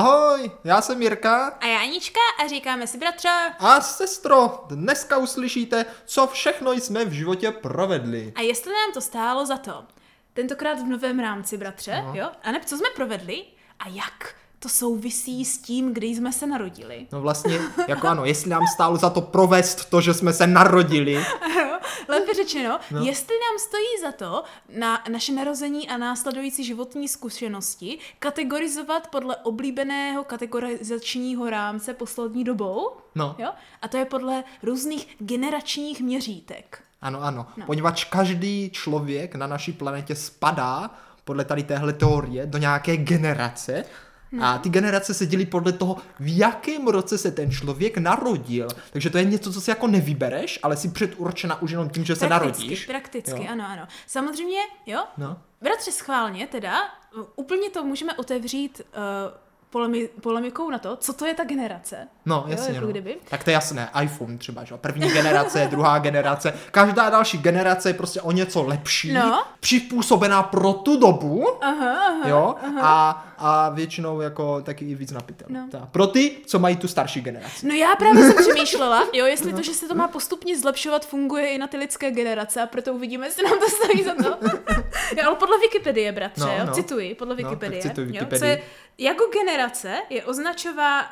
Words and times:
Ahoj, 0.00 0.50
já 0.64 0.80
jsem 0.80 1.02
Jirka 1.02 1.46
A 1.60 1.66
já 1.66 1.78
Anička 1.80 2.20
a 2.44 2.48
říkáme 2.48 2.86
si 2.86 2.98
bratře. 2.98 3.28
a 3.58 3.80
sestro, 3.80 4.64
dneska 4.68 5.18
uslyšíte, 5.18 5.86
co 6.06 6.26
všechno 6.26 6.72
jsme 6.72 7.04
v 7.04 7.12
životě 7.12 7.50
provedli. 7.50 8.32
A 8.36 8.40
jestli 8.40 8.72
nám 8.72 8.92
to 8.94 9.00
stálo 9.00 9.46
za 9.46 9.56
to, 9.56 9.84
tentokrát 10.32 10.78
v 10.78 10.84
novém 10.86 11.18
rámci, 11.20 11.56
bratře, 11.56 12.02
No. 12.06 12.12
jo? 12.14 12.30
A 12.42 12.52
ne, 12.52 12.60
co 12.66 12.76
jsme 12.76 12.88
provedli 12.96 13.44
a 13.78 13.88
jak 13.88 14.34
to 14.58 14.68
souvisí 14.68 15.44
s 15.44 15.58
tím, 15.58 15.94
kdy 15.94 16.06
jsme 16.06 16.32
se 16.32 16.46
narodili. 16.46 17.06
No 17.12 17.20
vlastně, 17.20 17.58
jako 17.88 18.08
ano, 18.08 18.24
jestli 18.24 18.50
nám 18.50 18.62
stálo 18.74 18.96
za 18.96 19.10
to 19.10 19.20
provést 19.20 19.84
to, 19.90 20.00
že 20.00 20.14
jsme 20.14 20.32
se 20.32 20.46
narodili. 20.46 21.24
Lépe 22.08 22.34
řečeno, 22.34 22.78
No. 22.90 22.98
no. 23.00 23.06
jestli 23.06 23.34
nám 23.34 23.58
stojí 23.58 23.86
za 24.02 24.12
to 24.12 24.44
na 24.78 25.02
naše 25.12 25.32
narození 25.32 25.88
a 25.88 25.96
následující 25.96 26.64
životní 26.64 27.08
zkušenosti 27.08 27.98
kategorizovat 28.18 29.08
podle 29.08 29.36
oblíbeného 29.36 30.24
kategorizačního 30.24 31.50
rámce 31.50 31.94
poslední 31.94 32.44
dobou, 32.44 32.90
No, 33.14 33.34
jo? 33.38 33.48
A 33.82 33.88
to 33.88 33.96
je 33.96 34.04
podle 34.04 34.44
různých 34.62 35.16
generačních 35.18 36.00
měřítek. 36.00 36.82
ano, 37.00 37.22
ano, 37.22 37.46
poněvadž 37.66 38.04
každý 38.04 38.70
člověk 38.70 39.34
na 39.34 39.46
naší 39.46 39.72
planetě 39.72 40.14
spadá 40.14 40.90
podle 41.24 41.44
tady 41.44 41.62
téhle 41.62 41.92
teorie 41.92 42.46
do 42.46 42.58
nějaké 42.58 42.96
generace. 42.96 43.84
A 44.40 44.58
ty 44.58 44.68
generace 44.68 45.14
se 45.14 45.26
dělí 45.26 45.46
podle 45.46 45.72
toho, 45.72 45.96
v 46.20 46.36
jakém 46.38 46.88
roce 46.88 47.18
se 47.18 47.30
ten 47.30 47.50
člověk 47.50 47.98
narodil. 47.98 48.68
Takže 48.92 49.10
to 49.10 49.18
je 49.18 49.24
něco, 49.24 49.52
co 49.52 49.60
si 49.60 49.70
jako 49.70 49.86
nevybereš, 49.86 50.58
ale 50.62 50.76
si 50.76 50.88
předurčena 50.88 51.62
už 51.62 51.70
jenom 51.70 51.88
tím, 51.90 52.04
že 52.04 52.16
se 52.16 52.26
Prakticky, 52.26 52.62
narodíš. 52.62 52.86
prakticky, 52.86 53.30
Jo. 53.44 53.48
ano, 53.52 53.64
ano. 53.68 53.86
Samozřejmě, 54.06 54.58
jo, 54.86 55.04
No. 55.16 55.38
bratře 55.62 55.92
schválně 55.92 56.46
teda, 56.46 56.78
úplně 57.36 57.70
to 57.70 57.84
můžeme 57.84 58.14
otevřít 58.14 58.80
uh, 58.80 59.45
polemi- 59.76 60.08
polemikou 60.20 60.70
na 60.70 60.78
to, 60.78 60.96
co 60.96 61.12
to 61.12 61.26
je 61.26 61.34
ta 61.34 61.44
generace. 61.44 62.08
No, 62.26 62.36
Jo, 62.46 62.50
jasně. 62.52 62.74
jako 62.74 62.86
no. 62.86 62.90
kdyby. 62.92 63.16
Tak 63.30 63.44
to 63.44 63.50
je 63.50 63.54
jasné, 63.54 63.88
iPhone 64.02 64.38
třeba, 64.38 64.64
že? 64.64 64.74
jo? 64.74 64.78
První 64.78 65.08
generace, 65.10 65.66
druhá 65.70 65.98
generace. 65.98 66.52
Každá 66.70 67.10
další 67.10 67.38
generace 67.38 67.88
je 67.88 67.94
prostě 67.94 68.20
o 68.20 68.32
něco 68.32 68.62
lepší, 68.62 69.12
No. 69.12 69.44
přizpůsobená 69.60 70.42
pro 70.42 70.72
tu 70.72 70.96
dobu, 71.00 71.46
Aha, 71.64 72.06
aha. 72.06 72.28
jo? 72.28 72.54
A, 72.82 73.24
a 73.38 73.68
většinou 73.68 74.20
jako 74.20 74.60
taky 74.62 74.84
i 74.84 74.94
víc 74.94 75.12
napitel. 75.12 75.46
No. 75.50 75.68
Tak. 75.70 75.88
Pro 75.90 76.06
ty, 76.06 76.36
co 76.46 76.58
mají 76.58 76.76
tu 76.76 76.88
starší 76.88 77.20
generaci. 77.20 77.66
No 77.68 77.74
já 77.74 77.96
právě 77.96 78.22
jsem 78.22 78.34
přemýšlela, 78.44 79.04
jo, 79.12 79.26
jestli 79.26 79.52
to, 79.52 79.62
že 79.62 79.74
se 79.74 79.88
to 79.88 79.94
má 79.94 80.08
postupně 80.08 80.58
zlepšovat, 80.58 81.06
funguje 81.06 81.48
i 81.54 81.58
na 81.58 81.66
ty 81.66 81.76
lidské 81.76 82.10
generace 82.10 82.62
a 82.62 82.66
proto 82.66 82.92
uvidíme, 82.92 83.26
jestli 83.26 83.44
nám 83.44 83.58
to 83.58 83.66
stojí 83.68 84.04
za 84.04 84.14
to. 84.14 84.36
jo, 85.16 85.22
ale 85.26 85.36
podle 85.36 85.58
Wikipedie, 85.58 86.12
bratře, 86.12 86.40
No, 86.44 86.52
jo, 86.58 86.64
no. 86.66 86.72
cituji, 86.74 87.14
podle 87.14 87.34
No, 87.34 87.36
Wikipedie. 87.48 87.82
cituj 87.82 88.04
Jo, 88.04 88.10
Wikipedii. 88.12 88.38
co 88.38 88.44
je, 88.44 88.62
jako 88.98 89.26
generace 89.26 90.02
je, 90.10 90.24
označová, 90.24 91.10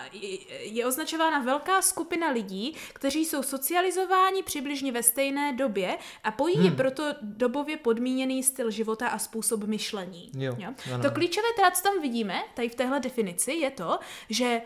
je- 0.61 0.87
označována 0.87 1.39
velká 1.39 1.83
skupina 1.83 2.31
lidí, 2.31 2.77
kteří 2.93 3.25
jsou 3.25 3.43
socializováni 3.43 4.43
přibližně 4.43 4.93
ve 4.93 5.03
stejné 5.03 5.53
době 5.53 5.99
a 6.25 6.31
pojí 6.31 6.55
Hmm. 6.55 6.65
je 6.65 6.71
proto 6.71 7.05
dobově 7.23 7.77
podmíněný 7.77 8.43
styl 8.43 8.71
života 8.71 9.09
a 9.09 9.19
způsob 9.19 9.65
myšlení. 9.65 10.31
Jo, 10.39 10.57
ano. 10.95 11.03
To 11.03 11.11
klíčové 11.11 11.47
teda, 11.57 11.71
co 11.71 11.83
tam 11.83 12.01
vidíme, 12.03 12.43
tady 12.55 12.69
v 12.69 12.75
téhle 12.75 13.01
definici, 13.01 13.53
je 13.53 13.71
to, 13.71 13.99
že 14.31 14.63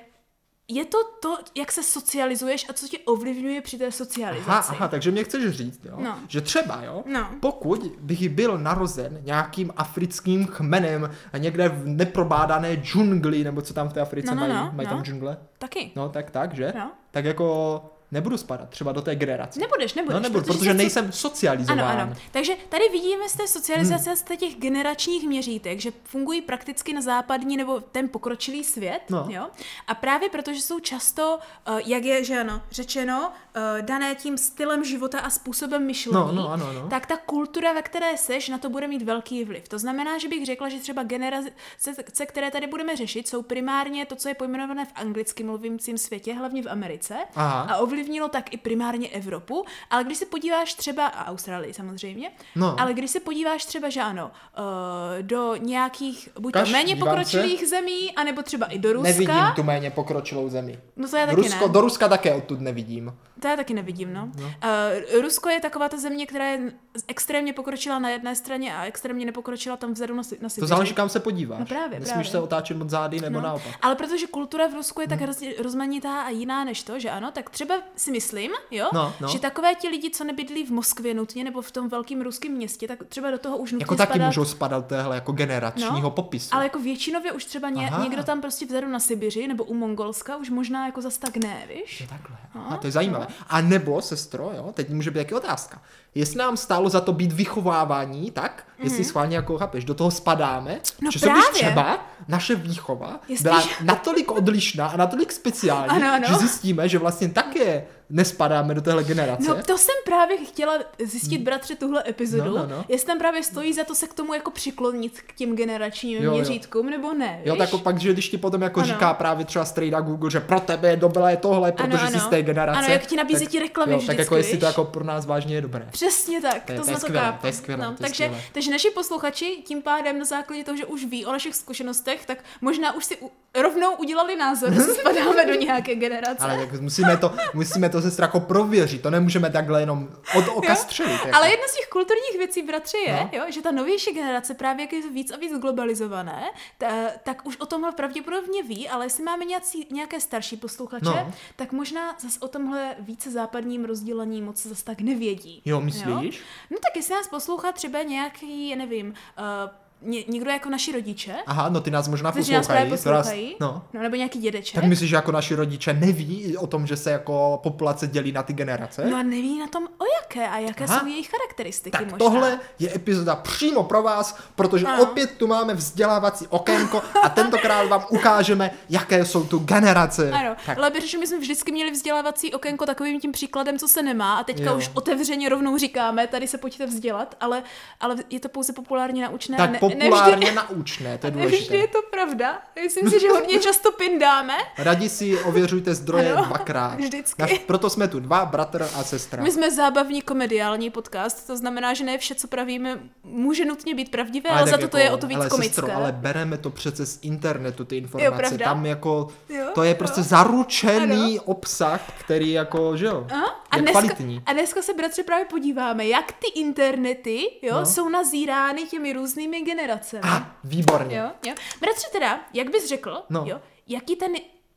je 0.69 0.85
to 0.85 0.99
to, 1.23 1.39
jak 1.55 1.73
se 1.73 1.83
socializuješ 1.83 2.67
a 2.71 2.73
co 2.73 2.89
tě 2.89 2.99
ovlivňuje 2.99 3.61
při 3.61 3.79
té 3.79 3.93
socializaci. 3.93 4.51
Aha, 4.51 4.65
aha, 4.69 4.89
takže 4.89 5.11
mě 5.11 5.25
chceš 5.25 5.51
říct, 5.57 5.81
jo? 5.85 5.97
No. 6.01 6.19
že 6.29 6.41
třeba, 6.41 6.83
jo, 6.85 7.03
No. 7.07 7.29
pokud 7.41 7.93
bych 8.01 8.29
byl 8.29 8.59
narozen 8.59 9.19
nějakým 9.25 9.73
africkým 9.77 10.47
kmenem 10.47 11.11
a 11.33 11.39
někde 11.39 11.69
v 11.69 11.87
neprobádané 11.87 12.77
džungli, 12.77 13.45
nebo 13.45 13.63
co 13.63 13.75
tam 13.75 13.89
v 13.89 13.93
té 13.93 14.01
Africe 14.01 14.35
No, 14.35 14.41
no, 14.41 14.41
mají, 14.41 14.53
no, 14.55 14.71
mají 14.75 14.89
no. 14.89 14.95
tam 14.95 15.05
džungle? 15.05 15.37
Taky. 15.59 15.91
No, 15.97 16.09
tak 16.09 16.31
tak, 16.31 16.55
že? 16.55 16.73
No. 16.79 16.91
Tak 17.11 17.25
jako 17.25 17.81
nebudu 18.11 18.37
spadat 18.37 18.69
třeba 18.71 18.93
do 18.93 19.03
té 19.03 19.17
generace. 19.17 19.61
Nebudeš, 19.61 19.95
nebudeš. 19.95 20.15
no 20.15 20.21
nebudu, 20.21 20.45
protože, 20.45 20.71
se- 20.71 20.75
nejsem 20.75 21.13
socializován. 21.13 21.81
Ano, 21.81 22.03
ano. 22.03 22.15
Takže 22.31 22.53
tady 22.69 22.89
vidíme 22.93 23.29
z 23.29 23.37
té 23.37 23.47
socializace, 23.49 24.17
z 24.17 24.23
těch 24.23 24.57
generačních 24.57 25.25
měřítek, 25.29 25.81
že 25.81 25.93
fungují 26.05 26.43
prakticky 26.43 26.93
na 26.93 27.01
západní 27.01 27.57
nebo 27.57 27.81
ten 27.81 28.09
pokročilý 28.09 28.65
svět. 28.65 29.01
No. 29.11 29.27
Jo? 29.29 29.47
A 29.87 29.95
právě 29.95 30.29
protože 30.29 30.61
jsou 30.61 30.81
často, 30.81 31.39
uh, 31.69 31.81
jak 31.87 32.05
je 32.05 32.25
že 32.25 32.41
ano, 32.41 32.63
řečeno, 32.71 33.29
uh, 33.57 33.83
dané 33.83 34.15
tím 34.15 34.39
stylem 34.39 34.85
života 34.85 35.21
a 35.21 35.31
způsobem 35.31 35.87
myšlení, 35.87 36.15
No, 36.15 36.33
no, 36.33 36.53
ano, 36.53 36.67
ano. 36.69 36.87
tak 36.91 37.07
ta 37.07 37.17
kultura, 37.17 37.73
ve 37.73 37.83
které 37.83 38.17
seš, 38.17 38.49
na 38.49 38.59
to 38.59 38.71
bude 38.71 38.89
mít 38.89 39.03
velký 39.03 39.45
vliv. 39.45 39.69
To 39.69 39.79
znamená, 39.79 40.19
že 40.19 40.29
bych 40.29 40.47
řekla, 40.47 40.69
že 40.69 40.79
třeba 40.81 41.03
generace, 41.03 42.27
které 42.27 42.51
tady 42.51 42.67
budeme 42.67 42.97
řešit, 42.97 43.29
jsou 43.29 43.43
primárně 43.43 44.07
to, 44.07 44.17
co 44.17 44.29
je 44.29 44.35
pojmenované 44.35 44.85
v 44.85 44.93
anglicky 44.95 45.45
mluvím 45.45 45.79
světě, 45.99 46.35
hlavně 46.35 46.63
v 46.63 46.67
Americe. 46.67 47.15
Aha. 47.35 47.61
A 47.61 47.77
ovlivnilo 47.99 48.29
tak 48.29 48.55
i 48.55 48.57
primárně 48.57 49.09
Evropu, 49.09 49.65
ale 49.91 50.05
když 50.05 50.19
se 50.19 50.27
podíváš 50.27 50.75
třeba, 50.75 51.07
a 51.07 51.27
Austrálii 51.31 51.75
samozřejmě, 51.75 52.31
No. 52.57 52.81
ale 52.81 52.95
když 52.95 53.11
se 53.11 53.21
podíváš 53.21 53.65
třeba, 53.65 53.89
že 53.89 54.01
ano, 54.01 54.31
uh, 54.59 55.23
do 55.23 55.57
nějakých 55.57 56.29
buď 56.41 56.53
Kaž, 56.53 56.73
méně 56.73 56.97
pokročilých 56.97 57.69
zemí, 57.69 58.15
anebo 58.17 58.43
třeba 58.43 58.67
i 58.67 58.79
do 58.79 58.93
Ruska. 58.93 59.09
Nevidím 59.09 59.53
tu 59.57 59.63
méně 59.63 59.91
pokročilou 59.91 60.49
zemi. 60.49 60.79
No 60.97 61.09
to 61.09 61.17
já 61.17 61.27
taky 61.27 61.37
Rusko, 61.37 61.67
ne. 61.67 61.73
do 61.73 61.81
Ruska 61.81 62.09
také 62.09 62.35
odtud 62.35 62.61
nevidím. 62.61 63.13
To 63.41 63.49
já 63.49 63.57
taky 63.57 63.75
nevidím, 63.75 64.15
no. 64.15 64.29
no. 64.41 64.47
Uh, 64.47 65.23
Rusko 65.23 65.49
je 65.49 65.61
taková 65.61 65.89
ta 65.89 65.97
země, 65.97 66.27
která 66.27 66.45
je 66.45 66.73
extrémně 67.09 67.53
pokročila 67.53 67.99
na 67.99 68.09
jedné 68.11 68.37
straně 68.37 68.77
a 68.77 68.85
extrémně 68.85 69.27
nepokročila 69.27 69.77
tam 69.77 69.93
vzadu 69.93 70.15
na, 70.15 70.23
na 70.23 70.49
To 70.49 70.51
Sibiři. 70.51 70.67
záleží, 70.69 70.95
kam 70.95 71.09
se 71.09 71.21
podíváš. 71.21 71.59
No 71.61 71.67
právě, 71.67 72.01
Nesmíš 72.01 72.13
právě. 72.13 72.31
se 72.31 72.41
otáčet 72.41 72.81
od 72.83 72.91
zády 72.91 73.21
nebo 73.21 73.35
No, 73.41 73.47
naopak. 73.47 73.73
Ale 73.83 73.95
protože 73.95 74.27
kultura 74.27 74.67
v 74.67 74.75
Rusku 74.75 75.01
je 75.01 75.07
Hmm. 75.07 75.19
tak 75.19 75.27
roz, 75.29 75.43
rozmanitá 75.59 76.23
a 76.23 76.29
jiná 76.29 76.65
než 76.65 76.83
to, 76.83 76.99
že 76.99 77.11
ano, 77.11 77.31
tak 77.31 77.51
třeba 77.51 77.75
si 77.97 78.11
myslím, 78.11 78.51
jo, 78.71 78.89
No, 78.93 79.15
no. 79.21 79.29
že 79.29 79.39
takové 79.39 79.75
ti 79.75 79.89
lidi, 79.89 80.11
co 80.11 80.25
nebydlí 80.25 80.65
v 80.67 80.71
Moskvě 80.71 81.15
nutně 81.15 81.45
nebo 81.45 81.63
v 81.63 81.71
tom 81.71 81.89
velkém 81.89 82.21
ruském 82.21 82.53
městě, 82.53 82.89
tak 82.89 82.99
třeba 83.09 83.31
do 83.31 83.39
toho 83.39 83.57
už 83.57 83.73
nutně 83.73 83.83
Jako 83.83 83.97
taky 83.97 84.11
spadá, 84.13 84.27
můžou 84.27 84.45
spadat 84.45 84.87
téhle 84.87 85.15
jako 85.15 85.33
generačního 85.33 86.01
No, 86.01 86.11
popisu. 86.11 86.49
Ale 86.55 86.65
jako 86.65 86.79
většinově 86.79 87.33
už 87.33 87.45
třeba 87.45 87.71
ně, 87.71 87.87
Aha. 87.91 88.03
někdo 88.05 88.23
tam 88.25 88.41
prostě 88.41 88.67
vzadu 88.67 88.89
na 88.89 89.01
Sibiři 89.01 89.49
nebo 89.49 89.65
u 89.65 89.75
Mongolska 89.75 90.37
už 90.37 90.51
možná 90.51 90.87
jako 90.87 91.03
zas 91.03 91.19
tak 91.19 91.37
ne, 91.37 91.63
víš? 91.75 92.01
Jo, 92.01 92.07
takhle. 92.11 92.37
No, 92.55 92.65
Aha, 92.67 92.77
to 92.77 92.87
je 92.87 92.91
zajímavé. 92.93 93.27
A 93.49 93.61
nebo, 93.61 94.03
sestro, 94.03 94.51
jo, 94.57 94.71
teď 94.75 94.91
může 94.91 95.11
být 95.11 95.19
taky 95.19 95.35
otázka. 95.35 95.83
Jestli 96.15 96.39
nám 96.39 96.57
stálo 96.57 96.89
za 96.89 97.01
to 97.01 97.13
být 97.13 97.33
vychovávání, 97.33 98.31
tak, 98.31 98.67
jestli 98.79 99.05
schválně 99.05 99.37
jako 99.37 99.59
chápeš, 99.59 99.85
do 99.85 99.95
toho 99.95 100.11
spadáme. 100.11 100.81
No 101.01 101.11
že 101.11 101.19
právě. 101.19 101.43
třeba 101.53 102.07
naše 102.29 102.55
výchova 102.55 103.21
Jestli- 103.29 103.43
byla 103.43 103.63
natolik 103.83 104.31
odlišná 104.31 104.87
a 104.87 104.97
natolik 104.97 105.33
speciální, 105.33 105.89
Ano, 105.89 106.13
ano. 106.15 106.25
že 106.29 106.35
zjistíme, 106.35 106.89
že 106.89 106.99
vlastně 106.99 107.29
také 107.29 107.85
nespadáme 108.11 108.75
do 108.75 108.81
téhle 108.81 109.05
generace. 109.05 109.49
No 109.49 109.63
to 109.63 109.79
jsem 109.79 109.95
právě 110.05 110.37
chtěla 110.37 110.79
zjistit, 111.05 111.39
bratře, 111.39 111.75
tuhle 111.77 112.05
epizodu, 112.09 112.45
No, 112.51 112.57
no, 112.57 112.67
no. 112.67 112.85
jestli 112.89 113.07
tam 113.07 113.19
právě 113.19 113.43
stojí 113.43 113.73
za 113.73 113.85
to 113.85 113.95
se 113.95 114.07
k 114.07 114.15
tomu 114.15 114.35
jako 114.35 114.51
přiklonit 114.51 115.21
k 115.27 115.33
těm 115.33 115.57
generačním 115.57 116.19
Jo, 116.19 116.23
jo. 116.25 116.31
měřítkům, 116.35 116.91
nebo 116.91 117.15
ne, 117.15 117.41
Jo, 117.45 117.55
víš? 117.55 117.71
tak 117.71 117.81
pak, 117.83 117.99
že 118.01 118.13
když 118.13 118.29
ti 118.29 118.39
potom 118.39 118.63
jako 118.63 118.81
Ano. 118.81 118.87
říká 118.89 119.15
právě 119.15 119.45
třeba 119.45 119.65
strejda 119.65 120.01
Google, 120.01 120.31
že 120.31 120.41
pro 120.41 120.61
tebe 120.61 120.91
je 120.91 120.97
dobré 120.97 121.37
tohle, 121.37 121.73
protože 121.73 122.07
jsi 122.07 122.21
z 122.21 122.27
té 122.27 122.43
generace. 122.43 122.79
Ano, 122.79 122.89
jak 122.93 123.07
ti 123.07 123.17
nabízí 123.17 123.47
ti 123.47 123.59
reklamy 123.59 123.93
jo, 123.93 123.99
vždycky, 123.99 124.17
tak 124.17 124.19
jako 124.25 124.37
jestli 124.37 124.53
víš? 124.53 124.61
to 124.61 124.67
jako 124.67 124.85
pro 124.85 125.05
nás 125.05 125.27
vážně 125.27 125.55
je 125.55 125.61
dobré. 125.61 125.89
Přesně 125.91 126.41
tak, 126.41 126.65
To 126.65 126.73
to, 126.75 126.85
to 126.85 126.91
je 126.91 126.97
skvělé, 126.97 127.39
to 127.41 127.47
je 127.47 127.53
skvělé, 127.53 127.85
no, 127.85 127.89
to 127.89 127.93
je 127.93 127.99
takže, 128.09 128.15
skvělé. 128.25 128.43
takže 128.53 128.71
naši 128.71 128.91
posluchači 128.91 129.63
tím 129.67 129.83
pádem 129.83 130.19
na 130.19 130.25
základě 130.25 130.65
toho, 130.65 130.77
že 130.77 130.85
už 130.87 131.05
ví 131.05 131.27
o 131.27 131.33
našich 131.33 131.55
zkušenostech, 131.55 132.27
tak 132.27 132.39
možná 132.61 132.95
už 132.95 133.05
si 133.05 133.19
rovnou 133.63 133.95
udělali 133.97 134.37
názor, 134.37 134.73
jestli 134.73 134.95
spadáme 135.01 135.47
do 135.47 135.55
nějaké 135.55 135.95
generace. 135.95 136.45
Ale 136.45 136.67
tak 136.67 136.81
musíme 136.81 137.17
to, 137.17 137.35
musíme 137.55 137.89
to 137.89 137.98
sestra 138.03 138.25
jako 138.27 138.41
prověřit, 138.41 139.03
to 139.03 139.11
nemůžeme 139.11 139.51
takhle 139.51 139.81
jenom 139.83 140.09
od 140.39 140.45
oka 140.55 140.75
střelit. 140.75 141.13
Jako. 141.25 141.37
Ale 141.37 141.51
jedna 141.51 141.65
z 141.69 141.77
těch 141.77 141.89
kulturních 141.89 142.39
věcí, 142.39 142.63
bratře, 142.63 142.99
je, 142.99 143.13
No. 143.13 143.29
jo, 143.39 143.45
že 143.49 143.63
ta 143.63 143.71
novější 143.71 144.13
generace, 144.15 144.55
právě 144.55 144.83
jak 144.85 144.93
je 144.93 145.11
víc 145.11 145.31
a 145.31 145.37
víc 145.37 145.53
globalizované, 145.59 146.51
ta, 146.79 146.87
tak 147.25 147.47
už 147.47 147.57
o 147.57 147.67
tomhle 147.67 147.93
pravděpodobně 147.93 148.63
ví, 148.63 148.89
ale 148.89 149.07
jestli 149.07 149.25
máme 149.25 149.45
nějací, 149.45 149.87
nějaké 149.91 150.21
starší 150.21 150.57
posluchače, 150.57 151.05
No. 151.05 151.33
tak 151.57 151.73
možná 151.73 152.17
zase 152.19 152.41
o 152.41 152.49
tomhle 152.49 152.95
více 152.99 153.31
západním 153.31 153.85
rozdělení 153.85 154.43
moc 154.43 154.67
zase 154.67 154.85
tak 154.85 155.01
nevědí. 155.01 155.63
Jo, 155.65 155.81
myslíš? 155.81 156.43
No 156.71 156.77
tak 156.83 156.97
jestli 156.97 157.15
nás 157.15 157.29
poslouchá 157.29 157.73
třeba 157.73 158.03
nějaký, 158.03 158.77
nevím, 158.77 159.09
uh, 159.39 159.71
ně, 160.03 160.25
někdo 160.29 160.51
jako 160.51 160.71
naši 160.71 160.93
rodiče, 160.93 161.35
Aha, 161.47 161.69
no 161.69 161.81
ty 161.81 161.91
nás 161.91 162.09
možná 162.09 162.33
kteří 162.33 162.53
nás 162.53 162.67
právě 162.67 162.91
poslouchají. 162.91 163.17
nás- 163.17 163.27
poslouchají, 163.27 163.57
no. 163.61 163.83
no, 163.93 164.03
nebo 164.03 164.17
nějaký 164.17 164.39
dědeček. 164.39 164.75
Tak 164.75 164.85
myslíš, 164.85 165.11
že 165.11 165.17
jako 165.17 165.33
naši 165.33 165.55
rodiče 165.55 165.93
neví 165.93 166.57
o 166.57 166.67
tom, 166.67 166.87
že 166.87 166.97
se 166.97 167.11
jako 167.11 167.61
populace 167.63 168.07
dělí 168.07 168.33
na 168.33 168.43
ty 168.43 168.53
generace? 168.53 169.07
No 169.11 169.17
a 169.17 169.23
neví 169.23 169.59
na 169.59 169.67
tom 169.67 169.85
o 169.85 170.05
jaké 170.23 170.49
a 170.49 170.59
jaké 170.59 170.85
Aha. 170.85 170.99
jsou 171.01 171.07
jejich 171.07 171.31
charakteristiky 171.31 171.91
tak 171.99 172.03
možná. 172.03 172.19
tohle 172.19 172.61
je 172.79 172.95
epizoda 172.95 173.37
přímo 173.37 173.85
pro 173.85 174.03
vás, 174.03 174.37
protože 174.57 174.87
Ano. 174.87 175.03
opět 175.03 175.31
tu 175.37 175.47
máme 175.47 175.75
vzdělávací 175.75 176.47
okénko 176.49 177.03
a 177.23 177.29
tentokrát 177.29 177.89
vám 177.89 178.05
ukážeme, 178.11 178.71
jaké 178.91 179.25
jsou 179.25 179.45
tu 179.45 179.59
generace. 179.59 180.31
Ano, 180.31 180.57
Tak, 180.67 180.79
ale 180.79 180.91
protože 180.91 181.19
my 181.19 181.27
jsme 181.27 181.39
vždycky 181.39 181.73
měli 181.73 181.91
vzdělávací 181.91 182.55
okénko 182.55 182.87
takovým 182.87 183.21
tím 183.21 183.33
příkladem, 183.33 183.79
co 183.79 183.89
se 183.89 184.03
nemá 184.03 184.35
a 184.39 184.45
teďka 184.45 184.71
Jo. 184.71 184.77
už 184.77 184.91
otevřeně 184.95 185.49
rovnou 185.49 185.79
říkáme, 185.79 186.27
tady 186.27 186.49
se 186.49 186.59
pojďte 186.59 186.87
vzdělat, 186.87 187.35
ale, 187.41 187.63
ale 188.01 188.17
je 188.31 188.41
to 188.41 188.49
pouze 188.49 188.73
populárně 188.73 189.25
naučné. 189.29 189.57
tak 189.57 189.71
ne, 189.71 189.79
populárně 189.91 190.53
naučné, 190.53 191.19
to 191.19 191.27
je 191.27 191.31
Nevždy 191.31 191.51
důležité. 191.51 191.77
je 191.77 191.89
to 191.89 191.99
pravda. 192.11 192.63
Myslím 192.83 193.11
si, 193.11 193.21
že 193.21 193.29
hodně 193.29 193.59
často 193.59 193.93
pindáme. 193.93 194.55
Radí 194.79 195.09
si 195.09 195.39
ověřujte 195.39 195.95
zdroje 195.95 196.33
Ano, 196.33 196.45
dvakrát. 196.47 196.95
vždycky. 197.01 197.43
Naš, 197.43 197.59
proto 197.59 197.91
jsme 197.91 198.09
tu 198.09 198.21
dva, 198.21 198.45
bratr 198.47 198.83
a 198.95 199.05
sestra. 199.05 199.43
My 199.43 199.51
jsme 199.53 199.71
zábavní 199.71 200.23
komediální 200.23 200.91
podcast, 200.91 201.47
to 201.47 201.57
znamená, 201.57 201.95
že 201.95 202.05
ne 202.05 202.19
vše, 202.19 202.35
co 202.35 202.49
pravíme, 202.49 203.01
může 203.25 203.65
nutně 203.65 203.95
být 203.95 204.11
pravdivé, 204.11 204.51
ale, 204.51 204.59
tak 204.61 204.69
za 204.71 204.79
to 204.79 204.89
to 204.89 204.99
je 204.99 205.11
o 205.11 205.17
to 205.17 205.27
víc 205.27 205.39
ale 205.39 205.49
komické. 205.49 205.75
Sestro, 205.75 205.97
ale 205.97 206.13
bereme 206.13 206.59
to 206.59 206.71
přece 206.71 207.07
z 207.07 207.19
internetu, 207.23 207.85
ty 207.85 207.97
informace. 207.97 208.37
pravda. 208.37 208.65
Tam 208.65 208.87
jako, 208.87 209.29
Jo, 209.49 209.65
to 209.75 209.83
je 209.83 209.91
jo. 209.91 209.97
prostě 209.99 210.23
zaručený 210.23 211.41
obsah, 211.41 212.01
který 212.21 212.53
jako, 212.53 212.97
že 212.97 213.07
jo, 213.07 213.27
Aha, 213.31 213.65
a 213.71 213.77
je 213.77 213.83
dneska, 213.83 214.01
kvalitní. 214.01 214.43
a 214.47 214.53
dneska 214.53 214.83
se, 214.83 214.95
bratře, 214.95 215.23
právě 215.23 215.45
podíváme, 215.45 216.07
jak 216.07 216.33
ty 216.33 216.47
internety 216.61 217.51
jo, 217.63 217.75
no. 217.75 217.87
jsou 217.87 218.09
nazírány 218.09 218.83
těmi 218.83 219.13
různými 219.13 219.61
generacemi. 219.61 219.78
A, 220.23 220.57
výborně. 220.65 221.17
Jo, 221.17 221.31
jo. 221.47 221.55
Bratře 221.81 222.09
teda, 222.13 222.41
jak 222.55 222.71
bys 222.71 222.89
řekl, 222.89 223.23
No. 223.31 223.45
jo, 223.47 223.61
jaký 223.87 224.17
ten, 224.17 224.33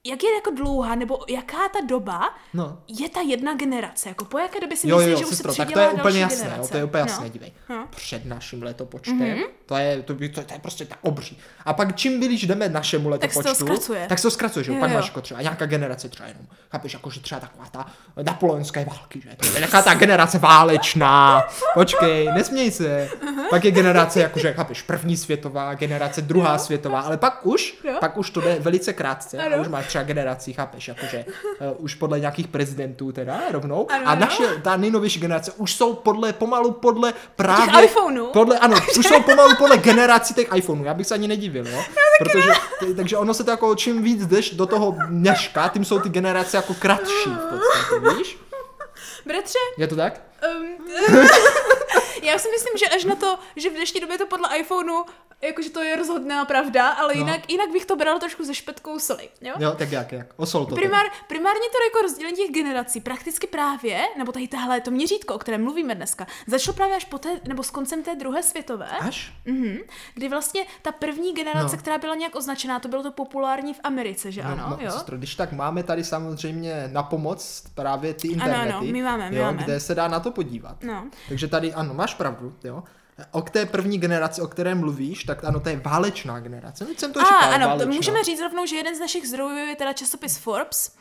jak 0.06 0.24
je 0.24 0.36
jako 0.36 0.50
dlouhá, 0.50 0.95
nebo 0.95 1.19
jaká 1.30 1.57
ta 1.74 1.80
doba 1.88 2.30
No. 2.53 2.77
je 2.88 3.09
ta 3.09 3.19
jedna 3.21 3.53
generace, 3.56 4.09
jako 4.09 4.25
po 4.25 4.38
jaké 4.38 4.59
době 4.59 4.77
si 4.77 4.89
Jo, 4.89 4.98
myslíš, 4.98 5.12
jo, 5.13 5.18
že 5.19 5.25
už 5.25 5.36
se 5.38 5.44
tak 5.44 5.71
to 5.71 5.80
je 5.80 5.89
úplně 5.89 6.01
další 6.03 6.19
jasné, 6.19 6.38
jo, 6.38 6.44
generace? 6.50 6.71
to 6.71 6.77
je 6.77 6.83
úplně 6.83 7.03
No. 7.03 7.07
jasné, 7.09 7.30
dívej. 7.30 7.51
No. 7.69 7.88
Před 7.95 8.25
naším 8.25 8.63
letopočtem, 8.63 9.19
mm-hmm. 9.19 9.44
to, 9.65 9.75
je, 9.77 10.01
to, 10.01 10.13
to, 10.13 10.19
to, 10.44 10.53
je 10.53 10.59
prostě 10.62 10.86
tak 10.86 10.98
obří. 11.01 11.38
A 11.65 11.74
pak 11.74 11.95
čím 11.95 12.19
blíž 12.19 12.42
jdeme 12.48 12.69
našemu 12.69 13.03
se 13.03 13.09
to 13.09 13.09
letopočtu, 13.27 13.53
zkracuje. 13.65 14.06
tak 14.09 14.19
se 14.19 14.24
to 14.24 14.31
zkracuje, 14.31 14.63
že 14.65 14.71
jo, 14.71 14.75
Jo, 14.75 14.81
pak 14.81 14.89
jo. 14.89 14.95
máš 14.98 15.06
jako 15.07 15.21
třeba 15.21 15.42
nějaká 15.42 15.65
generace 15.65 16.09
třeba 16.09 16.27
jenom, 16.30 16.44
chápeš, 16.71 16.94
jako 16.94 17.09
že 17.09 17.19
třeba 17.19 17.42
taková 17.42 17.65
ta 17.71 17.86
napoleonské 18.24 18.86
války, 18.86 19.21
že 19.21 19.30
to 19.36 19.45
je 19.45 19.62
taková 19.62 19.81
ta 19.81 19.94
generace 19.94 20.39
válečná, 20.39 21.44
počkej, 21.74 22.30
nesměj 22.33 22.71
se. 22.71 23.09
Pak 23.50 23.65
je 23.65 23.71
generace, 23.71 24.19
jakože, 24.21 24.53
chápeš, 24.53 24.81
první 24.81 25.18
světová, 25.18 25.74
generace 25.74 26.21
druhá 26.21 26.57
světová, 26.57 27.01
ale 27.01 27.18
pak 27.18 27.45
už, 27.45 27.77
Jo. 27.83 27.94
pak 28.00 28.18
už 28.18 28.30
to 28.30 28.42
jde 28.42 28.57
velice 28.59 28.94
krátce 28.94 29.38
a 29.38 29.62
už 29.62 29.68
máš 29.68 29.90
třeba 29.91 30.03
generaci, 30.03 30.53
chápeš, 30.53 30.88
jakože 30.88 31.25
uh, 31.61 31.67
už 31.77 31.95
podle 31.95 32.19
nějakých 32.19 32.47
prezidentů 32.47 33.11
teda 33.11 33.41
rovnou 33.51 33.88
Ano, 33.91 34.03
a 34.05 34.15
naše, 34.15 34.43
ta 34.63 34.77
nejnovější 34.77 35.19
generace 35.19 35.51
už 35.57 35.75
jsou 35.75 35.93
podle, 35.93 36.33
pomalu 36.33 36.71
podle 36.71 37.13
právě... 37.35 37.85
iPhoneů. 37.85 38.27
Podle, 38.27 38.57
ano, 38.59 38.75
už 38.99 39.05
jsou 39.05 39.21
pomalu 39.21 39.55
podle 39.57 39.77
generací 39.77 40.33
těch 40.33 40.47
iPhoneů, 40.55 40.85
já 40.85 40.93
bych 40.93 41.07
se 41.07 41.13
ani 41.13 41.27
nedivil, 41.27 41.67
jo. 41.67 41.83
Protože, 42.19 42.49
t- 42.79 42.93
takže 42.95 43.17
ono 43.17 43.33
se 43.33 43.43
to 43.43 43.51
jako, 43.51 43.75
čím 43.75 44.03
víc 44.03 44.27
jdeš 44.27 44.49
do 44.49 44.65
toho 44.65 44.95
dneška, 45.07 45.67
tím 45.67 45.85
jsou 45.85 45.99
ty 45.99 46.09
generace 46.09 46.57
jako 46.57 46.73
kratší 46.73 47.29
v 47.29 47.49
podstatě, 47.57 48.17
víš? 48.17 48.38
Bratře, 49.25 49.57
Je 49.77 49.88
to 49.88 49.95
tak? 49.95 50.21
um, 50.57 50.67
já 52.21 52.38
si 52.39 52.47
myslím, 52.51 52.77
že 52.77 52.85
až 52.95 53.03
na 53.03 53.15
to, 53.15 53.39
že 53.56 53.69
v 53.69 53.73
dnešní 53.73 54.01
době 54.01 54.18
to 54.18 54.25
podle 54.27 54.57
iPhoneu, 54.57 55.03
jakože 55.41 55.69
to 55.69 55.83
je 55.83 55.95
rozhodná 55.95 56.45
pravda, 56.45 56.89
ale 56.89 57.13
No. 57.15 57.19
jinak, 57.19 57.50
jinak 57.50 57.71
bych 57.71 57.85
to 57.85 57.95
bral 57.95 58.19
trošku 58.19 58.44
ze 58.44 58.53
špetkou 58.53 59.00
soli, 59.00 59.29
jo? 59.41 59.53
Jo, 59.59 59.71
tak 59.77 59.91
jak, 59.91 60.12
jak? 60.12 60.27
Osol 60.38 60.65
to. 60.65 60.75
Primár, 60.75 61.06
primárně 61.27 61.62
to 61.62 61.77
jako 61.83 62.01
rozdělení 62.01 62.38
těch 62.38 62.51
generací 62.51 63.00
prakticky 63.01 63.47
právě, 63.47 64.01
nebo 64.18 64.31
tady 64.31 64.47
tahle 64.47 64.81
to 64.81 64.91
měřítko, 64.91 65.33
o 65.33 65.38
kterém 65.38 65.63
mluvíme 65.63 65.95
dneska, 65.95 66.27
začalo 66.47 66.75
právě 66.75 66.95
až 66.95 67.06
po 67.06 67.18
té, 67.18 67.29
nebo 67.47 67.63
s 67.63 67.69
koncem 67.71 68.03
té 68.03 68.15
druhé 68.15 68.44
světové, 68.44 68.88
Až? 69.00 69.33
mhm, 69.45 69.77
kdy 70.13 70.29
vlastně 70.29 70.65
ta 70.81 70.91
první 70.91 71.33
generace, 71.33 71.75
No. 71.75 71.81
která 71.81 71.97
byla 71.97 72.15
nějak 72.15 72.35
označená, 72.35 72.79
to 72.79 72.88
bylo 72.88 73.03
to 73.03 73.12
populární 73.12 73.74
v 73.74 73.79
Americe, 73.83 74.31
že 74.31 74.41
ano, 74.41 74.65
no, 74.69 74.77
jo? 74.81 74.91
sestro, 74.91 75.17
když 75.17 75.35
tak 75.35 75.51
máme 75.51 75.83
tady 75.83 76.03
samozřejmě 76.03 76.89
na 76.94 77.03
pomoc 77.03 77.63
právě 77.75 78.13
ty 78.13 78.27
internety, 78.27 78.69
ano, 78.74 78.81
my 78.91 79.01
máme, 79.03 79.29
my 79.29 79.35
jo, 79.35 79.44
máme. 79.44 79.63
kde 79.63 79.79
se 79.79 79.95
dá 79.95 80.07
na 80.07 80.19
to 80.19 80.31
podívat. 80.31 80.83
No. 80.83 81.07
Takže 81.29 81.47
tady, 81.47 81.74
ano, 81.74 81.94
máš 81.94 82.10
pravdu, 82.13 82.55
jo. 82.63 82.83
O 83.31 83.41
té 83.41 83.65
první 83.65 83.97
generaci, 83.99 84.41
o 84.41 84.47
které 84.47 84.75
mluvíš, 84.75 85.23
tak 85.23 85.43
ano, 85.43 85.59
to 85.59 85.69
je 85.69 85.77
válečná 85.85 86.39
generace. 86.39 86.85
Teď 86.85 86.99
jsem 86.99 87.13
to 87.13 87.19
A 87.19 87.23
říkal, 87.23 87.53
ano, 87.53 87.65
to 87.65 87.69
válečná. 87.69 87.93
můžeme 87.95 88.23
říct 88.23 88.41
rovnou, 88.41 88.65
že 88.65 88.75
jeden 88.75 88.95
z 88.95 88.99
našich 88.99 89.27
zdrojů 89.27 89.55
je 89.57 89.75
teda 89.75 89.93
časopis 89.93 90.37
Forbes, 90.37 90.95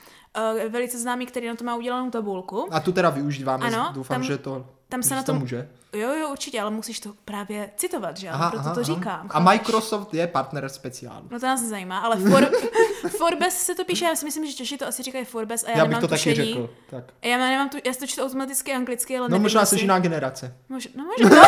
uh, 0.65 0.73
velice 0.73 0.99
známý, 0.99 1.27
který 1.27 1.49
na 1.49 1.55
to 1.55 1.65
má 1.65 1.77
udělanou 1.77 2.11
tabulku. 2.11 2.69
A 2.71 2.81
tu 2.81 2.93
teda 2.93 3.11
využíváme, 3.11 3.67
Ano, 3.67 3.91
doufám, 3.95 4.15
tam- 4.15 4.23
že 4.23 4.39
to, 4.39 4.67
tam 4.89 5.03
se 5.03 5.15
na 5.15 5.23
to 5.23 5.27
tom- 5.33 5.39
může. 5.41 5.69
Jo, 5.93 6.09
jo, 6.15 6.29
určitě, 6.31 6.61
ale 6.61 6.71
musíš 6.71 7.01
to 7.01 7.13
právě 7.25 7.71
citovat, 7.77 8.17
že 8.17 8.29
ano, 8.29 8.51
proto 8.51 8.75
to 8.75 8.83
říkám. 8.85 9.27
A 9.31 9.41
chápeš? 9.41 9.47
Microsoft 9.59 10.15
je 10.15 10.27
partner 10.27 10.69
speciálu. 10.69 11.27
No 11.31 11.41
to 11.41 11.47
nás 11.47 11.63
nezajímá, 11.63 11.99
ale 11.99 12.17
For, 12.31 12.51
Forbes 13.19 13.55
se 13.59 13.75
to 13.75 13.85
píše, 13.85 14.05
já 14.05 14.17
si 14.17 14.25
myslím, 14.25 14.47
že 14.47 14.53
Češi 14.53 14.79
to 14.79 14.87
asi 14.87 15.03
říkají 15.03 15.25
Forbes 15.25 15.65
a 15.65 15.71
já, 15.71 15.77
Já, 15.77 15.85
bych 15.85 15.89
nemám 15.91 16.01
to 16.01 16.09
taky 16.09 16.31
tušení. 16.31 16.53
řekl. 16.53 16.71
Tak. 16.91 17.05
Já 17.23 17.39
nemám 17.39 17.69
tu, 17.69 17.77
já 17.85 17.93
si 17.93 17.99
to 17.99 18.07
čtu 18.07 18.23
automaticky 18.23 18.73
anglicky, 18.73 19.19
ale 19.19 19.29
No 19.29 19.39
možná 19.39 19.65
jsi 19.65 19.81
jiná 19.81 19.99
generace. 19.99 20.55
Mož, 20.69 20.89
no 20.97 21.05
možná, 21.05 21.41
to 21.41 21.47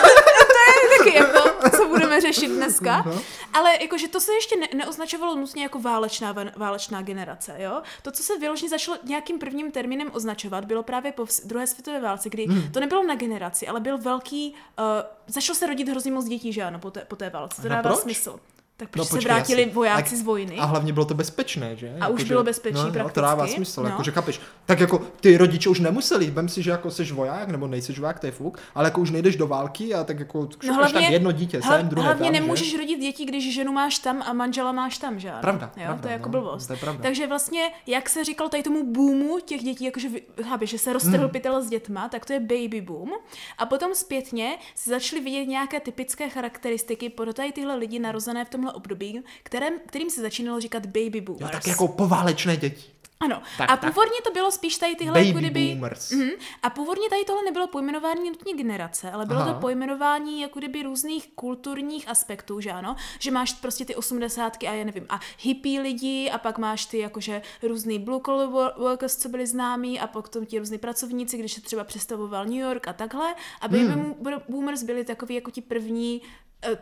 je 0.83 0.99
taky 0.99 1.17
jako, 1.17 1.71
co 1.77 1.89
budeme 1.89 2.21
řešit 2.21 2.49
dneska. 2.49 3.03
No. 3.07 3.21
Ale 3.53 3.71
jakože 3.81 4.09
to 4.09 4.21
se 4.21 4.33
ještě 4.35 4.57
ne, 4.57 4.67
neoznačovalo 4.75 5.37
nutně 5.37 5.63
jako 5.63 5.79
válečná, 5.81 6.35
válečná 6.57 7.03
generace, 7.03 7.55
jo? 7.59 7.83
To, 8.03 8.11
co 8.13 8.23
se 8.23 8.39
vyloženě 8.39 8.69
začalo 8.71 8.99
nějakým 9.05 9.39
prvním 9.39 9.71
termínem 9.73 10.11
označovat, 10.13 10.65
bylo 10.65 10.83
právě 10.83 11.13
po 11.13 11.27
druhé 11.45 11.67
světové 11.67 12.01
válce, 12.01 12.29
kdy 12.31 12.47
Hmm. 12.47 12.73
to 12.73 12.81
nebylo 12.81 13.03
na 13.03 13.15
generaci, 13.15 13.69
ale 13.69 13.81
byl 13.81 13.99
velký, 13.99 14.55
uh, 14.79 14.85
začalo 15.27 15.57
se 15.57 15.67
rodit 15.67 15.89
hrozně 15.89 16.13
moc 16.13 16.25
dětí, 16.25 16.53
že 16.53 16.63
ano, 16.63 16.79
po 16.79 16.91
té, 16.91 17.01
po 17.09 17.17
té 17.17 17.31
válce. 17.31 17.63
To 17.63 17.69
dává 17.69 17.97
smysl. 17.97 18.41
Tak 18.83 18.97
No 18.97 19.03
protože 19.03 19.09
se 19.09 19.15
počkej, 19.17 19.33
vrátili 19.35 19.61
jasně. 19.63 19.75
vojáci 19.75 20.15
A- 20.15 20.19
z 20.19 20.23
vojny. 20.23 20.57
A 20.59 20.65
hlavně 20.65 20.93
bylo 20.93 21.05
to 21.07 21.15
bezpečné, 21.15 21.77
že? 21.77 21.89
A 22.01 22.09
už 22.09 22.21
Jakože- 22.21 22.25
bylo 22.25 22.43
bezpečí 22.45 22.75
no, 22.75 22.83
no, 22.83 22.87
to 22.89 22.93
prakticky, 22.93 23.21
dává 23.21 23.47
smysl, 23.47 23.83
no. 23.83 23.89
jakože 23.89 24.11
chápeš. 24.11 24.41
Tak 24.67 24.81
jako 24.81 24.99
ty 25.21 25.37
rodiče 25.37 25.69
už 25.69 25.81
nemuseli, 25.81 26.31
vem 26.31 26.49
si, 26.49 26.63
že 26.63 26.71
jako 26.71 26.91
jsi 26.91 27.05
voják, 27.05 27.49
nebo 27.49 27.67
nejsi 27.67 27.93
voják, 27.93 28.21
to 28.21 28.27
je 28.27 28.33
fuk, 28.33 28.59
ale 28.75 28.87
jako 28.87 29.01
už 29.01 29.11
nejdeš 29.11 29.37
do 29.37 29.47
války 29.47 29.95
a 29.95 30.05
tak 30.05 30.19
jako 30.19 30.49
No 30.67 30.75
no, 30.77 30.91
tak 30.93 31.03
jedno 31.11 31.33
dítě 31.33 31.59
hla- 31.59 31.77
sem, 31.77 31.89
druhé 31.89 32.07
hlavně 32.07 32.25
tam, 32.25 32.33
nemůžeš 32.33 32.71
že? 32.71 32.77
rodit 32.77 33.01
děti, 33.01 33.25
když 33.25 33.55
ženu 33.55 33.73
máš 33.73 33.99
tam 33.99 34.23
a 34.27 34.33
manžela 34.33 34.73
máš 34.73 34.99
tam, 34.99 35.19
že? 35.21 35.33
Pravda, 35.41 35.71
jo, 35.77 35.83
pravda, 35.85 36.03
to 36.03 36.09
je 36.09 36.13
jako 36.13 36.29
no, 36.29 36.31
blbost. 36.33 36.67
to 36.67 36.73
je 36.73 36.79
pravda. 36.79 37.03
Takže 37.03 37.27
vlastně, 37.27 37.63
jak 37.87 38.09
se 38.09 38.25
říkal 38.25 38.49
tady 38.49 38.63
tomu 38.63 38.93
boomu 38.93 39.39
těch 39.45 39.63
dětí, 39.63 39.85
jakože 39.85 40.09
chápeš, 40.43 40.71
že 40.71 40.79
se 40.79 40.93
roztrhl 40.93 41.19
Hmm. 41.19 41.31
pytel 41.31 41.63
s 41.63 41.69
dětma, 41.69 42.09
tak 42.09 42.27
to 42.27 42.33
je 42.33 42.41
baby 42.41 42.81
boom. 42.81 43.11
A 43.59 43.67
potom 43.67 43.95
zpětně 43.95 44.59
se 44.75 44.91
začaly 44.91 45.23
vidět 45.23 45.45
nějaké 45.47 45.81
typické 45.81 46.29
charakteristiky 46.31 47.09
pro 47.09 47.33
tady 47.33 47.53
tyhle 47.53 47.77
lidi 47.77 47.99
narozené 47.99 48.45
v 48.45 48.49
tomhle 48.49 48.72
období, 48.75 49.23
kterém, 49.43 49.75
kterým 49.87 50.11
se 50.11 50.21
začínalo 50.21 50.61
říkat 50.61 50.87
baby 50.87 51.19
Jo, 51.19 51.23
boomers. 51.25 51.53
tak 51.53 51.67
jako 51.67 51.89
poválečné 51.89 52.57
děti. 52.57 52.85
Ano. 53.21 53.43
Tak, 53.59 53.71
a 53.71 53.77
tak. 53.77 53.91
původně 53.95 54.17
to 54.25 54.31
bylo 54.33 54.51
spíš 54.51 54.77
tady 54.77 54.95
tyhle 54.95 55.15
Baby 55.15 55.27
jako 55.27 55.39
kdyby... 55.39 55.69
boomers. 55.73 56.11
Mhm. 56.11 56.31
A 56.63 56.71
původně 56.71 57.09
tady 57.11 57.25
tohle 57.25 57.43
nebylo 57.45 57.67
pojmenování 57.67 58.31
nutně 58.31 58.55
generace, 58.55 59.11
ale 59.11 59.27
bylo 59.27 59.41
Aha. 59.41 59.53
to 59.55 59.61
pojmenování 59.61 60.41
jako 60.41 60.59
kdyby 60.59 60.83
různých 60.83 61.29
kulturních 61.35 62.09
aspektů, 62.09 62.61
že 62.61 62.71
ano? 62.73 62.97
Že 63.19 63.31
máš 63.31 63.53
prostě 63.53 63.85
ty 63.85 63.95
osmdesátky 63.95 64.69
a 64.69 64.73
já 64.73 64.85
nevím, 64.85 65.07
a 65.09 65.21
hippie 65.41 65.81
lidi 65.81 66.31
a 66.31 66.39
pak 66.39 66.59
máš 66.59 66.87
ty 66.87 66.99
jakože 66.99 67.43
různý 67.63 67.99
blue 67.99 68.21
collar 68.27 68.49
wo- 68.49 68.79
workers, 68.81 69.17
co 69.17 69.29
byli 69.29 69.47
známí 69.47 70.01
a 70.01 70.07
potom 70.07 70.47
ti 70.47 70.59
různí 70.59 70.79
pracovníci, 70.79 71.39
když 71.39 71.53
se 71.53 71.61
třeba 71.61 71.85
přestavoval 71.85 72.45
New 72.45 72.55
York 72.61 72.89
a 72.89 72.93
takhle. 72.93 73.35
A 73.61 73.69
baby 73.69 73.85
Hmm. 73.85 74.13
boom- 74.23 74.43
boomers 74.49 74.83
byli 74.83 75.05
takový 75.05 75.35
jako 75.35 75.51
ti 75.51 75.61
první 75.63 76.23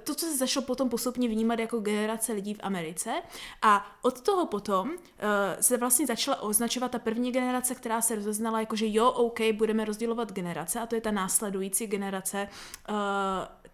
to, 0.04 0.14
co 0.14 0.26
se 0.26 0.36
začalo 0.36 0.66
potom 0.66 0.88
postupně 0.88 1.28
vnímat 1.28 1.58
jako 1.58 1.80
generace 1.80 2.32
lidí 2.32 2.54
v 2.54 2.60
Americe. 2.62 3.10
A 3.62 3.98
od 4.02 4.20
toho 4.20 4.46
potom 4.46 4.88
uh, 4.88 4.96
se 5.60 5.76
vlastně 5.76 6.06
začala 6.06 6.42
označovat 6.42 6.90
ta 6.90 6.98
první 6.98 7.32
generace, 7.32 7.74
která 7.74 8.02
se 8.02 8.14
rozeznala 8.14 8.60
jako, 8.60 8.76
že 8.76 8.86
jo, 8.88 9.10
OK, 9.10 9.40
budeme 9.52 9.84
rozdělovat 9.84 10.32
generace 10.32 10.80
a 10.80 10.86
to 10.86 10.94
je 10.94 11.00
ta 11.00 11.10
následující 11.10 11.86
generace 11.86 12.48
uh, 12.88 12.94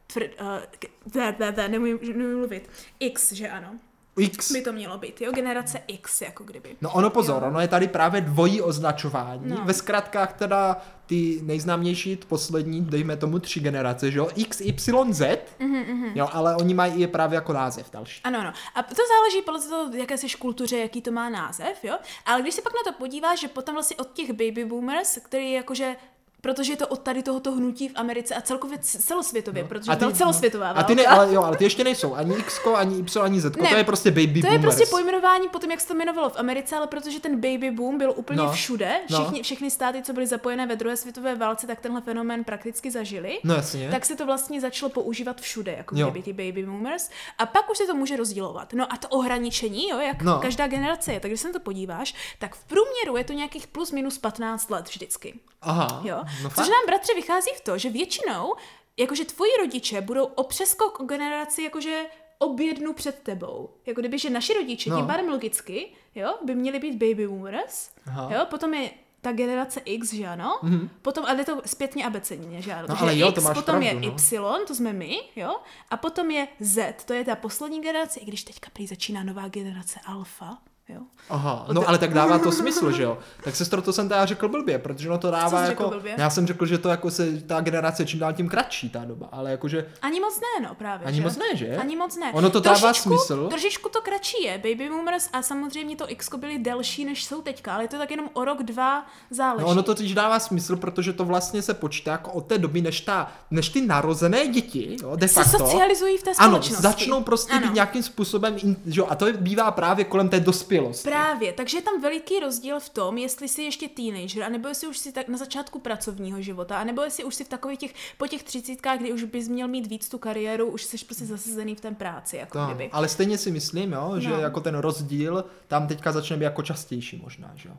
tvr, 0.06 0.22
uh, 0.22 1.14
ne, 1.14 1.36
ne, 1.38 1.52
ne, 1.56 1.68
nemůžu, 1.68 1.98
nemůžu 2.02 2.38
mluvit. 2.38 2.70
X, 3.00 3.32
že 3.32 3.48
ano. 3.48 3.78
X. 4.18 4.52
By 4.52 4.62
to 4.62 4.72
mělo 4.72 4.98
být, 4.98 5.20
jo, 5.20 5.32
generace 5.32 5.82
X, 5.86 6.20
jako 6.22 6.44
kdyby. 6.44 6.76
No 6.80 6.90
ono 6.92 7.10
pozor, 7.10 7.44
ono 7.44 7.60
je 7.60 7.68
tady 7.68 7.88
právě 7.88 8.20
dvojí 8.20 8.60
označování. 8.62 9.42
No. 9.48 9.64
Ve 9.64 9.72
zkratkách 9.74 10.32
teda 10.32 10.76
ty 11.06 11.40
nejznámější, 11.42 12.16
poslední, 12.28 12.80
dejme 12.84 13.16
tomu 13.16 13.38
tři 13.38 13.60
generace, 13.60 14.10
že 14.10 14.18
jo? 14.18 14.28
X, 14.34 14.60
Y, 14.60 15.12
Z, 15.12 15.38
Mhm, 15.58 16.12
jo, 16.14 16.28
ale 16.32 16.56
oni 16.56 16.74
mají 16.74 17.00
je 17.00 17.08
právě 17.08 17.34
jako 17.34 17.52
název 17.52 17.90
další. 17.92 18.20
Ano, 18.24 18.38
ano. 18.40 18.52
A 18.74 18.82
to 18.82 18.94
záleží 19.08 19.42
podle 19.42 19.60
toho, 19.60 19.90
jaké 19.96 20.18
jsi 20.18 20.26
kultuře, 20.38 20.78
jaký 20.78 21.02
to 21.02 21.10
má 21.10 21.28
název, 21.28 21.84
jo. 21.84 21.94
Ale 22.26 22.42
když 22.42 22.54
se 22.54 22.62
pak 22.62 22.72
na 22.72 22.92
to 22.92 22.98
podíváš, 22.98 23.40
že 23.40 23.48
potom 23.48 23.74
vlastně 23.74 23.96
od 23.96 24.12
těch 24.12 24.30
baby 24.30 24.64
boomers, 24.64 25.18
který 25.22 25.52
jakože 25.52 25.96
protože 26.40 26.72
je 26.72 26.76
to 26.76 26.88
od 26.88 27.00
tady 27.02 27.22
tohoto 27.22 27.52
hnutí 27.52 27.88
v 27.88 27.92
Americe 27.94 28.34
a 28.34 28.40
celkově 28.40 28.78
celosvětově, 28.78 29.62
no. 29.62 29.68
protože 29.68 29.96
byla 29.96 30.12
celosvětová 30.12 30.68
a 30.70 30.82
ty 30.82 30.94
ne, 30.94 31.02
válka. 31.02 31.22
ale, 31.22 31.34
jo, 31.34 31.42
ale 31.42 31.56
ty 31.56 31.64
ještě 31.64 31.84
nejsou 31.84 32.14
ani 32.14 32.34
X, 32.36 32.60
ani 32.76 32.96
Y, 32.98 33.22
ani 33.22 33.40
Z, 33.40 33.56
Ne, 33.62 33.68
to 33.68 33.76
je 33.76 33.84
prostě 33.84 34.10
baby 34.10 34.26
To 34.26 34.46
je 34.46 34.52
boomers. 34.58 34.62
prostě 34.76 34.86
pojmenování 34.90 35.48
potom, 35.48 35.70
jak 35.70 35.80
se 35.80 35.88
to 35.88 35.94
jmenovalo 35.94 36.30
v 36.30 36.36
Americe, 36.36 36.76
ale 36.76 36.86
protože 36.86 37.20
ten 37.20 37.34
baby 37.40 37.70
boom 37.70 37.98
byl 37.98 38.12
úplně 38.16 38.36
No, 38.42 38.52
všude, 38.52 39.00
no. 39.10 39.18
všichni, 39.20 39.42
všechny 39.42 39.70
státy, 39.70 40.02
co 40.02 40.12
byly 40.12 40.26
zapojené 40.26 40.66
ve 40.66 40.76
druhé 40.76 40.96
světové 40.96 41.34
válce, 41.34 41.66
tak 41.66 41.80
tenhle 41.80 42.00
fenomén 42.00 42.44
prakticky 42.44 42.90
zažili. 42.90 43.38
No 43.44 43.54
jasně. 43.54 43.88
tak 43.90 44.06
se 44.06 44.16
to 44.16 44.26
vlastně 44.26 44.60
začalo 44.60 44.90
používat 44.90 45.40
všude, 45.40 45.74
jako 45.78 45.96
Jo. 45.98 46.10
kdyby 46.10 46.22
ty 46.22 46.32
baby 46.32 46.66
boomers. 46.66 47.10
A 47.38 47.46
pak 47.46 47.70
už 47.70 47.78
se 47.78 47.86
to 47.86 47.94
může 47.94 48.16
rozdělovat. 48.16 48.72
No 48.72 48.92
a 48.92 48.96
to 48.96 49.08
ohraničení, 49.08 49.88
jo, 49.88 49.98
jak 49.98 50.22
No. 50.22 50.38
každá 50.38 50.66
generace 50.66 51.12
je, 51.12 51.20
tak 51.20 51.30
když 51.30 51.40
se 51.40 51.48
na 51.48 51.52
to 51.52 51.60
podíváš, 51.60 52.14
tak 52.38 52.54
v 52.54 52.64
průměru 52.64 53.16
je 53.16 53.24
to 53.24 53.32
nějakých 53.32 53.66
plus 53.66 53.92
minus 53.92 54.18
15 54.18 54.70
let 54.70 54.88
vždycky. 54.88 55.34
Aha, 55.62 56.00
Jo? 56.04 56.22
No 56.42 56.50
Což 56.50 56.68
nám, 56.68 56.86
bratře, 56.86 57.14
vychází 57.14 57.50
v 57.56 57.60
to, 57.60 57.78
že 57.78 57.90
většinou 57.90 58.54
jakože 58.96 59.24
tvoji 59.24 59.50
rodiče 59.60 60.00
budou 60.00 60.24
o 60.24 60.42
přeskok 60.44 61.00
o 61.00 61.04
generaci 61.04 61.62
jakože 61.62 62.02
o 62.38 62.48
bědnu 62.54 62.92
před 62.92 63.18
tebou. 63.22 63.70
Jako 63.86 64.00
kdyby, 64.00 64.18
že 64.18 64.30
naši 64.30 64.54
rodiče, 64.54 64.90
No. 64.90 64.96
tím 64.96 65.06
pádem 65.06 65.28
logicky, 65.28 65.88
jo, 66.14 66.34
by 66.44 66.54
měli 66.54 66.78
být 66.78 66.92
baby 66.92 67.28
boomers, 67.28 67.90
Aha. 68.06 68.34
jo, 68.34 68.46
potom 68.50 68.74
je 68.74 68.90
ta 69.20 69.32
generace 69.32 69.80
X, 69.84 70.12
že 70.12 70.26
ano, 70.26 70.58
Mhm. 70.62 70.90
potom, 71.02 71.24
ale 71.24 71.40
je 71.40 71.44
to 71.44 71.62
zpětně 71.66 72.06
abecedně, 72.06 72.62
že 72.62 72.72
ano, 72.72 72.86
No, 72.88 72.96
ale 73.00 73.18
jo, 73.18 73.28
X, 73.28 73.34
to 73.34 73.40
máš 73.40 73.54
potom 73.56 73.82
je 73.82 73.90
pravdu, 73.90 74.08
no. 74.08 74.14
Y, 74.62 74.66
to 74.66 74.74
jsme 74.74 74.92
my, 74.92 75.18
jo, 75.36 75.56
a 75.90 75.96
potom 75.96 76.30
je 76.30 76.48
Z, 76.60 77.04
to 77.04 77.12
je 77.12 77.24
ta 77.24 77.36
poslední 77.36 77.80
generace, 77.80 78.20
i 78.20 78.24
když 78.24 78.44
teďka 78.44 78.70
prý 78.72 78.86
začíná 78.86 79.24
nová 79.24 79.48
generace 79.48 80.00
Alfa, 80.06 80.58
jo. 80.88 81.00
Aha, 81.30 81.66
no 81.72 81.88
ale 81.88 81.98
tak 81.98 82.14
dává 82.14 82.38
to 82.38 82.52
smysl, 82.60 82.92
že 82.92 83.02
jo? 83.02 83.18
Tak 83.44 83.56
sestro, 83.56 83.82
to 83.82 83.92
jsem 83.92 84.08
teda 84.08 84.26
řekl 84.26 84.48
blbě, 84.48 84.78
protože 84.78 85.08
no 85.08 85.18
to 85.18 85.30
dává 85.30 85.60
jsi 85.60 85.66
řekl 85.66 85.82
jako... 85.82 85.94
blbě? 85.94 86.14
Já 86.18 86.30
jsem 86.30 86.46
řekl, 86.46 86.66
že 86.66 86.78
to 86.78 86.88
jako 86.88 87.10
se 87.10 87.40
ta 87.40 87.60
generace 87.60 88.06
čím 88.06 88.20
dál 88.20 88.32
tím 88.32 88.48
kratší 88.48 88.90
ta 88.90 89.04
doba, 89.04 89.28
ale 89.32 89.50
jakože 89.50 89.86
Ani 90.02 90.20
moc 90.20 90.40
ne, 90.40 90.68
no 90.68 90.74
právě, 90.74 91.06
ani 91.06 91.16
že? 91.16 91.22
moc 91.22 91.36
ne, 91.36 91.56
že? 91.56 91.76
Ani 91.76 91.96
moc 91.96 92.16
ne. 92.16 92.32
Ono 92.32 92.50
to 92.50 92.60
dává 92.60 92.94
smysl. 92.94 93.48
Trošičku 93.48 93.88
to 93.88 94.00
kratší 94.00 94.42
je. 94.44 94.58
Baby 94.58 94.88
boomers 94.88 95.28
a 95.32 95.42
samozřejmě 95.42 95.96
to 95.96 96.10
X 96.10 96.30
byly 96.36 96.58
delší, 96.58 97.04
než 97.04 97.24
jsou 97.24 97.42
teďka, 97.42 97.74
ale 97.74 97.84
je 97.84 97.88
to 97.88 97.98
tak 97.98 98.10
jenom 98.10 98.28
o 98.32 98.44
rok, 98.44 98.62
dva 98.62 99.06
záleží. 99.30 99.62
No 99.64 99.70
ono 99.70 99.82
to 99.82 99.94
totiž 99.94 100.14
dává 100.14 100.38
smysl, 100.38 100.76
protože 100.76 101.12
to 101.12 101.24
vlastně 101.24 101.62
se 101.62 101.74
počítá 101.74 102.10
jako 102.12 102.32
od 102.32 102.46
té 102.46 102.58
doby, 102.58 102.82
než, 102.82 103.00
ta, 103.00 103.32
než 103.50 103.68
ty 103.68 103.86
narozené 103.86 104.46
děti, 104.48 104.96
jo, 105.02 105.16
de 105.16 105.28
se 105.28 105.34
facto, 105.44 105.58
socializují 105.58 106.18
v 106.18 106.22
té 106.22 106.30
ano, 106.38 106.48
společnosti. 106.50 106.82
začnou 106.82 107.22
prostě 107.22 107.52
Ano. 107.52 107.66
být 107.66 107.74
nějakým 107.74 108.02
způsobem, 108.02 108.56
že 108.86 109.00
jo, 109.00 109.06
a 109.10 109.14
to 109.14 109.26
bývá 109.32 109.70
právě 109.70 110.04
kolem 110.04 110.28
té 110.28 110.40
dospělosti. 110.40 110.75
Právě, 111.02 111.52
takže 111.52 111.78
je 111.78 111.82
tam 111.82 112.00
veliký 112.00 112.40
rozdíl 112.40 112.80
v 112.80 112.88
tom, 112.88 113.18
jestli 113.18 113.48
jsi 113.48 113.62
ještě 113.62 113.88
teenager, 113.88 114.42
anebo 114.42 114.68
jestli 114.68 114.88
už 114.88 114.98
jsi 114.98 115.12
tak 115.12 115.28
na 115.28 115.38
začátku 115.38 115.78
pracovního 115.78 116.40
života, 116.42 116.78
anebo 116.78 117.02
jestli 117.02 117.24
už 117.24 117.34
jsi 117.34 117.44
v 117.44 117.48
takových 117.48 117.78
těch, 117.78 117.94
po 118.18 118.26
těch 118.26 118.42
třicítkách, 118.42 118.98
kdy 118.98 119.12
už 119.12 119.22
bys 119.24 119.48
měl 119.48 119.68
mít 119.68 119.86
víc 119.86 120.08
tu 120.08 120.18
kariéru, 120.18 120.66
už 120.66 120.84
jsi 120.84 120.96
prostě 121.04 121.24
zasazený 121.24 121.74
v 121.74 121.80
té 121.80 121.90
práci, 121.90 122.36
jako 122.36 122.58
To, 122.58 122.64
kdyby. 122.66 122.90
ale 122.92 123.08
stejně 123.08 123.38
si 123.38 123.50
myslím, 123.50 123.92
jo, 123.92 124.14
že 124.18 124.28
No. 124.28 124.40
jako 124.40 124.60
ten 124.60 124.74
rozdíl 124.78 125.44
tam 125.68 125.86
teďka 125.86 126.12
začne 126.12 126.36
být 126.36 126.44
jako 126.44 126.62
častější 126.62 127.20
možná, 127.24 127.52
že 127.54 127.68
jo. 127.68 127.74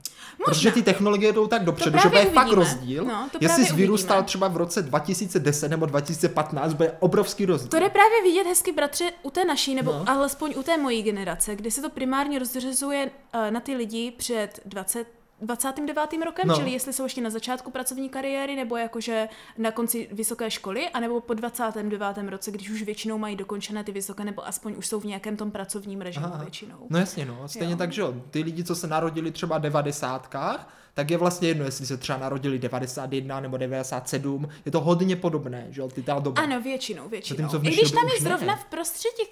Protože 0.45 0.71
ty 0.71 0.81
technologie 0.83 1.33
jdou 1.33 1.47
tak 1.47 1.63
dopředu, 1.65 1.99
že 2.03 2.09
bude 2.09 2.25
fakt 2.25 2.47
uvidíme. 2.47 2.55
rozdíl. 2.65 3.05
No, 3.05 3.29
to 3.31 3.37
Jestli 3.41 3.65
jsi 3.65 3.73
vyrůstal 3.73 4.23
třeba 4.23 4.47
v 4.47 4.57
roce 4.57 4.81
2010 4.81 5.69
nebo 5.69 5.85
2015, 5.85 6.73
bude 6.73 6.91
obrovský 6.99 7.45
rozdíl. 7.45 7.69
To 7.69 7.79
jde 7.79 7.89
právě 7.89 8.21
vidět 8.23 8.43
hezky, 8.47 8.71
bratře, 8.71 9.11
u 9.23 9.29
té 9.31 9.45
naší, 9.45 9.75
nebo 9.75 9.91
No. 9.91 9.99
no. 9.99 10.05
alespoň 10.11 10.53
u 10.57 10.63
té 10.63 10.77
mojí 10.77 11.03
generace, 11.03 11.55
kdy 11.55 11.71
se 11.71 11.81
to 11.81 11.89
primárně 11.89 12.39
rozřezuje 12.39 12.67
uh, 12.87 13.51
na 13.51 13.59
ty 13.59 13.75
lidi 13.75 14.11
před 14.11 14.59
20 14.65 15.17
29. 15.41 16.09
rokem, 16.25 16.47
no. 16.47 16.55
čili 16.55 16.71
jestli 16.71 16.93
jsou 16.93 17.03
ještě 17.03 17.21
na 17.21 17.29
začátku 17.29 17.71
pracovní 17.71 18.09
kariéry, 18.09 18.55
nebo 18.55 18.77
jakože 18.77 19.29
na 19.57 19.71
konci 19.71 20.09
vysoké 20.11 20.51
školy, 20.51 20.89
anebo 20.89 21.21
po 21.21 21.33
29. 21.33 22.17
roce, 22.27 22.51
když 22.51 22.69
už 22.69 22.81
většinou 22.81 23.17
mají 23.17 23.35
dokončené 23.35 23.83
ty 23.83 23.91
vysoké, 23.91 24.23
nebo 24.23 24.47
aspoň 24.47 24.75
už 24.77 24.87
jsou 24.87 24.99
v 24.99 25.05
nějakém 25.05 25.37
tom 25.37 25.51
pracovním 25.51 26.01
režimu 26.01 26.25
Aha. 26.25 26.37
většinou. 26.43 26.87
No 26.89 26.99
jasně, 26.99 27.25
no. 27.25 27.47
Stejně 27.47 27.73
Jo. 27.73 27.77
tak, 27.77 27.91
že 27.91 28.01
jo. 28.01 28.13
Ty 28.29 28.41
lidi, 28.43 28.63
co 28.63 28.75
se 28.75 28.87
narodili 28.87 29.31
třeba 29.31 29.57
v 29.57 29.61
devadesátkách, 29.61 30.73
tak 30.97 31.11
je 31.11 31.17
vlastně 31.17 31.47
jedno, 31.47 31.65
jestli 31.65 31.85
se 31.85 31.97
třeba 31.97 32.17
narodili 32.19 32.59
91 32.59 33.39
nebo 33.39 33.57
97. 33.57 34.49
Je 34.65 34.71
to 34.71 34.81
hodně 34.81 35.15
podobné, 35.15 35.67
že 35.69 35.81
jo, 35.81 35.87
ty 35.87 36.03
ta 36.03 36.19
doba. 36.19 36.41
Ano, 36.41 36.61
většinou, 36.61 37.09
většinou. 37.09 37.37
Zatímco 37.37 37.59
v 37.59 37.65
I 37.65 37.75
když 37.75 37.91
tam 37.91 38.07
je 38.07 38.13
už 38.13 38.21
ne. 38.21 38.29
zrovna 38.29 38.55
v 38.55 38.65
prostředí 38.65 39.15
těch 39.17 39.27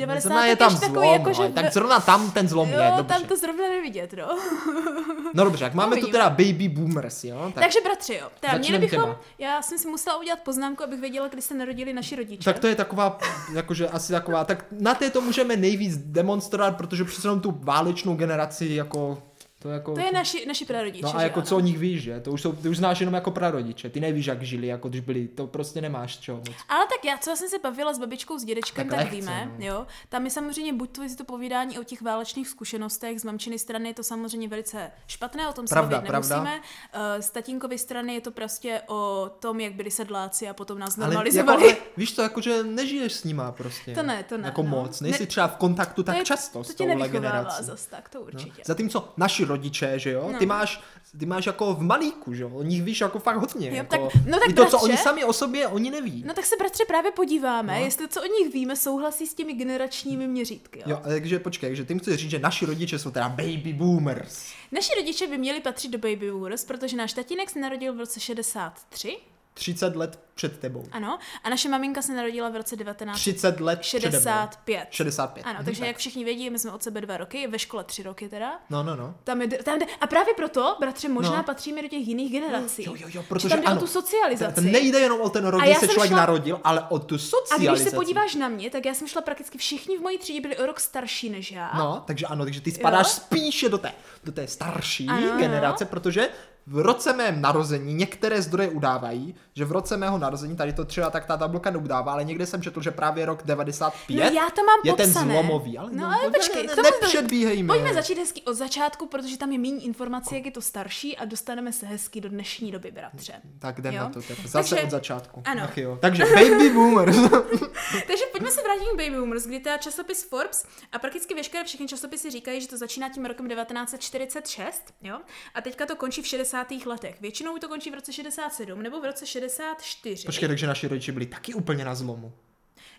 90. 0.00 0.22
Zrovna 0.28 0.46
je 0.46 0.56
tam 0.56 0.74
takový, 0.80 0.92
zlom, 0.92 1.12
jako, 1.12 1.32
že 1.32 1.48
tak 1.48 1.72
zrovna 1.72 2.00
tam 2.00 2.30
ten 2.30 2.48
zlom 2.48 2.68
je, 2.68 2.74
Jo, 2.74 2.82
dobře. 2.96 3.14
tam 3.14 3.24
to 3.28 3.36
zrovna 3.36 3.68
nevidět, 3.68 4.12
no. 4.18 4.38
No 5.34 5.44
dobře, 5.44 5.64
jak 5.64 5.74
máme 5.74 5.90
tu 5.90 6.02
Uvidíme. 6.02 6.12
teda 6.12 6.30
baby 6.30 6.68
boomers, 6.68 7.24
jo? 7.24 7.50
Tak, 7.54 7.64
Takže 7.64 7.80
bratři, 7.80 8.14
jo. 8.14 8.28
Teda 8.40 8.58
měli 8.58 8.78
bychom, 8.78 9.00
těma. 9.02 9.20
já 9.38 9.62
jsem 9.62 9.78
si 9.78 9.88
musela 9.88 10.16
udělat 10.18 10.38
poznámku, 10.40 10.84
abych 10.84 11.00
věděla, 11.00 11.28
kdy 11.28 11.42
se 11.42 11.54
narodili 11.54 11.92
naši 11.92 12.16
rodiče. 12.16 12.44
tak 12.44 12.58
to 12.58 12.66
je 12.66 12.74
taková, 12.74 13.18
jakože 13.54 13.88
asi 13.88 14.12
taková, 14.12 14.44
tak 14.44 14.64
na 14.70 14.94
té 14.94 15.10
to 15.10 15.20
můžeme 15.20 15.56
nejvíc 15.56 15.96
demonstrovat, 15.96 16.76
protože 16.76 17.04
přece 17.04 17.28
jenom 17.28 17.40
tu 17.40 17.58
válečnou 17.62 18.16
generaci 18.16 18.66
jako, 18.66 19.22
to 19.62 19.68
jako... 19.68 19.94
to 19.94 20.00
je 20.00 20.12
naši, 20.12 20.46
naši 20.46 20.64
prarodiče, 20.64 21.02
No 21.06 21.16
a 21.16 21.18
že 21.18 21.24
jako 21.24 21.38
ano? 21.40 21.46
co 21.46 21.56
o 21.56 21.60
nich 21.60 21.78
víš, 21.78 22.02
že? 22.02 22.20
To 22.20 22.30
už, 22.32 22.42
jsou, 22.42 22.52
ty 22.52 22.68
už 22.68 22.76
znáš 22.76 23.00
jenom 23.00 23.14
jako 23.14 23.30
prarodiče. 23.30 23.90
Ty 23.90 24.00
nevíš, 24.00 24.26
jak 24.26 24.42
žili, 24.42 24.66
jako 24.66 24.88
když 24.88 25.00
byli. 25.00 25.28
To 25.28 25.46
prostě 25.46 25.80
nemáš 25.80 26.16
čeho 26.18 26.38
moc. 26.38 26.56
Ale 26.68 26.86
tak 26.86 27.04
já, 27.04 27.18
co 27.18 27.30
já 27.30 27.36
jsem 27.36 27.48
se 27.48 27.58
bavila 27.58 27.92
s 27.94 27.98
babičkou, 27.98 28.38
s 28.38 28.44
dědečkem, 28.44 28.88
Tak 28.88 28.96
tak, 28.98 29.04
lehce, 29.12 29.16
víme, 29.30 29.52
no. 29.58 29.66
jo. 29.66 29.86
Tam 30.08 30.24
je 30.24 30.30
samozřejmě 30.30 30.72
buď 30.72 30.90
to, 30.90 31.02
to 31.16 31.24
povídání 31.24 31.78
o 31.78 31.84
těch 31.84 32.02
válečných 32.02 32.48
zkušenostech, 32.48 33.20
z 33.20 33.24
mamčiny 33.24 33.58
strany 33.58 33.88
je 33.88 33.94
to 33.94 34.02
samozřejmě 34.02 34.48
velice 34.48 34.90
špatné, 35.06 35.48
o 35.48 35.52
tom 35.52 35.66
se 35.66 35.74
Pravda, 35.74 35.96
bavit 35.96 36.08
pravda. 36.08 36.36
nemusíme. 36.36 36.60
Uh, 36.94 37.20
z 37.22 37.30
tatínkovy 37.30 37.78
strany 37.78 38.14
je 38.14 38.20
to 38.20 38.30
prostě 38.30 38.80
o 38.88 39.30
tom, 39.40 39.60
jak 39.60 39.72
byli 39.74 39.90
sedláci 39.90 40.48
a 40.48 40.54
potom 40.54 40.78
nás 40.78 40.98
Ale, 40.98 41.04
jako, 41.04 41.14
normalizovali. 41.14 41.62
ale 41.64 41.76
víš 41.96 42.12
to, 42.12 42.22
jakože 42.22 42.62
nežiješ 42.62 43.12
s 43.12 43.24
nima 43.24 43.52
prostě. 43.52 43.94
To 43.94 44.02
ne, 44.02 44.22
to 44.28 44.38
ne, 44.38 44.46
Jako 44.46 44.62
no. 44.62 44.68
moc. 44.68 45.00
Nejsi 45.00 45.20
Ne- 45.22 45.26
třeba 45.26 45.48
v 45.48 45.56
kontaktu 45.56 46.02
tak 46.02 46.14
to 46.14 46.18
je, 46.18 46.24
často 46.24 46.58
to 46.58 46.64
s 46.64 46.74
touhle 46.74 46.94
nevychovává 46.94 47.30
generací. 47.30 47.64
zas 47.64 47.86
tak, 47.86 48.08
to 48.08 48.18
No. 48.18 48.24
určitě. 48.24 48.62
Zatímco 48.66 49.08
naši 49.16 49.44
rodiče, 49.56 49.98
že 49.98 50.10
jo, 50.10 50.28
No. 50.32 50.38
ty 50.38 50.46
máš, 50.46 50.80
ty 51.18 51.26
máš 51.26 51.46
jako 51.46 51.74
v 51.74 51.82
malíku, 51.82 52.34
že 52.34 52.42
jo, 52.42 52.50
o 52.54 52.62
nich 52.62 52.82
víš 52.82 53.00
jako 53.00 53.18
fakt 53.18 53.36
hodně. 53.36 53.68
Jo, 53.68 53.74
jako, 53.74 53.90
tak- 54.12 54.24
no 54.26 54.38
tak 54.40 54.56
to, 54.56 54.64
co 54.66 54.76
bratře- 54.76 54.84
oni 54.84 54.96
sami 54.96 55.24
o 55.24 55.32
sobě, 55.32 55.66
oni 55.68 55.90
neví. 55.90 56.24
No 56.26 56.34
tak 56.34 56.46
se 56.46 56.56
bratře 56.58 56.84
právě 56.88 57.10
podíváme, 57.12 57.78
No. 57.78 57.84
jestli 57.84 58.08
co 58.08 58.20
o 58.22 58.26
nich 58.26 58.52
víme, 58.54 58.76
souhlasí 58.76 59.26
s 59.26 59.34
těmi 59.34 59.52
generačními 59.52 60.28
měřítky. 60.28 60.78
Jo? 60.78 60.84
Jo, 60.90 61.00
takže 61.04 61.38
počkej, 61.38 61.76
že 61.76 61.84
ty 61.84 61.98
chceš 61.98 62.20
říct, 62.20 62.30
že 62.30 62.38
naši 62.38 62.66
rodiče 62.66 62.98
jsou 62.98 63.10
teda 63.10 63.28
baby 63.28 63.72
boomers. 63.72 64.46
Naši 64.72 64.94
rodiče 64.96 65.26
by 65.26 65.38
měli 65.38 65.60
patřit 65.60 65.88
do 65.90 65.98
baby 65.98 66.30
boomers, 66.30 66.64
protože 66.64 66.96
náš 66.96 67.12
tatínek 67.12 67.50
se 67.50 67.58
narodil 67.60 67.94
v 67.94 67.98
roce 67.98 68.20
63, 68.20 69.16
30 69.54 69.96
let 69.96 70.18
před 70.34 70.58
tebou. 70.58 70.84
ano, 70.92 71.18
a 71.44 71.50
naše 71.50 71.68
maminka 71.68 72.02
se 72.02 72.12
narodila 72.14 72.48
v 72.48 72.56
roce 72.56 72.76
30 73.14 73.60
let 73.60 73.80
přede 73.80 74.08
mnou. 74.08 74.18
1965. 74.18 74.86
65. 74.90 75.42
Ano, 75.42 75.54
Mhm, 75.54 75.64
takže 75.64 75.80
tak. 75.80 75.86
jak 75.88 75.96
všichni 75.96 76.24
vědí, 76.24 76.50
my 76.50 76.58
jsme 76.58 76.70
od 76.72 76.82
sebe 76.82 77.00
dva 77.00 77.16
roky, 77.16 77.46
ve 77.46 77.58
škole 77.58 77.84
tři 77.84 78.02
roky 78.02 78.28
teda. 78.28 78.52
No, 78.70 78.82
no, 78.82 78.96
no. 78.96 79.14
Tam 79.24 79.42
je, 79.42 79.48
tam 79.48 79.78
jde, 79.78 79.86
a 80.00 80.06
právě 80.06 80.34
proto, 80.34 80.76
bratře, 80.80 81.08
možná 81.08 81.36
No. 81.36 81.42
patříme 81.42 81.82
do 81.82 81.88
těch 81.88 82.08
jiných 82.08 82.32
generací. 82.32 82.84
Jo, 82.84 82.92
jo, 82.94 83.00
jo, 83.02 83.08
Že 83.10 83.22
protože 83.28 83.48
tam 83.48 83.60
jde 83.60 83.66
ano. 83.66 83.76
o 83.76 83.80
tu 83.80 83.86
socializaci. 83.86 84.54
To 84.54 84.60
nejde 84.60 85.00
jenom 85.00 85.20
o 85.20 85.28
ten 85.30 85.46
rok, 85.46 85.62
A 85.62 85.64
kdy 85.64 85.74
se 85.74 85.88
člověk 85.88 86.12
šla- 86.12 86.16
narodil, 86.16 86.60
ale 86.64 86.86
o 86.88 86.98
tu 86.98 87.14
a 87.14 87.18
socializaci. 87.18 87.80
když 87.82 87.90
se 87.90 87.96
podíváš 87.96 88.34
na 88.34 88.48
mě, 88.48 88.70
tak 88.70 88.86
já 88.86 88.94
jsem 88.94 89.08
šla 89.08 89.22
prakticky 89.22 89.58
všichni 89.58 89.98
v 89.98 90.00
mojí 90.00 90.18
třídě 90.18 90.40
byli 90.40 90.56
o 90.58 90.66
rok 90.66 90.80
starší 90.80 91.30
než 91.30 91.52
já. 91.52 91.70
No, 91.78 92.02
takže 92.06 92.26
ano, 92.26 92.44
takže 92.44 92.60
ty 92.60 92.70
spadáš 92.70 93.06
Jo? 93.06 93.12
spíše 93.12 93.68
do 93.68 93.78
té, 93.78 93.92
do 94.24 94.32
té 94.32 94.46
starší 94.46 95.06
Ano, 95.08 95.28
ano. 95.30 95.38
generace, 95.40 95.84
protože 95.84 96.28
v 96.66 96.78
roce 96.78 97.12
mém 97.12 97.40
narození 97.40 97.94
některé 97.94 98.42
zdroje 98.42 98.68
udávají, 98.68 99.34
že 99.54 99.64
v 99.64 99.72
roce 99.72 99.96
mého 99.96 100.18
narození, 100.18 100.56
tady 100.56 100.72
to 100.72 100.84
třeba 100.84 101.10
tak 101.10 101.26
ta 101.26 101.36
tabulka 101.36 101.70
neudává, 101.70 102.12
ale 102.12 102.24
někde 102.24 102.46
jsem 102.46 102.62
četl, 102.62 102.82
že 102.82 102.90
právě 102.90 103.26
rok 103.26 103.42
95 103.44 104.16
No 104.16 104.22
já 104.40 104.50
to 104.50 104.64
mám 104.64 104.80
je 104.84 104.92
ten 104.92 105.06
popsané. 105.06 105.32
zlomový. 105.32 105.78
Ale 105.78 105.90
No 105.92 106.06
ale 106.06 106.30
počkej, 106.30 106.66
ne, 106.66 106.74
ne, 106.76 106.82
nepředbíhejme. 106.82 107.66
Pojďme 107.74 107.94
začít 107.94 108.18
hezky 108.18 108.42
od 108.42 108.54
začátku, 108.54 109.06
protože 109.06 109.38
tam 109.38 109.52
je 109.52 109.58
méně 109.58 109.80
informací, 109.84 110.34
jak 110.34 110.44
je 110.46 110.50
to 110.52 110.60
starší 110.62 111.16
a 111.16 111.24
dostaneme 111.24 111.72
se 111.72 111.86
hezky 111.86 112.20
do 112.20 112.28
dnešní 112.28 112.72
doby, 112.72 112.90
bratře. 112.90 113.32
Tak 113.58 113.78
jdem 113.78 113.94
Jo? 113.94 114.00
na 114.02 114.08
to. 114.10 114.22
teda. 114.22 114.42
Zase 114.46 114.70
Takže- 114.70 114.84
od 114.86 114.90
začátku. 114.90 115.42
ano. 115.44 115.60
Ach 115.64 115.78
jo. 115.78 115.98
Takže 116.00 116.24
baby 116.34 116.70
boomers. 116.70 117.16
Takže 118.06 118.24
pojďme 118.32 118.50
se 118.50 118.62
vrátit 118.62 118.84
k 118.94 118.96
Baby 118.96 119.16
Boomers, 119.16 119.46
kdy 119.46 119.60
teda 119.60 119.78
časopis 119.78 120.28
Forbes 120.28 120.64
a 120.92 120.98
prakticky 120.98 121.34
veškeré 121.34 121.64
všechny 121.64 121.86
časopisy 121.86 122.30
říkají, 122.30 122.60
že 122.60 122.68
to 122.68 122.76
začíná 122.78 123.08
tím 123.08 123.24
rokem 123.26 123.48
1946, 123.48 124.94
jo? 125.02 125.18
A 125.54 125.60
teďka 125.60 125.86
to 125.86 125.96
končí 125.96 126.22
v 126.22 126.26
60. 126.26 126.51
letech. 126.86 127.20
Většinou 127.20 127.58
to 127.58 127.68
končí 127.68 127.90
v 127.90 127.94
roce 127.94 128.12
67 128.12 128.82
nebo 128.82 129.00
v 129.00 129.04
roce 129.04 129.26
64. 129.26 130.26
Počkej, 130.26 130.48
takže 130.48 130.66
naši 130.66 130.88
rodiče 130.88 131.12
byli 131.12 131.26
taky 131.26 131.54
úplně 131.54 131.84
na 131.84 131.94
zlomu. 131.94 132.32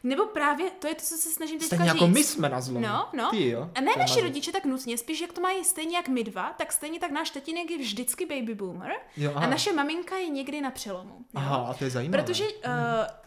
Nebo 0.03 0.25
právě, 0.25 0.69
to 0.72 0.88
je 0.88 0.95
to, 0.95 1.01
co 1.01 1.15
se 1.17 1.29
snažím 1.29 1.60
teďka 1.60 1.75
Stejně 1.75 1.91
říct. 1.91 2.01
jako 2.01 2.07
my 2.07 2.24
jsme 2.24 2.50
na 2.50 2.62
zlomu. 2.62 2.88
No, 2.88 3.10
no. 3.13 3.29
Ty 3.31 3.50
jo. 3.50 3.69
A 3.75 3.81
ne 3.81 3.86
naši 3.86 3.98
Pohledně. 3.98 4.22
rodiče 4.29 4.51
tak 4.51 4.65
nutně, 4.65 4.98
spíš 4.98 5.22
jak 5.22 5.33
to 5.33 5.41
mají 5.41 5.63
stejně 5.63 5.98
jak 5.98 6.07
my 6.07 6.24
dva, 6.24 6.53
tak 6.57 6.72
stejně 6.74 7.00
tak 7.00 7.12
náš 7.12 7.29
tatínek 7.29 7.72
je 7.72 7.77
vždycky 7.77 8.25
baby 8.25 8.55
boomer 8.55 8.91
Jo, 9.17 9.31
aha. 9.36 9.45
a 9.45 9.50
naše 9.50 9.74
maminka 9.74 10.17
je 10.17 10.29
někdy 10.29 10.62
na 10.62 10.72
přelomu. 10.72 11.13
Jo? 11.13 11.24
Aha, 11.36 11.55
a 11.55 11.74
to 11.74 11.83
je 11.83 11.89
zajímavé. 11.89 12.24
Protože 12.24 12.43
uh, 12.48 12.51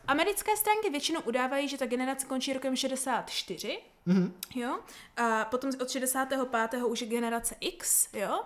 americké 0.09 0.56
stránky 0.56 0.90
většinou 0.90 1.21
udávají, 1.21 1.68
že 1.68 1.78
ta 1.78 1.87
generace 1.87 2.26
končí 2.26 2.52
rokem 2.52 2.76
64, 2.76 3.78
Mhm. 4.07 4.33
jo, 4.55 4.79
a 5.17 5.45
potom 5.45 5.71
od 5.81 5.91
65. 5.91 6.85
už 6.87 7.01
je 7.01 7.07
generace 7.07 7.55
X, 7.61 8.09
jo, 8.13 8.41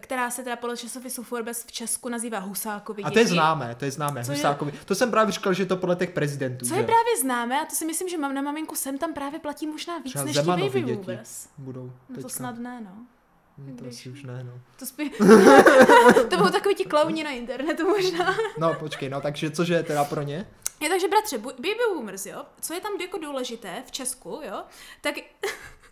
která 0.00 0.30
se 0.30 0.42
teda 0.42 0.56
podle 0.56 0.76
časopisu 0.76 1.22
Forbes 1.22 1.64
v 1.64 1.72
Česku 1.72 2.08
nazývá 2.08 2.38
Husákovi 2.38 3.02
A 3.02 3.10
to 3.10 3.18
je 3.18 3.26
známé, 3.26 3.74
to 3.74 3.84
je 3.84 3.90
známé. 3.90 4.24
Co 4.24 4.32
je- 4.32 4.36
Husákovi. 4.38 4.72
To 4.84 4.94
jsem 4.94 5.10
právě 5.10 5.32
říkal, 5.32 5.52
že 5.54 5.62
je 5.62 5.66
to 5.66 5.76
podle 5.76 5.96
těch 5.96 6.10
prezidentů. 6.10 6.66
Co 6.66 6.74
že? 6.74 6.80
je 6.80 6.86
právě 6.86 7.16
známé, 7.20 7.60
a 7.60 7.64
to 7.64 7.74
si 7.74 7.84
myslím, 7.86 8.08
že 8.08 8.18
mám 8.18 8.34
na 8.34 8.42
maminku 8.42 8.74
sem 8.74 8.98
tam 8.98 9.12
právě 9.14 9.38
platí 9.40 9.66
možná 9.66 9.98
víc 9.98 10.12
Třeba 10.12 10.24
než 10.24 10.36
ti 10.36 10.42
Zemanovi 10.42 10.68
baby 10.68 10.82
děti 10.82 10.96
boomers. 11.06 11.48
budou 11.58 11.92
No 12.08 12.22
to 12.22 12.28
snad 12.28 12.58
ne, 12.58 12.80
no. 12.80 12.96
Hm, 13.60 13.76
To 13.76 13.84
když- 13.84 14.00
asi 14.00 14.08
už 14.10 14.22
ne, 14.22 14.44
no. 14.44 14.60
To 14.78 14.86
spí... 14.86 15.10
to 16.30 16.36
budou 16.36 16.50
takový 16.50 16.74
ti 16.74 16.84
klauni 16.84 17.24
na 17.24 17.30
internetu 17.30 17.88
možná. 17.88 18.34
No, 18.58 18.74
počkej, 18.74 19.08
no, 19.08 19.20
takže 19.20 19.50
cože 19.50 19.74
je 19.74 19.82
teda 19.82 20.04
pro 20.04 20.22
ně? 20.22 20.46
Je, 20.80 20.88
takže 20.88 21.08
bratře, 21.08 21.38
baby 21.38 21.74
boomers, 21.94 22.26
jo, 22.26 22.44
co 22.60 22.74
je 22.74 22.80
tam 22.80 22.92
jako 23.00 23.18
důležité 23.18 23.82
v 23.86 23.90
Česku, 23.90 24.40
jo, 24.44 24.62
tak 25.00 25.14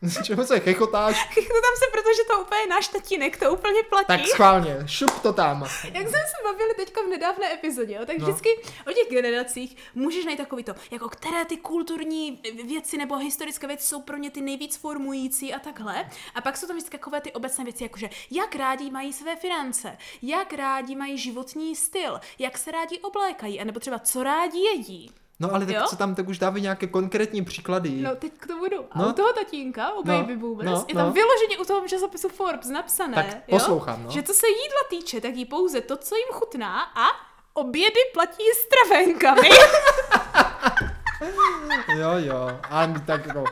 Čemu 0.24 0.44
se 0.44 0.60
chechotáš? 0.60 1.24
Chechotám 1.28 1.74
se, 1.78 1.84
protože 1.92 2.24
to 2.30 2.40
úplně 2.40 2.66
náš 2.66 2.88
tatínek, 2.88 3.36
to 3.36 3.52
úplně 3.52 3.82
platí. 3.82 4.06
Tak 4.06 4.26
schválně, 4.26 4.76
šup 4.86 5.10
to 5.22 5.32
tam. 5.32 5.60
Jak 5.84 6.08
jsme 6.08 6.18
se 6.18 6.42
bavili 6.44 6.74
teďka 6.74 7.00
v 7.02 7.06
nedávné 7.06 7.52
epizodě, 7.54 7.94
jo, 7.94 8.06
tak 8.06 8.18
No. 8.18 8.26
vždycky 8.26 8.48
o 8.90 8.92
těch 8.92 9.08
generacích 9.10 9.76
můžeš 9.94 10.24
najít 10.24 10.38
takový 10.38 10.64
to, 10.64 10.74
jako 10.90 11.08
které 11.08 11.44
ty 11.44 11.56
kulturní 11.56 12.40
věci 12.64 12.96
nebo 12.98 13.16
historické 13.16 13.66
věci 13.66 13.86
jsou 13.86 14.02
pro 14.02 14.16
ně 14.16 14.30
ty 14.30 14.40
nejvíc 14.40 14.76
formující 14.76 15.54
a 15.54 15.58
takhle. 15.58 16.10
A 16.34 16.40
pak 16.40 16.56
jsou 16.56 16.66
tam 16.66 16.76
vždycky 16.76 16.98
takové 16.98 17.20
ty 17.20 17.32
obecné 17.32 17.64
věci, 17.64 17.82
jakože 17.84 18.10
jak 18.30 18.54
rádi 18.56 18.90
mají 18.90 19.12
své 19.12 19.36
finance, 19.36 19.96
jak 20.22 20.52
rádi 20.52 20.96
mají 20.96 21.18
životní 21.18 21.76
styl, 21.76 22.20
jak 22.38 22.58
se 22.58 22.70
rádi 22.70 22.98
oblékají, 22.98 23.60
anebo 23.60 23.80
třeba 23.80 23.98
co 23.98 24.22
rádi 24.22 24.58
jedí. 24.58 25.10
No 25.40 25.54
ale 25.54 25.66
tak 25.66 25.74
Jo? 25.74 25.82
co 25.88 25.96
tam, 25.96 26.14
tak 26.14 26.28
už 26.28 26.38
dávají 26.38 26.62
nějaké 26.62 26.86
konkrétní 26.86 27.44
příklady. 27.44 27.90
No, 27.90 28.16
teď 28.16 28.32
k 28.38 28.46
tomu 28.46 28.64
jdu. 28.66 28.84
A 28.90 28.98
No. 28.98 29.08
u 29.08 29.12
toho 29.12 29.32
tatínka, 29.32 29.92
u 29.92 30.02
No, 30.04 30.18
Baby 30.18 30.36
Boomers, 30.36 30.70
no, 30.70 30.84
je 30.88 30.94
tam 30.94 31.06
no. 31.06 31.12
vyloženě 31.12 31.58
u 31.58 31.64
toho 31.64 31.88
časopisu 31.88 32.28
Forbes 32.28 32.68
napsané, 32.68 33.14
Tak 33.14 33.26
jo? 33.26 33.40
poslouchám, 33.48 34.02
no. 34.04 34.10
že 34.10 34.22
co 34.22 34.34
se 34.34 34.46
jídla 34.48 34.80
týče, 34.90 35.20
tak 35.20 35.34
jí 35.34 35.44
pouze 35.44 35.80
to, 35.80 35.96
co 35.96 36.16
jim 36.16 36.28
chutná 36.32 36.82
a 36.82 37.04
obědy 37.54 38.00
platí 38.14 38.42
s 38.54 38.68
travenkami. 38.68 39.48
Jo, 41.98 42.10
jo, 42.16 42.58
a 42.70 42.86
tak 43.06 43.26
jako, 43.26 43.44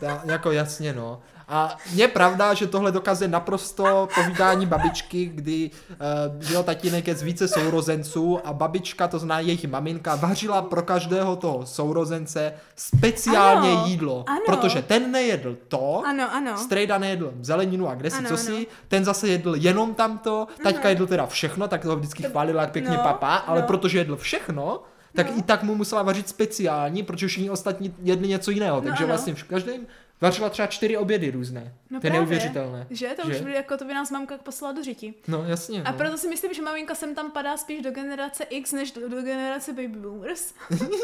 ta, 0.00 0.22
jako 0.24 0.50
jasně 0.50 0.92
no. 0.92 1.22
A 1.48 1.76
je 1.94 2.08
pravda, 2.08 2.54
že 2.54 2.66
tohle 2.66 2.92
dokazuje 2.92 3.28
naprosto 3.28 4.08
povídání 4.14 4.66
babičky, 4.66 5.24
kdy 5.24 5.70
uh, 5.90 6.42
že 6.42 6.54
jo, 6.54 6.62
tatínek 6.62 7.08
je 7.08 7.14
z 7.14 7.22
více 7.22 7.48
sourozenců 7.48 8.40
a 8.44 8.52
babička, 8.52 9.08
to 9.08 9.18
zná 9.18 9.40
jejich 9.40 9.68
maminka, 9.68 10.14
vařila 10.16 10.62
pro 10.62 10.82
každého 10.82 11.36
toho 11.36 11.66
sourozence 11.66 12.52
speciálně 12.76 13.70
Ano, 13.72 13.86
jídlo. 13.86 14.24
ano. 14.28 14.40
Protože 14.46 14.82
ten 14.82 15.12
nejedl 15.12 15.56
to, 15.68 16.02
ano, 16.06 16.34
ano. 16.34 16.58
Strejda 16.58 16.98
nejedl 16.98 17.32
zeleninu 17.40 17.88
a 17.88 17.94
kde 17.94 18.10
si 18.10 18.24
co 18.24 18.36
si, 18.36 18.66
ten 18.88 19.04
zase 19.04 19.28
jedl 19.28 19.54
jenom 19.54 19.94
tamto, 19.94 20.46
taťka 20.62 20.88
jedl 20.88 21.06
teda 21.06 21.26
všechno, 21.26 21.68
tak 21.68 21.82
to 21.82 21.96
vždycky 21.96 22.22
chválila 22.22 22.62
jak 22.62 22.72
pěkně 22.72 22.96
no, 22.96 23.02
papa, 23.02 23.34
ale 23.34 23.60
no. 23.60 23.66
protože 23.66 23.98
jedl 23.98 24.16
všechno, 24.16 24.82
tak 25.14 25.30
No. 25.30 25.38
i 25.38 25.42
tak 25.42 25.62
mu 25.62 25.74
musela 25.74 26.02
vařit 26.02 26.28
speciální, 26.28 27.02
protože 27.02 27.26
všichni 27.28 27.50
ostatní 27.50 27.94
jedli 28.02 28.28
něco 28.28 28.50
jiného, 28.50 28.80
takže 28.80 29.04
ano. 29.04 29.06
vlastně 29.06 29.34
v 29.34 29.44
každém 29.44 29.86
vařila 30.22 30.50
třeba 30.50 30.66
čtyři 30.66 30.96
obědy 30.96 31.30
různé. 31.30 31.74
No 31.90 32.00
to 32.00 32.06
je 32.06 32.12
neuvěřitelné. 32.12 32.86
Že? 32.90 33.08
To 33.22 33.28
už 33.28 33.40
by, 33.40 33.52
jako 33.52 33.76
to 33.76 33.84
by 33.84 33.94
nás 33.94 34.10
mamka 34.10 34.38
poslala 34.38 34.72
do 34.72 34.82
řiti. 34.84 35.14
No 35.28 35.44
jasně. 35.44 35.82
A 35.82 35.90
no. 35.90 35.98
proto 35.98 36.18
si 36.18 36.28
myslím, 36.28 36.54
že 36.54 36.62
maminka 36.62 36.94
sem 36.94 37.14
tam 37.14 37.30
padá 37.30 37.56
spíš 37.56 37.82
do 37.82 37.90
generace 37.90 38.44
X, 38.44 38.72
než 38.72 38.92
do, 38.92 39.08
do 39.08 39.22
generace 39.22 39.72
Baby 39.72 39.88
Boomers. 39.88 40.54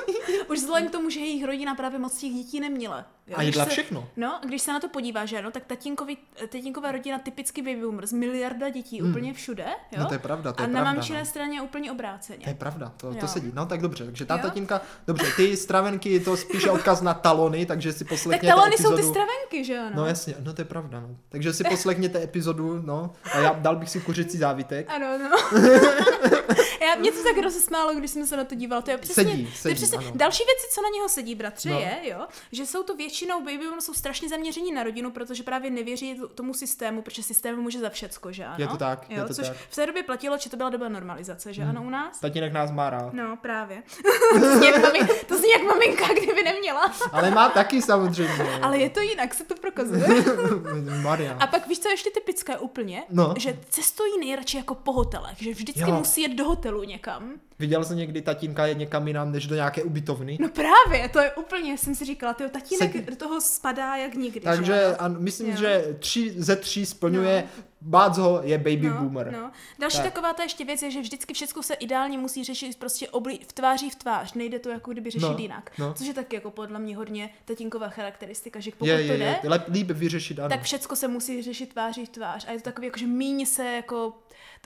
už 0.51 0.59
vzhledem 0.59 0.89
k 0.89 0.93
tomu, 0.93 1.11
že 1.11 1.21
jejich 1.21 1.45
rodina 1.45 1.75
právě 1.75 1.99
moc 1.99 2.19
těch 2.19 2.33
dětí 2.33 2.61
neměla. 2.61 3.07
Jo, 3.29 3.35
A 3.37 3.43
jedla 3.43 3.65
se- 3.65 3.71
všechno. 3.71 4.09
No, 4.17 4.37
a 4.43 4.47
když 4.47 4.63
se 4.63 4.73
na 4.73 4.81
to 4.81 4.89
podíváš, 4.89 5.29
že 5.29 5.39
ano, 5.39 5.51
tak 5.51 5.65
tatínkovi, 5.67 6.17
tatínková 6.49 6.93
rodina 6.93 7.19
typicky 7.19 7.63
Baby 7.63 7.81
Boomers, 7.83 8.13
miliarda 8.13 8.69
dětí 8.69 9.03
úplně 9.03 9.35
všude, 9.35 9.63
jo? 9.65 9.71
Hmm. 9.93 10.01
No 10.03 10.07
to 10.07 10.15
je 10.15 10.19
pravda, 10.19 10.53
to 10.53 10.61
a 10.61 10.63
je 10.63 10.69
na 10.69 10.73
pravda, 10.81 10.93
mamčiné 10.93 11.19
no. 11.19 11.27
straně 11.27 11.63
úplně 11.63 11.93
obráceně. 11.93 12.45
To 12.45 12.51
je 12.51 12.55
pravda, 12.55 12.93
to, 12.97 13.11
to 13.11 13.19
Jo. 13.21 13.29
sedí. 13.29 13.51
No 13.55 13.67
tak 13.67 13.81
dobře, 13.81 14.05
takže 14.05 14.25
ta 14.25 14.35
Jo. 14.37 14.41
tatínka, 14.43 14.81
dobře, 15.07 15.27
ty 15.37 15.57
stravenky, 15.57 16.21
to 16.21 16.37
spíš 16.37 16.63
je 16.63 16.71
odkaz 16.71 17.01
na 17.03 17.15
talony, 17.15 17.67
takže 17.67 17.93
si 17.93 17.99
tak 17.99 18.09
poslechněte 18.09 18.55
talony 18.55 18.73
jsou 18.77 18.77
epizodu. 18.93 18.97
ty 18.97 19.03
stravenky, 19.03 19.65
že 19.65 19.79
ano? 19.79 19.91
No 19.95 20.07
jasně, 20.07 20.35
no 20.45 20.53
to 20.55 20.61
je 20.61 20.65
pravda, 20.65 21.01
no. 21.01 21.09
Takže 21.29 21.53
si 21.53 21.65
poslechněte 21.65 22.23
epizodu, 22.23 22.83
no, 22.87 23.13
a 23.33 23.39
já 23.39 23.53
dal 23.53 23.77
bych 23.77 23.91
si 23.91 24.01
kuřecí 24.01 24.39
závitek. 24.39 24.91
Ano, 24.91 25.19
no. 25.19 25.59
Já, 26.81 26.95
mě 26.95 27.13
to 27.13 27.23
tak 27.23 27.39
rozesmálo, 27.43 27.95
když 27.95 28.11
jsem 28.11 28.27
se 28.27 28.37
na 28.37 28.45
to 28.45 28.55
dívala. 28.55 28.83
To 28.83 28.91
je 28.91 28.99
přesně, 28.99 29.25
Sedí, 29.25 29.43
to 29.45 29.49
je 29.49 29.57
sedí, 29.57 29.75
přesně 29.75 29.99
ano. 29.99 30.11
další 30.15 30.43
věci, 30.45 30.67
co 30.75 30.83
na 30.83 30.89
něho 30.95 31.09
sedí, 31.09 31.35
bratře, 31.35 31.71
No. 31.71 31.79
je, 31.81 31.99
jo, 32.03 32.27
že 32.53 32.67
jsou 32.67 32.83
to 32.83 32.97
většinou 32.97 33.39
baby 33.41 33.59
boomers 33.59 33.85
jsou 33.85 33.95
strašně 33.95 34.29
zaměření 34.29 34.73
na 34.73 34.83
rodinu, 34.83 35.11
protože 35.11 35.43
právě 35.43 35.71
nevěří 35.71 36.21
tomu 36.35 36.55
systému, 36.55 37.03
protože 37.03 37.23
systém 37.23 37.57
může 37.61 37.79
za 37.81 37.91
všecko, 37.91 38.33
že 38.33 38.45
ano? 38.45 38.55
Je 38.59 38.67
to 38.69 38.77
tak, 38.77 39.07
jo, 39.11 39.17
je 39.23 39.25
to 39.29 39.35
což 39.35 39.47
tak. 39.47 39.57
Hmm. 39.57 39.67
v 39.71 39.75
té 39.75 39.87
době 39.87 40.03
platilo, 40.03 40.39
že 40.39 40.51
to 40.51 40.57
byla 40.57 40.71
doba 40.71 40.89
normalizace, 40.89 41.53
že 41.53 41.63
ano, 41.63 41.83
u 41.83 41.91
nás? 41.91 42.21
Tatínek 42.21 42.53
nás 42.53 42.71
má 42.71 42.91
rád. 42.91 43.13
No, 43.13 43.37
právě. 43.37 43.83
to, 44.41 44.57
zní 44.59 44.67
jak 44.67 44.83
mami, 44.83 44.99
to 45.27 45.39
zní 45.39 45.51
jak 45.51 45.63
maminka, 45.63 46.07
kdyby 46.13 46.43
neměla. 46.43 46.93
Ale 47.13 47.31
má 47.31 47.49
taky 47.49 47.83
samozřejmě. 47.83 48.59
Ale 48.63 48.79
je 48.79 48.91
to 48.91 49.01
jinak, 49.01 49.35
se 49.35 49.45
to 49.45 49.55
prokazuje. 49.55 50.07
Maria. 51.03 51.37
A 51.41 51.47
pak 51.47 51.69
víš, 51.69 51.79
co 51.79 51.89
je 51.89 51.93
ještě 51.93 52.11
typické 52.11 52.59
úplně? 52.59 53.03
No. 53.11 53.35
Že 53.39 53.59
cestují 53.71 54.13
nejradši 54.21 54.57
jako 54.57 54.75
po 54.75 54.93
hotelech, 54.93 55.43
že 55.43 55.51
vždycky 55.51 55.81
Jo. 55.81 55.93
musí 55.99 56.23
jet 56.23 56.33
do 56.33 56.45
hotelu 56.45 56.67
někam. 56.85 57.33
Viděl 57.59 57.85
jsi 57.85 57.94
někdy 57.94 58.22
tatínka 58.22 58.66
je 58.66 58.74
někam 58.74 59.09
jinam, 59.09 59.33
než 59.33 59.46
do 59.46 59.54
nějaké 59.54 59.83
ubytovny? 59.83 60.38
No 60.40 60.48
právě, 60.48 61.09
to 61.09 61.18
je 61.18 61.33
úplně, 61.33 61.78
jsem 61.78 61.94
si 61.94 62.04
říkala, 62.04 62.35
ty 62.35 62.48
tatínek 62.48 62.92
Sedí. 62.92 63.04
do 63.07 63.16
toho 63.16 63.40
spadá 63.40 63.96
jak 63.96 64.14
nikdy. 64.14 64.40
Takže 64.40 64.64
že? 64.72 64.96
a 64.96 65.09
myslím, 65.09 65.50
Jo. 65.50 65.57
že 65.57 65.96
tři 65.98 66.35
ze 66.37 66.57
tří 66.57 66.87
splňuje, 66.87 67.44
bác 67.81 68.19
ho 68.19 68.41
je 68.43 68.59
baby 68.59 68.91
boomer. 68.91 69.33
No. 69.33 69.51
Další 69.79 69.97
Tak. 69.97 70.05
tak. 70.05 70.12
taková 70.14 70.33
ta 70.35 70.43
ještě 70.43 70.64
věc 70.64 70.83
je, 70.83 70.91
že 70.91 71.01
vždycky 71.01 71.35
všechno 71.35 71.62
se 71.62 71.75
ideálně 71.75 72.19
musí 72.19 72.45
řešit 72.45 72.79
prostě 72.79 73.07
obli- 73.07 73.38
v 73.49 73.53
tváří 73.53 73.91
v 73.91 73.95
tvář. 73.95 74.35
Nejde 74.35 74.59
to 74.59 74.69
jako 74.69 74.91
kdyby 74.93 75.11
řešit 75.11 75.25
No, 75.29 75.37
jinak. 75.38 75.71
no. 75.79 75.95
Což 75.95 76.07
je 76.07 76.14
taky 76.14 76.37
jako 76.37 76.51
podle 76.51 76.79
mě 76.79 76.97
hodně 76.97 77.31
tatínková 77.45 77.88
charakteristika, 77.88 78.61
že 78.61 78.71
pokud 78.71 78.87
Je, 78.87 78.97
to 79.07 79.12
je, 79.12 79.19
jde, 79.19 79.41
je, 79.43 79.51
lep, 79.51 79.64
líp 79.69 79.91
vyřešit, 79.91 80.38
ano. 80.38 80.49
tak 80.49 80.62
všecko 80.62 80.97
se 80.97 81.09
musí 81.09 81.43
řešit 81.43 81.73
tváří 81.73 82.07
v 82.07 82.09
tvář. 82.09 82.45
A 82.49 82.53
je 82.53 82.59
to 82.59 82.64
takový, 82.64 82.87
jako, 82.87 82.99
že 82.99 83.07
míň 83.07 83.47
se 83.47 83.64
jako... 83.64 84.09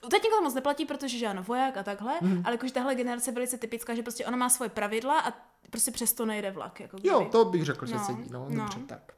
U 0.06 0.08
tatínka 0.08 0.36
to 0.36 0.42
moc 0.42 0.54
neplatí, 0.54 0.84
protože 0.84 1.18
že 1.18 1.26
ano, 1.26 1.42
voják 1.42 1.76
a 1.76 1.82
takhle, 1.82 2.12
mm. 2.20 2.42
ale 2.44 2.54
jakože 2.54 2.72
tahle 2.72 2.94
generace 2.94 3.30
je 3.30 3.34
velice 3.34 3.58
typická, 3.58 3.94
že 3.94 4.02
prostě 4.02 4.26
ona 4.26 4.36
má 4.36 4.48
svoje 4.48 4.68
pravidla 4.68 5.20
a 5.20 5.32
prostě 5.70 5.90
přesto 5.90 6.26
nejde 6.26 6.50
vlak. 6.50 6.80
Jako 6.80 6.96
Jo, 7.02 7.28
to 7.32 7.44
bych 7.44 7.64
řekl, 7.64 7.86
že 7.86 7.94
No, 7.94 8.04
sedí, 8.04 8.24
no, 8.30 8.46
no. 8.48 8.56
dobře, 8.62 8.78
tak. 8.86 9.12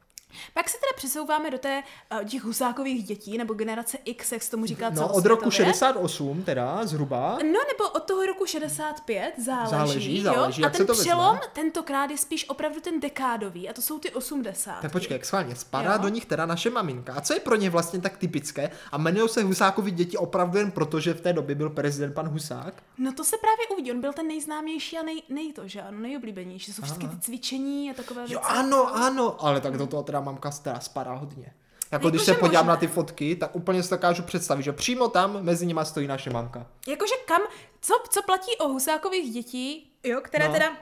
Pak 0.55 0.69
se 0.69 0.77
teda 0.77 0.97
přesouváme 0.97 1.51
do 1.51 1.59
té 1.59 1.83
uh, 2.13 2.25
těch 2.29 2.43
husákových 2.45 3.05
dětí, 3.05 3.39
nebo 3.39 3.55
generace 3.55 3.99
X, 4.05 4.33
jak 4.33 4.43
se 4.43 4.51
tomu 4.51 4.67
říká 4.67 4.91
No, 4.91 5.09
od 5.09 5.25
roku 5.27 5.41
celosvětově. 5.51 5.53
68 5.53 6.43
teda, 6.43 6.87
zhruba. 6.87 7.31
No, 7.43 7.61
nebo 7.73 7.89
od 7.95 8.03
toho 8.05 8.27
roku 8.27 8.47
65, 8.47 9.35
záleží. 9.45 9.71
Záleží, 9.71 10.17
jo? 10.19 10.25
záleží, 10.25 10.63
a 10.63 10.67
jak 10.67 10.73
ten 10.73 10.79
se 10.81 10.85
to 10.87 10.93
vezme. 10.93 11.05
přelom 11.05 11.39
tentokrát 11.53 12.11
je 12.11 12.19
spíš 12.19 12.49
opravdu 12.49 12.81
ten 12.81 13.01
dekádový, 13.01 13.69
a 13.69 13.73
to 13.73 13.83
jsou 13.83 13.99
ty 13.99 14.11
80. 14.11 14.81
Tak 14.81 14.93
počkej, 14.93 15.15
jak 15.15 15.25
schválně, 15.25 15.57
spadá 15.57 15.93
Jo. 15.93 15.99
do 16.03 16.09
nich 16.09 16.25
teda 16.27 16.47
naše 16.47 16.71
maminka. 16.71 17.15
A 17.15 17.21
co 17.21 17.35
je 17.35 17.41
pro 17.41 17.57
ně 17.57 17.71
vlastně 17.71 18.01
tak 18.01 18.17
typické? 18.17 18.71
A 18.93 18.97
jmenují 18.99 19.29
se 19.29 19.43
Husákovi 19.43 19.91
děti 19.91 20.17
opravdu 20.17 20.59
jen 20.59 20.71
proto, 20.71 21.01
že 21.01 21.15
v 21.15 21.21
té 21.21 21.33
době 21.33 21.55
byl 21.55 21.71
prezident 21.71 22.13
pan 22.15 22.29
Husák? 22.29 22.83
No 22.99 23.13
to 23.13 23.25
se 23.25 23.37
právě 23.41 23.67
uvidí, 23.73 23.93
on 23.93 24.01
byl 24.01 24.13
ten 24.13 24.29
nejznámější 24.29 24.99
a 24.99 25.03
nej, 25.03 25.23
nej 25.29 25.53
to, 25.53 25.69
že 25.69 25.83
ano, 25.83 25.99
nejoblíbenější. 25.99 26.73
Jsou 26.73 26.83
všechny 26.83 27.09
ty 27.09 27.17
cvičení 27.21 27.91
a 27.91 27.95
takové 27.95 28.21
Jo, 28.23 28.27
věci. 28.29 28.45
ano, 28.45 28.97
ano, 28.97 29.37
ale 29.45 29.61
tak 29.61 29.77
do 29.79 29.87
toho 29.87 30.03
teda 30.03 30.21
mamka 30.25 30.51
teda 30.51 30.81
spadá 30.81 31.13
hodně. 31.13 31.55
Jako 31.91 32.11
když 32.11 32.23
se 32.23 32.35
podívám 32.35 32.65
možná. 32.65 32.75
na 32.75 32.81
ty 32.81 32.87
fotky, 32.87 33.37
tak 33.37 33.57
úplně 33.57 33.83
si 33.83 33.91
dokážu 33.91 34.23
představit, 34.23 34.63
že 34.63 34.73
přímo 34.73 35.09
tam 35.09 35.43
mezi 35.45 35.67
nimi 35.67 35.81
stojí 35.83 36.07
naše 36.07 36.31
mamka. 36.31 36.67
Jakože 36.89 37.15
kam, 37.27 37.41
co, 37.81 37.95
co 38.11 38.23
platí 38.23 38.57
o 38.61 38.69
husákových 38.69 39.33
dětí, 39.35 39.93
jo, 40.05 40.21
které 40.21 40.45
No. 40.45 40.53
no. 40.53 40.59
teda 40.59 40.73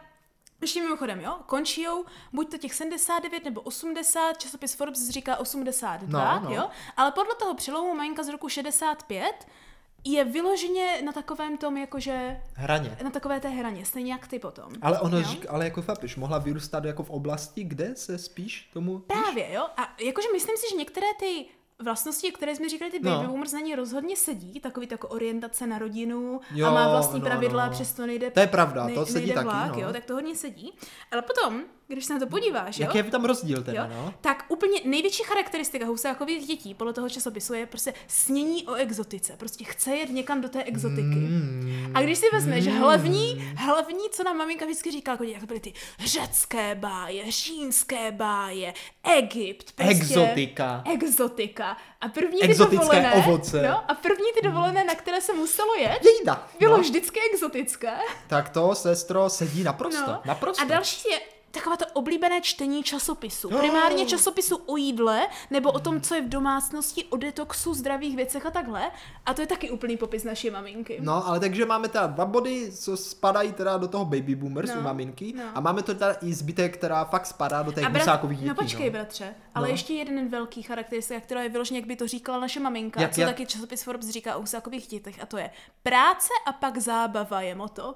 ještě 0.60 0.80
mimochodem, 0.82 1.20
jo, 1.20 1.36
končí 1.46 1.86
buď 2.32 2.50
to 2.50 2.58
těch 2.58 2.74
79 2.74 3.44
nebo 3.44 3.60
80, 3.60 4.38
časopis 4.38 4.74
Forbes 4.74 5.08
říká 5.08 5.36
82, 5.36 6.38
No, 6.40 6.48
no. 6.50 6.56
jo, 6.56 6.68
ale 6.96 7.10
podle 7.12 7.34
toho 7.34 7.54
přelomu 7.54 7.94
maminka 7.94 8.22
z 8.22 8.28
roku 8.28 8.48
65 8.48 9.46
je 10.04 10.24
vyloženě 10.24 11.02
na 11.04 11.12
takovém 11.12 11.56
tom, 11.56 11.76
jakože 11.76 12.40
Hraně. 12.54 12.96
na 13.04 13.10
takové 13.10 13.40
té 13.40 13.48
hraně, 13.48 13.84
stejně 13.84 14.12
jak 14.12 14.26
ty 14.26 14.38
potom. 14.38 14.72
Ale 14.82 15.00
ono 15.00 15.16
jo? 15.18 15.24
říká, 15.24 15.50
ale 15.50 15.64
jako 15.64 15.82
chápeš, 15.82 16.16
mohla 16.16 16.38
vyrůstat 16.38 16.84
jako 16.84 17.02
v 17.02 17.10
oblasti, 17.10 17.64
kde 17.64 17.96
se 17.96 18.18
spíš 18.18 18.70
tomu... 18.72 18.96
víš? 18.98 19.04
Právě, 19.06 19.52
jo. 19.52 19.66
A 19.76 19.94
jakože 20.04 20.28
myslím 20.32 20.56
si, 20.56 20.66
že 20.70 20.76
některé 20.76 21.06
ty 21.18 21.46
vlastnosti, 21.84 22.32
které 22.32 22.56
jsme 22.56 22.68
říkali, 22.68 22.90
ty 22.90 23.00
No. 23.02 23.10
baby 23.10 23.26
boomers 23.26 23.52
na 23.52 23.60
ní 23.60 23.74
rozhodně 23.74 24.16
sedí, 24.16 24.60
takový 24.60 24.88
jako 24.90 25.08
orientace 25.08 25.66
na 25.66 25.78
rodinu 25.78 26.40
Jo, 26.54 26.66
a 26.66 26.70
má 26.74 26.88
vlastní 26.90 27.20
no, 27.20 27.26
pravidla, 27.26 27.66
no. 27.66 27.72
přesto 27.72 28.06
nejde 28.06 28.30
To 28.30 28.40
je 28.40 28.46
pravda, 28.46 28.84
nej, 28.86 28.94
to 28.94 29.06
sedí 29.06 29.32
taky, 29.32 29.44
vlak, 29.44 29.76
no. 29.76 29.82
jo, 29.82 29.92
tak 29.92 30.04
to 30.04 30.14
hodně 30.14 30.36
sedí. 30.36 30.72
Ale 31.10 31.22
potom, 31.22 31.62
když 31.92 32.04
se 32.04 32.14
na 32.14 32.20
to 32.20 32.26
podíváš, 32.26 32.78
jo, 32.78 32.84
Jaký 32.86 32.98
je 32.98 33.04
tam 33.04 33.24
rozdíl 33.24 33.62
teda, 33.62 33.82
jo, 33.82 33.90
no? 33.90 34.14
tak 34.20 34.44
úplně 34.48 34.80
největší 34.84 35.22
charakteristika 35.22 35.86
husákových 35.86 36.46
dětí 36.46 36.74
podle 36.74 36.92
toho 36.92 37.08
časopisu 37.08 37.54
je 37.54 37.66
prostě 37.66 37.94
snění 38.06 38.66
o 38.66 38.74
exotice. 38.74 39.32
Prostě 39.36 39.64
chce 39.64 39.96
jet 39.96 40.10
někam 40.10 40.40
do 40.40 40.48
té 40.48 40.64
exotiky. 40.64 41.02
Mm, 41.02 41.92
A 41.94 42.02
když 42.02 42.18
si 42.18 42.26
vezmeš 42.32 42.66
hlavní, 42.66 43.54
hlavní, 43.56 44.10
co 44.10 44.24
nám 44.24 44.36
maminka 44.36 44.64
vždycky 44.64 44.90
říkala, 44.90 45.14
jako 45.14 45.24
jak 45.24 45.44
byly 45.44 45.60
ty 45.60 45.72
řecké 46.04 46.74
báje, 46.74 47.30
římské 47.30 48.12
báje, 48.12 48.74
Egypt, 49.18 49.72
prostě 49.72 49.94
Exotika. 49.94 50.84
Exotika. 50.92 51.76
A 52.00 52.08
první 52.08 52.40
ty 52.40 52.44
Exotické 52.44 52.84
dovolené, 52.86 53.14
ovoce. 53.14 53.62
No, 53.62 53.90
a 53.90 53.94
první 53.94 54.26
ty 54.40 54.46
dovolené, 54.46 54.84
na 54.84 54.94
které 54.94 55.20
se 55.20 55.32
muselo 55.32 55.74
jet, 55.74 56.04
Jejda. 56.04 56.48
bylo 56.58 56.76
no. 56.76 56.82
vždycky 56.82 57.20
exotické. 57.34 57.92
Tak 58.26 58.48
to, 58.48 58.74
sestro, 58.74 59.30
sedí 59.30 59.62
naprosto. 59.62 60.10
No. 60.10 60.22
Naprosto. 60.24 60.62
A 60.62 60.66
další 60.66 61.08
je 61.10 61.20
taková 61.52 61.76
to 61.76 61.84
oblíbené 61.92 62.40
čtení 62.40 62.82
časopisu. 62.82 63.48
Primárně 63.48 64.06
časopisu 64.06 64.56
o 64.66 64.76
jídle, 64.76 65.26
nebo 65.50 65.72
o 65.72 65.78
tom, 65.78 66.00
co 66.00 66.14
je 66.14 66.22
v 66.22 66.28
domácnosti, 66.28 67.04
o 67.04 67.16
detoxu, 67.16 67.74
zdravých 67.74 68.16
věcech 68.16 68.46
a 68.46 68.50
takhle. 68.50 68.90
A 69.26 69.34
to 69.34 69.40
je 69.40 69.46
taky 69.46 69.70
úplný 69.70 69.96
popis 69.96 70.24
naší 70.24 70.50
maminky. 70.50 70.98
No, 71.00 71.26
ale 71.28 71.40
takže 71.40 71.66
máme 71.66 71.88
teda 71.88 72.06
dva 72.06 72.24
body, 72.26 72.72
co 72.72 72.96
spadají 72.96 73.52
teda 73.52 73.76
do 73.78 73.88
toho 73.88 74.04
baby 74.04 74.34
boomers 74.34 74.70
No, 74.74 74.80
u 74.80 74.82
maminky. 74.82 75.32
no. 75.36 75.44
A 75.54 75.60
máme 75.60 75.82
to 75.82 75.94
teda 75.94 76.16
i 76.22 76.32
zbytek, 76.34 76.76
která 76.76 77.04
fakt 77.04 77.26
spadá 77.26 77.62
do 77.62 77.72
těch 77.72 77.84
A 77.84 77.88
brat- 77.90 78.00
husákových 78.02 78.38
dětí. 78.38 78.48
no 78.48 78.54
počkej, 78.54 78.86
no. 78.86 78.92
bratře, 78.92 79.34
ale 79.54 79.68
No. 79.68 79.72
ještě 79.74 79.94
jeden 79.94 80.28
velký 80.28 80.62
charakteristika, 80.62 81.20
která 81.20 81.42
je 81.42 81.48
vyloženě, 81.48 81.80
jak 81.80 81.88
by 81.88 81.96
to 81.96 82.08
říkala 82.08 82.40
naše 82.40 82.60
maminka, 82.60 83.00
Jak- 83.00 83.12
co 83.14 83.20
jak- 83.20 83.30
taky 83.30 83.46
časopis 83.46 83.82
Forbes 83.82 84.08
říká 84.08 84.36
o 84.36 84.40
husákových 84.40 84.86
dětech, 84.86 85.22
a 85.22 85.26
to 85.26 85.36
je 85.36 85.50
práce 85.82 86.28
a 86.46 86.52
pak 86.52 86.78
zábava 86.78 87.40
je 87.40 87.54
moto. 87.54 87.94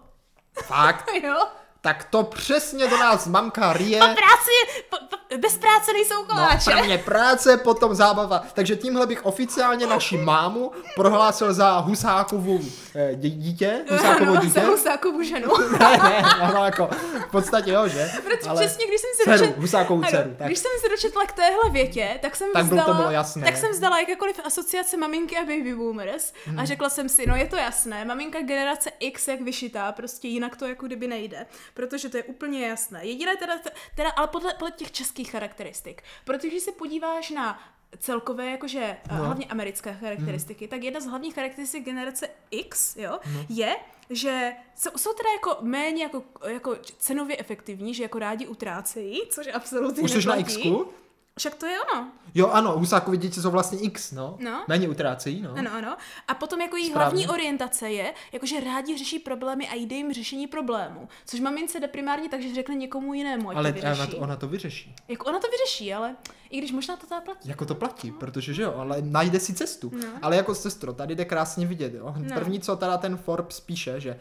Fakt? 0.64 1.10
jo? 1.22 1.36
Tak 1.80 2.04
to 2.04 2.22
přesně 2.22 2.88
do 2.88 2.96
nás 2.98 3.26
mamka 3.26 3.72
rije. 3.72 3.98
Práce 3.98 4.50
je, 4.76 4.82
po, 4.90 4.96
po, 5.10 5.38
bez 5.38 5.58
práce 5.58 5.92
nejsou 5.92 6.14
No, 6.14 6.24
koláče. 6.24 6.70
prvně 6.70 6.98
práce, 6.98 7.56
potom 7.56 7.94
zábava. 7.94 8.44
Takže 8.54 8.76
tímhle 8.76 9.06
bych 9.06 9.26
oficiálně 9.26 9.86
naši 9.86 10.16
mámu 10.16 10.72
prohlásil 10.94 11.54
za 11.54 11.78
Husákovou 11.78 12.60
eh, 12.94 13.14
dítě. 13.14 13.80
Husákovo 13.90 14.30
ano, 14.32 14.40
dítě. 14.40 14.60
za 14.60 14.66
husákovou 14.66 15.22
ženu. 15.22 15.48
ne, 15.80 15.98
ne, 16.02 16.24
jako 16.64 16.88
v 17.28 17.30
podstatě 17.30 17.70
jo, 17.72 17.88
že? 17.88 18.10
Protože 18.24 18.50
přesně, 18.54 18.86
když 18.86 19.00
jsem 19.00 19.10
si 19.16 19.24
dceru, 19.24 19.38
dočetla, 19.38 19.60
Husákovou 19.62 20.00
ano, 20.00 20.10
dceru. 20.10 20.34
Tak. 20.38 20.46
když 20.46 20.58
jsem 20.58 20.70
se 20.80 20.88
dočetla 20.88 21.24
k 21.26 21.32
téhle 21.32 21.70
větě, 21.70 22.18
tak 22.22 22.36
jsem 22.36 22.48
Tak 22.52 22.64
bylo 22.66 22.76
to 22.76 22.82
vzdala, 22.82 22.98
bylo 22.98 23.10
jasné. 23.10 23.44
tak 23.44 23.56
jsem 23.56 23.70
vzdala 23.72 24.00
jakákoliv 24.00 24.40
asociace 24.44 24.96
maminky 24.96 25.36
a 25.36 25.40
baby 25.40 25.74
boomers 25.74 26.32
Hmm. 26.46 26.58
a 26.58 26.64
řekla 26.64 26.88
jsem 26.88 27.08
si, 27.08 27.26
no 27.26 27.36
je 27.36 27.46
to 27.46 27.56
jasné, 27.56 28.04
maminka 28.04 28.40
generace 28.42 28.90
X 29.00 29.28
jak 29.28 29.40
vyšitá, 29.40 29.92
prostě 29.92 30.28
jinak 30.28 30.56
to 30.56 30.66
jako 30.66 30.86
kdyby 30.86 31.06
nejde, 31.06 31.46
protože 31.76 32.08
to 32.08 32.16
je 32.16 32.22
úplně 32.24 32.66
jasné. 32.68 33.06
Jediné 33.06 33.36
teda, 33.36 33.54
teda 33.94 34.10
ale 34.10 34.26
podle, 34.26 34.54
podle 34.54 34.70
těch 34.70 34.92
českých 34.92 35.30
charakteristik, 35.30 36.02
protože 36.24 36.48
když 36.48 36.62
se 36.62 36.72
podíváš 36.72 37.30
na 37.30 37.62
celkové, 37.98 38.50
jakože 38.50 38.96
no. 39.10 39.16
hlavně 39.16 39.46
americké 39.46 39.92
charakteristiky, 39.94 40.64
Hmm. 40.64 40.70
tak 40.70 40.82
jedna 40.82 41.00
z 41.00 41.06
hlavních 41.06 41.34
charakteristik 41.34 41.84
generace 41.84 42.28
X, 42.50 42.96
jo, 42.96 43.18
no. 43.34 43.46
je, 43.48 43.76
že 44.10 44.52
jsou, 44.74 44.90
jsou 44.96 45.12
teda 45.12 45.28
jako 45.32 45.56
méně 45.60 46.02
jako, 46.02 46.22
jako 46.46 46.76
cenově 46.98 47.36
efektivní, 47.38 47.94
že 47.94 48.02
jako 48.02 48.18
rádi 48.18 48.46
utrácejí, 48.46 49.20
což 49.30 49.46
absolutně 49.54 50.02
Už 50.02 50.10
jsi 50.10 50.26
na 50.26 50.36
neplatí. 50.36 50.58
X-ku? 50.58 50.92
Však 51.38 51.54
to 51.54 51.66
je 51.66 51.76
ono. 51.80 52.08
Jo, 52.34 52.48
ano, 52.48 52.78
Husákovi 52.78 53.16
děti 53.16 53.40
jsou 53.40 53.50
vlastně 53.50 53.78
X, 53.78 54.12
no. 54.12 54.36
No. 54.40 54.64
Méně 54.68 54.88
utrácejí, 54.88 55.42
no. 55.42 55.50
Ano, 55.58 55.70
ano. 55.74 55.96
A 56.28 56.34
potom 56.34 56.60
jako 56.60 56.76
její 56.76 56.92
hlavní 56.92 57.28
orientace 57.28 57.90
je, 57.90 58.14
jakože 58.32 58.60
rádi 58.60 58.98
řeší 58.98 59.18
problémy 59.18 59.68
a 59.68 59.74
jde 59.74 59.96
jim 59.96 60.12
řešení 60.12 60.46
problémů. 60.46 61.08
Což 61.26 61.40
mamince 61.40 61.80
jde 61.80 61.88
primárně 61.88 62.28
tak, 62.28 62.42
že 62.42 62.54
řekne 62.54 62.74
někomu 62.74 63.14
jinému, 63.14 63.50
Ale 63.50 63.72
to 63.72 63.78
ona 63.80 63.90
vyřeší. 63.90 64.10
to, 64.10 64.16
ona 64.18 64.36
to 64.36 64.48
vyřeší. 64.48 64.94
Jako 65.08 65.24
ona 65.24 65.38
to 65.38 65.46
vyřeší, 65.50 65.94
ale 65.94 66.16
i 66.50 66.58
když 66.58 66.72
možná 66.72 66.96
to 66.96 67.06
teda 67.06 67.20
platí. 67.20 67.48
Jako 67.48 67.64
to 67.66 67.74
platí, 67.74 68.10
protože 68.12 68.54
že 68.54 68.62
jo, 68.62 68.74
ale 68.76 68.96
najde 69.00 69.40
si 69.40 69.54
cestu. 69.54 69.92
No. 69.94 70.08
Ale 70.22 70.36
jako 70.36 70.54
sestro, 70.54 70.92
tady 70.92 71.14
jde 71.14 71.24
krásně 71.24 71.66
vidět, 71.66 71.94
jo. 71.94 72.14
No. 72.18 72.34
První, 72.34 72.60
co 72.60 72.76
teda 72.76 72.98
ten 72.98 73.16
Forbes 73.16 73.60
píše, 73.60 74.00
že 74.00 74.20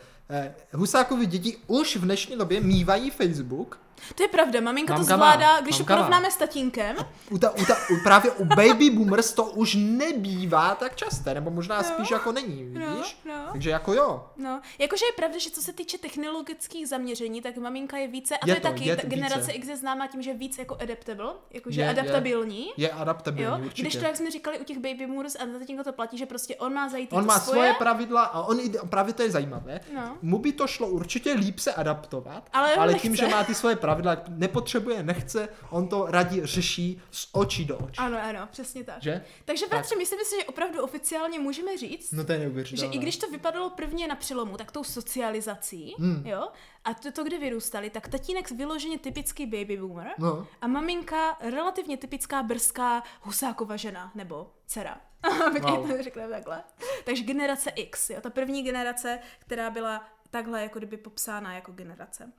Husákovi 0.73 1.25
děti 1.25 1.57
už 1.67 1.95
v 1.95 2.01
dneší 2.05 2.35
době 2.35 2.61
mývají 2.61 3.09
Facebook, 3.09 3.79
To 4.15 4.23
je 4.23 4.29
pravda, 4.29 4.61
maminka 4.61 4.93
to 4.93 4.99
Mamka 4.99 5.17
má, 5.17 5.31
zvládá, 5.31 5.61
když 5.61 5.77
to 5.77 5.83
mamka 5.83 5.95
má. 5.95 6.01
porovnáme 6.01 6.31
s 6.31 6.35
tatínkem. 6.37 6.95
u 7.31 7.37
ta, 7.37 7.51
u 7.51 7.65
ta, 7.65 7.75
u, 7.89 8.03
právě 8.03 8.31
u 8.31 8.45
baby 8.45 8.89
boomers 8.89 9.33
to 9.33 9.43
už 9.45 9.75
nebývá 9.79 10.75
tak 10.75 10.95
časté, 10.95 11.33
nebo 11.33 11.51
možná 11.51 11.77
No. 11.77 11.83
spíš 11.83 12.11
jako 12.11 12.31
není, 12.31 12.69
No, 12.73 12.91
vidíš? 12.95 13.17
no. 13.25 13.33
Takže 13.51 13.69
jako 13.69 13.93
jo. 13.93 14.27
No, 14.37 14.61
jakože 14.79 15.05
je 15.05 15.11
pravda, 15.15 15.37
že 15.39 15.49
co 15.49 15.61
se 15.61 15.73
týče 15.73 15.97
technologických 15.97 16.87
zaměření, 16.87 17.41
tak 17.41 17.57
maminka 17.57 17.97
je 17.97 18.07
více, 18.07 18.37
a 18.37 18.45
to 18.45 18.49
Je 18.49 18.55
je, 18.55 18.61
to, 18.61 18.67
taky, 18.67 18.85
je 18.87 18.95
ta 18.95 19.01
to 19.01 19.07
generace 19.07 19.39
více. 19.39 19.51
X 19.51 19.67
je 19.67 19.77
známá 19.77 20.07
tím, 20.07 20.21
že 20.21 20.29
je 20.29 20.37
víc 20.37 20.57
jako 20.57 20.77
adaptable, 20.81 21.33
jakože 21.51 21.81
Je, 21.81 21.85
je. 21.85 21.89
adaptabilní. 21.89 22.67
Je 22.77 22.89
adaptabilní, 22.91 23.59
Jo, 23.59 23.65
určitě. 23.65 23.81
když 23.81 23.95
to, 23.95 24.05
jak 24.05 24.17
jsme 24.17 24.31
říkali 24.31 24.59
u 24.59 24.63
těch 24.63 24.77
baby 24.77 25.07
boomers, 25.07 25.35
a 25.35 25.45
tatínko 25.59 25.83
to 25.83 25.93
platí, 25.93 26.17
že 26.17 26.25
prostě 26.25 26.55
on 26.55 26.73
má 26.73 26.89
zajít 26.89 27.13
On 27.13 27.21
to 27.23 27.27
má 27.27 27.39
svoje, 27.39 27.55
svoje 27.59 27.73
pravidla 27.73 28.23
a 28.23 28.41
on 28.41 28.59
právě 28.89 29.13
to 29.13 29.23
je 29.23 29.31
zajímavé. 29.31 29.79
No. 29.95 30.14
Mu 30.21 30.37
by 30.39 30.51
to 30.51 30.67
šlo 30.67 30.87
určitě 30.87 31.33
líp 31.33 31.59
se 31.59 31.73
adaptovat, 31.73 32.49
Ale 32.53 32.75
ale 32.75 32.91
nechce. 32.91 33.01
tím, 33.07 33.15
že 33.15 33.27
má 33.27 33.43
ty 33.43 33.55
svoje 33.55 33.75
pravidla, 33.75 34.17
nepotřebuje, 34.27 35.03
nechce, 35.03 35.49
on 35.69 35.87
to 35.87 36.05
raději 36.09 36.45
řeší 36.45 37.01
z 37.11 37.29
očí 37.31 37.65
do 37.65 37.77
očí. 37.77 37.97
Ano, 37.97 38.17
ano, 38.23 38.47
přesně 38.51 38.83
tak. 38.83 39.01
Že? 39.03 39.21
Takže 39.45 39.67
bratře, 39.67 39.95
myslím 39.95 40.19
si, 40.25 40.35
že 40.39 40.45
opravdu 40.45 40.83
oficiálně 40.83 41.39
můžeme 41.39 41.77
říct, 41.77 42.11
No 42.11 42.23
to 42.23 42.31
je 42.31 42.51
že 42.63 42.85
i 42.85 42.97
když 42.97 43.17
to 43.17 43.29
vypadalo 43.29 43.69
prvně 43.69 44.07
na 44.07 44.15
přelomu, 44.15 44.57
tak 44.57 44.71
tou 44.71 44.83
socializací, 44.83 45.95
Hmm. 45.99 46.21
jo, 46.25 46.47
a 46.83 46.93
to, 46.93 47.11
to, 47.11 47.23
kde 47.23 47.39
vyrůstali, 47.39 47.89
tak 47.89 48.07
tatínek 48.07 48.51
vyloženě 48.51 48.99
typický 48.99 49.45
baby 49.45 49.77
boomer 49.77 50.07
No. 50.17 50.47
a 50.61 50.67
maminka 50.67 51.37
relativně 51.41 51.97
typická 51.97 52.43
brzká 52.43 53.03
husákova 53.21 53.75
žena, 53.75 54.11
nebo 54.15 54.47
dcera. 54.67 54.97
Abych 55.47 55.63
Wow. 55.63 55.91
to 55.91 56.03
řekla 56.03 56.27
takhle. 56.27 56.63
Takže 57.05 57.23
generace 57.23 57.69
X, 57.69 58.09
jo, 58.09 58.21
ta 58.21 58.29
první 58.29 58.63
generace, 58.63 59.19
která 59.39 59.69
byla 59.69 60.05
takhle 60.29 60.61
jako 60.63 60.79
kdyby 60.79 60.97
popsána 60.97 61.53
jako 61.53 61.71
generace. 61.71 62.31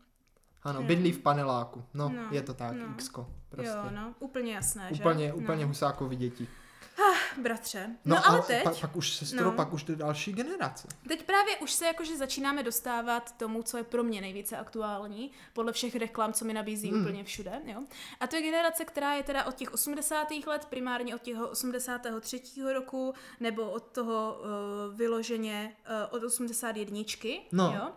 Ano, 0.63 0.83
bydlí 0.83 1.13
v 1.13 1.19
paneláku. 1.19 1.85
No, 1.95 2.09
No, 2.09 2.29
je 2.31 2.43
to 2.43 2.55
tak, 2.55 2.77
no. 2.77 2.95
Xko. 2.97 3.31
Prostě. 3.49 3.69
Jo, 3.71 3.91
no, 3.91 4.15
úplně 4.19 4.55
jasné, 4.55 4.91
Úplně, 5.01 5.27
že? 5.27 5.33
úplně 5.33 5.63
no. 5.63 5.69
husákovi 5.69 6.17
děti. 6.17 6.49
Bratře. 7.37 7.91
No, 8.05 8.17
No, 8.17 8.27
ale 8.29 8.43
teď, 8.43 8.65
Pa, 8.65 8.71
pak 8.81 8.97
už 8.97 9.13
sestro, 9.17 9.45
no. 9.45 9.53
pak 9.53 9.73
už 9.73 9.85
jde 9.85 9.97
další 9.97 10.33
generace. 10.33 10.89
teď 11.09 11.23
právě 11.23 11.57
už 11.57 11.73
se 11.73 11.87
jakože 11.87 12.17
začínáme 12.17 12.63
dostávat 12.63 13.33
tomu, 13.37 13.63
co 13.63 13.77
je 13.77 13.85
pro 13.85 14.03
mě 14.03 14.21
nejvíce 14.21 14.57
aktuální, 14.57 15.31
podle 15.53 15.73
všech 15.73 15.97
reklam, 15.97 16.33
co 16.33 16.45
mi 16.45 16.53
nabízí 16.53 16.91
Hmm. 16.91 17.01
úplně 17.03 17.25
všude, 17.25 17.61
jo. 17.65 17.83
A 18.21 18.27
to 18.27 18.37
je 18.37 18.43
generace, 18.43 18.85
která 18.85 19.15
je 19.15 19.23
teda 19.23 19.45
od 19.45 19.55
těch 19.55 19.73
80. 19.75 20.29
let, 20.47 20.65
primárně 20.65 21.15
od 21.15 21.23
těch 21.23 21.37
83. 21.41 22.43
roku, 22.73 23.15
nebo 23.41 23.71
od 23.71 23.83
toho 23.83 24.39
uh, 24.41 24.95
vyloženě 24.97 25.77
uh, 26.11 26.17
od 26.17 26.23
81. 26.27 26.99
No. 27.53 27.73
jo. 27.77 27.89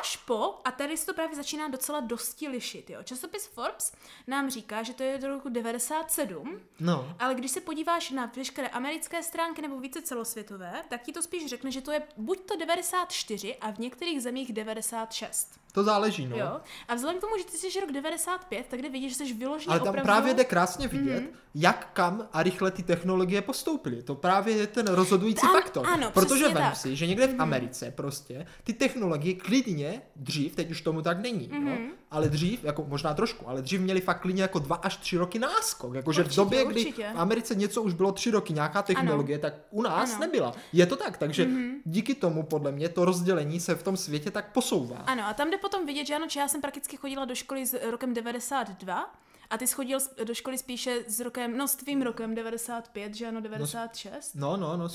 Až 0.00 0.16
po, 0.16 0.60
a 0.64 0.70
tady 0.70 0.96
se 0.96 1.06
to 1.06 1.14
právě 1.14 1.36
začíná 1.36 1.68
docela 1.68 2.00
dosti 2.00 2.48
lišit, 2.48 2.90
jo. 2.90 3.02
Časopis 3.02 3.46
Forbes 3.46 3.92
nám 4.26 4.50
říká, 4.50 4.82
že 4.82 4.94
to 4.94 5.02
je 5.02 5.18
do 5.18 5.28
roku 5.28 5.48
97, 5.48 6.60
No. 6.80 7.16
ale 7.18 7.34
když 7.34 7.50
se 7.50 7.60
podíváš 7.60 8.10
na 8.10 8.26
veškeré 8.42 8.68
americké 8.68 9.22
stránky 9.22 9.62
nebo 9.62 9.80
více 9.80 10.02
celosvětové, 10.02 10.82
tak 10.88 11.02
ti 11.02 11.12
to 11.12 11.22
spíš 11.22 11.46
řekne, 11.46 11.70
že 11.70 11.80
to 11.80 11.92
je 11.92 12.02
buď 12.16 12.40
to 12.40 12.56
94 12.56 13.56
a 13.56 13.70
v 13.70 13.78
některých 13.78 14.22
zemích 14.22 14.52
96. 14.52 15.61
To 15.72 15.84
záleží, 15.84 16.26
no. 16.26 16.36
Jo? 16.36 16.60
A 16.88 16.94
vzhledem 16.94 17.18
k 17.18 17.20
tomu, 17.20 17.38
že 17.38 17.44
ty 17.44 17.56
jsi 17.58 17.80
rok 17.80 17.92
95, 17.92 18.66
tak 18.70 18.78
kde 18.80 18.88
vidíš, 18.88 19.12
že 19.18 19.24
jsi 19.24 19.32
vyloženě 19.34 19.70
Ale 19.70 19.78
tam 19.80 19.88
opravdu... 19.88 20.06
právě 20.06 20.34
jde 20.34 20.44
krásně 20.44 20.88
vidět, 20.88 21.20
Mhm. 21.20 21.24
mm-hmm. 21.28 21.36
jak 21.54 21.90
kam 21.92 22.28
a 22.32 22.42
rychle 22.42 22.70
ty 22.70 22.82
technologie 22.82 23.42
postoupily. 23.42 24.02
To 24.02 24.14
právě 24.14 24.56
je 24.56 24.66
ten 24.66 24.86
rozhodující 24.86 25.42
Ano, 25.46 25.52
faktor. 25.52 25.86
ano, 25.86 26.10
Protože 26.10 26.44
vem 26.44 26.52
tak. 26.52 26.62
Mhm. 26.62 26.74
si, 26.74 26.96
že 26.96 27.06
někde 27.06 27.26
v 27.26 27.34
Americe 27.40 27.90
prostě 27.90 28.46
ty 28.64 28.72
technologie 28.72 29.34
klidně 29.34 30.02
dřív, 30.16 30.56
teď 30.56 30.70
už 30.70 30.80
tomu 30.80 31.02
tak 31.02 31.20
není, 31.20 31.48
Mhm. 31.52 31.64
no, 31.66 31.76
ale 32.10 32.28
dřív, 32.28 32.64
jako 32.64 32.84
možná 32.88 33.14
trošku, 33.14 33.48
ale 33.48 33.62
dřív 33.62 33.80
měli 33.80 34.00
fakt 34.00 34.20
klidně 34.20 34.42
jako 34.42 34.58
dva 34.58 34.76
až 34.76 34.96
tři 34.96 35.16
roky 35.16 35.38
náskok. 35.38 35.94
Jakože 35.94 36.22
v 36.22 36.24
Určitě, 36.26 36.40
době, 36.40 36.64
kdy 36.64 36.80
určitě. 36.80 37.10
v 37.14 37.18
Americe 37.20 37.54
něco 37.54 37.82
už 37.82 37.94
bylo 37.94 38.12
tři 38.12 38.30
roky, 38.30 38.52
nějaká 38.52 38.82
technologie, 38.82 39.38
tak 39.38 39.54
u 39.70 39.82
nás 39.82 40.10
Ano. 40.10 40.20
nebyla. 40.20 40.52
Je 40.72 40.86
to 40.86 40.96
tak, 40.96 41.18
takže 41.18 41.48
díky 41.84 42.14
tomu 42.14 42.42
podle 42.42 42.72
mě 42.72 42.88
to 42.88 43.04
rozdělení 43.04 43.60
se 43.60 43.74
v 43.74 43.82
tom 43.82 43.96
světě 43.96 44.30
tak 44.30 44.52
posouvá. 44.52 44.96
Ano, 44.96 45.22
a 45.26 45.34
tam 45.34 45.50
jde 45.50 45.58
potom 45.62 45.86
vidět, 45.86 46.04
že 46.06 46.14
ano, 46.14 46.26
že 46.28 46.40
já 46.40 46.48
jsem 46.48 46.60
prakticky 46.60 46.96
chodila 46.96 47.24
do 47.24 47.34
školy 47.34 47.66
s 47.66 47.90
rokem 47.90 48.14
92, 48.14 49.14
a 49.50 49.58
ty 49.58 49.66
jsi 49.66 49.74
chodil 49.74 50.00
s- 50.00 50.14
do 50.24 50.34
školy 50.34 50.58
spíše 50.58 51.04
s 51.06 51.20
rokem, 51.20 51.56
no 51.56 51.68
s 51.68 51.76
tvým 51.76 52.02
rokem 52.02 52.34
95, 52.34 53.14
že 53.14 53.26
ano, 53.26 53.40
96. 53.40 54.34
No, 54.34 54.56
no, 54.56 54.76
no, 54.76 54.88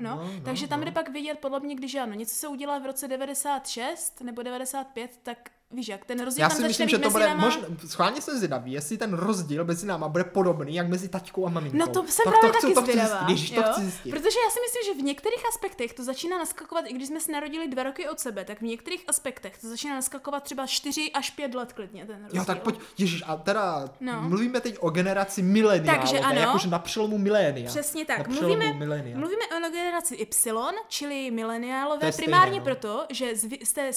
No, 0.00 0.16
no, 0.24 0.30
takže 0.44 0.68
tam 0.68 0.78
no. 0.80 0.84
jde 0.84 0.92
pak 0.92 1.08
vidět, 1.08 1.38
podle 1.38 1.60
mě, 1.60 1.74
když 1.74 1.94
ano, 1.94 2.14
něco 2.14 2.34
se 2.34 2.48
udělá 2.48 2.78
v 2.78 2.86
roce 2.86 3.08
96 3.08 4.20
nebo 4.20 4.42
95, 4.42 5.20
tak 5.22 5.50
víš 5.74 5.88
jak, 5.88 6.04
ten 6.04 6.24
rozdíl 6.24 6.42
Já 6.42 6.48
tam 6.48 6.56
si 6.56 6.62
myslím, 6.62 6.88
že 6.88 6.98
to 6.98 7.10
bude 7.10 7.28
náma... 7.28 7.40
možná, 7.44 7.62
schválně 7.86 8.20
jsem 8.22 8.36
zvědavý, 8.36 8.72
jestli 8.72 8.98
ten 8.98 9.14
rozdíl 9.14 9.64
mezi 9.64 9.86
náma 9.86 10.08
bude 10.08 10.24
podobný, 10.24 10.74
jak 10.74 10.88
mezi 10.88 11.08
taťkou 11.08 11.46
a 11.46 11.50
maminkou. 11.50 11.78
No 11.78 11.86
to 11.86 12.04
jsem 12.06 12.24
tak 12.24 12.34
právě 12.40 12.52
to 12.52 12.58
chci, 12.58 12.66
taky 12.66 12.74
to 12.74 12.82
chci 12.82 12.92
zvědavá. 12.92 13.26
zjistit, 13.26 13.30
Ježiš, 13.30 13.50
to 13.50 13.62
chci 13.72 13.80
zjistit. 13.80 14.10
Protože 14.10 14.38
já 14.44 14.50
si 14.50 14.58
myslím, 14.60 14.94
že 14.94 15.00
v 15.00 15.04
některých 15.04 15.48
aspektech 15.48 15.92
to 15.92 16.04
začíná 16.04 16.38
naskakovat, 16.38 16.84
i 16.88 16.92
když 16.94 17.08
jsme 17.08 17.20
se 17.20 17.32
narodili 17.32 17.68
dva 17.68 17.82
roky 17.82 18.08
od 18.08 18.20
sebe, 18.20 18.44
tak 18.44 18.58
v 18.58 18.64
některých 18.64 19.04
aspektech 19.08 19.58
to 19.58 19.68
začíná 19.68 19.94
naskakovat 19.94 20.42
třeba 20.42 20.66
4 20.66 21.10
až 21.14 21.30
5 21.30 21.54
let 21.54 21.72
klidně 21.72 22.06
ten 22.06 22.22
rozdíl. 22.22 22.40
Jo, 22.40 22.44
tak 22.44 22.62
pojď, 22.62 22.78
Ježíš, 22.98 23.22
a 23.26 23.36
teda 23.36 23.88
No. 24.00 24.22
mluvíme 24.22 24.60
teď 24.60 24.76
o 24.80 24.90
generaci 24.90 25.42
mileniálové, 25.42 25.98
Takže 26.00 26.18
ano. 26.20 26.40
jakože 26.40 26.68
na 26.68 26.78
přelomu 26.78 27.18
milénia. 27.18 27.66
Přesně 27.70 28.04
tak. 28.04 28.28
Mluvíme, 28.28 28.72
milénia. 28.72 29.18
mluvíme 29.18 29.42
o 29.46 29.70
generaci 29.70 30.14
Y, 30.14 30.74
čili 30.88 31.30
mileniálové, 31.30 32.12
primárně 32.12 32.58
no. 32.58 32.64
proto, 32.64 33.06
že 33.10 33.36
z 33.64 33.72
té, 33.72 33.90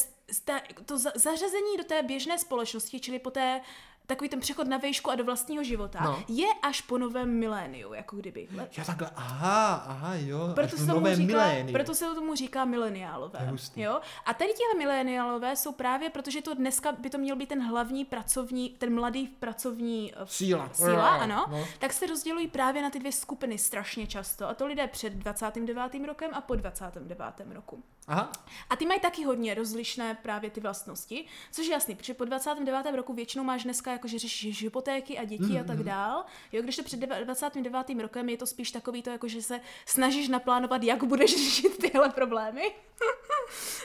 to 0.86 0.98
za, 0.98 1.12
zařazení 1.16 1.78
do 1.78 1.84
té 1.84 2.04
běžné 2.04 2.38
společnosti, 2.40 3.00
čili 3.00 3.20
po 3.20 3.30
té 3.32 3.62
takový 4.08 4.30
ten 4.30 4.40
přechod 4.40 4.68
na 4.68 4.78
výšku 4.78 5.12
a 5.12 5.16
do 5.16 5.24
vlastního 5.24 5.64
života, 5.64 6.00
No. 6.04 6.24
je 6.28 6.48
až 6.64 6.82
po 6.82 6.98
novém 6.98 7.40
miléniu, 7.40 7.94
jako 7.94 8.16
kdyby. 8.16 8.48
Jo, 8.52 8.84
takhle, 8.86 9.10
aha, 9.16 9.74
aha, 9.76 10.16
jo, 10.16 10.42
až 10.48 10.54
Proto 10.56 10.76
v 10.76 10.80
se, 10.80 10.86
tomu 10.86 11.00
novém 11.00 11.16
říká, 11.16 11.28
miléniu. 11.34 11.74
proto 11.74 11.96
se 11.96 12.06
tomu 12.16 12.36
říká 12.36 12.66
mileniálové. 12.66 13.54
Jo? 13.76 14.00
A 14.26 14.34
tady 14.34 14.54
tihle 14.54 14.74
mileniálové 14.78 15.56
jsou 15.56 15.72
právě, 15.72 16.10
protože 16.10 16.42
to 16.42 16.54
dneska 16.54 16.92
by 16.92 17.10
to 17.10 17.18
měl 17.18 17.36
být 17.36 17.50
ten 17.50 17.64
hlavní 17.68 18.06
pracovní, 18.06 18.70
ten 18.70 18.94
mladý 18.96 19.28
pracovní 19.28 20.14
eh, 20.16 20.20
Síla. 20.26 20.70
síla, 20.74 21.10
ano, 21.10 21.46
no. 21.52 21.66
tak 21.80 21.94
se 21.94 22.06
rozdělují 22.08 22.48
právě 22.48 22.82
na 22.82 22.90
ty 22.90 23.00
dvě 23.00 23.12
skupiny 23.12 23.58
strašně 23.58 24.08
často. 24.08 24.50
A 24.50 24.54
to 24.54 24.66
lidé 24.68 24.88
před 24.88 25.14
29. 25.14 26.06
rokem 26.08 26.32
a 26.34 26.42
po 26.42 26.56
29. 26.56 27.20
roku. 27.50 27.84
Aha, 28.08 28.32
A 28.70 28.76
ty 28.76 28.86
mají 28.86 29.00
taky 29.00 29.24
hodně 29.24 29.54
rozlišné 29.54 30.16
právě 30.24 30.50
ty 30.50 30.60
vlastnosti, 30.62 31.26
což 31.52 31.66
je 31.68 31.72
jasný, 31.74 31.96
protože 31.96 32.14
po 32.14 32.26
29. 32.26 32.86
roku 32.96 33.14
většinou 33.14 33.44
máš 33.44 33.64
dneska 33.64 33.92
jako, 33.92 34.08
že 34.08 34.20
řešíš 34.20 34.64
hypotéky 34.64 35.18
a 35.18 35.24
děti 35.24 35.44
Mhm, 35.44 35.62
a 35.62 35.64
tak 35.64 35.84
dál. 35.84 36.26
Jo, 36.52 36.62
když 36.62 36.76
to 36.76 36.84
před 36.84 37.00
deva- 37.00 37.24
29. 37.24 38.00
rokem 38.02 38.30
je 38.30 38.38
to 38.38 38.48
spíš 38.48 38.72
takový 38.72 39.02
to, 39.04 39.10
jako, 39.10 39.28
že 39.28 39.42
se 39.42 39.60
snažíš 39.86 40.28
naplánovat, 40.28 40.84
jak 40.84 41.04
budeš 41.04 41.32
řešit 41.46 41.78
tyhle 41.78 42.10
problémy. 42.10 42.72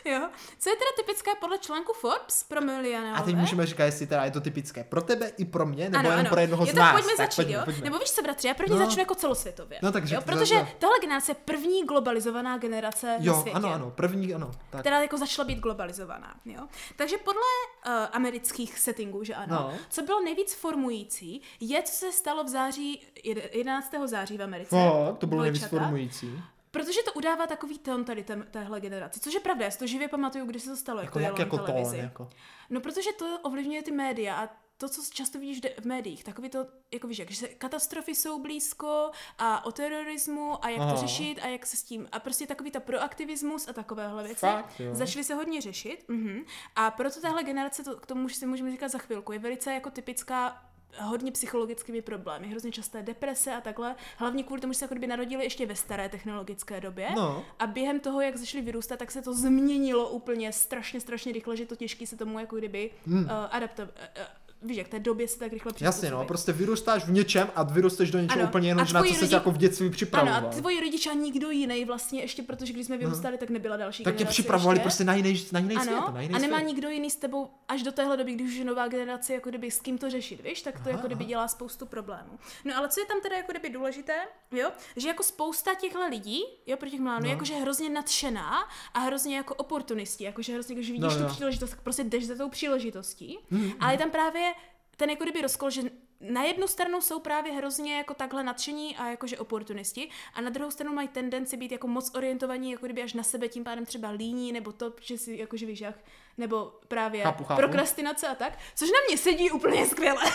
jo. 0.14 0.28
Co 0.58 0.70
je 0.70 0.76
teda 0.76 0.90
typické 0.96 1.30
podle 1.40 1.58
článku 1.58 1.92
Forbes 1.92 2.42
pro 2.42 2.60
milionárové? 2.60 3.18
a 3.18 3.22
teď 3.22 3.34
můžeme 3.36 3.66
říkat, 3.66 3.84
jestli 3.84 4.06
teda 4.06 4.24
je 4.24 4.30
to 4.30 4.40
typické 4.40 4.84
pro 4.84 5.02
tebe 5.02 5.32
i 5.38 5.44
pro 5.44 5.66
mě, 5.66 5.90
nebo 5.90 6.10
jen 6.10 6.26
pro 6.26 6.40
jednoho 6.40 6.64
jo, 6.66 6.72
z 6.72 6.74
tak 6.74 6.78
nás. 6.82 6.92
pojďme 6.92 7.10
tak 7.16 7.16
začít, 7.16 7.36
pojďme, 7.36 7.52
jo? 7.54 7.60
pojďme. 7.64 7.84
Nebo 7.84 7.98
víš 7.98 8.10
co, 8.12 8.22
bratři, 8.22 8.48
já 8.48 8.54
první 8.54 8.78
No. 8.78 8.86
začnu 8.86 9.00
jako 9.00 9.14
celosvětově. 9.14 9.78
No, 9.82 9.92
tak 9.92 10.04
jo, 10.10 10.20
protože 10.20 10.54
no. 10.54 10.68
tohle 10.78 10.96
generace 11.00 11.30
je 11.30 11.36
první 11.44 11.84
globalizovaná 11.84 12.58
generace 12.58 13.16
Jo, 13.20 13.32
na 13.32 13.40
světě 13.40 13.56
ano, 13.56 13.72
ano, 13.72 13.90
první, 13.90 14.34
ano. 14.34 14.50
Tak. 14.70 14.80
která 14.80 15.02
jako 15.02 15.18
začala 15.18 15.46
být 15.46 15.58
globalizovaná. 15.58 16.34
Jo? 16.44 16.60
Takže 16.96 17.16
podle 17.18 17.40
uh, 17.86 17.92
amerických 18.12 18.78
settingů, 18.78 19.24
že 19.24 19.34
ano, 19.34 19.54
No. 19.72 19.74
co 19.88 20.02
bylo 20.02 20.20
nejvíc 20.22 20.54
formující, 20.54 21.42
je, 21.60 21.82
co 21.82 21.92
se 21.92 22.12
stalo 22.12 22.44
v 22.44 22.48
září, 22.48 23.02
jed- 23.24 23.48
11. 23.52 23.92
září 24.06 24.38
v 24.38 24.42
Americe. 24.42 24.76
Fakt, 24.76 25.18
to 25.18 25.26
bylo 25.26 25.42
nejvíc 25.42 25.64
formující. 25.64 26.42
Protože 26.72 27.02
to 27.02 27.12
udává 27.12 27.46
takový 27.46 27.78
tón 27.78 28.04
tady 28.04 28.24
tém, 28.24 28.46
téhle 28.50 28.80
generaci, 28.80 29.20
což 29.20 29.34
je 29.34 29.40
pravda, 29.40 29.64
já 29.64 29.70
si 29.70 29.78
to 29.78 29.86
živě 29.86 30.08
pamatuju, 30.08 30.46
když 30.46 30.62
se 30.62 30.70
to 30.70 30.76
stalo, 30.76 31.00
Jako, 31.00 31.18
jako, 31.18 31.40
jak 31.40 31.52
jako 31.52 31.66
tón, 31.66 31.94
jako. 31.94 32.30
No, 32.70 32.80
protože 32.80 33.12
to 33.12 33.38
ovlivňuje 33.42 33.82
ty 33.82 33.92
média 33.92 34.36
a 34.36 34.48
to, 34.76 34.88
co 34.88 35.02
často 35.12 35.38
vidíš 35.38 35.60
v 35.80 35.84
médiích, 35.84 36.24
takový 36.24 36.48
to, 36.48 36.66
jako 36.92 37.06
víš, 37.06 37.18
jak, 37.18 37.30
že 37.30 37.48
katastrofy 37.48 38.14
jsou 38.14 38.42
blízko 38.42 39.10
a 39.38 39.64
o 39.64 39.72
terorismu 39.72 40.64
a 40.64 40.68
jak 40.68 40.80
Aha. 40.80 40.92
to 40.92 41.00
řešit 41.00 41.38
a 41.42 41.46
jak 41.46 41.66
se 41.66 41.76
s 41.76 41.82
tím, 41.82 42.08
a 42.12 42.18
prostě 42.18 42.46
takový 42.46 42.70
ta 42.70 42.80
proaktivismus 42.80 43.68
a 43.68 43.72
takovéhle 43.72 44.22
věci 44.22 44.40
Fakt, 44.40 44.80
jo. 44.80 44.94
začaly 44.94 45.24
se 45.24 45.34
hodně 45.34 45.60
řešit. 45.60 46.04
Mhm. 46.08 46.44
A 46.76 46.90
proto 46.90 47.20
tahle 47.20 47.44
generace, 47.44 47.84
to, 47.84 47.96
k 47.96 48.06
tomu 48.06 48.24
už 48.24 48.34
si 48.34 48.46
můžeme 48.46 48.70
říkat 48.70 48.88
za 48.88 48.98
chvilku, 48.98 49.32
je 49.32 49.38
velice 49.38 49.74
jako 49.74 49.90
typická 49.90 50.71
hodně 50.98 51.32
psychologickými 51.32 52.02
problémy, 52.02 52.48
hrozně 52.48 52.72
časté 52.72 53.02
deprese 53.02 53.54
a 53.54 53.60
takhle, 53.60 53.94
hlavně 54.16 54.42
kvůli 54.42 54.60
tomu, 54.60 54.72
že 54.72 54.78
se 54.78 54.84
jako 54.84 54.94
kdyby 54.94 55.06
narodili 55.06 55.44
ještě 55.44 55.66
ve 55.66 55.76
staré 55.76 56.08
technologické 56.08 56.80
době. 56.80 57.08
No. 57.16 57.44
A 57.58 57.66
během 57.66 58.00
toho, 58.00 58.20
jak 58.20 58.36
začali 58.36 58.64
vyrůstat, 58.64 58.98
tak 58.98 59.10
se 59.10 59.22
to 59.22 59.34
změnilo 59.34 60.08
úplně 60.08 60.52
strašně, 60.52 61.00
strašně 61.00 61.32
rychle, 61.32 61.56
že 61.56 61.66
to 61.66 61.76
těžké 61.76 62.06
se 62.06 62.16
tomu 62.16 62.38
jako 62.38 62.56
kdyby 62.56 62.90
hmm. 63.06 63.24
uh, 63.24 63.30
adaptovat. 63.50 63.90
Uh, 63.90 64.41
víš, 64.64 64.76
jak 64.76 64.88
té 64.88 64.98
době 64.98 65.28
se 65.28 65.38
tak 65.38 65.52
rychle 65.52 65.72
Jasně, 65.80 65.86
no, 65.86 65.90
přizpůsobit. 66.16 66.28
prostě 66.28 66.52
vyrůstáš 66.52 67.04
v 67.04 67.10
něčem 67.12 67.48
a 67.54 67.62
vyrosteš 67.62 68.10
do 68.10 68.18
něčeho 68.20 68.40
Ano, 68.40 68.48
úplně 68.48 68.68
jenom, 68.68 68.78
na 68.80 68.86
co 68.86 68.92
tvoji 68.92 69.14
jsi 69.14 69.24
rodi- 69.24 69.32
jako 69.34 69.50
v 69.50 69.56
dětství 69.58 69.86
Ano, 69.86 69.92
připravoval. 69.92 70.36
a 70.36 70.40
tvoji 70.50 70.80
rodiče 70.80 71.10
a 71.10 71.14
nikdo 71.14 71.50
jiný 71.50 71.84
vlastně 71.84 72.20
ještě, 72.20 72.42
protože 72.42 72.72
když 72.72 72.86
jsme 72.86 72.96
vyrůstali, 72.96 73.38
tak 73.38 73.50
nebyla 73.50 73.76
další 73.76 74.04
tak 74.04 74.16
tě 74.16 74.24
připravovali 74.24 74.76
ještě. 74.76 74.82
prostě 74.82 75.04
na 75.04 75.14
jiný, 75.14 75.46
na 75.52 75.58
jiný 75.58 75.74
ano, 75.76 75.84
svět, 75.84 76.14
na 76.14 76.20
jiný 76.20 76.34
a 76.34 76.38
nemá 76.38 76.56
svět. 76.56 76.66
nikdo 76.68 76.88
jiný 76.88 77.10
s 77.10 77.16
tebou 77.16 77.48
až 77.68 77.82
do 77.82 77.92
téhle 77.92 78.16
doby, 78.16 78.32
když 78.32 78.50
už 78.50 78.54
je 78.56 78.64
nová 78.64 78.88
generace, 78.88 79.34
jako 79.34 79.48
kdyby 79.48 79.70
s 79.70 79.80
kým 79.80 79.98
to 79.98 80.10
řešit, 80.10 80.40
víš, 80.44 80.62
tak 80.62 80.74
to 80.74 80.80
Aha, 80.80 80.90
jako 80.90 81.06
kdyby 81.06 81.24
dělá 81.24 81.48
spoustu 81.48 81.86
problémů. 81.86 82.38
No 82.64 82.76
ale 82.76 82.88
co 82.88 83.00
je 83.00 83.06
tam 83.06 83.20
teda 83.20 83.36
jako 83.36 83.52
kdyby 83.52 83.68
důležité, 83.70 84.14
jo, 84.52 84.70
že 84.96 85.08
jako 85.08 85.22
spousta 85.22 85.74
těchto 85.74 86.08
lidí, 86.08 86.40
jo, 86.66 86.76
pro 86.76 86.88
těch 86.88 87.00
mládů, 87.00 87.24
No. 87.24 87.30
jakože 87.30 87.54
hrozně 87.54 87.90
nadšená 87.90 88.68
a 88.94 88.98
hrozně 89.00 89.36
jako 89.36 89.54
oportunisti, 89.54 90.24
jakože 90.24 90.52
hrozně, 90.52 90.74
když 90.74 90.90
vidíš 90.90 91.14
No, 91.20 91.26
tu 91.28 91.34
příležitost, 91.34 91.70
tak 91.70 91.80
prostě 91.82 92.04
jdeš 92.04 92.26
za 92.26 92.34
tou 92.36 92.48
příležitostí, 92.48 93.38
Mhm, 93.50 93.72
ale 93.80 93.94
je 93.94 93.98
tam 93.98 94.10
právě 94.10 94.51
ten 94.96 95.10
jako 95.10 95.24
kdyby 95.24 95.42
rozkol, 95.42 95.70
že 95.70 95.82
na 96.20 96.42
jednu 96.44 96.66
stranu 96.66 97.00
jsou 97.00 97.20
právě 97.20 97.52
hrozně 97.52 97.96
jako 97.96 98.14
takhle 98.14 98.42
nadšení 98.44 98.96
a 98.96 99.08
jakože 99.10 99.38
oportunisti 99.38 100.08
a 100.34 100.40
na 100.40 100.50
druhou 100.50 100.70
stranu 100.70 100.94
mají 100.94 101.08
tendenci 101.08 101.56
být 101.56 101.72
jako 101.72 101.86
moc 101.88 102.10
orientovaní 102.14 102.70
jako 102.70 102.86
kdyby 102.86 103.02
až 103.02 103.12
na 103.14 103.22
sebe, 103.22 103.48
tím 103.48 103.64
pádem 103.64 103.86
třeba 103.86 104.10
líní 104.10 104.52
nebo 104.52 104.72
to, 104.72 104.92
že 105.00 105.18
si 105.18 105.36
jakože 105.36 105.66
víš 105.66 105.80
jak, 105.80 105.94
nebo 106.38 106.72
právě 106.88 107.22
Chápu, 107.22 107.44
chápu. 107.44 107.58
prokrastinace 107.60 108.28
a 108.28 108.34
tak, 108.34 108.58
což 108.74 108.88
na 108.90 108.96
mě 109.08 109.18
sedí 109.18 109.50
úplně 109.50 109.86
skvěle. 109.86 110.22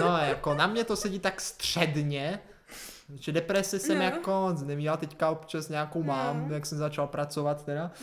No, 0.00 0.18
jako 0.18 0.54
na 0.54 0.66
mě 0.66 0.84
to 0.84 0.96
sedí 0.96 1.18
tak 1.18 1.40
středně, 1.40 2.40
že 3.20 3.32
deprese 3.32 3.78
jsem 3.78 3.98
No. 3.98 4.04
jako 4.04 4.48
neměla 4.64 4.96
teďka 4.96 5.30
občas 5.30 5.68
nějakou 5.68 6.02
mám, 6.02 6.48
No. 6.48 6.54
jak 6.54 6.66
jsem 6.66 6.78
začal 6.78 7.06
pracovat 7.06 7.64
teda. 7.64 7.90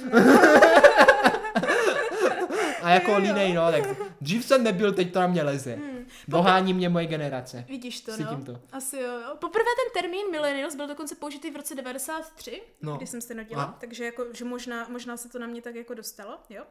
A 2.88 2.92
jako 2.92 3.18
línej, 3.18 3.54
no, 3.54 3.72
tak 3.72 3.84
dřív 4.22 4.46
jsem 4.46 4.64
nebyl, 4.64 4.92
teď 4.92 5.14
to 5.14 5.20
na 5.20 5.28
mě 5.28 5.44
leze. 5.44 5.76
Hmm. 5.76 5.97
Dohání 6.28 6.74
mě 6.74 6.90
moje 6.90 7.06
generace. 7.06 7.66
Vidíš 7.68 8.02
to, 8.02 8.12
Cítím 8.12 8.44
no. 8.48 8.54
to. 8.54 8.60
Asi 8.72 8.98
jo, 8.98 9.12
jo. 9.20 9.36
Poprvé 9.40 9.66
ten 9.66 10.02
termín 10.02 10.32
millennials 10.32 10.76
byl 10.76 10.88
dokonce 10.88 11.16
použitý 11.16 11.52
v 11.52 11.56
roce 11.56 11.76
93, 11.76 12.62
No. 12.82 12.92
no. 12.92 12.98
kdy 12.98 13.08
jsem 13.08 13.22
se 13.22 13.34
narodila, 13.34 13.64
Aha. 13.64 13.78
takže 13.80 14.06
jako, 14.06 14.26
že 14.34 14.46
možná, 14.46 14.88
možná 14.90 15.18
se 15.18 15.30
to 15.30 15.40
na 15.40 15.48
mě 15.48 15.62
tak 15.62 15.76
jako 15.76 15.94
dostalo, 15.94 16.38
jo. 16.50 16.64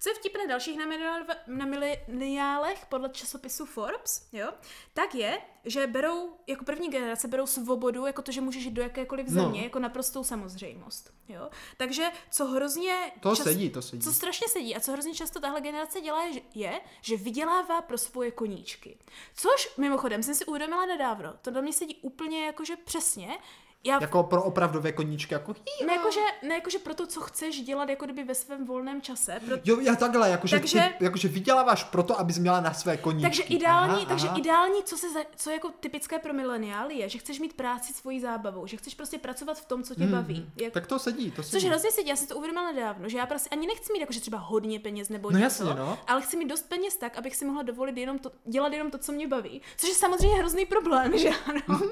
Co 0.00 0.08
je 0.10 0.14
vtipné 0.14 0.46
dalších 0.48 0.78
na, 0.78 0.86
mileniál- 0.86 1.24
na 1.46 1.66
mileniálech 1.66 2.86
podle 2.86 3.08
časopisu 3.08 3.66
Forbes, 3.66 4.28
jo, 4.32 4.52
tak 4.94 5.14
je, 5.14 5.38
že 5.64 5.86
berou, 5.86 6.36
jako 6.46 6.64
první 6.64 6.88
generace 6.90 7.28
berou 7.28 7.46
svobodu, 7.46 8.06
jako 8.06 8.22
to, 8.22 8.32
že 8.32 8.40
můžeš 8.40 8.64
jít 8.64 8.70
do 8.70 8.82
jakékoliv 8.82 9.26
No. 9.28 9.42
země, 9.42 9.62
jako 9.62 9.78
naprostou 9.78 10.24
samozřejmost, 10.24 11.12
jo. 11.28 11.48
Takže 11.76 12.04
co 12.30 12.44
hrozně... 12.46 13.12
To 13.20 13.36
sedí, 13.36 13.70
to 13.70 13.82
sedí. 13.82 14.02
Co 14.02 14.12
strašně 14.12 14.48
sedí 14.48 14.76
a 14.76 14.80
co 14.80 14.92
hrozně 14.92 15.14
často 15.14 15.40
tahle 15.40 15.60
generace 15.60 16.00
dělá, 16.00 16.24
je, 16.54 16.80
že 17.02 17.16
vydělává 17.16 17.82
pro 17.82 17.98
svoje 17.98 18.30
koníčky. 18.30 18.93
Což 19.34 19.76
mimochodem 19.76 20.22
jsem 20.22 20.34
si 20.34 20.46
uvědomila 20.46 20.86
nedávno. 20.86 21.34
To 21.42 21.50
do 21.50 21.62
mě 21.62 21.72
sedí 21.72 21.96
úplně 22.02 22.46
jakože 22.46 22.76
přesně. 22.76 23.38
Já 23.86 23.98
Jako 24.00 24.22
pro 24.22 24.42
opravdové 24.42 24.92
koníčky, 24.92 25.34
jako 25.34 25.54
ne, 25.86 25.92
jakože, 25.94 26.20
ne 26.42 26.54
jakože 26.54 26.78
pro 26.78 26.94
to, 26.94 27.06
co 27.06 27.20
chceš 27.20 27.60
dělat 27.60 27.88
jako 27.88 28.04
kdyby 28.04 28.24
ve 28.24 28.34
svém 28.34 28.64
volném 28.66 29.02
čase. 29.02 29.40
Pro, 29.46 29.56
Jo, 29.64 29.80
já 29.80 29.94
takhle, 29.96 30.30
jakože, 30.30 30.58
Takže- 30.58 30.94
ty, 30.98 31.04
jakože 31.04 31.28
vyděláváš 31.28 31.84
proto, 31.84 32.18
abys 32.20 32.38
měla 32.38 32.60
na 32.60 32.74
své 32.74 32.96
koníčky. 32.96 33.22
takže 33.22 33.42
ideální, 33.42 33.94
Aha, 33.94 34.04
takže 34.04 34.28
aha. 34.28 34.38
ideální, 34.38 34.82
co, 34.84 34.96
se 34.96 35.10
za, 35.12 35.20
co 35.36 35.50
je 35.50 35.54
jako 35.54 35.70
typické 35.80 36.18
pro 36.18 36.32
mileniály, 36.34 36.94
je, 36.94 37.08
že 37.08 37.18
chceš 37.18 37.40
mít 37.40 37.52
práci 37.52 37.92
svojí 37.92 38.20
zábavou, 38.20 38.66
že 38.66 38.76
chceš 38.76 38.94
prostě 38.94 39.18
pracovat 39.18 39.58
v 39.58 39.64
tom, 39.64 39.82
co 39.82 39.94
tě 39.94 40.06
baví. 40.06 40.50
Jak, 40.60 40.72
Tak 40.72 40.86
to 40.86 40.98
sedí, 40.98 41.30
to 41.30 41.42
sedí. 41.42 41.60
Což 41.62 41.68
hrozně 41.70 41.90
sedí, 41.90 42.08
já 42.08 42.16
si 42.16 42.26
to 42.26 42.36
uvědomila 42.36 42.72
nedávno, 42.72 43.08
že 43.08 43.18
já 43.18 43.26
prostě 43.26 43.48
ani 43.50 43.66
nechci 43.66 43.92
mít 43.92 44.00
jakože 44.00 44.20
třeba 44.20 44.38
hodně 44.38 44.80
peněz 44.80 45.08
nebo 45.08 45.30
No 45.30 45.38
něco, 45.38 45.64
jasně, 45.64 45.80
no. 45.80 45.98
ale 46.06 46.22
chci 46.22 46.36
mít 46.36 46.48
dost 46.48 46.68
peněz 46.68 46.96
tak, 46.96 47.18
abych 47.18 47.36
si 47.36 47.44
mohla 47.44 47.62
dovolit 47.62 47.96
jenom 47.96 48.18
to, 48.18 48.30
dělat 48.44 48.72
jenom 48.72 48.90
to, 48.90 48.98
co 48.98 49.12
mě 49.12 49.28
baví. 49.28 49.62
Což 49.76 49.88
je 49.88 49.94
samozřejmě 49.94 50.36
hrozný 50.36 50.66
problém, 50.66 51.18
že 51.18 51.28
ano. 51.46 51.60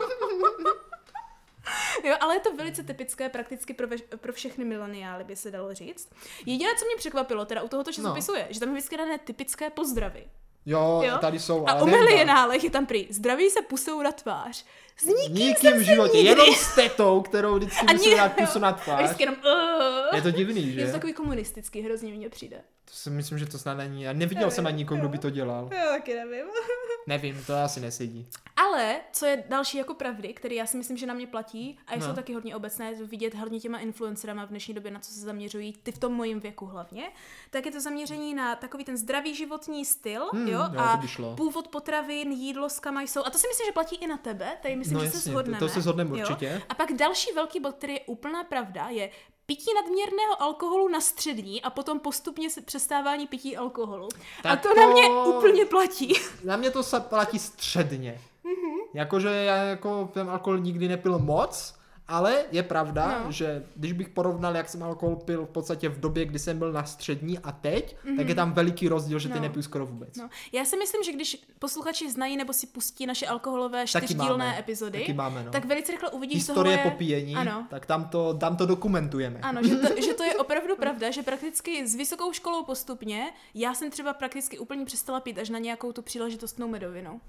Jo, 2.05 2.15
ale 2.21 2.37
je 2.37 2.41
to 2.41 2.57
velice 2.57 2.83
typické 2.83 3.29
prakticky 3.29 3.75
pro, 3.75 3.87
ve, 3.87 3.97
pro 4.17 4.33
všechny 4.33 4.65
mileniály, 4.65 5.25
by 5.25 5.37
se 5.37 5.51
dalo 5.51 5.75
říct. 5.75 6.09
Jediné, 6.47 6.71
co 6.79 6.85
mě 6.87 6.97
překvapilo, 6.97 7.45
teda 7.45 7.63
u 7.63 7.69
tohoto 7.69 7.93
časopisu 7.93 8.33
No. 8.33 8.39
je, 8.39 8.47
že 8.51 8.61
tam 8.61 8.69
je 8.69 8.75
vždycky 8.75 8.97
dané 8.97 9.19
typické 9.19 9.71
pozdravy. 9.71 10.25
Jo, 10.67 11.03
Jo? 11.07 11.19
tady 11.21 11.39
jsou, 11.41 11.67
A 11.69 11.71
ale 11.73 11.83
u 11.83 11.87
nejen 11.87 11.99
tam. 12.01 12.09
milionálech 12.09 12.65
je 12.65 12.71
tam 12.71 12.87
prý, 12.87 13.07
zdraví 13.11 13.51
se 13.51 13.63
pusou 13.63 14.03
na 14.03 14.13
tvář. 14.13 14.65
S 14.97 15.05
nikým, 15.05 15.35
Nikým 15.35 15.73
v 15.79 15.81
životě, 15.83 16.17
nikdy... 16.17 16.31
jenom 16.31 16.55
s 16.55 16.75
tetou, 16.75 17.21
kterou 17.23 17.55
vždycky 17.57 17.87
ni- 18.11 18.17
dát 18.17 18.33
pusu 18.33 18.59
na 18.59 18.73
tvář. 18.73 19.03
vždycky 19.05 19.23
jenom... 19.23 19.37
Uh, 19.45 20.17
Je 20.17 20.23
to 20.23 20.31
divný, 20.31 20.73
že? 20.73 20.81
je 20.81 20.87
to 20.87 20.93
takový 20.93 21.13
komunistický, 21.13 21.81
hrozně 21.83 22.13
mně 22.13 22.29
přijde. 22.31 22.57
To 22.85 22.93
si 22.97 23.11
myslím, 23.11 23.39
že 23.39 23.47
to 23.47 23.59
snad 23.59 23.75
není. 23.75 24.03
Já 24.03 24.13
neviděl 24.13 24.51
jsem 24.51 24.67
ani 24.67 24.77
nikoho, 24.77 24.99
kdo 25.01 25.09
by 25.09 25.19
to 25.19 25.31
dělal. 25.31 25.69
Já 25.73 25.87
taky 25.93 26.15
nevím. 26.15 26.47
Nevím, 27.07 27.45
to 27.47 27.55
asi 27.55 27.81
nesedí. 27.81 28.27
Ale, 28.57 29.01
co 29.13 29.27
je 29.27 29.45
další 29.49 29.79
jako 29.79 29.95
pravdy, 29.95 30.35
který 30.35 30.57
já 30.57 30.67
si 30.67 30.77
myslím, 30.77 30.97
že 30.97 31.07
na 31.07 31.15
mě 31.15 31.27
platí, 31.27 31.79
a 31.87 31.97
No. 31.97 32.07
jsou 32.07 32.13
taky 32.13 32.35
hodně 32.35 32.57
obecné, 32.57 32.95
vidět 32.95 33.35
hlavně 33.35 33.61
těma 33.61 33.79
influencerama 33.79 34.45
v 34.45 34.49
dnešní 34.49 34.75
době, 34.75 34.91
na 34.91 35.01
co 35.01 35.13
se 35.13 35.21
zaměřují, 35.21 35.73
ty 35.83 35.93
v 35.93 35.99
tom 35.99 36.13
mojím 36.13 36.41
věku 36.41 36.67
hlavně, 36.67 37.03
tak 37.51 37.67
je 37.67 37.73
to 37.73 37.81
zaměření 37.81 38.35
na 38.35 38.57
takový 38.57 38.85
ten 38.85 38.97
zdravý 38.97 39.35
životní 39.35 39.85
styl, 39.85 40.29
Hmm, 40.33 40.49
jo, 40.49 40.59
jo, 40.73 40.81
a 40.81 41.03
původ 41.37 41.69
potravin, 41.69 42.33
jídlo, 42.33 42.69
s 42.71 42.81
jsou. 43.01 43.25
A 43.25 43.31
to 43.31 43.39
si 43.39 43.49
myslím, 43.49 43.67
že 43.67 43.73
platí 43.73 43.97
i 43.97 44.07
na 44.07 44.17
tebe, 44.17 44.53
tady 44.63 44.77
myslím, 44.83 44.99
No 44.99 45.05
že 45.05 45.11
se 45.11 45.17
jasně, 45.17 45.31
to- 45.33 45.35
shodneme. 45.39 45.59
to 45.59 45.69
se 45.69 45.81
shodneme 45.81 46.19
jo. 46.19 46.25
určitě. 46.27 46.63
A 46.69 46.75
pak 46.75 46.93
další 46.93 47.33
velký 47.33 47.61
bod, 47.61 47.75
který 47.75 47.93
je 47.95 48.01
úplná 48.07 48.45
pravda, 48.45 48.89
je 48.89 49.11
pití 49.47 49.67
nadměrného 49.75 50.43
alkoholu 50.43 50.89
na 50.89 51.01
střední 51.01 51.63
a 51.63 51.71
potom 51.71 52.01
postupně 52.01 52.51
se 52.51 52.61
přestávání 52.63 53.27
pití 53.27 53.57
alkoholu. 53.57 54.09
a 54.39 54.43
Tak 54.43 54.63
to, 54.63 54.75
na 54.75 54.87
mě 54.87 55.09
to- 55.09 55.25
úplně 55.25 55.65
platí. 55.67 56.13
Na 56.45 56.57
mě 56.57 56.71
to 56.71 56.83
se 56.83 57.01
platí 57.01 57.39
středně. 57.39 58.21
Mhm. 58.45 58.79
Jakože 58.95 59.29
já 59.29 59.57
jako 59.57 60.11
ten 60.15 60.31
alkohol 60.31 60.59
nikdy 60.59 60.89
nepil 60.89 61.19
moc, 61.19 61.75
Ale 62.09 62.45
je 62.51 62.63
pravda, 62.63 63.23
No. 63.25 63.33
že 63.33 63.65
když 63.77 63.93
bych 63.93 64.09
porovnal, 64.09 64.57
jak 64.57 64.69
jsem 64.69 64.83
alkohol 64.83 65.17
pil 65.17 65.47
v 65.47 65.49
podstatě 65.49 65.89
v 65.89 66.01
době, 66.01 66.25
kdy 66.25 66.39
jsem 66.39 66.59
byl 66.59 66.73
na 66.73 66.85
střední 66.85 67.39
a 67.39 67.53
teď, 67.53 67.97
tak 68.17 68.29
je 68.29 68.35
tam 68.35 68.53
veliký 68.53 68.89
rozdíl, 68.89 69.19
že 69.19 69.29
ty 69.29 69.35
No. 69.35 69.41
nepiju 69.41 69.63
skoro 69.63 69.87
vůbec. 69.87 70.17
No, 70.17 70.29
já 70.53 70.65
si 70.65 70.77
myslím, 70.77 71.03
že 71.03 71.13
když 71.13 71.45
posluchači 71.59 72.11
znají 72.11 72.37
nebo 72.37 72.53
si 72.53 72.67
pustí 72.67 73.07
naše 73.07 73.27
alkoholové 73.27 73.87
čtyřdílné 73.87 74.29
máme, 74.29 74.59
epizody, 74.59 74.99
taky 75.01 75.13
máme, 75.13 75.45
no. 75.45 75.51
tak 75.51 75.65
velice 75.65 75.93
rychle 75.93 76.11
uvidíš, 76.11 76.37
Historie 76.37 76.79
je... 76.79 76.91
popíjení, 76.91 77.37
Ano. 77.37 77.67
tak 77.71 77.87
tam 77.87 78.05
to, 78.09 78.35
tam 78.35 78.57
to 78.57 78.67
dokumentujeme. 78.67 79.39
Ano, 79.43 79.63
že 79.63 79.77
to, 79.77 80.01
že 80.03 80.15
to 80.15 80.23
je 80.23 80.35
opravdu 80.37 80.77
pravda, 80.77 81.11
že 81.11 81.23
prakticky 81.23 81.89
s 81.89 81.95
vysokou 81.95 82.33
školou 82.33 82.65
postupně, 82.65 83.33
já 83.55 83.75
jsem 83.75 83.91
třeba 83.91 84.13
prakticky 84.15 84.59
úplně 84.59 84.85
přestala 84.85 85.21
pít 85.21 85.39
až 85.39 85.49
na 85.49 85.59
nějakou 85.59 85.93
tu 85.93 86.03
příležitostnou 86.03 86.69
medovinu. 86.69 87.21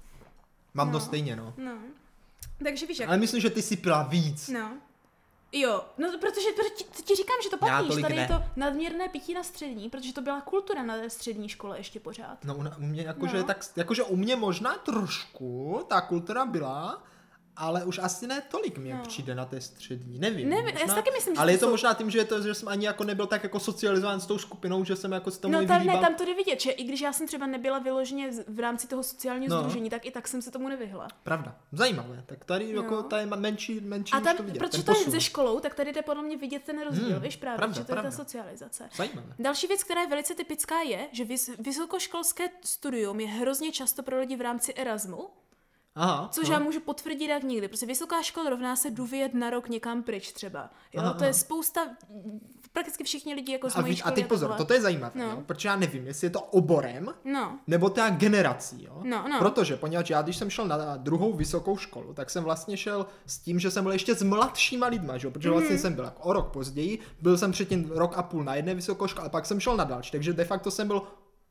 Mám 0.74 0.88
to 0.88 0.98
No. 0.98 1.04
stejně, 1.04 1.36
no. 1.36 1.54
No. 1.58 1.72
Takže 2.64 2.86
víš 2.86 2.98
jak. 2.98 3.08
Ale 3.08 3.18
myslím, 3.18 3.40
že 3.40 3.50
ty 3.50 3.62
si 3.62 3.76
pila 3.76 4.02
víc. 4.02 4.48
No. 4.48 4.70
Jo, 5.52 5.84
no 5.98 6.08
protože, 6.20 6.48
protože 6.56 6.70
ti, 6.70 6.84
ti 7.02 7.14
říkám, 7.14 7.36
že 7.44 7.50
to 7.50 7.58
platíš, 7.58 8.02
tady 8.02 8.14
ne. 8.14 8.22
je 8.22 8.28
to 8.28 8.42
nadměrné 8.56 9.08
pití 9.08 9.34
na 9.34 9.42
střední, 9.42 9.90
protože 9.90 10.12
to 10.12 10.20
byla 10.20 10.40
kultura 10.40 10.82
na 10.82 10.96
té 10.96 11.10
střední 11.10 11.48
škole 11.48 11.78
ještě 11.78 12.00
pořád. 12.00 12.44
No 12.44 12.54
u, 12.56 12.60
u 12.78 12.82
mě 12.86 13.02
jakože, 13.02 13.36
No. 13.38 13.44
tak, 13.44 13.64
jakože 13.76 14.02
u 14.02 14.16
mě 14.16 14.36
možná 14.36 14.74
trošku 14.74 15.80
ta 15.88 16.00
kultura 16.00 16.46
byla, 16.46 17.02
ale 17.56 17.84
už 17.84 17.98
asi 17.98 18.26
ne 18.26 18.42
tolik 18.50 18.78
mě 18.78 18.94
No. 18.94 19.02
přijde 19.02 19.34
na 19.34 19.44
té 19.44 19.60
střední, 19.60 20.18
nevím. 20.18 20.48
Nevím, 20.48 20.66
já 20.68 20.74
si 20.74 20.80
možná, 20.80 20.94
taky 20.94 21.10
myslím, 21.10 21.34
že 21.34 21.40
Ale 21.40 21.52
je 21.52 21.58
to 21.58 21.66
jsou- 21.66 21.70
možná 21.70 21.94
tím, 21.94 22.10
že, 22.10 22.18
je 22.18 22.24
to, 22.24 22.42
že 22.42 22.54
jsem 22.54 22.68
ani 22.68 22.86
jako 22.86 23.04
nebyl 23.04 23.26
tak 23.26 23.42
jako 23.42 23.60
socializován 23.60 24.20
s 24.20 24.26
tou 24.26 24.38
skupinou, 24.38 24.84
že 24.84 24.96
jsem 24.96 25.12
jako 25.12 25.30
s 25.30 25.38
tomu 25.38 25.52
No 25.60 25.66
tam, 25.66 25.86
ne, 25.86 25.98
tam 25.98 26.14
to 26.14 26.24
jde 26.24 26.34
vidět, 26.34 26.60
že 26.60 26.70
i 26.70 26.84
když 26.84 27.00
já 27.00 27.12
jsem 27.12 27.26
třeba 27.26 27.46
nebyla 27.46 27.78
vyloženě 27.78 28.30
v 28.48 28.58
rámci 28.60 28.88
toho 28.88 29.02
sociálního 29.02 29.54
No. 29.54 29.60
združení, 29.60 29.90
tak 29.90 30.06
i 30.06 30.10
tak 30.10 30.28
jsem 30.28 30.42
se 30.42 30.50
tomu 30.50 30.68
nevyhla. 30.68 31.08
Pravda, 31.22 31.56
zajímavé. 31.72 32.22
Tak 32.26 32.44
tady 32.44 32.72
No. 32.72 32.82
jako 32.82 33.02
ta 33.02 33.20
je 33.20 33.26
menší, 33.26 33.80
menší 33.80 34.12
A 34.12 34.20
tam, 34.20 34.36
to 34.36 34.42
vidět. 34.42 34.58
protože 34.58 34.82
ten 34.82 34.94
to 34.94 35.00
je 35.00 35.10
ze 35.10 35.20
školou, 35.20 35.60
tak 35.60 35.74
tady 35.74 35.92
jde 35.92 36.02
podle 36.02 36.22
mě 36.22 36.36
vidět 36.36 36.62
ten 36.62 36.82
rozdíl, 36.84 37.10
Hmm, 37.12 37.20
víš 37.22 37.36
právě, 37.36 37.56
pravda, 37.58 37.74
že 37.74 37.84
to 37.84 37.92
je 37.92 37.94
pravda. 37.94 38.10
ta 38.10 38.16
socializace. 38.16 38.88
Zajímavé. 38.96 39.34
Další 39.38 39.66
věc, 39.66 39.84
která 39.84 40.00
je 40.00 40.06
velice 40.08 40.34
typická, 40.34 40.80
je, 40.80 41.08
že 41.12 41.24
vys- 41.24 41.50
vysokoškolské 41.58 42.44
studium 42.64 43.20
je 43.20 43.26
hrozně 43.28 43.72
často 43.72 44.02
pro 44.02 44.18
lidi 44.20 44.36
v 44.36 44.40
rámci 44.40 44.74
Erasmu, 44.74 45.28
Aha. 45.96 46.28
což 46.32 46.44
aha. 46.48 46.58
já 46.58 46.64
můžu 46.64 46.80
potvrdit 46.80 47.26
jak 47.28 47.42
nikdy. 47.42 47.68
Prostě 47.68 47.86
vysoká 47.86 48.22
škola 48.22 48.50
rovná 48.50 48.76
se 48.76 48.90
vyjet 48.90 49.34
na 49.34 49.50
rok 49.50 49.68
někam 49.68 50.02
pryč 50.02 50.32
třeba. 50.32 50.70
Jo, 50.92 51.00
Aha, 51.02 51.12
to 51.12 51.24
je 51.24 51.34
spousta, 51.34 51.80
prakticky 52.72 53.04
všichni 53.04 53.34
lidi 53.34 53.52
jako 53.52 53.70
z 53.70 53.76
A, 53.76 53.80
mojí 53.80 53.90
víš, 53.90 54.00
a 54.00 54.02
školy 54.02 54.14
teď 54.14 54.26
pozor, 54.26 54.48
takhle. 54.48 54.64
toto 54.64 54.74
je 54.74 54.80
zajímavé, 54.80 55.12
No. 55.14 55.24
jo? 55.30 55.42
protože 55.46 55.68
já 55.68 55.76
nevím, 55.76 56.06
jestli 56.06 56.26
je 56.26 56.30
to 56.30 56.40
oborem, 56.40 57.14
No, 57.24 57.58
nebo 57.66 57.90
teda 57.90 58.10
generací, 58.10 58.84
jo? 58.84 59.00
No, 59.04 59.28
no. 59.28 59.38
Protože, 59.38 59.76
poněvadž 59.76 60.10
já, 60.10 60.22
když 60.22 60.36
jsem 60.36 60.50
šel 60.50 60.66
na 60.68 60.96
druhou 60.96 61.32
vysokou 61.32 61.76
školu, 61.76 62.14
tak 62.14 62.30
jsem 62.30 62.44
vlastně 62.44 62.76
šel 62.76 63.06
s 63.26 63.38
tím, 63.38 63.58
že 63.60 63.70
jsem 63.70 63.84
byl 63.84 63.92
ještě 63.92 64.14
s 64.14 64.22
mladšíma 64.22 64.86
lidma, 64.86 65.18
že? 65.18 65.30
protože 65.30 65.48
Mhm. 65.48 65.58
vlastně 65.58 65.78
jsem 65.78 65.94
byl 65.94 66.04
jako 66.04 66.22
o 66.22 66.32
rok 66.32 66.52
později, 66.52 66.98
byl 67.20 67.38
jsem 67.38 67.52
předtím 67.52 67.90
rok 67.90 68.12
a 68.18 68.22
půl 68.22 68.44
na 68.44 68.54
jedné 68.54 68.74
vysoké 68.74 69.08
škole 69.08 69.26
a 69.26 69.30
pak 69.30 69.46
jsem 69.46 69.60
šel 69.60 69.76
na 69.76 69.84
další, 69.84 70.10
takže 70.12 70.32
de 70.32 70.44
facto 70.44 70.70
jsem 70.70 70.86
byl 70.86 71.02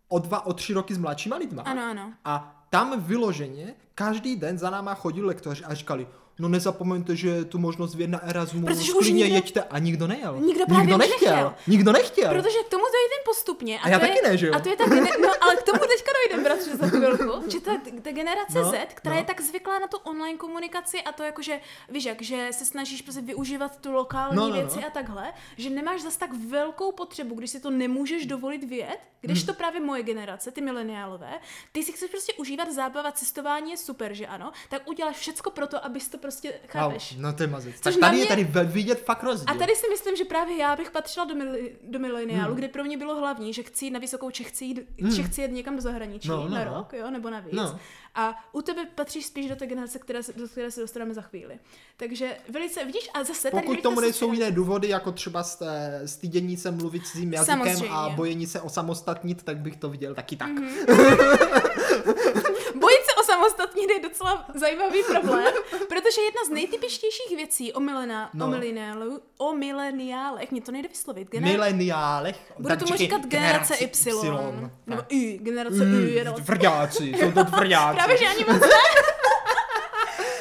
o 0.07 0.19
dva, 0.19 0.45
o 0.45 0.53
tři 0.53 0.73
roky 0.73 0.93
s 0.93 0.97
mladšíma 0.97 1.35
lidma. 1.35 1.63
ano, 1.63 1.81
ano. 1.83 2.13
A 2.25 2.62
tam 2.73 3.01
vyloženě 3.01 3.75
každý 3.95 4.35
den 4.35 4.57
za 4.57 4.69
náma 4.69 4.95
chodili 4.95 5.27
lektoři 5.27 5.63
a 5.63 5.73
říkali, 5.73 6.07
no 6.39 6.49
nezapomeňte, 6.49 7.15
že 7.15 7.29
je 7.29 7.45
tu 7.45 7.57
možnost 7.59 7.95
vyjet 7.95 8.09
na 8.11 8.23
Erasmus, 8.29 8.65
Protože 8.65 8.93
už 8.93 9.09
nikdo- 9.09 9.35
jeďte 9.35 9.63
a 9.63 9.79
nikdo 9.79 10.07
nejel. 10.07 10.39
Nikdo 10.39 10.65
právě 10.65 10.81
nikdo 10.83 10.97
nechtěl. 10.97 11.31
nechtěl. 11.31 11.53
Nikdo 11.67 11.91
nechtěl. 11.91 12.29
Protože 12.29 12.57
k 12.67 12.69
tomu 12.69 12.83
dojdem 12.83 13.19
postupně. 13.25 13.79
A 13.79 13.89
já 13.89 13.99
to 13.99 14.05
taky 14.05 14.17
je, 14.17 14.29
ne, 14.31 14.37
že 14.37 14.47
jo? 14.47 14.53
A 14.55 14.59
to 14.59 14.69
je 14.69 14.75
ta 14.77 14.83
gener- 14.83 15.21
no, 15.21 15.29
ale 15.41 15.55
k 15.55 15.63
tomu 15.63 15.79
teďka 15.79 16.11
dojdem, 16.27 16.43
bratře, 16.43 16.77
za 16.77 16.87
chvilku. 16.87 17.49
Že 17.51 17.59
ta, 17.59 17.71
ta 18.01 18.11
generace 18.11 18.59
No, 18.59 18.69
Z, 18.71 18.75
která 18.93 19.15
no. 19.15 19.21
je 19.21 19.25
tak 19.25 19.41
zvyklá 19.41 19.79
na 19.79 19.87
tu 19.87 19.97
online 19.97 20.37
komunikaci 20.37 21.01
a 21.01 21.11
to 21.11 21.23
jakože, 21.23 21.59
víš 21.89 22.05
jak, 22.05 22.21
že 22.21 22.47
se 22.51 22.65
snažíš 22.65 23.01
prostě 23.01 23.21
využívat 23.21 23.77
tu 23.81 23.91
lokální 23.91 24.35
No, 24.35 24.47
no, 24.47 24.53
věci 24.53 24.79
no. 24.81 24.87
a 24.87 24.89
takhle, 24.89 25.33
že 25.57 25.69
nemáš 25.69 26.01
zas 26.01 26.17
tak 26.17 26.29
velkou 26.33 26.91
potřebu, 26.91 27.35
když 27.35 27.49
si 27.51 27.59
to 27.59 27.69
nemůžeš 27.69 28.25
dovolit 28.25 28.63
vyjet, 28.63 28.99
když 29.21 29.39
Hmm. 29.39 29.47
to 29.47 29.53
právě 29.53 29.81
moje 29.81 30.03
generace, 30.03 30.51
ty 30.51 30.61
mileniálové, 30.61 31.33
ty 31.71 31.83
si 31.83 31.91
chceš 31.91 32.09
prostě 32.11 32.33
užívat 32.33 32.71
zábava, 32.71 33.11
cestování 33.11 33.71
je 33.71 33.77
super, 33.77 34.13
že 34.13 34.27
ano, 34.27 34.51
tak 34.69 34.87
uděláš 34.89 35.15
všecko 35.15 35.51
pro 35.51 35.67
to, 35.67 35.85
abys 35.85 36.07
to 36.07 36.17
prostě, 36.23 36.53
chápeš? 36.67 37.15
No, 37.19 37.33
to 37.33 37.43
je 37.43 37.47
mazec. 37.47 37.75
Což 37.81 37.93
Tak 37.95 38.01
tady 38.01 38.17
je 38.17 38.21
mě- 38.21 38.27
tady 38.29 38.43
ve- 38.43 38.63
vidět 38.63 39.03
fakt 39.05 39.23
rozdíl. 39.23 39.55
A 39.55 39.57
tady 39.57 39.75
si 39.75 39.89
myslím, 39.89 40.15
že 40.15 40.25
právě 40.25 40.57
já 40.57 40.75
bych 40.75 40.91
patřila 40.91 41.25
do, 41.25 41.35
mili, 41.35 41.75
do 41.83 41.99
mileniálu, 41.99 42.47
hmm. 42.47 42.55
kde 42.55 42.67
pro 42.67 42.83
mě 42.83 42.97
bylo 42.97 43.15
hlavní, 43.15 43.53
že 43.53 43.63
chci 43.63 43.85
jít 43.85 43.91
na 43.91 43.99
vysokou, 43.99 44.29
že 44.33 44.43
chci 44.43 44.65
jít, 44.65 44.79
hmm. 45.01 45.11
že 45.11 45.23
chci 45.23 45.41
jet 45.41 45.51
někam 45.51 45.75
do 45.75 45.81
zahraničí 45.81 46.27
No, 46.29 46.37
no, 46.37 46.49
na 46.49 46.65
no. 46.65 46.73
rok, 46.73 46.93
jo, 46.93 47.11
nebo 47.11 47.29
na 47.29 47.39
víc. 47.39 47.53
No. 47.53 47.79
A 48.15 48.43
u 48.51 48.61
tebe 48.61 48.85
patříš 48.95 49.25
spíš 49.25 49.49
do 49.49 49.55
té 49.55 49.67
generace, 49.67 49.99
které, 49.99 50.23
se- 50.23 50.33
do 50.33 50.47
které 50.47 50.71
se 50.71 50.81
dostaneme 50.81 51.13
za 51.13 51.21
chvíli. 51.21 51.59
Takže 51.97 52.37
velice, 52.49 52.85
vidíš, 52.85 53.09
a 53.13 53.23
zase 53.23 53.51
tady 53.51 53.65
Pokud 53.67 53.81
tomu 53.81 53.99
nejsou 53.99 54.13
sociální- 54.19 54.39
jiné 54.39 54.51
důvody, 54.51 54.89
jako 54.89 55.11
třeba 55.11 55.43
st- 55.43 55.65
stydění 56.05 56.57
se 56.57 56.71
mluvit 56.71 57.07
cizím 57.07 57.33
jazykem 57.33 57.59
Samozřejmě. 57.59 57.89
a 57.95 58.09
bojení 58.09 58.47
se 58.47 58.61
osamostatnit, 58.61 59.43
tak 59.43 59.57
bych 59.57 59.75
to 59.77 59.89
viděl 59.89 60.15
taky 60.15 60.35
tak. 60.35 60.49
Mhm. 60.49 60.69
Bojit 62.79 63.01
se 63.05 63.12
samostatně 63.33 63.93
je 63.93 63.99
docela 63.99 64.45
zajímavý 64.55 65.03
problém, 65.03 65.53
protože 65.89 66.21
jedna 66.21 66.41
z 66.45 66.49
nejtypičtějších 66.49 67.35
věcí 67.35 67.73
o, 67.73 67.79
milena, 67.79 68.29
No. 68.33 68.45
o, 68.45 68.49
mileniálu, 68.49 69.21
o 69.37 69.53
mileniálech, 69.53 70.51
mě 70.51 70.61
to 70.61 70.71
nejde 70.71 70.87
vyslovit, 70.87 71.29
gener- 71.29 71.43
Mileniálech. 71.43 72.53
Budu 72.59 72.75
tomu 72.77 72.95
říkat 72.97 73.21
generace 73.25 73.75
Y. 73.75 73.89
Nebo 74.87 75.01
Y, 75.09 75.37
generace 75.43 75.75
Y. 75.83 76.09
je 76.15 76.23
relativně- 76.23 76.45
tvrdáci, 76.45 77.13
jsou 77.19 77.31
to 77.31 77.43
tvrdáci. 77.45 77.95
Právě, 77.95 78.17
že 78.17 78.25
ani 78.27 78.39
moc 78.45 78.61
ne. 78.61 78.67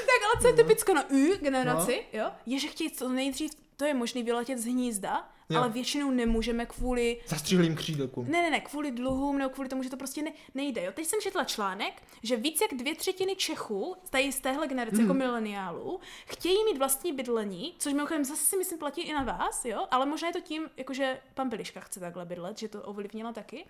tak 0.07 0.21
ale 0.33 0.43
co 0.43 0.47
je 0.47 0.53
typicko 0.53 0.95
na 0.95 1.05
Y 1.13 1.39
generaci, 1.43 2.03
jo, 2.13 2.25
je, 2.47 2.59
že 2.59 2.69
chtějí 2.69 2.91
co 2.91 3.09
nejdřív, 3.09 3.51
to 3.77 3.85
je 3.85 3.95
možný 3.95 4.23
vyletět 4.23 4.59
z 4.59 4.65
hnízda, 4.65 5.29
Jo. 5.53 5.59
ale 5.61 5.69
většinou 5.69 6.11
nemůžeme 6.11 6.67
kvůli 6.67 7.21
Zastřihlým 7.27 7.77
křídelkům. 7.77 8.27
ne, 8.31 8.43
ne, 8.43 8.51
ne, 8.51 8.61
kvůli 8.61 8.91
dluhům 8.91 9.39
nebo 9.39 9.51
kvůli 9.51 9.69
tomu, 9.69 9.83
že 9.83 9.91
to 9.91 9.97
prostě 9.97 10.23
ne, 10.23 10.33
nejde. 10.55 10.85
Jo. 10.85 10.93
Teď 10.95 11.07
jsem 11.07 11.21
četla 11.23 11.45
článek, 11.45 12.03
že 12.23 12.37
víc 12.37 12.61
jak 12.61 12.75
dvě 12.81 12.95
třetiny 12.95 13.37
Čechů, 13.37 13.97
tady 14.11 14.33
z 14.33 14.41
téhle 14.41 14.69
generace 14.69 14.97
Hmm. 14.97 15.05
jako 15.07 15.15
mileniálů, 15.15 16.01
chtějí 16.27 16.65
mít 16.65 16.79
vlastní 16.79 17.13
bydlení, 17.13 17.75
což 17.79 17.93
mimochodem 17.93 18.25
zase 18.25 18.45
si 18.45 18.57
myslím 18.57 18.79
platí 18.79 19.01
i 19.01 19.13
na 19.13 19.23
vás, 19.23 19.65
jo, 19.65 19.87
ale 19.91 20.07
možná 20.07 20.29
je 20.29 20.35
to 20.35 20.41
tím, 20.41 20.71
jakože 20.77 21.21
pan 21.35 21.51
Peliška 21.51 21.81
chce 21.81 22.01
takhle 22.01 22.25
bydlet, 22.25 22.59
že 22.59 22.69
to 22.69 22.83
ovlivnila 22.83 23.33
taky. 23.33 23.65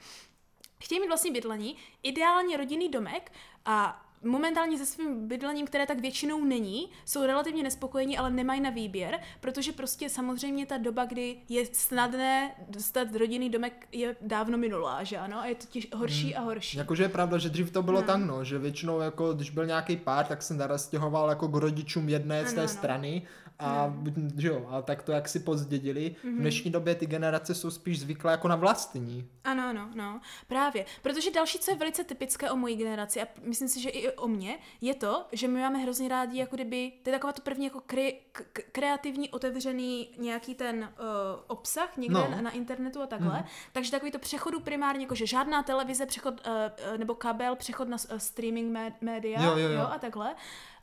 Chtějí 0.83 1.01
mít 1.01 1.09
vlastní 1.09 1.31
bydlení, 1.31 1.77
ideálně 2.03 2.57
rodinný 2.57 2.89
domek 2.89 3.33
a 3.65 4.07
momentálně 4.25 4.79
se 4.79 4.87
svým 4.87 5.29
bydlením, 5.29 5.67
které 5.67 5.87
tak 5.87 6.01
většinou 6.01 6.45
není, 6.45 6.89
jsou 7.05 7.27
relativně 7.27 7.63
nespokojení, 7.63 8.19
ale 8.19 8.31
nemají 8.31 8.61
na 8.61 8.71
výběr, 8.71 9.21
protože 9.41 9.73
prostě 9.73 10.09
samozřejmě 10.09 10.67
ta 10.67 10.79
doba, 10.79 11.05
kdy 11.05 11.37
je 11.49 11.67
snadné 11.73 12.55
dostat 12.69 13.15
rodinný 13.17 13.51
domek, 13.51 13.89
je 13.93 14.17
dávno 14.21 14.59
minulá, 14.59 15.05
že 15.05 15.19
ano? 15.19 15.39
A 15.39 15.47
je 15.47 15.55
to 15.55 15.67
těž 15.67 15.89
horší 15.95 16.35
a 16.35 16.41
horší. 16.41 16.79
Jakože 16.79 17.03
je 17.03 17.09
pravda, 17.09 17.39
že 17.39 17.49
dřív 17.49 17.71
to 17.71 17.83
bylo 17.83 18.01
No. 18.01 18.07
tak, 18.07 18.21
no, 18.21 18.45
že 18.45 18.59
většinou 18.59 19.01
jako, 19.01 19.33
když 19.33 19.51
byl 19.51 19.67
nějaký 19.67 19.97
pár, 19.97 20.27
tak 20.27 20.43
se 20.43 20.55
naraz 20.55 20.85
stěhoval 20.85 21.29
jako 21.29 21.49
k 21.49 21.55
rodičům 21.57 22.09
jedné 22.09 22.43
z 22.45 22.47
Ano, 22.47 22.55
té 22.55 22.61
ano. 22.61 22.69
strany 22.69 23.23
a 23.63 23.95
že 24.39 24.49
jo, 24.49 24.67
a 24.71 24.83
tak 24.83 25.03
to 25.03 25.13
jak 25.13 25.29
si 25.29 25.41
pozdědili. 25.41 26.15
Mhm. 26.25 26.37
V 26.37 26.41
dnešní 26.41 26.71
době 26.71 26.95
ty 26.95 27.07
generace 27.07 27.55
jsou 27.55 27.71
spíš 27.71 28.01
zvyklé 28.01 28.33
jako 28.33 28.49
na 28.49 28.57
vlastní. 28.57 29.29
Ano, 29.45 29.63
ano, 29.69 29.91
no, 29.95 30.21
právě. 30.47 30.85
Protože 31.03 31.31
další, 31.31 31.59
co 31.59 31.71
je 31.71 31.77
velice 31.77 32.05
typické 32.05 32.51
o 32.51 32.57
mojí 32.57 32.77
generaci 32.77 33.23
a 33.23 33.27
myslím 33.45 33.69
si, 33.69 33.81
že 33.81 33.89
i 33.89 34.11
o 34.13 34.29
mě, 34.29 34.59
je 34.81 34.95
to, 34.95 35.27
že 35.33 35.49
my 35.49 35.61
máme 35.61 35.79
hrozně 35.79 36.09
rádi, 36.09 36.39
jako 36.39 36.57
kdyby, 36.57 36.93
to 37.03 37.11
je 37.11 37.15
taková 37.17 37.33
to 37.33 37.43
první 37.43 37.65
jako 37.65 37.81
kre, 37.87 38.13
k, 38.13 38.43
kreativní, 38.73 39.31
otevřený 39.31 40.09
nějaký 40.19 40.55
ten 40.55 40.79
uh, 40.99 41.07
obsah 41.47 41.97
někde 41.97 42.19
No. 42.19 42.31
na, 42.31 42.41
na 42.41 42.51
internetu 42.51 43.03
a 43.03 43.07
takhle. 43.07 43.39
Mm. 43.39 43.45
Takže 43.73 43.91
takový 43.91 44.13
to 44.13 44.19
přechodu 44.19 44.61
primárně, 44.61 45.03
jako 45.05 45.15
že 45.15 45.27
žádná 45.27 45.63
televize, 45.63 46.07
přechod, 46.07 46.35
uh, 46.47 46.99
nebo 46.99 47.15
kabel, 47.15 47.57
přechod 47.57 47.89
na 47.89 47.97
uh, 48.13 48.19
streaming 48.19 48.73
mé- 48.77 48.93
média 49.01 49.43
Jo, 49.45 49.57
jo, 49.59 49.69
jo. 49.69 49.89
a 49.93 49.99
takhle. 49.99 50.35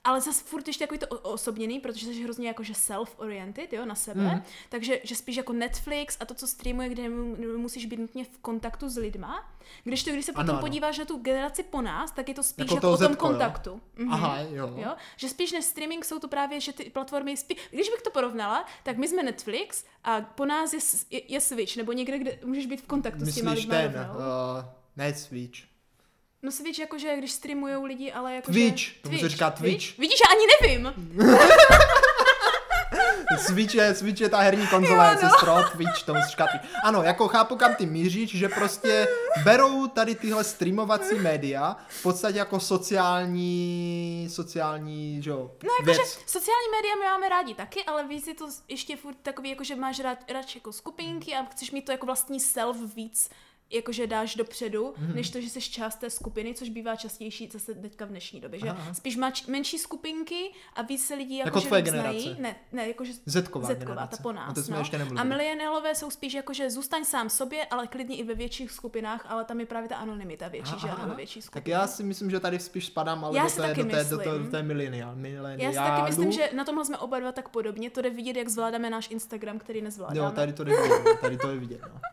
Ale 0.03 0.21
zase 0.21 0.43
furt 0.43 0.67
ještě 0.67 0.83
takový 0.88 0.99
to 0.99 1.07
osobněný, 1.07 1.79
protože 1.79 2.05
jsi 2.05 2.23
hrozně 2.23 2.47
jakože 2.47 2.73
self-oriented, 2.73 3.67
jo, 3.71 3.85
na 3.85 3.95
sebe. 3.95 4.21
Mm. 4.21 4.41
Takže 4.69 4.99
že 5.03 5.15
spíš 5.15 5.35
jako 5.38 5.53
Netflix 5.53 6.17
a 6.19 6.25
to, 6.25 6.33
co 6.33 6.47
streamuje, 6.47 6.89
kde 6.89 7.09
nemusíš 7.09 7.85
být 7.85 7.99
nutně 7.99 8.25
v 8.25 8.38
kontaktu 8.38 8.89
s 8.89 8.97
lidma. 8.97 9.51
Když 9.83 10.03
to, 10.03 10.12
když 10.12 10.25
se 10.25 10.31
potom 10.31 10.41
Ano, 10.49 10.53
ano. 10.53 10.62
podíváš 10.62 10.97
na 10.97 11.05
tu 11.05 11.17
generaci 11.17 11.63
po 11.63 11.81
nás, 11.81 12.12
tak 12.12 12.29
je 12.29 12.35
to 12.35 12.43
spíš 12.43 12.63
Jako 12.65 12.75
jako, 12.75 12.88
o 12.91 12.97
tom 12.97 13.07
Zetko, 13.07 13.25
jo? 13.25 13.31
kontaktu. 13.31 13.81
Mhm. 13.95 14.13
Aha, 14.13 14.39
jo. 14.39 14.73
Jo? 14.77 14.95
Že 15.17 15.29
spíš 15.29 15.51
než 15.51 15.65
streaming 15.65 16.05
jsou 16.05 16.19
to 16.19 16.27
právě, 16.27 16.59
že 16.62 16.73
ty 16.73 16.83
platformy, 16.89 17.38
spí... 17.38 17.55
když 17.71 17.89
bych 17.89 18.01
to 18.01 18.09
porovnala, 18.12 18.65
tak 18.83 18.97
my 18.97 19.07
jsme 19.07 19.23
Netflix 19.23 19.85
a 20.03 20.21
po 20.21 20.45
nás 20.45 20.73
je, 20.73 20.79
je, 21.09 21.21
je 21.33 21.41
Switch, 21.41 21.77
nebo 21.77 21.91
někde, 21.91 22.19
kde 22.19 22.39
můžeš 22.45 22.65
být 22.65 22.81
v 22.81 22.88
kontaktu 22.88 23.25
s 23.25 23.35
těma 23.35 23.51
Myslíš 23.51 23.65
lidma. 23.69 23.81
ten, 23.81 24.09
uh, 24.15 24.65
ne 24.97 25.13
Switch. 25.13 25.68
No 26.43 26.52
Switch 26.52 26.80
jakože, 26.80 27.15
když 27.17 27.32
streamujou 27.32 27.86
lidi, 27.86 28.12
ale 28.12 28.36
jako 28.36 28.52
Twitch, 28.52 28.84
tomu 29.02 29.17
se 29.19 29.30
říká 29.30 29.49
Twitch. 29.52 29.97
Vidíš, 29.97 30.19
já 30.19 30.36
ani 30.36 30.45
nevím. 30.62 30.93
Switch 33.45 33.75
je, 33.75 33.95
Switch 33.95 34.21
je 34.21 34.30
ta 34.30 34.39
herní 34.39 34.67
konzole, 34.67 35.08
Jo, 35.08 35.19
no. 35.23 35.30
sestro, 35.30 35.56
Twitch, 35.71 36.04
to 36.06 36.13
musíš 36.13 36.32
říkat. 36.32 36.49
Ano, 36.84 37.04
jako 37.04 37.28
chápu, 37.28 37.56
kam 37.56 37.75
ty 37.75 37.86
míříš, 37.86 38.30
že 38.38 38.49
prostě 38.49 39.08
berou 39.43 39.88
tady 39.88 40.15
tyhle 40.15 40.43
streamovací 40.43 41.15
média 41.15 41.78
v 41.88 42.04
podstatě 42.04 42.38
jako 42.38 42.60
sociální, 42.60 44.28
sociální, 44.32 45.21
že 45.23 45.30
jo, 45.30 45.52
No 45.63 45.69
jakože 45.80 46.02
sociální 46.25 46.67
média 46.71 46.95
my 46.95 47.06
máme 47.06 47.30
rádi 47.30 47.54
taky, 47.54 47.84
ale 47.84 48.08
víc 48.08 48.28
je 48.28 48.34
to 48.36 48.47
ještě 48.67 48.95
furt 48.97 49.17
takový, 49.23 49.49
jako 49.49 49.63
že 49.63 49.75
máš 49.75 49.99
rád, 49.99 50.32
rád 50.32 50.45
jako 50.56 50.73
skupinky 50.73 51.36
a 51.36 51.45
chceš 51.45 51.71
mít 51.71 51.86
to 51.86 51.91
jako 51.91 52.06
vlastní 52.06 52.39
self 52.39 52.78
víc, 52.95 53.30
jakože 53.71 54.08
dáš 54.08 54.36
dopředu, 54.36 54.93
Mhm. 54.97 55.08
mm-hmm. 55.12 55.15
než 55.15 55.29
to, 55.29 55.41
že 55.41 55.49
jsi 55.49 55.62
část 55.62 55.95
té 55.95 56.10
skupiny, 56.10 56.54
což 56.54 56.69
bývá 56.69 56.96
častější 56.96 57.50
zase 57.54 57.73
teďka 57.75 58.06
v 58.06 58.10
dnešní 58.10 58.41
době, 58.41 58.60
že 58.60 58.69
Aha. 58.69 58.93
spíš 58.93 59.15
máš 59.17 59.46
menší 59.48 59.77
skupinky 59.77 60.52
a 60.75 60.81
víc 60.81 61.06
se 61.08 61.15
lidí 61.15 61.37
Jako 61.37 61.48
jakože 61.48 61.67
tvoje 61.67 61.81
generace. 61.81 62.19
znají. 62.19 62.35
Ne, 62.39 62.56
ne, 62.71 62.87
jakože 62.87 63.13
Zetková 63.25 63.67
Zetková, 63.67 63.85
generace. 63.89 64.17
ta 64.17 64.23
po 64.23 64.31
nás. 64.31 64.50
O 64.52 64.54
té 64.54 64.63
jsme 64.63 64.75
no. 64.75 64.81
ještě 64.81 64.98
a 65.17 65.23
milenialové 65.23 65.96
jsou 65.96 66.10
spíš 66.10 66.33
jako, 66.33 66.54
že 66.54 66.69
zůstaň 66.69 67.06
sám 67.06 67.29
sobě, 67.29 67.65
ale 67.65 67.87
klidně 67.87 68.15
i 68.17 68.23
ve 68.23 68.33
větších 68.33 68.71
skupinách, 68.71 69.25
ale 69.29 69.46
tam 69.46 69.60
je 69.60 69.65
právě 69.65 69.89
ta 69.89 69.96
anonymita 69.96 70.48
větší, 70.48 70.73
že 70.81 70.87
ano, 70.89 71.10
ve 71.10 71.15
větší 71.15 71.39
Tak 71.39 71.46
skupině. 71.46 71.75
já 71.75 71.87
si 71.87 72.04
myslím, 72.04 72.31
že 72.31 72.39
tady 72.39 72.60
spíš 72.60 72.85
spadám, 72.85 73.25
ale 73.25 73.37
Já 73.37 73.43
do 73.43 73.50
té, 73.50 73.73
do 73.73 73.85
té, 73.85 74.04
do 74.04 74.17
té, 74.17 74.39
do 74.39 74.52
té 74.52 74.63
milenial, 74.63 75.15
Já 75.58 75.71
si 75.71 75.77
taky 75.77 76.02
myslím, 76.10 76.31
že 76.31 76.50
na 76.56 76.65
tomhle 76.65 76.85
jsme 76.85 76.98
oba 76.98 77.19
dva 77.19 77.31
tak 77.31 77.50
podobně. 77.50 77.89
To 77.89 78.02
jde 78.02 78.10
vidět, 78.10 78.35
jak 78.35 78.50
zvládáme 78.50 78.89
náš 78.89 79.12
Instagram, 79.12 79.60
který 79.60 79.81
nezvládáme. 79.81 80.19
Jo, 80.27 80.31
tady 80.35 80.54
to 80.54 80.63
jde 80.63 80.81
vidět, 80.81 81.02
no, 81.06 81.17
tady 81.21 81.37
to 81.37 81.50
je 81.50 81.58
vidět, 81.60 81.81
no. 81.81 82.00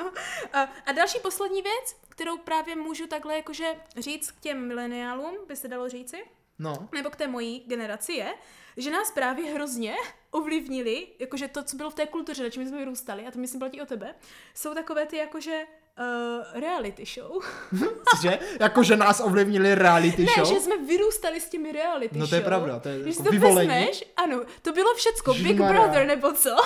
A, 0.52 0.62
a 0.86 0.92
další 0.92 1.18
poslední 1.18 1.62
věc, 1.62 1.96
kterou 2.08 2.38
právě 2.38 2.76
můžu 2.76 3.06
takhle 3.06 3.36
jakože 3.36 3.76
říct 3.96 4.30
k 4.30 4.40
těm 4.40 4.68
mileniálům, 4.68 5.36
by 5.48 5.56
se 5.56 5.68
dalo 5.68 5.88
říci, 5.88 6.24
No, 6.60 6.88
nebo 6.92 7.10
k 7.10 7.16
té 7.16 7.28
mojí 7.28 7.64
generaci 7.66 8.12
je, 8.12 8.34
že 8.76 8.90
nás 8.90 9.10
právě 9.10 9.52
hrozně 9.52 9.94
ovlivnili, 10.30 11.06
jakože 11.18 11.48
to, 11.48 11.62
co 11.62 11.76
bylo 11.76 11.90
v 11.90 11.94
té 11.94 12.06
kultuře, 12.06 12.42
na 12.42 12.50
čem 12.50 12.68
jsme 12.68 12.78
vyrůstali, 12.78 13.26
a 13.26 13.30
to 13.30 13.38
myslím 13.38 13.58
platí 13.58 13.82
o 13.82 13.86
tebe, 13.86 14.14
jsou 14.54 14.74
takové 14.74 15.06
ty 15.06 15.16
jakože 15.16 15.66
uh, 15.98 16.60
reality 16.60 17.04
show. 17.06 17.42
že? 18.22 18.38
Jako, 18.60 18.82
že 18.82 18.96
nás 18.96 19.20
ovlivnili 19.20 19.74
reality 19.74 20.24
Ne, 20.24 20.32
show? 20.34 20.48
že 20.54 20.60
jsme 20.60 20.76
vyrůstali 20.78 21.40
s 21.40 21.48
těmi 21.48 21.72
reality 21.72 22.18
No 22.18 22.26
show. 22.26 22.30
to 22.30 22.34
je 22.34 22.40
pravda, 22.40 22.78
to 22.80 22.88
je 22.88 22.98
Když 23.02 23.14
jako 23.16 23.24
to 23.24 23.30
vyvolení. 23.30 23.68
vezmeš, 23.68 24.04
ano, 24.16 24.40
to 24.62 24.72
bylo 24.72 24.94
všecko, 24.94 25.34
Big. 25.34 25.56
Brother 25.56 26.06
nebo 26.06 26.32
co. 26.32 26.56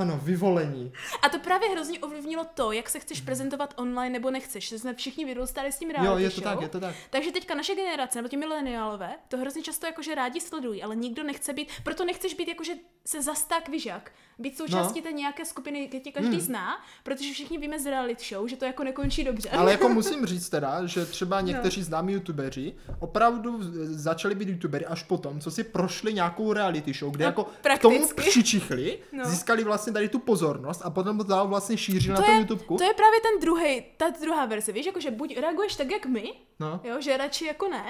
Ano, 0.00 0.20
vyvolení. 0.22 0.92
A 1.22 1.28
to 1.28 1.38
právě 1.38 1.68
hrozně 1.68 1.98
ovlivnilo 1.98 2.46
to, 2.54 2.72
jak 2.72 2.90
se 2.90 2.98
chceš 3.00 3.20
prezentovat 3.20 3.74
online 3.76 4.10
nebo 4.12 4.30
nechceš. 4.30 4.68
Že 4.68 4.78
jsme 4.78 4.94
všichni 4.94 5.24
vyrůstali 5.24 5.72
s 5.72 5.78
tím 5.78 5.90
reality 5.90 6.12
Jo, 6.12 6.18
je 6.18 6.30
to 6.30 6.40
show. 6.40 6.44
tak, 6.44 6.60
je 6.62 6.68
to 6.68 6.80
tak. 6.80 6.94
Takže 7.10 7.32
teďka 7.32 7.54
naše 7.54 7.74
generace, 7.74 8.18
nebo 8.18 8.28
ti 8.28 8.36
mileniálové, 8.36 9.14
to 9.28 9.36
hrozně 9.38 9.62
často 9.62 9.86
jakože 9.86 10.14
rádi 10.14 10.40
sledují, 10.40 10.82
ale 10.82 10.96
nikdo 10.96 11.22
nechce 11.22 11.52
být, 11.52 11.68
proto 11.84 12.04
nechceš 12.04 12.34
být 12.34 12.48
jakože 12.48 12.72
se 13.06 13.22
zas 13.22 13.44
tak 13.44 13.68
vyžak. 13.68 14.12
Být 14.38 14.56
součástí 14.56 15.00
No. 15.00 15.02
té 15.04 15.12
nějaké 15.12 15.44
skupiny, 15.44 15.86
kde 15.86 16.00
tě 16.00 16.12
každý 16.12 16.30
Hmm. 16.30 16.40
zná, 16.40 16.84
protože 17.02 17.32
všichni 17.32 17.58
víme 17.58 17.78
z 17.78 17.86
reality 17.86 18.24
show, 18.24 18.48
že 18.48 18.56
to 18.56 18.64
jako 18.66 18.84
nekončí 18.84 19.24
dobře. 19.24 19.48
Ale 19.50 19.72
jako 19.72 19.88
musím 19.98 20.26
říct 20.26 20.48
teda, 20.48 20.86
že 20.86 21.00
No. 21.00 21.06
třeba 21.06 21.40
někteří 21.40 21.82
známí 21.82 22.12
youtubeři 22.12 22.74
opravdu 22.98 23.58
začali 23.84 24.34
být 24.34 24.48
youtubery 24.48 24.86
až 24.86 25.02
potom, 25.02 25.40
co 25.40 25.50
si 25.50 25.64
prošli 25.64 26.14
nějakou 26.14 26.52
reality 26.52 26.92
show, 26.92 27.12
kde 27.12 27.24
No, 27.24 27.28
jako 27.28 27.44
k 27.44 27.48
prakticky. 27.48 27.82
tomu 27.98 28.08
přičichli, 28.16 28.98
No. 29.12 29.24
získali 29.24 29.64
vlastně 29.64 29.92
tady 29.92 30.08
tu 30.08 30.18
pozornost 30.18 30.80
a 30.84 30.90
potom 30.90 31.18
to 31.18 31.24
dál 31.24 31.48
vlastně 31.48 31.76
šířili 31.76 32.14
na 32.14 32.20
to 32.20 32.22
tom 32.26 32.34
je, 32.34 32.40
YouTubeku. 32.40 32.76
to 32.76 32.84
je 32.84 32.94
právě 32.94 33.20
ten 33.20 33.40
druhý, 33.40 33.82
ta 33.96 34.06
druhá 34.20 34.46
verze, 34.46 34.72
víš, 34.72 34.86
jakože 34.86 35.10
buď 35.10 35.36
reaguješ 35.36 35.76
tak, 35.76 35.90
jak 35.90 36.06
my, 36.06 36.32
No. 36.60 36.80
jo, 36.84 37.00
že 37.00 37.16
radši 37.16 37.44
jako 37.46 37.68
ne, 37.68 37.84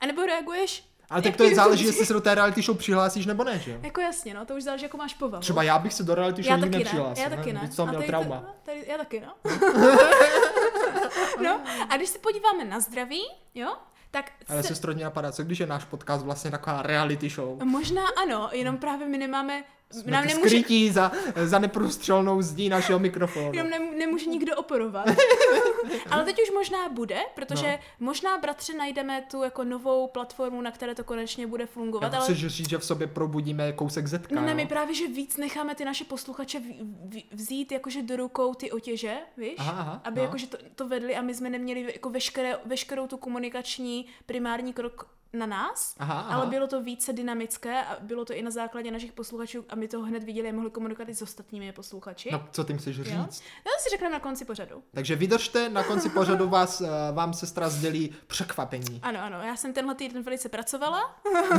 anebo 0.00 0.26
reaguješ 0.26 0.84
Ale 1.12 1.22
tak 1.22 1.36
to 1.36 1.44
je 1.44 1.54
záleží, 1.54 1.86
jestli 1.86 2.06
se 2.06 2.12
do 2.12 2.20
té 2.20 2.34
reality 2.34 2.62
show 2.62 2.78
přihlásíš 2.78 3.26
nebo 3.26 3.44
ne, 3.44 3.58
že 3.58 3.70
jo? 3.70 3.78
Jako 3.82 4.00
jasně, 4.00 4.34
no, 4.34 4.46
to 4.46 4.54
už 4.54 4.62
záleží, 4.62 4.84
jako 4.84 4.96
máš 4.96 5.14
povahu. 5.14 5.40
Třeba 5.40 5.62
já 5.62 5.78
bych 5.78 5.92
se 5.92 6.02
do 6.02 6.14
reality 6.14 6.42
já 6.46 6.56
show 6.56 6.64
nikdy 6.64 6.70
taky 6.70 6.84
ne, 6.84 6.84
nepřihlásil. 6.84 7.24
já 7.24 7.30
taky 7.30 7.52
ne. 7.52 7.60
A 7.78 7.84
měl 7.84 7.94
tady 7.94 8.06
trauma. 8.06 8.40
To, 8.40 8.46
tady, 8.62 8.84
já 8.88 8.98
taky, 8.98 9.20
no. 9.20 9.34
no, 11.42 11.60
a 11.88 11.96
když 11.96 12.08
se 12.08 12.18
podíváme 12.18 12.64
na 12.64 12.80
zdraví, 12.80 13.22
jo, 13.54 13.76
tak 14.10 14.32
Ale 14.48 14.62
se, 14.62 14.68
sestro, 14.68 14.94
mě 14.94 15.04
napadá, 15.04 15.32
co 15.32 15.42
když 15.42 15.58
je 15.60 15.66
náš 15.66 15.84
podcast 15.84 16.24
vlastně 16.24 16.50
taková 16.50 16.82
reality 16.82 17.28
show? 17.28 17.64
možná 17.64 18.02
ano, 18.22 18.48
jenom 18.52 18.78
právě 18.78 19.08
my 19.08 19.18
nemáme, 19.18 19.64
Jsme 19.92 20.12
nám 20.12 20.26
nemůže, 20.26 20.48
skrytí 20.48 20.90
za, 20.90 21.12
za 21.44 21.58
neprůstřelnou 21.58 22.42
zdí 22.42 22.68
našeho 22.68 22.98
mikrofonu. 22.98 23.50
jenom 23.54 23.70
nem, 23.70 23.98
nemůže 23.98 24.26
nikdo 24.26 24.56
oporovat. 24.56 25.06
Ale 26.10 26.24
teď 26.24 26.42
už 26.42 26.50
možná 26.50 26.88
bude, 26.88 27.18
protože 27.34 27.66
No. 27.66 27.72
no. 27.72 27.78
možná, 28.06 28.38
bratře, 28.38 28.74
najdeme 28.74 29.24
tu 29.30 29.42
jako 29.42 29.64
novou 29.64 30.06
platformu, 30.06 30.60
na 30.60 30.70
které 30.70 30.94
to 30.94 31.04
konečně 31.04 31.46
bude 31.46 31.66
fungovat, 31.66 32.12
Já 32.12 32.18
ale 32.18 32.24
chceš 32.26 32.46
říct, 32.46 32.68
že 32.68 32.78
v 32.78 32.84
sobě 32.84 33.06
probudíme 33.06 33.72
kousek 33.72 34.06
zetka, 34.06 34.34
No 34.34 34.42
ne, 34.42 34.50
jo? 34.50 34.56
my 34.56 34.66
právě, 34.66 34.94
že 34.94 35.06
víc 35.08 35.36
necháme 35.36 35.74
ty 35.74 35.84
naše 35.84 36.04
posluchače 36.04 36.60
v, 36.60 36.62
v, 36.62 37.22
vzít 37.32 37.72
jakože 37.72 38.02
do 38.02 38.16
rukou 38.16 38.54
ty 38.54 38.70
otěže, 38.70 39.14
víš? 39.36 39.54
Aha, 39.58 39.72
aha, 39.80 40.00
aby 40.04 40.16
no. 40.16 40.22
jakože 40.24 40.46
to, 40.46 40.56
to 40.74 40.88
vedli 40.88 41.16
a 41.16 41.22
my 41.22 41.34
jsme 41.34 41.50
neměli 41.50 41.92
jako 41.92 42.10
veškeré, 42.10 42.56
veškerou 42.66 43.06
tu 43.06 43.16
komunikační 43.16 44.06
primární 44.26 44.72
krok 44.72 45.06
na 45.32 45.46
nás, 45.46 45.94
Aha, 45.98 46.20
aha. 46.20 46.34
ale 46.34 46.46
bylo 46.46 46.66
to 46.66 46.82
více 46.82 47.12
dynamické 47.12 47.82
a 47.84 47.96
bylo 48.00 48.24
to 48.24 48.34
i 48.34 48.42
na 48.42 48.50
základě 48.50 48.90
našich 48.90 49.12
posluchačů 49.12 49.64
a 49.68 49.74
my 49.74 49.88
to 49.88 50.00
hned 50.02 50.24
viděli 50.24 50.48
a 50.48 50.52
mohli 50.52 50.70
komunikovat 50.70 51.08
i 51.08 51.14
s 51.14 51.22
ostatními 51.22 51.72
posluchači. 51.72 52.28
No, 52.32 52.48
co 52.52 52.64
tím 52.64 52.78
chceš 52.78 52.96
jo? 52.96 53.04
říct? 53.04 53.42
No 53.66 53.72
to 53.76 53.82
si 53.82 53.90
řekneme 53.90 54.12
na 54.12 54.20
konci 54.20 54.44
pořadu. 54.44 54.82
Takže 54.94 55.16
vydržte, 55.16 55.68
na 55.68 55.84
konci 55.84 56.08
pořadu 56.08 56.48
vás, 56.48 56.80
eh, 56.80 56.86
vám 57.12 57.34
sestra 57.34 57.68
sdělí 57.68 58.14
překvapení. 58.26 59.00
Ano, 59.02 59.20
ano, 59.22 59.38
já 59.42 59.56
jsem 59.56 59.72
tenhle 59.72 59.94
týden 59.94 60.22
velice 60.22 60.48
pracovala. 60.48 61.16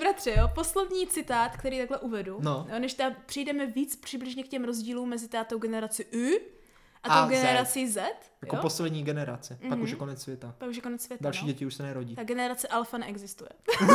Bratře, 0.00 0.34
jo, 0.38 0.48
poslední 0.54 1.06
citát, 1.06 1.56
který 1.56 1.78
takhle 1.78 1.98
uvedu, 1.98 2.38
No. 2.42 2.66
jo, 2.72 2.78
než 2.78 2.94
teda 2.94 3.16
přijdeme 3.26 3.66
víc 3.66 3.96
přibližně 3.96 4.44
k 4.44 4.48
těm 4.48 4.64
rozdílům 4.64 5.08
mezi 5.08 5.28
tátou 5.28 5.58
generaci 5.58 6.04
U 6.04 6.40
a 7.02 7.08
A 7.08 7.22
tou 7.22 7.28
Z. 7.28 7.30
generací 7.30 7.88
Z. 7.88 8.02
Jako 8.46 8.56
jo? 8.56 8.62
poslední 8.62 9.02
generace. 9.04 9.58
Pak 9.68 9.78
už 9.78 9.90
je 9.90 9.96
konec 9.96 10.22
světa. 10.22 10.54
Pak 10.58 10.68
už 10.68 10.76
je 10.76 10.82
konec 10.82 11.02
světa, 11.02 11.22
Další 11.22 11.46
no. 11.46 11.52
děti 11.52 11.66
už 11.66 11.74
se 11.74 11.82
nerodí. 11.82 12.16
Ta 12.16 12.24
generace 12.24 12.68
alfa 12.68 12.98
neexistuje. 12.98 13.50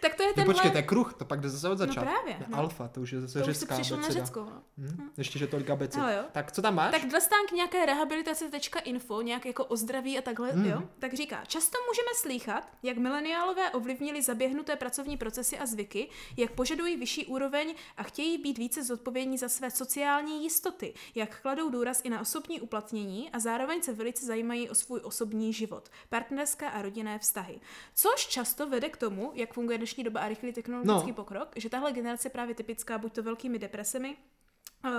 tak 0.00 0.14
to 0.14 0.22
je 0.22 0.28
No 0.28 0.34
tenhle... 0.34 0.54
počkej, 0.54 0.70
to 0.70 0.76
je 0.76 0.82
kruh, 0.82 1.14
to 1.14 1.24
pak 1.24 1.40
jde 1.40 1.48
zase 1.48 1.68
od 1.68 1.78
začátku. 1.78 2.10
právě, 2.10 2.34
To 2.34 2.42
je 2.42 2.46
no. 2.48 2.58
Alfa, 2.58 2.88
to 2.88 3.00
už 3.00 3.12
je 3.12 3.20
zase 3.20 3.38
to 3.38 3.48
už 3.48 3.54
řecká 3.54 3.74
přišlo 3.74 3.96
na. 3.96 4.08
Řecko. 4.08 4.40
No. 4.40 4.62
Hm? 4.78 5.10
Ještě, 5.16 5.38
že 5.38 5.46
tolik 5.46 5.70
abeced. 5.70 6.00
Hele, 6.00 6.14
jo. 6.16 6.22
Tak 6.32 6.52
co 6.52 6.62
tam 6.62 6.74
máš? 6.74 6.92
Tak 6.92 7.04
dle 7.10 7.20
stánky 7.20 7.54
nějaké 7.54 7.86
rehabilitace.info, 7.86 9.22
nějak 9.22 9.46
jako 9.46 9.64
o 9.64 9.76
zdraví 9.76 10.18
a 10.18 10.22
takhle, 10.22 10.52
Hmm. 10.52 10.62
mm. 10.64 10.70
jo, 10.70 10.82
tak 10.98 11.14
říká, 11.14 11.44
často 11.46 11.78
můžeme 11.88 12.08
slýchat, 12.16 12.68
jak 12.82 12.96
mileniálové 12.98 13.70
ovlivnili 13.70 14.22
zaběhnuté 14.22 14.76
pracovní 14.76 15.16
procesy 15.16 15.58
a 15.58 15.66
zvyky, 15.66 16.08
jak 16.36 16.50
požadují 16.50 16.96
vyšší 16.96 17.26
úroveň 17.26 17.74
a 17.96 18.02
chtějí 18.02 18.38
být 18.42 18.58
více 18.58 18.84
zodpovědní 18.84 19.38
za 19.38 19.48
své 19.48 19.70
sociální 19.70 20.42
jistoty, 20.44 20.94
jak 21.14 21.40
kladou 21.40 21.70
důraz 21.70 22.00
i 22.04 22.10
na 22.10 22.20
osobní 22.20 22.60
uplatnění 22.60 23.03
a 23.32 23.38
zároveň 23.38 23.82
se 23.82 23.92
velice 23.92 24.26
zajímají 24.26 24.70
o 24.70 24.74
svůj 24.74 25.00
osobní 25.02 25.52
život, 25.52 25.88
partnerské 26.08 26.70
a 26.70 26.82
rodinné 26.82 27.18
vztahy. 27.18 27.60
Což 27.94 28.26
často 28.26 28.68
vede 28.68 28.88
k 28.88 28.96
tomu, 28.96 29.32
jak 29.34 29.54
funguje 29.54 29.78
dnešní 29.78 30.04
doba 30.04 30.20
a 30.20 30.28
rychlý 30.28 30.52
technologický 30.52 31.08
No. 31.08 31.14
pokrok, 31.14 31.48
že 31.56 31.68
tahle 31.70 31.92
generace 31.92 32.26
je 32.26 32.30
právě 32.32 32.54
typická 32.54 32.98
buď 32.98 33.12
to 33.12 33.22
velkými 33.22 33.58
depresemi, 33.58 34.16
Uh, 34.84 34.90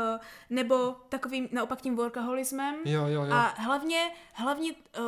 nebo 0.50 0.96
takovým 1.10 1.50
naopak 1.52 1.82
tím 1.82 1.96
workaholismem. 1.96 2.76
Jo, 2.86 3.08
jo, 3.08 3.24
jo. 3.24 3.34
A 3.34 3.54
hlavně, 3.58 4.12
hlavně 4.34 4.72
uh, 4.72 5.06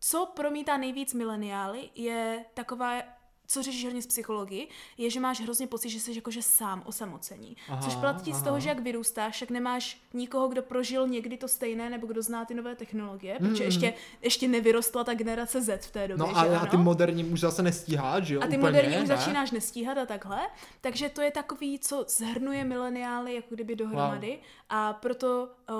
co 0.00 0.26
promítá 0.26 0.76
nejvíc 0.76 1.14
mileniály, 1.14 1.90
je 1.94 2.44
taková 2.54 3.02
co 3.50 3.62
řešíš 3.62 3.84
hodně 3.84 4.02
z 4.02 4.06
psychologii, 4.06 4.68
je, 4.98 5.10
že 5.10 5.20
máš 5.20 5.40
hrozně 5.40 5.66
pocit, 5.66 5.88
že 5.88 6.00
jsi 6.00 6.14
jakože 6.16 6.42
sám 6.42 6.82
osamocení. 6.86 7.56
Aha, 7.68 7.82
Což 7.82 7.94
platí 7.96 8.32
z 8.32 8.34
aha. 8.34 8.44
toho, 8.44 8.60
že 8.60 8.68
jak 8.68 8.80
vyrůstáš, 8.80 9.40
tak 9.40 9.50
nemáš 9.50 10.00
nikoho, 10.14 10.48
kdo 10.48 10.62
prožil 10.62 11.08
někdy 11.08 11.36
to 11.36 11.48
stejné, 11.48 11.90
nebo 11.90 12.06
kdo 12.06 12.22
zná 12.22 12.44
ty 12.44 12.54
nové 12.54 12.74
technologie, 12.76 13.36
Mm, 13.40 13.48
protože 13.48 13.64
ještě, 13.64 13.94
ještě 14.22 14.48
nevyrostla 14.48 15.04
ta 15.04 15.14
generace 15.14 15.62
Z 15.62 15.86
v 15.86 15.90
té 15.90 16.08
době, 16.08 16.26
No 16.26 16.40
že 16.40 16.48
a, 16.48 16.56
a 16.56 16.60
ano? 16.60 16.70
ty 16.70 16.76
moderní 16.76 17.24
už 17.24 17.40
zase 17.40 17.62
nestíháš, 17.62 18.24
že 18.24 18.34
jo? 18.34 18.40
A 18.40 18.46
ty 18.46 18.48
Úplně, 18.48 18.58
moderní 18.62 18.96
už 19.02 19.08
ne? 19.08 19.16
začínáš 19.16 19.50
nestíhat 19.50 19.98
a 19.98 20.06
takhle. 20.06 20.40
Takže 20.80 21.08
to 21.08 21.20
je 21.20 21.30
takový, 21.30 21.78
co 21.78 22.04
zhrnuje 22.08 22.64
mileniály 22.64 23.34
jako 23.34 23.54
kdyby 23.54 23.76
dohromady. 23.76 24.38
A 24.68 24.92
proto 24.92 25.48
uh, 25.70 25.76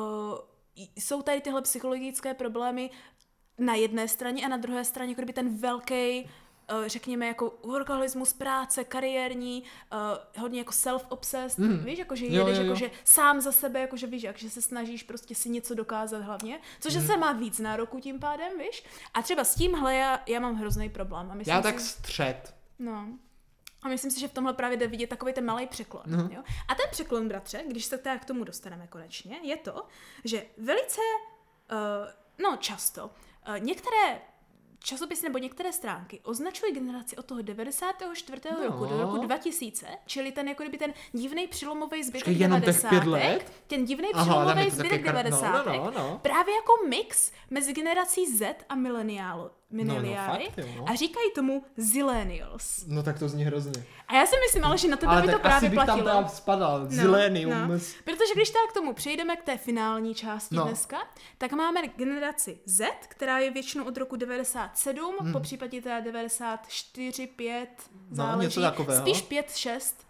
jsou 0.96 1.22
tady 1.22 1.40
tyhle 1.40 1.62
psychologické 1.62 2.34
problémy 2.34 2.90
na 3.58 3.74
jedné 3.74 4.08
straně 4.08 4.44
a 4.44 4.48
na 4.48 4.56
druhé 4.56 4.84
straně 4.84 5.10
jako 5.10 5.20
kdyby 5.20 5.32
ten 5.32 5.56
velký 5.56 6.28
řekněme 6.86 7.26
jako 7.26 7.54
workoholismus, 7.62 8.32
práce, 8.32 8.84
kariérní, 8.84 9.62
uh, 9.92 10.42
hodně 10.42 10.58
jako 10.58 10.70
self-obsessed, 10.72 11.58
Mm. 11.64 11.84
víš, 11.84 11.98
jakože 11.98 12.26
Jo, 12.26 12.32
jedeš 12.32 12.56
jo, 12.56 12.62
jo. 12.64 12.68
jakože 12.68 12.90
sám 13.04 13.40
za 13.40 13.52
sebe, 13.52 13.80
jakože 13.80 14.06
víš, 14.06 14.22
jak, 14.22 14.38
že 14.38 14.50
se 14.50 14.62
snažíš 14.62 15.02
prostě 15.02 15.34
si 15.34 15.48
něco 15.50 15.74
dokázat 15.74 16.18
hlavně, 16.22 16.60
což 16.80 16.94
Mm. 16.94 17.00
zase 17.00 17.16
má 17.16 17.32
víc 17.32 17.58
nároku 17.58 18.00
tím 18.00 18.20
pádem, 18.20 18.58
víš. 18.58 18.84
A 19.14 19.22
třeba 19.22 19.44
s 19.44 19.54
tímhle 19.54 19.94
já, 19.94 20.20
já 20.26 20.40
mám 20.40 20.54
hrozný 20.56 20.88
problém. 20.90 21.30
A 21.30 21.34
myslím 21.34 21.52
Já 21.54 21.58
si, 21.58 21.62
tak 21.62 21.80
střed. 21.80 22.54
No. 22.78 23.06
A 23.82 23.88
myslím 23.88 24.10
si, 24.10 24.20
že 24.20 24.28
v 24.28 24.32
tomhle 24.32 24.52
právě 24.54 24.76
jde 24.76 24.86
vidět 24.86 25.06
takový 25.06 25.32
ten 25.32 25.44
malý 25.44 25.66
překlon. 25.66 26.02
Mhm. 26.06 26.32
Jo? 26.32 26.42
A 26.68 26.74
ten 26.74 26.86
překlon, 26.90 27.28
bratře, 27.28 27.64
když 27.68 27.84
se 27.84 27.98
teda 27.98 28.18
k 28.18 28.24
tomu 28.24 28.44
dostaneme 28.44 28.86
konečně, 28.86 29.36
je 29.42 29.56
to, 29.56 29.86
že 30.24 30.46
velice, 30.58 31.00
uh, 31.72 32.08
no 32.42 32.56
často, 32.56 33.04
uh, 33.48 33.58
některé 33.58 34.20
časopisy 34.82 35.22
nebo 35.24 35.38
některé 35.38 35.72
stránky 35.72 36.20
označují 36.24 36.72
generaci 36.74 37.16
od 37.16 37.26
toho 37.26 37.42
94. 37.42 38.40
No. 38.50 38.66
roku 38.66 38.84
do 38.86 39.02
roku 39.02 39.16
2000, 39.16 39.86
čili 40.06 40.32
ten 40.32 40.48
jako 40.48 40.62
kdyby 40.62 40.78
ten 40.78 40.92
divný 41.12 41.46
přilomový 41.46 42.02
zbytek 42.04 42.24
Počkej, 42.24 42.40
jenom 42.40 42.60
těch 42.60 42.66
90. 42.82 42.88
pět 42.88 43.04
let? 43.04 43.52
Ten 43.66 43.84
divný 43.84 44.08
přilomový 44.16 44.70
zbytek 44.70 44.90
taky 44.90 45.02
kar- 45.02 45.30
no, 45.30 45.40
90. 45.40 45.66
no, 45.66 45.72
no, 45.76 45.90
no. 45.90 46.18
Právě 46.22 46.54
jako 46.54 46.72
mix 46.88 47.32
mezi 47.50 47.72
generací 47.72 48.26
Z 48.36 48.56
a 48.68 48.74
mileniálu. 48.74 49.50
Mileniály. 49.70 50.44
fakt, 50.44 50.58
jo, 50.58 50.66
no. 50.76 50.84
A 50.88 50.94
říkají 50.94 51.30
tomu 51.34 51.64
zillennials. 51.76 52.84
No 52.86 53.02
tak 53.02 53.18
to 53.18 53.28
zní 53.28 53.44
hrozně. 53.44 53.84
A 54.08 54.14
já 54.14 54.26
si 54.26 54.36
myslím, 54.46 54.64
ale 54.64 54.78
že 54.78 54.88
na 54.88 54.96
tebe 54.96 55.12
Ale 55.12 55.22
by 55.22 55.32
to 55.32 55.38
právě 55.38 55.56
asi 55.56 55.68
bych 55.68 55.74
platilo. 55.84 55.96
tam 56.08 56.16
teda 56.24 56.28
spadal. 56.28 56.80
No, 56.80 56.90
Zilenium. 56.90 57.50
no. 57.68 57.78
Protože 58.04 58.34
když 58.34 58.50
tak 58.50 58.70
k 58.70 58.72
tomu 58.72 58.92
přejdeme 58.94 59.36
k 59.36 59.42
té 59.42 59.56
finální 59.56 60.14
části 60.14 60.54
No. 60.54 60.62
no. 60.62 60.68
dneska, 60.68 60.96
tak 61.38 61.52
máme 61.52 61.80
generaci 61.96 62.58
Z, 62.66 62.84
která 63.08 63.38
je 63.38 63.50
většinou 63.50 63.84
od 63.84 63.96
roku 63.96 64.16
97, 64.16 65.16
hmm. 65.20 65.32
po 65.32 65.40
případě 65.40 65.82
teda 65.82 66.00
94, 66.00 67.26
5, 67.26 67.68
záleží. 68.10 68.46
něco 68.46 68.60
takového. 68.60 69.00
Spíš 69.02 69.22
5, 69.22 69.56
6. 69.56 70.06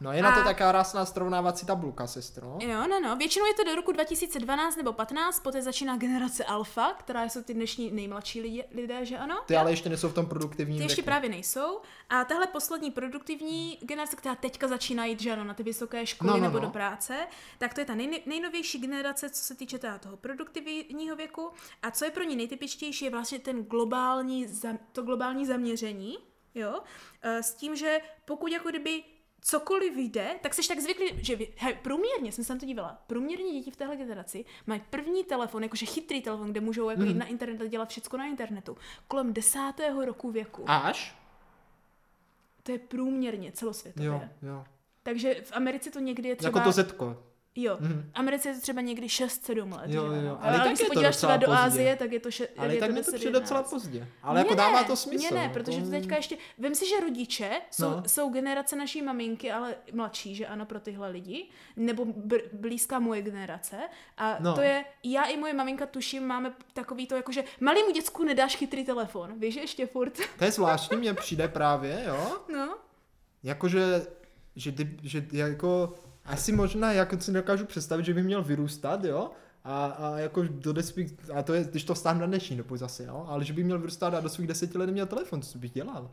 No 0.00 0.12
je 0.12 0.22
na 0.22 0.32
to 0.34 0.40
A- 0.40 0.44
taká 0.44 0.70
krásná 0.72 1.04
srovnávací 1.06 1.66
tabulka, 1.66 2.06
sestro. 2.06 2.58
Jo, 2.62 2.86
no, 2.88 3.00
no. 3.00 3.16
Většinou 3.16 3.46
je 3.46 3.54
to 3.54 3.64
do 3.64 3.74
roku 3.74 3.92
2012 3.92 4.76
nebo 4.76 4.92
15, 4.92 5.40
poté 5.40 5.62
začíná 5.62 5.96
generace 5.96 6.44
Alfa, 6.44 6.92
která 6.92 7.24
jsou 7.24 7.42
ty 7.42 7.54
dnešní 7.54 7.90
nejmladší 7.90 8.40
lidé, 8.40 8.62
lidé 8.74 9.04
že 9.06 9.18
ano? 9.18 9.40
Ty 9.46 9.56
ale 9.56 9.70
ještě 9.72 9.88
nejsou 9.88 10.08
v 10.08 10.14
tom 10.14 10.26
produktivním 10.26 10.76
Ty 10.78 10.82
ještě 10.84 10.96
věku. 11.02 11.06
právě 11.06 11.30
nejsou. 11.30 11.80
A 12.08 12.24
tahle 12.24 12.46
poslední 12.46 12.90
produktivní 12.90 13.78
generace, 13.82 14.16
která 14.16 14.34
teďka 14.34 14.68
začíná 14.68 15.04
jít 15.04 15.20
že 15.20 15.32
ano, 15.32 15.44
na 15.44 15.54
ty 15.54 15.62
vysoké 15.62 16.06
školy 16.06 16.28
No, 16.30 16.34
no, 16.36 16.40
no, 16.40 16.44
nebo 16.46 16.58
no. 16.60 16.66
do 16.66 16.70
práce, 16.72 17.26
tak 17.58 17.74
to 17.74 17.80
je 17.80 17.84
ta 17.84 17.94
nej, 17.94 18.22
nejnovější 18.26 18.78
generace, 18.78 19.30
co 19.30 19.42
se 19.42 19.54
týče 19.54 19.78
teda 19.78 19.98
toho 19.98 20.16
produktivního 20.16 21.16
věku. 21.16 21.50
A 21.82 21.90
co 21.90 22.04
je 22.04 22.10
pro 22.10 22.24
ní 22.24 22.36
nejtypičtější, 22.36 23.04
je 23.04 23.10
vlastně 23.10 23.38
ten 23.38 23.64
globální, 23.64 24.46
to 24.92 25.02
globální 25.02 25.46
zaměření, 25.46 26.18
jo, 26.54 26.80
Eh, 27.22 27.42
s 27.42 27.54
tím, 27.54 27.76
že 27.76 27.98
pokud 28.24 28.52
jako 28.52 28.68
kdyby 28.68 29.02
cokoliv 29.40 29.96
jde, 29.96 30.38
tak 30.42 30.54
jsi 30.54 30.68
tak 30.68 30.80
zvyklý, 30.80 31.24
že 31.24 31.38
hej, 31.56 31.74
průměrně, 31.82 32.32
jsem 32.32 32.44
se 32.44 32.54
na 32.54 32.60
to 32.60 32.66
dívala, 32.66 33.02
průměrně 33.06 33.52
děti 33.52 33.70
v 33.70 33.76
téhle 33.76 33.96
generaci 33.96 34.44
mají 34.66 34.82
první 34.90 35.24
telefon, 35.24 35.62
jakože 35.62 35.86
chytrý 35.86 36.22
telefon, 36.22 36.50
kde 36.50 36.60
můžou 36.60 36.90
jako 36.90 37.02
jít 37.02 37.16
na 37.16 37.26
internet 37.26 37.62
a 37.62 37.66
dělat 37.66 37.88
všechno 37.88 38.18
na 38.18 38.26
internetu, 38.26 38.76
kolem 39.08 39.32
desátého 39.32 40.04
roku 40.04 40.30
věku. 40.30 40.64
Až? 40.66 41.16
To 42.62 42.72
je 42.72 42.78
průměrně 42.78 43.52
celosvětově. 43.52 44.08
Jo, 44.08 44.22
jo. 44.42 44.64
Takže 45.02 45.34
v 45.44 45.52
Americe 45.52 45.90
to 45.90 45.98
někdy 45.98 46.28
je 46.28 46.36
třeba... 46.36 46.58
Jako 46.58 46.68
to 46.68 46.72
zetko. 46.72 47.22
Jo, 47.56 47.76
v 47.80 48.04
Americe 48.14 48.48
je 48.48 48.54
to 48.54 48.60
třeba 48.60 48.80
někdy 48.80 49.06
6-7 49.06 49.76
let. 49.76 49.90
Jo, 49.90 50.14
že 50.14 50.26
jo, 50.26 50.38
ale 50.40 50.56
tak 50.58 50.66
když 50.66 50.78
se 50.78 50.84
podíváš 50.84 51.16
třeba 51.16 51.36
do 51.36 51.46
pozdě. 51.46 51.62
Asie, 51.62 51.96
tak 51.96 52.12
je 52.12 52.20
to, 52.20 52.30
še, 52.30 52.48
Ale 52.58 52.74
je 52.74 52.80
tak 52.80 52.88
to 52.88 52.94
mi 52.94 53.00
to 53.04 53.10
10, 53.10 53.14
přijde 53.16 53.28
11. 53.30 53.42
docela 53.42 53.62
pozdě. 53.62 54.08
Ale 54.22 54.40
jako 54.40 54.54
dává 54.54 54.80
ne, 54.80 54.86
to 54.86 54.96
smysl. 54.96 55.18
Mně 55.30 55.40
ne, 55.40 55.46
no, 55.48 55.52
protože 55.54 55.82
to 55.82 55.90
teďka 55.90 56.16
ještě... 56.16 56.36
Vem 56.58 56.74
si, 56.74 56.88
že 56.88 57.00
rodiče 57.00 57.50
jsou, 57.70 57.90
No. 57.90 58.02
jsou 58.06 58.30
generace 58.30 58.76
naší 58.76 59.02
maminky, 59.02 59.50
ale 59.52 59.74
mladší, 59.92 60.34
že 60.34 60.46
ano, 60.46 60.66
pro 60.66 60.80
tyhle 60.80 61.10
lidi, 61.10 61.48
nebo 61.76 62.04
br- 62.04 62.42
blízká 62.52 62.98
moje 62.98 63.22
generace. 63.22 63.76
A 64.18 64.36
No. 64.40 64.54
to 64.54 64.60
je, 64.60 64.84
já 65.04 65.24
i 65.24 65.36
moje 65.36 65.54
maminka 65.54 65.86
tuším, 65.86 66.26
máme 66.26 66.52
takový 66.72 67.06
to, 67.06 67.16
jakože 67.16 67.44
malýmu 67.60 67.90
děcku 67.90 68.24
nedáš 68.24 68.56
chytrý 68.56 68.84
telefon, 68.84 69.34
víš, 69.40 69.54
že 69.54 69.60
ještě 69.60 69.86
furt. 69.86 70.18
To 70.38 70.44
je 70.44 70.50
zvláštní, 70.52 70.96
mně 70.96 71.14
přijde 71.14 71.48
právě, 71.48 72.04
jo. 72.06 72.36
No, 72.52 72.76
Jakože, 73.42 74.06
že, 74.56 74.72
ty, 74.72 74.96
že 75.02 75.26
jako, 75.32 75.94
asi 76.24 76.52
možná, 76.52 76.92
jak 76.92 77.22
si 77.22 77.32
dokážu 77.32 77.66
představit, 77.66 78.04
že 78.04 78.14
by 78.14 78.22
měl 78.22 78.42
vyrůstat, 78.42 79.04
jo. 79.04 79.30
A, 79.64 79.86
a 79.86 80.18
jako 80.18 80.42
do 80.42 80.72
desvých, 80.72 81.14
a 81.34 81.42
to 81.42 81.54
je, 81.54 81.64
když 81.64 81.84
to 81.84 81.94
vstáhnu 81.94 82.20
na 82.20 82.26
dnešní 82.26 82.56
dobu 82.56 82.76
zase, 82.76 83.04
jo. 83.04 83.24
Ale 83.28 83.44
že 83.44 83.52
by 83.52 83.64
měl 83.64 83.78
vyrůstat 83.78 84.14
a 84.14 84.20
do 84.20 84.28
svých 84.28 84.48
deseti 84.48 84.78
let 84.78 84.86
neměl 84.86 85.06
telefon, 85.06 85.42
co 85.42 85.58
bych 85.58 85.70
dělal? 85.70 86.10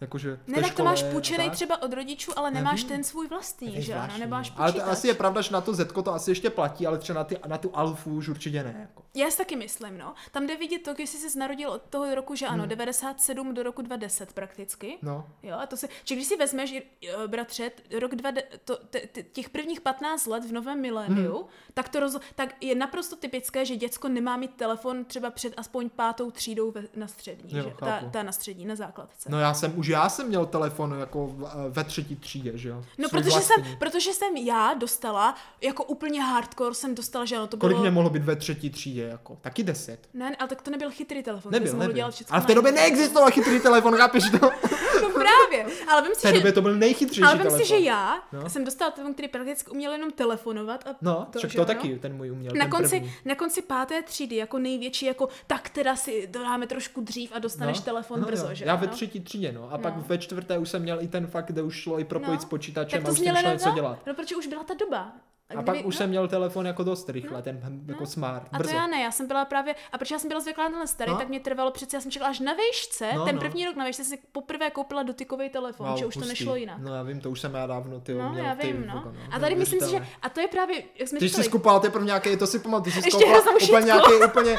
Jakože 0.00 0.38
ne, 0.46 0.62
tak 0.62 0.74
to 0.74 0.84
máš 0.84 1.02
půjčený 1.02 1.50
třeba 1.50 1.82
od 1.82 1.92
rodičů, 1.92 2.32
ale 2.36 2.50
nemáš 2.50 2.82
Nevím. 2.82 2.88
ten 2.96 3.04
svůj 3.04 3.28
vlastní, 3.28 3.82
že 3.82 3.94
ano, 3.94 4.18
nemáš 4.18 4.50
no. 4.50 4.56
Ale 4.62 4.72
to 4.72 4.86
asi 4.86 5.06
je 5.08 5.14
pravda, 5.14 5.40
že 5.40 5.52
na 5.52 5.60
to 5.60 5.74
Zetko 5.74 6.02
to 6.02 6.14
asi 6.14 6.30
ještě 6.30 6.50
platí, 6.50 6.86
ale 6.86 6.98
třeba 6.98 7.18
na, 7.18 7.24
ty, 7.24 7.36
na 7.46 7.58
tu 7.58 7.70
Alfu 7.76 8.10
už 8.14 8.28
určitě 8.28 8.62
ne. 8.62 8.76
Jako. 8.80 9.02
Já 9.14 9.30
si 9.30 9.38
taky 9.38 9.56
myslím, 9.56 9.98
no. 9.98 10.14
Tam 10.32 10.46
jde 10.46 10.56
vidět 10.56 10.78
to, 10.82 10.94
jestli 10.98 11.18
jsi 11.30 11.38
narodil 11.38 11.70
od 11.70 11.82
toho 11.82 12.14
roku, 12.14 12.34
že 12.34 12.46
ano, 12.46 12.58
Hmm. 12.62 12.68
97 12.68 13.54
do 13.54 13.62
roku 13.62 13.82
2010 13.82 14.32
prakticky. 14.32 14.98
No. 15.02 15.26
Jo, 15.42 15.56
a 15.60 15.66
to 15.66 15.76
se, 15.76 15.88
či 16.04 16.14
když 16.14 16.26
si 16.26 16.36
vezmeš, 16.36 16.72
eh, 16.74 16.82
bratře, 17.26 17.70
rok 17.98 18.14
dva, 18.14 18.30
to, 18.64 18.76
t, 18.76 19.00
t, 19.12 19.22
těch 19.22 19.50
prvních 19.50 19.80
15 19.80 20.26
let 20.26 20.44
v 20.44 20.52
novém 20.52 20.80
miléniu, 20.80 21.36
Hmm. 21.36 21.48
tak 21.74 21.88
to 21.88 22.00
roz, 22.00 22.16
tak 22.34 22.54
je 22.60 22.74
naprosto 22.74 23.16
typické, 23.16 23.64
že 23.64 23.76
děcko 23.76 24.08
nemá 24.08 24.36
mít 24.36 24.54
telefon 24.54 25.04
třeba 25.04 25.30
před 25.30 25.54
aspoň 25.56 25.90
pátou 25.90 26.30
třídou 26.30 26.70
ve, 26.70 26.82
na 26.96 27.06
střední, 27.08 27.56
Jo, 27.56 27.62
že? 27.62 27.70
Ta, 27.80 28.00
ta, 28.12 28.22
na 28.22 28.32
střední, 28.32 28.66
na 28.66 28.74
základce. 28.74 29.30
No 29.30 29.38
já 29.40 29.54
jsem, 29.54 29.78
už 29.78 29.87
já 29.92 30.08
jsem 30.08 30.26
měl 30.28 30.46
telefon 30.46 30.96
jako 31.00 31.26
v- 31.26 31.50
ve 31.68 31.84
třetí 31.84 32.16
třídě, 32.16 32.52
že 32.54 32.68
jo. 32.68 32.84
No, 32.98 33.08
Svůj 33.08 33.22
protože 33.22 33.40
jsem, 33.40 33.56
vlastní. 33.56 33.76
protože 33.76 34.12
jsem 34.12 34.36
já 34.36 34.74
dostala, 34.74 35.34
jako 35.60 35.84
úplně 35.84 36.22
hardcore 36.22 36.74
jsem 36.74 36.94
dostala, 36.94 37.24
že 37.24 37.36
ano, 37.36 37.46
to 37.46 37.56
Kolik 37.56 37.74
bylo... 37.74 37.82
mě 37.82 37.90
mohlo 37.90 38.10
být 38.10 38.24
ve 38.24 38.36
třetí 38.36 38.70
třídě, 38.70 39.02
jako? 39.02 39.38
Taky 39.40 39.62
deset. 39.62 39.98
Ne, 40.14 40.36
ale 40.38 40.48
tak 40.48 40.62
to 40.62 40.70
nebyl 40.70 40.90
chytrý 40.90 41.22
telefon, 41.22 41.52
Nebyl, 41.52 41.70
jsem 41.70 41.78
nebyl. 41.78 41.94
dělat 41.94 42.10
všechno 42.14 42.34
Ale 42.34 42.42
v 42.42 42.46
té 42.46 42.54
době 42.54 42.72
neexistoval 42.72 43.30
chytrý 43.30 43.60
telefon, 43.60 43.96
chápeš 43.96 44.24
to? 44.40 44.50
No 45.02 45.08
právě, 45.10 45.66
ale 45.88 46.02
vím 46.02 46.12
V 46.12 46.16
si, 46.16 46.22
té 46.22 46.28
že... 46.28 46.34
době 46.34 46.52
to 46.52 46.62
byl 46.62 46.74
nejchytřejší 46.74 47.22
Ale 47.22 47.32
vím 47.32 47.38
telefon. 47.42 47.60
si, 47.60 47.66
že 47.68 47.78
já 47.78 48.22
No. 48.32 48.50
jsem 48.50 48.64
dostala 48.64 48.90
telefon, 48.90 49.12
který 49.14 49.28
prakticky 49.28 49.70
uměl 49.70 49.92
jenom 49.92 50.10
telefonovat 50.10 50.86
a 50.86 50.90
No, 51.02 51.26
to, 51.32 51.38
však 51.38 51.50
že 51.50 51.58
to 51.58 51.64
taky, 51.64 51.98
ten 51.98 52.16
můj 52.16 52.30
uměl, 52.30 52.52
Na 52.58 52.68
konci, 52.68 52.88
první. 53.00 53.12
na 53.24 53.34
konci 53.34 53.62
páté 53.62 54.02
třídy, 54.02 54.36
jako 54.36 54.58
největší, 54.58 55.06
jako 55.06 55.28
tak 55.46 55.68
teda 55.68 55.96
si 55.96 56.26
dáme 56.32 56.66
trošku 56.66 57.00
dřív 57.00 57.32
a 57.34 57.38
dostaneš 57.38 57.80
telefon 57.80 58.20
brzo, 58.24 58.46
jo. 58.48 58.54
že 58.54 58.64
Já 58.64 58.76
ve 58.76 58.86
třetí 58.86 59.20
třídě, 59.20 59.52
no. 59.52 59.72
A 59.72 59.77
No. 59.78 59.82
pak 59.82 59.96
ve 59.96 60.18
čtvrté 60.18 60.58
už 60.58 60.68
jsem 60.68 60.82
měl 60.82 61.02
i 61.02 61.08
ten 61.08 61.26
fakt, 61.26 61.46
kde 61.46 61.62
už 61.62 61.74
šlo 61.76 62.00
i 62.00 62.04
propojit 62.04 62.40
No. 62.40 62.42
s 62.42 62.44
počítačem 62.44 62.98
Tak 63.02 63.04
a 63.04 63.06
to 63.06 63.12
už 63.12 63.20
měl 63.20 63.34
šlo 63.34 63.38
jenom 63.40 63.52
něco 63.52 63.68
no? 63.68 63.74
dělat. 63.74 63.98
No, 64.06 64.14
protože 64.14 64.36
už 64.36 64.46
byla 64.46 64.64
ta 64.64 64.74
doba. 64.74 65.12
A 65.56 65.62
pak 65.62 65.76
už 65.84 65.96
jsem 65.96 66.08
měl 66.10 66.28
telefon 66.28 66.66
jako 66.66 66.82
dost 66.84 67.08
rychle, 67.08 67.42
ten 67.42 67.60
hm, 67.62 67.84
jako 67.88 68.06
smart, 68.06 68.42
No. 68.42 68.48
A 68.52 68.58
brzo. 68.58 68.70
to 68.70 68.76
já 68.76 68.86
ne, 68.86 69.00
já 69.00 69.10
jsem 69.10 69.26
byla 69.26 69.44
právě, 69.44 69.74
a 69.92 69.98
protože 69.98 70.14
já 70.14 70.18
jsem 70.18 70.28
byla 70.28 70.40
zvyklá 70.40 70.64
na 70.64 70.70
tenhle 70.70 70.86
starý, 70.86 71.10
No. 71.12 71.18
tak 71.18 71.28
mě 71.28 71.40
trvalo 71.40 71.70
přece, 71.70 71.96
já 71.96 72.00
jsem 72.00 72.10
čekala 72.10 72.30
až 72.30 72.40
na 72.40 72.52
výšce, 72.54 73.10
No, 73.14 73.24
ten 73.24 73.34
no. 73.34 73.40
první 73.40 73.64
rok 73.66 73.76
na 73.76 73.84
výšce 73.84 74.04
jsem 74.04 74.18
si 74.18 74.22
poprvé 74.32 74.70
koupila 74.70 75.02
dotykový 75.02 75.48
telefon, 75.48 75.96
že 75.96 76.06
už 76.06 76.14
to 76.14 76.20
hustý. 76.20 76.28
nešlo 76.28 76.56
jinak. 76.56 76.78
No 76.78 76.94
já 76.94 77.02
vím, 77.02 77.20
to 77.20 77.30
už 77.30 77.40
jsem 77.40 77.54
já 77.54 77.66
dávno 77.66 78.00
ty 78.00 78.14
No, 78.14 78.28
měl 78.32 78.44
já 78.44 78.54
ty, 78.54 78.66
vím, 78.66 78.86
no. 78.86 78.94
jako, 78.96 79.12
A 79.32 79.38
tady 79.38 79.54
myslím 79.54 79.80
si, 79.80 79.90
že, 79.90 80.06
a 80.22 80.28
to 80.28 80.40
je 80.40 80.48
právě, 80.48 80.82
jak 80.98 81.08
jsme 81.08 81.18
Ty 81.18 81.28
jsi 81.28 81.44
skupoval 81.44 81.80
teprve 81.80 82.04
nějaký, 82.06 82.36
to 82.36 82.46
si 82.46 82.58
pamatuju, 82.58 82.94
ty 83.02 83.02
jsi 83.02 83.16
jenom 83.24 83.42
úplně 83.62 83.84
nějaký 83.86 84.12
úplně 84.26 84.58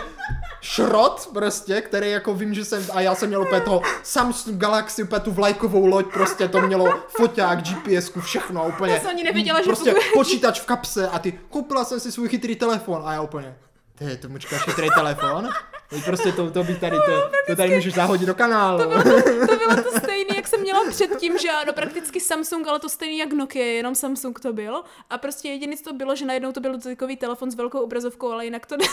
šrot 0.62 1.30
prostě, 1.34 1.82
který 1.82 2.12
jako 2.12 2.34
vím, 2.34 2.54
že 2.54 2.66
jsem, 2.66 2.86
a 2.94 3.02
já 3.02 3.16
jsem 3.16 3.28
měl 3.30 3.42
úplně 3.42 3.62
toho 3.62 3.82
Samsung 4.04 4.58
Galaxy, 4.58 5.04
úplně 5.04 5.20
tu 5.20 5.32
vlajkovou 5.32 5.86
loď, 5.86 6.06
prostě 6.14 6.48
to 6.48 6.62
mělo 6.62 7.00
foťák, 7.08 7.62
GPS, 7.64 8.12
všechno 8.20 8.68
úplně. 8.68 8.94
Já 8.94 9.00
jsem 9.00 9.10
ani 9.10 9.24
nevěděla, 9.24 9.60
že 9.62 9.66
prostě 9.66 9.96
počítač 10.14 10.60
v 10.60 10.66
kapse 10.80 11.08
a 11.08 11.20
ty, 11.20 11.32
koupila 11.50 11.86
jsem 11.86 12.00
si 12.00 12.12
svůj 12.12 12.30
chytrý 12.30 12.56
telefon 12.56 13.02
a 13.06 13.14
já 13.14 13.22
úplně, 13.22 13.56
ty, 13.96 14.18
to 14.18 14.30
mučka 14.30 14.58
chytrý 14.58 14.88
telefon? 14.96 15.50
Teď 15.90 16.06
prostě 16.06 16.32
to, 16.32 16.52
to 16.52 16.64
by 16.64 16.76
tady, 16.76 16.98
to, 16.98 17.32
to 17.48 17.56
tady 17.56 17.76
můžeš 17.76 17.94
zahodit 17.94 18.28
do 18.28 18.36
kanálu. 18.36 18.80
to 18.80 19.58
bylo 19.58 19.84
to 19.84 20.00
stejné, 20.00 20.09
jak 20.40 20.48
jsem 20.48 20.62
měla 20.62 20.90
předtím, 20.90 21.38
že 21.38 21.50
ano, 21.50 21.74
prakticky 21.74 22.20
Samsung, 22.20 22.68
ale 22.68 22.80
to 22.80 22.90
stejný 22.90 23.18
jak 23.18 23.34
Nokia, 23.34 23.66
jenom 23.66 23.96
Samsung 23.96 24.40
to 24.40 24.54
byl. 24.54 24.84
A 25.10 25.18
prostě 25.18 25.50
jediné, 25.50 25.78
co 25.78 25.84
to 25.84 25.94
bylo, 25.94 26.16
že 26.16 26.26
najednou 26.26 26.52
to 26.52 26.60
byl 26.60 26.72
dotykový 26.72 27.18
telefon 27.18 27.52
s 27.52 27.56
velkou 27.56 27.80
obrazovkou, 27.80 28.32
ale 28.32 28.46
jinak 28.46 28.66
to 28.66 28.78
ne. 28.78 28.86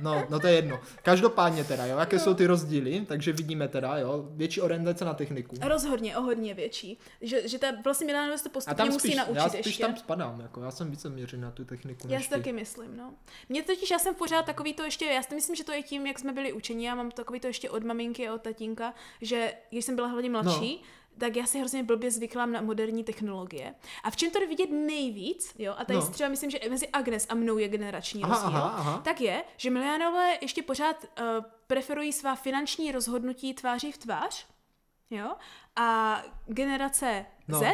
No, 0.00 0.26
no 0.30 0.40
to 0.40 0.46
je 0.46 0.54
jedno. 0.54 0.80
Každopádně 1.02 1.64
teda, 1.64 1.86
jo, 1.86 1.98
jaké 1.98 2.18
jsou 2.18 2.34
ty 2.34 2.46
rozdíly, 2.46 3.04
takže 3.08 3.32
vidíme 3.32 3.68
teda, 3.68 3.98
jo, 3.98 4.28
větší 4.30 4.60
orientace 4.60 5.04
na 5.04 5.14
techniku. 5.14 5.56
Rozhodně, 5.62 6.16
o 6.16 6.22
hodně 6.22 6.54
větší. 6.54 6.98
Že, 7.20 7.48
že 7.48 7.58
ta 7.58 7.66
vlastně 7.84 8.06
Milano 8.06 8.38
se 8.38 8.44
to 8.44 8.50
A 8.50 8.52
postupně 8.52 8.76
tam 8.76 8.86
musí 8.88 8.98
spíš, 8.98 9.16
naučit 9.16 9.36
já 9.36 9.48
spíš 9.48 9.66
ještě. 9.66 9.82
tam 9.82 9.96
spadám, 9.96 10.40
jako 10.40 10.60
já 10.60 10.70
jsem 10.70 10.90
více 10.90 11.10
měřen 11.10 11.40
na 11.40 11.50
tu 11.50 11.64
techniku 11.64 12.08
Já 12.10 12.20
si 12.20 12.28
ty. 12.28 12.34
taky 12.34 12.52
myslím, 12.52 12.96
no. 12.96 13.14
Mě 13.48 13.62
totiž, 13.62 13.90
já 13.90 13.98
jsem 13.98 14.14
pořád 14.14 14.46
takový 14.46 14.74
to 14.74 14.82
ještě, 14.82 15.04
já 15.04 15.22
si 15.22 15.34
myslím, 15.34 15.56
že 15.56 15.64
to 15.64 15.72
je 15.72 15.82
tím, 15.82 16.06
jak 16.06 16.18
jsme 16.18 16.32
byli 16.32 16.52
učeni, 16.52 16.86
já 16.86 16.94
mám 16.94 17.10
takový 17.10 17.40
to 17.40 17.46
ještě 17.46 17.70
od 17.70 17.84
maminky 17.84 18.28
a 18.28 18.34
od 18.34 18.42
tatínka, 18.42 18.94
že 19.20 19.52
když 19.70 19.84
jsem 19.84 19.96
byla 19.96 20.08
hlavně 20.08 20.30
mladší, 20.30 20.76
no. 20.82 20.88
Tak 21.18 21.36
já 21.36 21.46
si 21.46 21.58
hrozně 21.58 21.82
blbě 21.82 22.10
zvyklám 22.10 22.52
na 22.52 22.60
moderní 22.60 23.04
technologie. 23.04 23.74
A 24.04 24.10
v 24.10 24.16
čem 24.16 24.30
to 24.30 24.40
jde 24.40 24.46
vidět 24.46 24.70
nejvíc, 24.70 25.54
jo, 25.58 25.74
a 25.78 25.84
tady 25.84 25.98
No. 25.98 26.04
no. 26.04 26.10
třeba 26.10 26.28
myslím, 26.28 26.50
že 26.50 26.58
mezi 26.70 26.88
Agnes 26.88 27.26
a 27.28 27.34
mnou 27.34 27.58
je 27.58 27.68
generační 27.68 28.22
Aha, 28.22 28.34
rozdíl, 28.34 28.58
aha, 28.58 28.68
aha. 28.76 28.98
tak 29.04 29.20
je, 29.20 29.44
že 29.56 29.70
milionové 29.70 30.32
ještě 30.40 30.62
pořád 30.62 30.96
uh, 31.04 31.26
preferují 31.66 32.12
svá 32.12 32.34
finanční 32.34 32.92
rozhodnutí 32.92 33.54
tváří 33.54 33.92
v 33.92 33.98
tvář, 33.98 34.46
jo, 35.10 35.32
a 35.76 36.18
generace 36.46 37.26
No. 37.48 37.58
Z 37.58 37.64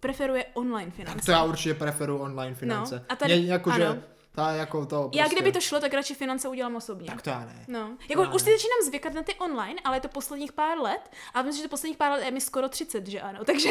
preferuje 0.00 0.44
online 0.54 0.90
finance. 0.90 1.26
To 1.26 1.32
já 1.32 1.44
určitě 1.44 1.74
preferuji 1.74 2.20
online 2.20 2.54
finance. 2.54 2.94
No, 2.94 3.04
a 3.08 3.16
tady- 3.16 3.40
Mě, 3.40 3.52
jakože, 3.52 3.86
ano. 3.86 4.00
Ta 4.34 4.50
jako 4.50 4.86
to 4.86 5.02
prostě... 5.02 5.18
Já 5.18 5.28
kdyby 5.28 5.52
to 5.52 5.60
šlo, 5.60 5.80
tak 5.80 5.94
radši 5.94 6.14
finance 6.14 6.48
udělám 6.48 6.76
osobně. 6.76 7.06
Tak 7.06 7.22
to 7.22 7.30
já 7.30 7.40
ne. 7.40 7.64
No, 7.68 7.96
jako 8.08 8.22
už 8.22 8.42
si 8.42 8.50
začínám 8.50 8.82
zvykat 8.86 9.14
na 9.14 9.22
ty 9.22 9.34
online, 9.34 9.80
ale 9.84 9.96
je 9.96 10.00
to 10.00 10.08
posledních 10.08 10.52
pár 10.52 10.78
let 10.78 11.10
a 11.34 11.42
myslím, 11.42 11.62
že 11.62 11.68
to 11.68 11.70
posledních 11.70 11.98
pár 11.98 12.12
let 12.12 12.24
je 12.24 12.30
mi 12.30 12.40
skoro 12.40 12.68
30, 12.68 13.06
že 13.06 13.20
ano, 13.20 13.44
takže 13.44 13.68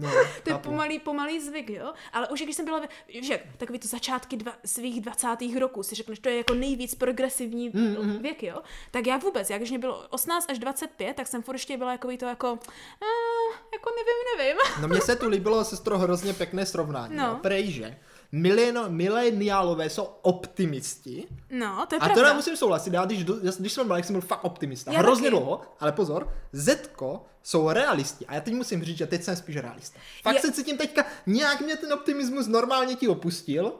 No, 0.00 0.10
To 0.42 0.50
je 0.50 0.58
pomalý, 0.58 0.98
pomalý 0.98 1.40
zvyk, 1.40 1.70
jo? 1.70 1.92
Ale 2.12 2.28
už 2.28 2.42
když 2.42 2.56
jsem 2.56 2.64
byla, 2.64 2.80
že 3.22 3.40
takový 3.56 3.78
to 3.78 3.88
začátky 3.88 4.36
dva, 4.36 4.52
svých 4.64 5.00
20. 5.00 5.26
roků, 5.58 5.82
si 5.82 5.94
řekneš, 5.94 6.18
to 6.18 6.28
je 6.28 6.36
jako 6.36 6.54
nejvíc 6.54 6.94
progresivní 6.94 7.68
mm, 7.68 8.18
věk, 8.22 8.42
jo? 8.42 8.62
Tak 8.90 9.06
já 9.06 9.16
vůbec, 9.16 9.50
jak 9.50 9.60
když 9.60 9.70
mě 9.70 9.78
bylo 9.78 10.06
18 10.10 10.50
až 10.50 10.58
25, 10.58 11.16
tak 11.16 11.26
jsem 11.26 11.42
furt 11.42 11.54
ještě 11.54 11.76
byla 11.76 11.92
jako 11.92 12.16
to 12.16 12.26
jako, 12.26 12.52
uh, 12.52 13.54
jako 13.72 13.90
nevím, 13.96 14.38
nevím. 14.38 14.56
No 14.80 14.88
mně 14.88 15.00
se 15.00 15.16
tu 15.16 15.28
líbilo, 15.28 15.64
sestro, 15.64 15.98
hrozně 15.98 16.34
pěkné 16.34 16.66
srovnání. 16.66 17.16
No. 17.16 17.26
No. 17.26 17.36
Prej, 17.36 17.72
že 17.72 17.98
mileno, 18.32 18.84
mileniálové 18.88 19.90
jsou 19.90 20.08
optimisti. 20.22 21.26
No, 21.50 21.86
to 21.88 21.94
je 21.94 21.98
A 22.00 22.08
to 22.08 22.12
pravda. 22.14 22.28
já 22.28 22.34
musím 22.34 22.56
souhlasit, 22.56 22.92
já 22.92 23.04
když, 23.04 23.24
když 23.58 23.72
jsem 23.72 23.88
malý, 23.88 24.02
jsem 24.02 24.12
byl 24.14 24.20
fakt 24.20 24.44
optimista. 24.44 24.92
Já 24.92 24.98
Hrozně 24.98 25.22
taky. 25.30 25.30
dlouho, 25.30 25.60
ale 25.80 25.92
pozor, 25.92 26.32
Zetko 26.52 27.24
jsou 27.42 27.70
realisti. 27.70 28.26
A 28.26 28.34
já 28.34 28.40
teď 28.40 28.54
musím 28.54 28.84
říct, 28.84 28.96
že 28.98 29.06
teď 29.06 29.22
jsem 29.22 29.36
spíš 29.36 29.56
realista. 29.56 30.00
Fakt 30.22 30.34
Je- 30.34 30.40
se 30.40 30.52
cítím 30.52 30.76
teďka, 30.76 31.04
nějak 31.26 31.60
mě 31.60 31.76
ten 31.76 31.92
optimismus 31.92 32.46
normálně 32.46 32.96
ti 32.96 33.08
opustil. 33.08 33.72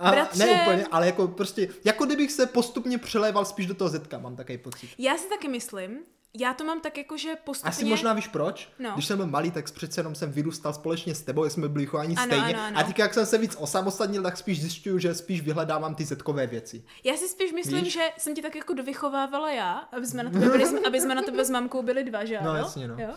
A 0.00 0.10
Bratře. 0.10 0.46
ne 0.46 0.62
úplně, 0.62 0.86
ale 0.90 1.06
jako 1.06 1.28
prostě, 1.28 1.68
jako 1.84 2.06
kdybych 2.06 2.32
se 2.32 2.46
postupně 2.46 2.98
přeléval 2.98 3.44
spíš 3.44 3.66
do 3.66 3.74
toho 3.74 3.88
Zetka, 3.90 4.18
mám 4.18 4.36
takový 4.36 4.58
pocit. 4.58 4.88
Já 4.98 5.16
si 5.18 5.28
taky 5.28 5.48
myslím, 5.48 5.98
já 6.34 6.54
to 6.54 6.64
mám 6.64 6.80
tak 6.80 6.98
jako, 6.98 7.16
že 7.16 7.36
postupně... 7.44 7.68
Asi 7.68 7.84
možná 7.84 8.12
víš 8.12 8.28
proč? 8.28 8.68
No. 8.78 8.90
Když 8.92 9.06
jsem 9.06 9.16
byl 9.16 9.26
malý, 9.26 9.50
tak 9.50 9.70
přece 9.70 10.00
jenom 10.00 10.14
jsem 10.14 10.32
vyrůstal 10.32 10.72
společně 10.72 11.14
s 11.14 11.22
tebou, 11.22 11.44
jsme 11.44 11.68
byli 11.68 11.86
chovaní 11.86 12.16
Ano, 12.16 12.26
stejně. 12.26 12.54
ano, 12.54 12.62
ano. 12.66 12.78
A 12.78 12.82
teďka, 12.82 13.02
jak 13.02 13.14
jsem 13.14 13.26
se 13.26 13.38
víc 13.38 13.56
osamostatnil, 13.58 14.22
tak 14.22 14.36
spíš 14.36 14.60
zjišťuju, 14.60 14.98
že 14.98 15.14
spíš 15.14 15.40
vyhledávám 15.40 15.94
ty 15.94 16.04
zetkové 16.04 16.46
věci. 16.46 16.82
Já 17.04 17.16
si 17.16 17.28
spíš 17.28 17.52
myslím, 17.52 17.84
Víš? 17.84 17.92
že 17.92 18.00
jsem 18.18 18.34
ti 18.34 18.42
tak 18.42 18.54
jako 18.56 18.74
dovychovávala 18.74 19.52
já, 19.52 19.72
aby 19.72 20.06
jsme 20.06 20.22
na 20.22 20.30
tebe, 20.30 20.46
byli, 20.50 20.64
aby 20.86 21.00
jsme 21.00 21.14
na 21.14 21.22
tebe 21.22 21.44
s 21.44 21.50
mamkou 21.50 21.82
byli 21.82 22.04
dva, 22.04 22.24
že 22.24 22.38
ano? 22.38 22.52
No, 22.52 22.58
jasně, 22.58 22.88
no. 22.88 22.94
Jo? 22.98 23.10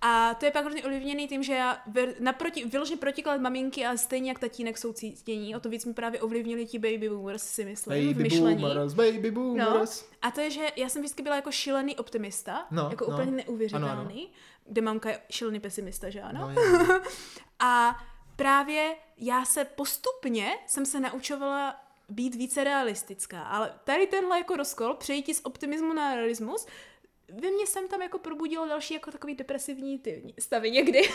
A 0.00 0.34
to 0.34 0.44
je 0.46 0.50
pak 0.50 0.64
hrozně 0.64 0.84
ovlivněný 0.84 1.28
tím, 1.28 1.42
že 1.42 1.52
já 1.54 1.78
naproti, 2.20 2.64
vyloženě 2.64 2.96
protiklad 2.96 3.40
maminky 3.40 3.86
a 3.86 3.96
stejně 3.96 4.30
jak 4.30 4.38
tatínek 4.38 4.78
jsou 4.78 4.92
cítění, 4.92 5.56
o 5.56 5.60
to 5.60 5.68
víc 5.68 5.84
mi 5.84 5.94
právě 5.94 6.20
ovlivnili 6.20 6.66
ti 6.66 6.78
baby 6.78 7.08
boomers, 7.08 7.42
si 7.42 7.64
myslím, 7.64 8.04
v 8.04 8.12
Baby 8.12 8.22
myšlení. 8.22 8.60
boomers, 8.62 8.92
baby 8.94 9.30
No, 9.30 9.32
boomers. 9.34 10.04
a 10.22 10.30
to 10.30 10.40
je, 10.40 10.50
že 10.50 10.66
já 10.76 10.88
jsem 10.88 11.02
vždycky 11.02 11.22
byla 11.22 11.36
jako 11.36 11.52
šílený 11.52 11.96
optimista, 11.96 12.53
No, 12.70 12.86
jako 12.90 13.04
no. 13.10 13.16
úplně 13.16 13.30
neuvěřitelný, 13.30 13.90
Ano, 13.90 14.00
ano. 14.00 14.20
kde 14.66 14.80
mamka 14.80 15.10
je 15.10 15.20
šílený 15.30 15.60
pesimista, 15.60 16.10
že 16.10 16.20
ano? 16.22 16.50
No. 16.54 17.00
A 17.58 18.02
právě 18.36 18.96
já 19.16 19.44
se 19.44 19.64
postupně 19.64 20.50
jsem 20.66 20.86
se 20.86 21.00
naučovala 21.00 21.76
být 22.08 22.34
více 22.34 22.64
realistická, 22.64 23.42
ale 23.42 23.74
tady 23.84 24.06
tenhle 24.06 24.38
jako 24.38 24.56
rozkol, 24.56 24.94
přejítí 24.94 25.34
z 25.34 25.40
optimismu 25.44 25.92
na 25.92 26.14
realismus, 26.14 26.66
ve 27.42 27.50
mně 27.50 27.66
jsem 27.66 27.88
tam 27.88 28.02
jako 28.02 28.18
probudilo 28.18 28.66
další 28.68 28.94
jako 28.94 29.10
takový 29.10 29.34
depresivní 29.34 29.98
ty 29.98 30.34
stavy 30.38 30.70
někdy. 30.70 31.00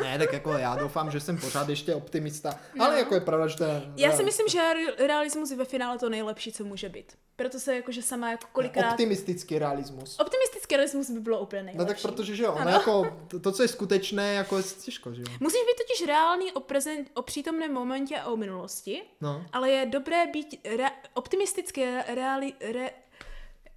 Ne, 0.00 0.18
tak 0.18 0.32
jako 0.32 0.52
já 0.52 0.76
doufám, 0.76 1.10
že 1.10 1.20
jsem 1.20 1.38
pořád 1.38 1.68
ještě 1.68 1.94
optimista, 1.94 2.60
ale 2.78 2.98
jako 2.98 3.14
je 3.14 3.20
pravda, 3.20 3.46
že 3.46 3.56
to 3.56 3.64
je... 3.64 3.82
Já 3.96 4.12
si 4.12 4.24
myslím, 4.24 4.48
že 4.48 4.58
re- 4.74 5.06
realismus 5.06 5.50
je 5.50 5.56
ve 5.56 5.64
finále 5.64 5.98
to 5.98 6.08
nejlepší, 6.08 6.52
co 6.52 6.64
může 6.64 6.88
být. 6.88 7.12
Proto 7.36 7.60
se 7.60 7.76
jakože 7.76 8.02
sama 8.02 8.30
jako 8.30 8.46
kolikrát... 8.52 8.90
Optimistický 8.90 9.58
realismus. 9.58 10.18
Optimistický 10.20 10.76
realismus 10.76 11.10
by 11.10 11.20
bylo 11.20 11.40
úplně 11.40 11.62
No 11.62 11.66
nejlepší. 11.66 12.02
tak 12.02 12.12
protože, 12.12 12.36
že 12.36 12.42
jo, 12.42 12.52
ono 12.52 12.70
jako, 12.70 13.18
to, 13.28 13.40
to, 13.40 13.52
co 13.52 13.62
je 13.62 13.68
skutečné, 13.68 14.34
jako 14.34 14.56
je 14.56 14.62
těžko, 14.84 15.14
že 15.14 15.20
jo. 15.22 15.26
Musíš 15.40 15.60
být 15.60 15.76
totiž 15.86 16.06
reálný 16.06 16.52
o, 16.52 16.60
prezent, 16.60 17.10
o 17.14 17.22
přítomném 17.22 17.72
momentě 17.72 18.16
a 18.18 18.26
o 18.30 18.36
minulosti, 18.36 19.02
No. 19.20 19.46
ale 19.52 19.70
je 19.70 19.86
dobré 19.86 20.26
být 20.26 20.60
re, 20.76 20.90
optimisticky 21.14 21.84
re, 21.84 22.04
reali, 22.14 22.52
re, 22.60 22.90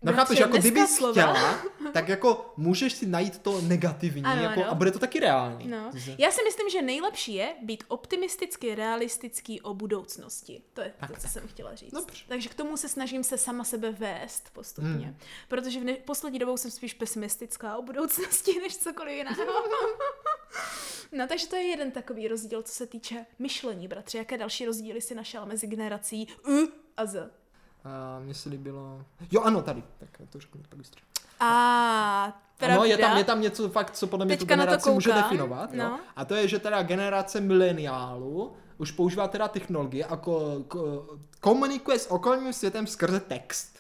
No 0.05 0.13
Bratře, 0.13 0.21
chápeš, 0.35 0.39
jako 0.39 0.57
kdyby 0.57 0.87
slova. 0.87 1.11
chtěla, 1.11 1.59
tak 1.93 2.07
jako 2.09 2.53
můžeš 2.57 2.93
si 2.93 3.05
najít 3.05 3.37
to 3.37 3.61
negativní 3.61 4.23
Ano, 4.23 4.43
jako, 4.43 4.61
ano. 4.63 4.71
a 4.71 4.75
bude 4.75 4.91
to 4.91 4.99
taky 4.99 5.19
reálný. 5.19 5.67
No. 5.67 5.91
Já 6.17 6.31
si 6.31 6.43
myslím, 6.43 6.69
že 6.69 6.81
nejlepší 6.81 7.33
je 7.33 7.55
být 7.61 7.83
optimisticky 7.87 8.75
realistický 8.75 9.61
o 9.61 9.73
budoucnosti. 9.73 10.61
To 10.73 10.81
je 10.81 10.93
to, 11.07 11.13
co 11.19 11.27
jsem 11.27 11.47
chtěla 11.47 11.75
říct. 11.75 11.93
Dobře. 11.93 12.23
Takže 12.27 12.49
k 12.49 12.53
tomu 12.53 12.77
se 12.77 12.89
snažím 12.89 13.23
se 13.23 13.37
sama 13.37 13.63
sebe 13.63 13.91
vést 13.91 14.49
postupně. 14.53 14.89
Hmm. 14.91 15.17
Protože 15.47 15.79
v 15.79 15.83
ne- 15.83 15.93
poslední 15.93 16.39
dobou 16.39 16.57
jsem 16.57 16.71
spíš 16.71 16.93
pesimistická 16.93 17.77
o 17.77 17.81
budoucnosti, 17.81 18.59
než 18.61 18.77
cokoliv 18.77 19.13
jiného. 19.17 19.53
no 21.11 21.27
takže 21.27 21.47
to 21.47 21.55
je 21.55 21.63
jeden 21.63 21.91
takový 21.91 22.27
rozdíl, 22.27 22.61
co 22.63 22.73
se 22.73 22.87
týče 22.87 23.25
myšlení, 23.39 23.87
bratře. 23.87 24.17
Jaké 24.17 24.37
další 24.37 24.65
rozdíly 24.65 25.01
si 25.01 25.15
našel 25.15 25.45
mezi 25.45 25.67
generací 25.67 26.27
U 26.49 26.67
a 26.97 27.05
Z? 27.05 27.31
A 27.85 28.19
mně 28.19 28.33
se 28.33 28.49
líbilo... 28.49 29.01
Jo, 29.31 29.41
ano, 29.41 29.61
tady. 29.61 29.83
Tak 29.99 30.09
to 30.29 30.39
řeknu 30.39 30.61
pak 30.69 30.77
bystře. 30.77 30.99
A 31.39 32.39
pravda. 32.57 32.75
Ano, 32.75 32.85
je 32.85 32.97
tam, 32.97 33.17
je 33.17 33.23
tam 33.23 33.41
něco 33.41 33.69
fakt, 33.69 33.91
co 33.91 34.07
podle 34.07 34.25
mě 34.25 34.37
tu 34.37 34.39
Teďka 34.45 34.55
to 34.55 34.59
generaci 34.59 34.89
může 34.89 35.13
definovat. 35.13 35.73
Jo? 35.73 35.83
no. 35.83 35.99
A 36.15 36.25
to 36.25 36.35
je, 36.35 36.47
že 36.47 36.59
teda 36.59 36.83
generace 36.83 37.41
mileniálu 37.41 38.53
už 38.77 38.91
používá 38.91 39.27
teda 39.27 39.47
technologie 39.47 40.05
a 40.05 40.15
ko, 40.17 40.63
ko, 40.67 41.05
komunikuje 41.39 41.99
s 41.99 42.11
okolním 42.11 42.53
světem 42.53 42.87
skrze 42.87 43.19
text. 43.19 43.75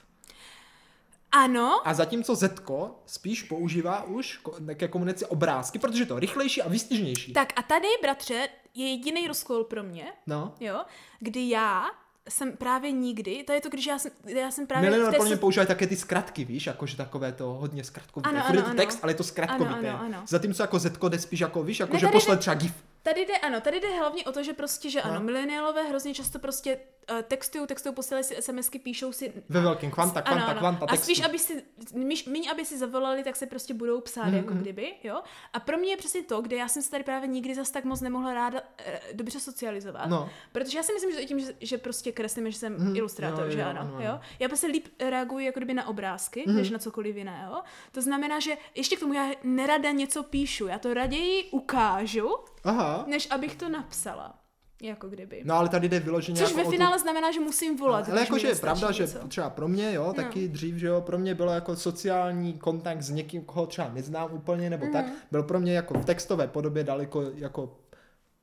Ano, 1.31 1.81
A 1.87 1.93
zatímco 1.93 2.35
Zetko 2.35 2.99
spíš 3.05 3.43
používá 3.43 4.03
už 4.03 4.39
ke 4.75 4.87
komunikaci 4.87 5.25
obrázky, 5.25 5.79
protože 5.79 6.01
je 6.03 6.05
to 6.05 6.19
rychlejší 6.19 6.61
a 6.61 6.69
výstižnější. 6.69 7.33
tak 7.33 7.53
a 7.55 7.61
tady, 7.61 7.87
bratře, 8.01 8.47
je 8.73 8.89
jediný 8.91 9.27
rozkol 9.27 9.63
pro 9.63 9.83
mě, 9.83 10.05
No. 10.27 10.53
jo, 10.59 10.83
kdy 11.19 11.49
já 11.49 11.85
jsem 12.29 12.57
právě 12.57 12.91
nikdy, 12.91 13.43
to 13.43 13.53
je 13.53 13.61
to, 13.61 13.69
když 13.69 13.85
já 13.85 13.99
jsem, 13.99 14.11
já 14.25 14.51
jsem 14.51 14.67
právě 14.67 14.91
v 14.91 15.11
té 15.11 15.17
pro 15.17 15.25
mě 15.25 15.37
používají 15.37 15.67
také 15.67 15.87
ty 15.87 15.95
zkratky, 15.95 16.45
víš, 16.45 16.65
jakože 16.67 16.97
takové 16.97 17.31
to 17.31 17.45
hodně 17.45 17.83
zkratkovité. 17.83 18.29
Ano, 18.29 18.43
Furt 18.45 18.55
je 18.55 18.59
ano, 18.59 18.65
to 18.65 18.69
ano. 18.69 18.77
text, 18.77 18.99
ale 19.03 19.11
je 19.11 19.15
to 19.15 19.23
zkratkovité. 19.23 19.89
Ano, 19.89 19.99
ano, 19.99 20.15
ano. 20.15 20.23
Zatímco 20.27 20.63
jako 20.63 20.79
Zetko 20.79 21.09
jde 21.09 21.19
spíš 21.19 21.39
jako, 21.39 21.63
víš, 21.63 21.79
jako 21.79 21.93
Ne, 21.93 21.99
že 21.99 22.07
jde- 22.07 22.37
třeba 22.37 22.53
GIF. 22.53 22.73
Tady 23.05 23.25
jde, 23.25 23.37
ano, 23.37 23.61
tady 23.61 23.79
jde 23.79 23.97
hlavně 23.97 24.23
o 24.25 24.31
to, 24.31 24.43
že 24.43 24.53
prostě, 24.53 24.89
že 24.89 25.01
ano, 25.01 25.13
No. 25.13 25.19
mileniálové 25.21 25.83
hrozně 25.83 26.13
často 26.13 26.39
prostě 26.39 26.79
uh, 27.11 27.21
textují, 27.21 27.67
textují, 27.67 27.95
posílají 27.95 28.23
si 28.23 28.35
SMSky, 28.41 28.79
píšou 28.79 29.11
si... 29.11 29.33
Ve 29.49 29.61
velkém 29.61 29.91
kvanta, 29.91 30.21
kvanta, 30.21 30.41
ano, 30.43 30.51
ano. 30.51 30.59
kvanta 30.59 30.85
A 30.85 30.87
textu. 30.87 31.03
spíš, 31.05 31.23
aby 31.25 31.39
si, 31.39 31.63
míň, 31.93 32.17
míň, 32.27 32.47
aby 32.51 32.65
si 32.65 32.77
zavolali, 32.77 33.23
tak 33.23 33.35
se 33.35 33.45
prostě 33.45 33.73
budou 33.73 34.01
psát, 34.01 34.25
Mhm, 34.25 34.35
jako 34.35 34.53
kdyby, 34.53 34.93
jo. 35.03 35.21
A 35.53 35.59
pro 35.59 35.77
mě 35.77 35.89
je 35.91 35.97
přesně 35.97 36.23
to, 36.23 36.41
kde 36.41 36.55
já 36.55 36.67
jsem 36.67 36.81
se 36.81 36.91
tady 36.91 37.03
právě 37.03 37.27
nikdy 37.27 37.55
zas 37.55 37.71
tak 37.71 37.83
moc 37.85 38.01
nemohla 38.01 38.33
ráda 38.33 38.61
eh, 38.77 38.99
dobře 39.13 39.39
socializovat. 39.39 40.09
No. 40.09 40.29
Protože 40.51 40.77
já 40.77 40.83
si 40.83 40.93
myslím, 40.93 41.11
že 41.11 41.17
to 41.19 41.25
tím, 41.27 41.39
že, 41.39 41.53
že 41.59 41.77
prostě 41.77 42.11
kreslím, 42.11 42.51
že 42.51 42.57
jsem 42.57 42.73
Mhm, 42.79 42.95
ilustrátor, 42.95 43.45
jo, 43.45 43.51
že 43.51 43.59
jo, 43.59 43.65
ano, 43.67 43.81
ano, 43.81 43.95
ano. 43.95 44.05
jo. 44.05 44.19
Já 44.39 44.47
prostě 44.47 44.67
líp 44.67 44.87
reaguji 44.99 45.45
jako 45.45 45.59
kdyby 45.59 45.73
na 45.73 45.87
obrázky, 45.87 46.43
Mhm. 46.47 46.55
než 46.55 46.69
na 46.69 46.79
cokoliv 46.79 47.15
jiného. 47.15 47.63
To 47.91 48.01
znamená, 48.01 48.39
že 48.39 48.57
ještě 48.75 48.95
k 48.95 48.99
tomu 48.99 49.13
já 49.13 49.31
nerada 49.43 49.91
něco 49.91 50.23
píšu, 50.23 50.67
já 50.67 50.79
to 50.79 50.93
raději 50.93 51.43
ukážu, 51.51 52.29
Aha. 52.65 53.03
než 53.07 53.27
abych 53.31 53.55
to 53.55 53.69
napsala. 53.69 54.39
Jako 54.81 55.09
kdyby. 55.09 55.41
No 55.45 55.55
ale 55.55 55.69
tady 55.69 55.89
jde 55.89 55.99
vyloženě 55.99 56.37
Což 56.39 56.49
jako 56.49 56.57
ve 56.57 56.63
o 56.63 56.65
tu- 56.65 56.71
finále 56.71 56.99
znamená, 56.99 57.31
že 57.31 57.39
musím 57.39 57.77
volat. 57.77 57.95
ale 57.95 58.03
když 58.05 58.19
mi 58.19 58.21
jakože 58.21 58.47
je 58.47 58.55
pravda, 58.55 58.91
že 58.91 59.03
něco. 59.03 59.27
třeba 59.27 59.49
pro 59.49 59.67
mě, 59.67 59.93
jo, 59.93 60.03
No. 60.07 60.13
taky 60.13 60.47
dřív, 60.47 60.75
že 60.75 60.87
jo, 60.87 61.01
pro 61.01 61.17
mě 61.17 61.35
bylo 61.35 61.51
jako 61.51 61.75
sociální 61.75 62.53
kontakt 62.53 63.01
s 63.01 63.09
někým, 63.09 63.41
koho 63.45 63.65
třeba 63.65 63.89
neznám 63.93 64.33
úplně, 64.33 64.69
nebo 64.69 64.85
tak, 64.93 65.05
Mhm. 65.05 65.15
byl 65.31 65.43
pro 65.43 65.59
mě 65.59 65.73
jako 65.73 65.93
v 65.93 66.05
textové 66.05 66.47
podobě 66.47 66.83
daleko 66.83 67.21
jako 67.35 67.77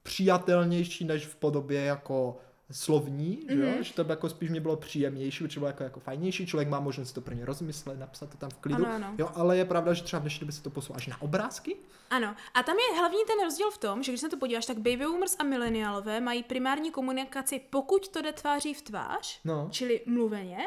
přijatelnější, 0.02 1.04
než 1.04 1.26
v 1.26 1.36
podobě 1.36 1.84
jako 1.84 2.36
slovní, 2.72 3.44
že 3.48 3.54
Mhm. 3.54 3.64
jo, 3.76 3.82
že 3.82 3.94
to 3.94 4.04
by 4.04 4.10
jako 4.12 4.28
spíš 4.28 4.50
mě 4.50 4.60
bylo 4.60 4.76
příjemnější, 4.76 5.44
protože 5.44 5.60
bylo 5.60 5.66
jako, 5.68 5.82
jako 5.82 6.00
fajnější, 6.00 6.46
člověk 6.46 6.68
má 6.68 6.80
možnost 6.80 7.08
si 7.08 7.14
to 7.14 7.20
pro 7.20 7.34
ně 7.34 7.44
rozmyslet, 7.44 7.98
napsat 7.98 8.30
to 8.30 8.36
tam 8.36 8.50
v 8.50 8.56
klidu, 8.56 8.86
Ano, 8.86 8.94
ano. 8.94 9.14
jo, 9.18 9.30
ale 9.34 9.56
je 9.56 9.64
pravda, 9.64 9.92
že 9.94 10.02
třeba 10.02 10.20
v 10.20 10.22
dnešní 10.22 10.40
době 10.40 10.52
se 10.52 10.62
to 10.62 10.70
posouvá 10.70 10.96
až 10.96 11.06
na 11.06 11.22
obrázky, 11.22 11.76
Ano. 12.10 12.34
A 12.54 12.62
tam 12.62 12.76
je 12.76 12.98
hlavní 12.98 13.18
ten 13.26 13.44
rozdíl 13.44 13.70
v 13.70 13.78
tom, 13.78 14.02
že 14.02 14.12
když 14.12 14.20
se 14.20 14.26
na 14.26 14.30
to 14.30 14.36
podíváš, 14.36 14.66
tak 14.66 14.76
baby 14.76 14.96
boomers 14.96 15.36
a 15.38 15.44
mileniálové 15.44 16.20
mají 16.20 16.42
primární 16.42 16.90
komunikaci, 16.90 17.60
pokud 17.70 18.08
to 18.08 18.22
jde 18.22 18.32
tváří 18.32 18.74
v 18.74 18.82
tvář, 18.82 19.40
No. 19.44 19.68
čili 19.70 20.00
mluveně, 20.06 20.58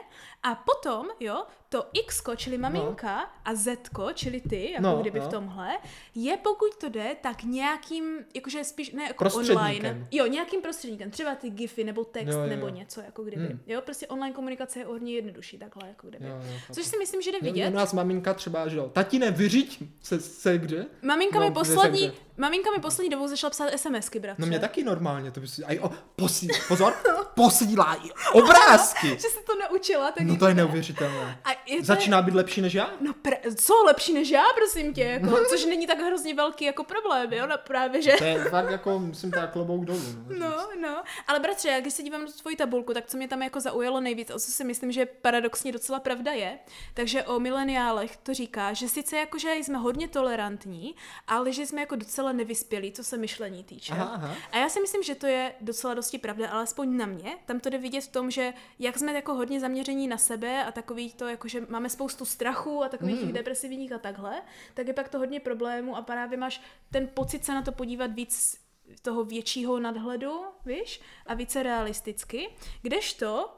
a 0.44 0.56
potom, 0.56 1.08
jo, 1.20 1.44
to 1.76 1.86
X, 1.94 2.24
čili 2.36 2.58
maminka, 2.58 3.30
a 3.46 3.56
Z, 3.56 3.78
čili 4.14 4.42
ty, 4.42 4.72
jako 4.72 4.84
No, 4.84 4.98
kdyby 5.02 5.20
no. 5.20 5.26
v 5.26 5.30
tomhle, 5.30 5.70
je 6.16 6.38
pokud 6.38 6.76
to 6.76 6.90
jde, 6.90 7.16
tak 7.22 7.44
nějakým, 7.44 8.18
jakože 8.34 8.64
spíš, 8.64 8.92
ne 8.92 9.04
jako 9.04 9.26
online, 9.36 10.08
jo, 10.12 10.26
nějakým 10.28 10.62
prostředníkem, 10.62 11.12
třeba 11.12 11.36
ty 11.36 11.50
gify, 11.50 11.84
nebo 11.84 12.04
text, 12.04 12.34
Jo, 12.34 12.40
jo, 12.42 12.48
nebo 12.48 12.70
něco, 12.70 13.02
jako 13.02 13.24
kdyby. 13.24 13.46
Hmm. 13.46 13.60
Jo, 13.68 13.82
prostě 13.82 14.08
online 14.08 14.36
komunikace 14.36 14.80
je 14.80 14.86
hodně 14.86 15.14
jednodušší, 15.14 15.58
takhle, 15.58 15.88
jako 15.88 16.08
kdyby. 16.08 16.26
Jo, 16.26 16.36
jo. 16.46 16.54
Což 16.74 16.86
si 16.86 16.98
myslím, 16.98 17.22
že 17.22 17.32
jde 17.32 17.38
vidět. 17.42 17.70
U 17.70 17.74
nás 17.74 17.94
maminka 17.94 18.34
třeba, 18.34 18.68
že 18.68 18.78
jo, 18.78 18.90
tatine, 18.94 19.32
vyřiď 19.32 19.80
se, 20.04 20.20
se 20.20 20.58
kde? 20.58 20.86
Maminka, 21.02 21.40
No, 21.40 21.46
mi 21.46 21.52
poslední, 21.52 22.12
maminka 22.38 22.72
mi 22.72 22.80
poslední 22.82 23.10
dobou 23.10 23.28
začala 23.28 23.52
psát 23.52 23.70
SMSky, 23.76 24.20
bratře. 24.20 24.42
No 24.42 24.48
mě 24.48 24.60
taky 24.60 24.84
normálně, 24.84 25.32
to 25.32 25.40
by 25.40 25.48
si, 25.48 25.64
aj, 25.64 25.80
o, 25.80 25.92
posí, 26.16 26.48
pozor, 26.68 26.94
posílá 27.36 27.96
i 28.06 28.10
obrázky. 28.34 29.08
Že 29.16 29.20
se 29.30 29.40
to 29.46 29.54
naučila, 29.60 30.12
tak 30.12 30.24
No 30.28 30.38
to 30.38 30.48
je 30.48 30.54
ne. 30.54 30.62
neuvěřitelné. 30.64 31.40
A 31.44 31.50
je 31.68 31.78
to... 31.78 31.84
Začíná 31.86 32.22
být 32.22 32.34
lepší 32.36 32.62
než 32.62 32.74
já? 32.74 32.94
No 33.02 33.12
pr- 33.14 33.56
co 33.56 33.74
lepší 33.86 34.14
než 34.14 34.30
já, 34.30 34.44
prosím 34.56 34.94
tě, 34.94 35.04
jako, 35.04 35.38
což 35.50 35.66
není 35.66 35.88
tak 35.88 36.00
hrozně 36.00 36.34
velký 36.34 36.66
jako 36.66 36.84
problém, 36.84 37.34
jo, 37.34 37.48
no 37.48 37.56
právě, 37.68 38.02
že... 38.02 38.12
To 38.18 38.24
je 38.24 38.44
fakt 38.44 38.70
jako, 38.72 39.00
musím 39.00 39.32
tak 39.32 39.52
klobouk 39.54 39.86
dolů. 39.86 40.02
No, 40.40 40.46
No, 40.50 40.68
no, 40.82 41.04
ale 41.28 41.40
bratře, 41.40 41.70
já 41.70 41.80
když 41.80 41.94
se 41.94 42.04
dívám 42.04 42.22
na 42.22 42.28
tu 42.28 42.34
tvoji 42.34 42.56
tabulku, 42.56 42.94
tak 42.94 43.06
co 43.08 43.18
mě 43.18 43.28
tam 43.28 43.42
jako 43.42 43.60
zaujalo 43.60 44.02
nejvíc, 44.02 44.30
o 44.30 44.40
co 44.40 44.52
si 44.52 44.64
myslím, 44.64 44.92
že 44.92 45.06
paradoxně 45.06 45.72
docela 45.72 46.00
pravda 46.00 46.32
je, 46.32 46.60
takže 46.94 47.24
o 47.24 47.40
mileniálech 47.40 48.18
to 48.18 48.34
říká, 48.34 48.74
že 48.74 48.88
sice 48.90 49.18
jakože 49.18 49.54
jsme 49.56 49.78
hodně 49.78 50.08
tolerantní, 50.08 50.96
ale 51.28 51.52
že 51.52 51.66
jsme 51.66 51.82
jako 51.82 51.96
docela 51.96 52.32
nevyspělí, 52.32 52.92
co 52.92 53.04
se 53.04 53.18
myšlení 53.18 53.64
týče. 53.64 53.94
Aha, 53.94 54.12
aha. 54.16 54.36
A 54.52 54.58
já 54.58 54.70
si 54.70 54.80
myslím, 54.82 55.04
že 55.04 55.16
to 55.16 55.28
je 55.28 55.54
docela 55.62 55.94
dosti 55.94 56.18
pravda, 56.18 56.50
alespoň 56.50 56.98
na 56.98 57.06
mě. 57.06 57.38
Tam 57.46 57.60
to 57.60 57.70
jde 57.70 57.78
vidět 57.78 58.02
v 58.02 58.08
tom, 58.08 58.32
že 58.32 58.54
jak 58.80 58.98
jsme 58.98 59.14
jako 59.14 59.34
hodně 59.34 59.60
zaměření 59.60 60.08
na 60.08 60.18
sebe 60.18 60.66
a 60.66 60.72
takový 60.72 61.14
to, 61.14 61.28
jako 61.28 61.48
že 61.56 61.66
máme 61.70 61.90
spoustu 61.90 62.26
strachu 62.26 62.84
a 62.84 62.90
takových 62.90 63.20
těch 63.20 63.34
depresivních 63.34 63.92
a 63.92 63.98
takhle, 63.98 64.42
tak 64.74 64.88
je 64.88 64.94
pak 64.94 65.10
to 65.10 65.18
hodně 65.18 65.40
problémů 65.40 65.96
a 65.96 66.02
právě 66.02 66.38
máš 66.38 66.62
ten 66.92 67.08
pocit 67.14 67.46
se 67.46 67.54
na 67.54 67.62
to 67.62 67.72
podívat 67.72 68.12
víc 68.12 68.60
toho 69.02 69.24
většího 69.24 69.80
nadhledu, 69.80 70.46
víš, 70.66 71.02
a 71.26 71.34
více 71.34 71.64
realisticky. 71.64 72.50
Kdežto 72.82 73.58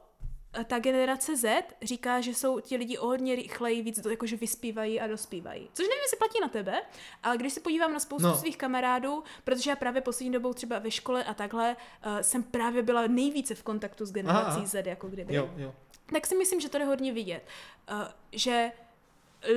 ta 0.68 0.80
generace 0.80 1.38
Z 1.38 1.64
říká, 1.82 2.22
že 2.22 2.34
jsou 2.34 2.60
ti 2.60 2.78
lidi 2.78 2.98
o 2.98 3.06
hodně 3.06 3.36
rychleji 3.36 3.82
víc 3.82 4.06
jakože 4.10 4.36
vyspívají 4.38 5.00
a 5.02 5.08
dospívají. 5.08 5.70
Což 5.74 5.88
nevím, 5.88 6.02
jestli 6.02 6.18
platí 6.18 6.40
na 6.42 6.48
tebe, 6.48 6.82
ale 7.24 7.38
když 7.38 7.54
se 7.54 7.60
podívám 7.60 7.94
na 7.94 8.00
spoustu 8.00 8.28
No. 8.28 8.36
svých 8.38 8.58
kamarádů, 8.58 9.24
protože 9.44 9.70
já 9.70 9.76
právě 9.76 10.02
poslední 10.02 10.32
dobou 10.32 10.54
třeba 10.54 10.80
ve 10.80 10.92
škole 10.92 11.24
a 11.24 11.34
takhle 11.34 11.76
uh, 12.06 12.20
jsem 12.20 12.44
právě 12.44 12.82
byla 12.84 13.08
nejvíce 13.08 13.56
v 13.56 13.64
kontaktu 13.64 14.06
s 14.06 14.12
generací 14.12 14.58
Aha. 14.58 14.66
Z, 14.66 14.86
jako 14.88 15.08
kdyby 15.08 15.36
Jo, 15.36 15.50
jo. 15.58 15.76
tak 16.14 16.28
si 16.28 16.36
myslím, 16.36 16.60
že 16.60 16.70
to 16.70 16.78
jde 16.78 16.86
hodně 16.86 17.14
vidět. 17.14 17.44
Uh, 17.92 17.98
že 18.32 18.72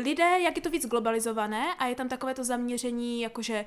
lidé, 0.02 0.40
jak 0.40 0.56
je 0.56 0.62
to 0.62 0.70
víc 0.70 0.86
globalizované 0.86 1.74
a 1.74 1.86
je 1.86 1.94
tam 1.94 2.08
takové 2.08 2.34
to 2.34 2.44
zaměření, 2.44 3.20
jakože, 3.20 3.64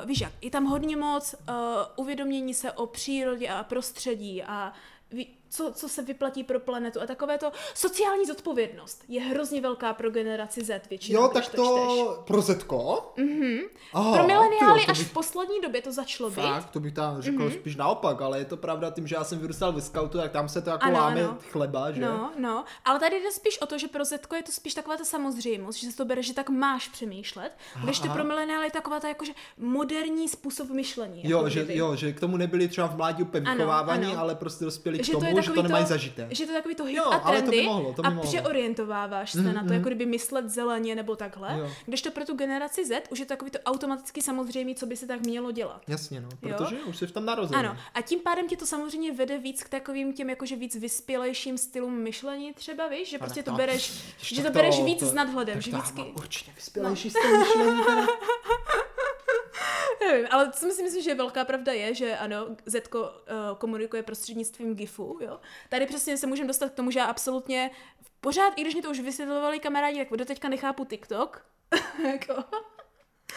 uh, 0.00 0.08
víš 0.08 0.20
jak, 0.20 0.32
je 0.42 0.50
tam 0.50 0.64
hodně 0.64 0.96
moc 0.96 1.34
uh, 1.34 1.54
uvědomění 1.96 2.54
se 2.54 2.72
o 2.72 2.86
přírodě 2.86 3.48
a 3.48 3.64
prostředí 3.64 4.42
a 4.42 4.72
ví, 5.10 5.37
co, 5.48 5.72
co 5.72 5.88
se 5.88 6.02
vyplatí 6.02 6.44
pro 6.44 6.60
planetu 6.60 7.00
a 7.00 7.06
takové 7.06 7.38
to 7.38 7.52
sociální 7.74 8.26
zodpovědnost 8.26 9.04
je 9.08 9.20
hrozně 9.20 9.60
velká 9.60 9.94
pro 9.94 10.10
generaci 10.10 10.64
Z 10.64 10.88
většinou, 10.90 11.22
Jo, 11.22 11.28
tak 11.28 11.44
to, 11.44 11.48
čteš. 11.50 11.64
to 11.64 12.22
pro 12.26 12.42
Zetko? 12.42 13.12
Mhm. 13.16 13.58
Pro 13.92 14.26
mileniály 14.26 14.86
až 14.88 14.98
bych, 14.98 15.08
v 15.08 15.12
poslední 15.12 15.60
době 15.60 15.82
to 15.82 15.92
začalo 15.92 16.30
být. 16.30 16.42
Fakt, 16.42 16.70
to 16.70 16.80
bych 16.80 16.92
tam 16.94 17.22
řekl 17.22 17.38
mm-hmm. 17.38 17.60
spíš 17.60 17.76
naopak, 17.76 18.20
ale 18.22 18.38
je 18.38 18.44
to 18.44 18.56
pravda 18.56 18.90
tím, 18.90 19.06
že 19.06 19.14
já 19.14 19.24
jsem 19.24 19.38
vyrůstal 19.38 19.72
ve 19.72 19.80
scoutu, 19.80 20.18
tak 20.18 20.32
tam 20.32 20.48
se 20.48 20.62
to 20.62 20.70
jako 20.70 20.84
Ano, 20.84 20.94
láme 20.98 21.20
ano. 21.24 21.38
chleba, 21.50 21.92
že? 21.92 22.00
No, 22.00 22.32
no, 22.38 22.64
ale 22.84 23.00
tady 23.00 23.16
jde 23.22 23.32
spíš 23.32 23.58
o 23.60 23.66
to, 23.66 23.78
že 23.78 23.88
pro 23.88 24.04
Zetko 24.04 24.36
je 24.36 24.42
to 24.42 24.52
spíš 24.52 24.74
taková 24.74 24.96
ta 24.96 25.04
samozřejmost, 25.04 25.78
že 25.78 25.90
se 25.90 25.96
to 25.96 26.04
bere, 26.04 26.22
že 26.22 26.34
tak 26.34 26.48
máš 26.50 26.88
přemýšlet, 26.88 27.52
když 27.84 27.98
to 27.98 28.04
aha. 28.04 28.14
pro 28.14 28.24
mileniály 28.24 28.66
je 28.66 28.70
taková 28.70 29.00
ta 29.00 29.08
jakože 29.08 29.32
moderní 29.58 30.28
způsob 30.28 30.68
myšlení. 30.70 31.20
Jo, 31.24 31.36
jako 31.38 31.48
že, 31.48 31.64
kdyby. 31.64 31.78
jo, 31.78 31.96
že 31.96 32.12
k 32.12 32.20
tomu 32.20 32.36
nebyli 32.36 32.68
třeba 32.68 32.86
v 32.86 32.96
mládí 32.96 33.22
úplně 33.22 33.50
vychovávaní, 33.50 34.16
ale 34.16 34.34
prostě 34.34 34.64
dospěli 34.64 34.98
k 34.98 35.12
tomu, 35.12 35.37
to 35.42 35.50
že 35.50 35.52
to 35.54 35.62
nemají 35.62 35.86
zažité. 35.86 36.28
Že 36.30 36.44
to 36.46 36.52
je 36.52 36.58
takový 36.58 36.74
to 36.74 36.84
hip 36.84 36.96
Jo, 36.96 37.04
a 37.04 37.16
ale 37.16 37.36
to 37.36 37.42
by 37.42 37.56
trendy 37.56 37.66
mohlo, 37.66 37.92
to 37.92 38.02
by 38.02 38.06
a 38.06 38.10
mohlo. 38.10 38.30
přeorientováváš 38.30 39.32
se 39.32 39.38
Mhm, 39.40 39.54
na 39.54 39.60
to, 39.60 39.64
mhm. 39.66 39.74
jako 39.74 39.88
kdyby 39.88 40.06
myslet 40.06 40.50
zeleně 40.50 40.94
nebo 40.94 41.16
takhle. 41.16 41.56
Jo. 41.58 41.70
Když 41.86 42.02
to 42.02 42.10
pro 42.10 42.24
tu 42.24 42.34
generaci 42.34 42.84
Z 42.86 43.02
už 43.10 43.18
je 43.18 43.24
to 43.24 43.28
takový 43.28 43.50
to 43.50 43.58
automaticky 43.58 44.22
samozřejmé, 44.22 44.74
co 44.74 44.86
by 44.86 44.96
se 44.96 45.06
tak 45.06 45.20
mělo 45.20 45.50
dělat. 45.50 45.82
Jasně, 45.88 46.20
no, 46.20 46.28
protože 46.40 46.76
už 46.76 46.96
jsi 46.96 47.06
v 47.06 47.12
tom 47.12 47.24
narozený. 47.26 47.58
Ano, 47.60 47.76
a 47.94 48.02
tím 48.02 48.20
pádem 48.20 48.48
tě 48.48 48.56
to 48.56 48.66
samozřejmě 48.66 49.12
vede 49.12 49.38
víc 49.38 49.62
k 49.62 49.68
takovým 49.68 50.12
těm 50.12 50.30
jakože 50.30 50.56
víc 50.56 50.76
vyspělejším 50.76 51.58
stylům 51.58 51.92
myšlení 51.94 52.52
třeba, 52.54 52.88
víš, 52.88 53.08
že 53.10 53.18
prostě 53.18 53.42
to 53.42 53.52
bereš, 53.52 53.92
že 54.22 54.42
to 54.42 54.50
bereš 54.50 54.80
víc 54.82 55.02
s 55.02 55.12
nadhledem, 55.14 55.60
že 55.60 55.70
to 55.70 55.76
vždycky... 55.76 56.02
určitě 56.02 56.50
vyspělejší 56.56 57.10
styl 57.10 57.38
myšlení. 57.38 57.80
Nevím, 60.00 60.26
ale 60.30 60.52
co 60.52 60.70
si 60.70 60.82
myslím, 60.82 61.02
že 61.02 61.14
velká 61.14 61.44
pravda 61.44 61.72
je, 61.72 61.94
že 61.94 62.16
ano, 62.16 62.46
Zetko 62.66 63.00
uh, 63.00 63.08
komunikuje 63.58 64.02
prostřednictvím 64.02 64.74
GIFu, 64.76 65.18
jo. 65.20 65.40
Tady 65.68 65.86
přesně 65.86 66.16
se 66.16 66.26
můžeme 66.26 66.46
dostat 66.48 66.68
k 66.70 66.74
tomu, 66.74 66.90
že 66.90 66.98
já 66.98 67.04
absolutně 67.06 67.70
pořád, 68.20 68.52
i 68.56 68.60
když 68.60 68.74
mi 68.74 68.82
to 68.82 68.90
už 68.90 69.00
vysvětlovali 69.00 69.58
kamarádi, 69.60 69.98
tak 69.98 70.18
doteďka 70.18 70.48
nechápu 70.48 70.84
TikTok. 70.84 71.46
jako, 72.12 72.34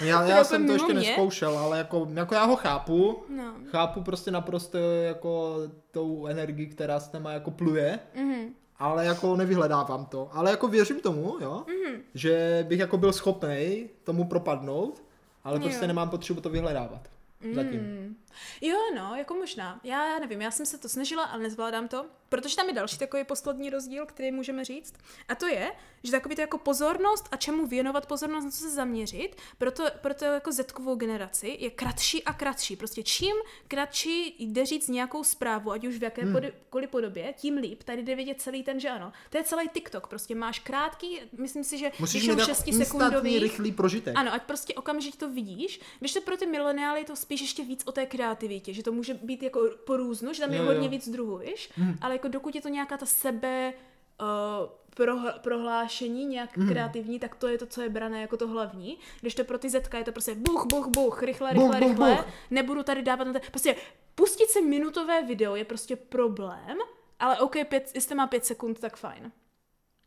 Já, 0.02 0.24
já 0.24 0.38
je 0.38 0.44
jsem 0.46 0.68
to 0.68 0.74
ještě 0.74 0.94
mě. 0.94 1.08
neskoušel, 1.08 1.58
ale 1.58 1.78
jako, 1.78 2.08
jako 2.14 2.36
já 2.36 2.44
ho 2.44 2.56
chápu. 2.56 3.24
no. 3.30 3.54
Chápu 3.66 4.04
prostě 4.04 4.32
naprosto 4.32 4.78
jako 4.78 5.56
tou 5.92 6.26
energii, 6.28 6.68
která 6.68 7.00
s 7.00 7.08
téma 7.10 7.32
jako 7.32 7.52
pluje. 7.52 8.00
Mhm. 8.16 8.54
Ale 8.80 9.06
jako 9.06 9.36
nevyhledávám 9.36 10.06
to. 10.06 10.30
Ale 10.34 10.52
jako 10.52 10.68
věřím 10.68 11.00
tomu, 11.00 11.36
jo, 11.42 11.64
Mhm. 11.68 12.02
že 12.14 12.66
bych 12.70 12.80
jako 12.80 12.98
byl 12.98 13.14
schopný 13.14 13.90
tomu 14.04 14.24
propadnout, 14.28 15.04
ale 15.44 15.56
Jo. 15.58 15.62
prostě 15.64 15.88
nemám 15.88 16.10
potřebu 16.10 16.42
to 16.42 16.50
vyhledávat. 16.50 17.10
Zatím. 17.54 17.80
Mm. 17.82 18.16
Jo, 18.62 18.78
no, 18.96 19.16
jako 19.16 19.34
možná. 19.34 19.80
Já, 19.84 20.10
já 20.14 20.20
nevím, 20.20 20.42
já 20.42 20.52
jsem 20.52 20.66
se 20.66 20.78
to 20.78 20.90
snažila, 20.90 21.24
ale 21.24 21.44
nezvládám 21.44 21.88
to. 21.88 22.06
Protože 22.32 22.56
tam 22.56 22.68
je 22.68 22.74
další 22.74 22.98
takový 22.98 23.24
poslední 23.24 23.70
rozdíl, 23.70 24.06
který 24.06 24.32
můžeme 24.32 24.66
říct. 24.66 24.94
A 25.30 25.36
to 25.36 25.48
je, 25.48 25.72
že 26.04 26.12
takový 26.12 26.36
to 26.36 26.42
jako 26.42 26.58
pozornost 26.58 27.30
a 27.32 27.38
čemu 27.38 27.68
věnovat 27.68 28.06
pozornost, 28.06 28.44
na 28.44 28.52
co 28.52 28.58
se 28.58 28.70
zaměřit, 28.70 29.36
proto, 29.58 29.84
proto 30.02 30.26
jako 30.26 30.52
zetkovou 30.52 30.96
generaci 30.96 31.58
je 31.60 31.70
kratší 31.70 32.24
a 32.24 32.34
kratší. 32.34 32.76
Prostě 32.76 33.04
čím 33.04 33.36
kratší 33.68 34.36
jde 34.40 34.66
říct 34.66 34.88
nějakou 34.88 35.24
zprávu, 35.24 35.72
ať 35.72 35.88
už 35.88 35.98
v 35.98 36.04
jakékoliv 36.04 36.90
podobě, 36.90 37.34
tím 37.38 37.58
líp. 37.58 37.84
Tady 37.84 38.04
jde 38.04 38.16
vidět 38.16 38.42
celý 38.42 38.64
ten, 38.64 38.80
že 38.80 38.90
ano. 38.90 39.14
To 39.30 39.38
je 39.38 39.44
celý 39.44 39.70
TikTok. 39.70 40.08
Prostě 40.08 40.36
máš 40.36 40.60
krátký, 40.60 41.20
myslím 41.38 41.64
si, 41.64 41.78
že 41.78 41.92
Musíš 42.00 42.24
jako 42.24 42.42
6 42.42 42.50
instantní, 42.50 42.86
sekundový. 42.86 43.40
rychlý 43.40 43.72
prožitek. 43.72 44.14
Ano, 44.18 44.34
ať 44.34 44.44
prostě 44.44 44.74
okamžitě 44.74 45.18
to 45.18 45.30
vidíš. 45.30 45.80
Když 46.00 46.14
to 46.14 46.22
pro 46.22 46.38
ty 46.38 46.46
mileniály 46.46 47.00
je 47.00 47.06
to 47.06 47.16
spíš 47.16 47.42
ještě 47.42 47.64
víc 47.64 47.84
o 47.86 47.92
té 47.92 48.06
kreativitě, 48.06 48.74
že 48.74 48.84
to 48.84 48.92
může 48.92 49.14
být 49.14 49.44
jako 49.44 49.70
po 49.86 49.98
různu, 49.98 50.34
že 50.34 50.42
tam 50.42 50.52
je 50.52 50.58
Jo, 50.58 50.66
hodně 50.66 50.86
jo. 50.88 50.90
víc 50.92 51.10
druhů, 51.10 51.38
víš? 51.38 51.70
Ale 52.02 52.21
jako 52.22 52.28
dokud 52.28 52.56
je 52.56 52.62
to 52.62 52.70
nějaká 52.70 52.98
ta 52.98 53.06
sebe 53.06 53.74
uh, 54.22 54.70
proh- 54.96 55.40
prohlášení 55.40 56.26
nějak 56.26 56.58
Mhm. 56.58 56.70
kreativní, 56.70 57.20
tak 57.20 57.36
to 57.36 57.48
je 57.48 57.58
to, 57.58 57.66
co 57.66 57.82
je 57.82 57.90
brané 57.90 58.22
jako 58.22 58.38
to 58.38 58.48
hlavní. 58.48 58.98
Když 59.22 59.36
to 59.36 59.44
pro 59.44 59.58
ty 59.58 59.70
zetka 59.70 59.98
je 59.98 60.04
to 60.04 60.12
prostě 60.12 60.36
buch, 60.36 60.66
buch, 60.70 60.88
buch, 60.88 61.24
rychle, 61.24 61.54
Buch, 61.54 61.64
rychle, 61.74 61.80
buch, 61.80 61.90
rychle. 61.90 62.16
buch. 62.16 62.26
Nebudu 62.52 62.84
tady 62.84 63.02
dávat 63.02 63.24
na 63.24 63.34
to. 63.34 63.40
Prostě 63.52 63.76
pustit 64.16 64.50
si 64.50 64.62
minutové 64.62 65.24
video 65.24 65.56
je 65.56 65.66
prostě 65.66 65.96
problém, 65.96 66.78
ale 67.20 67.40
OK, 67.40 67.56
pět, 67.70 67.92
jestli 67.96 68.16
má 68.16 68.28
pět 68.28 68.46
sekund, 68.46 68.80
tak 68.80 68.98
fajn. 68.98 69.32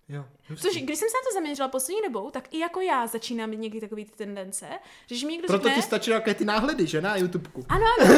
Jo, 0.08 0.24
Což, 0.48 0.76
když 0.82 0.98
jsem 0.98 1.08
se 1.08 1.16
na 1.16 1.30
to 1.30 1.34
zaměřila 1.34 1.68
poslední 1.68 2.02
dobou, 2.02 2.30
tak 2.30 2.54
i 2.54 2.58
jako 2.58 2.80
já 2.80 3.06
začínám 3.06 3.50
mít 3.50 3.56
někdy 3.56 3.80
takový 3.80 4.04
ty 4.04 4.10
tendence, 4.16 4.66
že 5.06 5.14
když 5.14 5.24
mi 5.24 5.32
někdo 5.32 5.46
Proto 5.46 5.68
řekne... 5.68 5.82
ti 5.82 5.86
stačí 5.86 6.10
jaké 6.10 6.34
ty 6.34 6.44
náhledy, 6.44 6.86
že 6.86 7.00
na 7.00 7.16
YouTubeku. 7.16 7.64
Ano, 7.68 7.86
ano, 8.00 8.14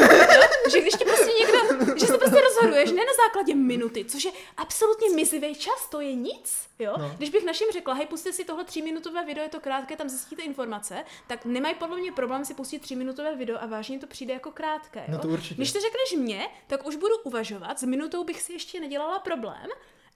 že 0.71 0.81
když 0.81 0.93
ti 0.93 1.05
prostě 1.05 1.31
někdo, 1.39 1.85
že 1.95 2.05
se 2.05 2.17
prostě 2.17 2.41
rozhoduješ 2.41 2.91
ne 2.91 3.01
na 3.05 3.13
základě 3.25 3.55
minuty, 3.55 4.05
což 4.05 4.25
je 4.25 4.31
absolutně 4.57 5.09
mizivý 5.09 5.55
čas, 5.55 5.89
to 5.89 6.01
je 6.01 6.15
nic, 6.15 6.67
jo. 6.79 6.93
No. 6.97 7.11
Když 7.17 7.29
bych 7.29 7.45
našim 7.45 7.67
řekla, 7.73 7.93
hej, 7.93 8.05
puste 8.05 8.33
si 8.33 8.45
tohle 8.45 8.65
tříminutové 8.65 9.25
video, 9.25 9.43
je 9.43 9.49
to 9.49 9.59
krátké, 9.59 9.95
tam 9.95 10.09
zjistíte 10.09 10.41
informace, 10.41 11.03
tak 11.27 11.45
nemají 11.45 11.75
podle 11.75 11.97
mě 11.97 12.11
problém 12.11 12.45
si 12.45 12.53
pustit 12.53 12.79
tříminutové 12.79 13.35
video 13.35 13.57
a 13.61 13.65
vážně 13.65 13.99
to 13.99 14.07
přijde 14.07 14.33
jako 14.33 14.51
krátké, 14.51 14.99
jo. 14.99 15.13
No 15.13 15.19
to 15.19 15.27
určitě. 15.27 15.55
Když 15.55 15.71
to 15.71 15.79
řekneš 15.79 16.25
mně, 16.25 16.47
tak 16.67 16.87
už 16.87 16.95
budu 16.95 17.15
uvažovat, 17.23 17.79
s 17.79 17.83
minutou 17.83 18.23
bych 18.23 18.41
si 18.41 18.53
ještě 18.53 18.79
nedělala 18.79 19.19
problém, 19.19 19.67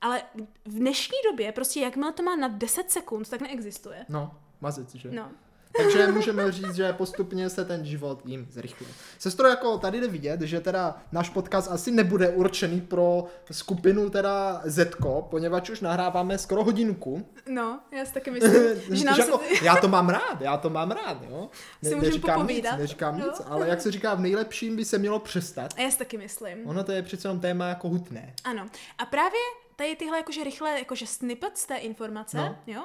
ale 0.02 0.22
v 0.66 0.74
dnešní 0.74 1.18
době 1.32 1.52
prostě 1.52 1.80
jakmile 1.80 2.12
to 2.12 2.24
má 2.24 2.36
na 2.36 2.47
10 2.47 2.91
sekund, 2.91 3.30
tak 3.30 3.41
neexistuje. 3.41 4.06
No, 4.10 4.32
mazec, 4.62 4.95
že? 4.95 5.12
No. 5.12 5.30
Takže 5.78 6.08
můžeme 6.08 6.52
říct, 6.52 6.76
že 6.76 6.93
postupně 6.93 7.49
se 7.49 7.66
ten 7.66 7.86
život 7.86 8.22
jim 8.26 8.47
zrychluje. 8.52 8.91
Sestro, 9.20 9.47
jako 9.47 9.78
tady 9.78 10.02
jde 10.02 10.08
vidět, 10.08 10.41
že 10.41 10.60
teda 10.60 11.02
náš 11.12 11.30
podcast 11.30 11.72
asi 11.72 11.91
nebude 11.91 12.30
určený 12.30 12.82
pro 12.82 13.26
skupinu 13.52 14.10
teda 14.10 14.62
Zetko, 14.66 15.28
poněvadž 15.32 15.70
už 15.70 15.82
nahráváme 15.82 16.38
skoro 16.38 16.64
hodinku. 16.64 17.28
No, 17.49 17.80
já 17.91 18.06
si 18.06 18.14
taky 18.14 18.32
myslím, 18.32 18.54
že 18.91 19.06
nám 19.06 19.16
Že 19.16 19.24
se... 19.24 19.32
jako, 19.32 19.43
já 19.64 19.76
to 19.76 19.88
mám 19.88 20.10
rád, 20.10 20.41
já 20.41 20.58
to 20.58 20.70
mám 20.70 20.91
rád, 20.91 21.18
jo. 21.30 21.49
Si 21.84 21.89
můžeme 21.95 22.02
neříkám 22.02 22.38
nic, 22.39 22.41
popovídat. 22.47 22.78
neříkám 22.80 23.20
Jo. 23.20 23.26
nic, 23.26 23.41
ale 23.45 23.70
jak 23.70 23.82
se 23.82 23.91
říká, 23.91 24.16
v 24.16 24.20
nejlepším 24.22 24.76
by 24.76 24.86
se 24.86 24.97
mělo 24.97 25.20
přestat. 25.20 25.74
A 25.78 25.82
já 25.82 25.91
si 25.91 25.97
taky 25.97 26.18
myslím. 26.18 26.68
Ono 26.68 26.84
to 26.84 26.91
je 26.91 27.02
přece 27.04 27.28
jenom 27.28 27.39
téma 27.39 27.68
jako 27.68 27.89
hutné. 27.89 28.34
Ano. 28.43 28.68
A 28.97 29.06
právě 29.06 29.39
tady 29.82 29.95
tyhle 29.95 30.17
jakože 30.17 30.43
rychlé 30.43 30.79
jakože 30.79 31.07
snippets 31.07 31.65
té 31.65 31.75
informace, 31.77 32.38
No. 32.38 32.55
jo? 32.67 32.84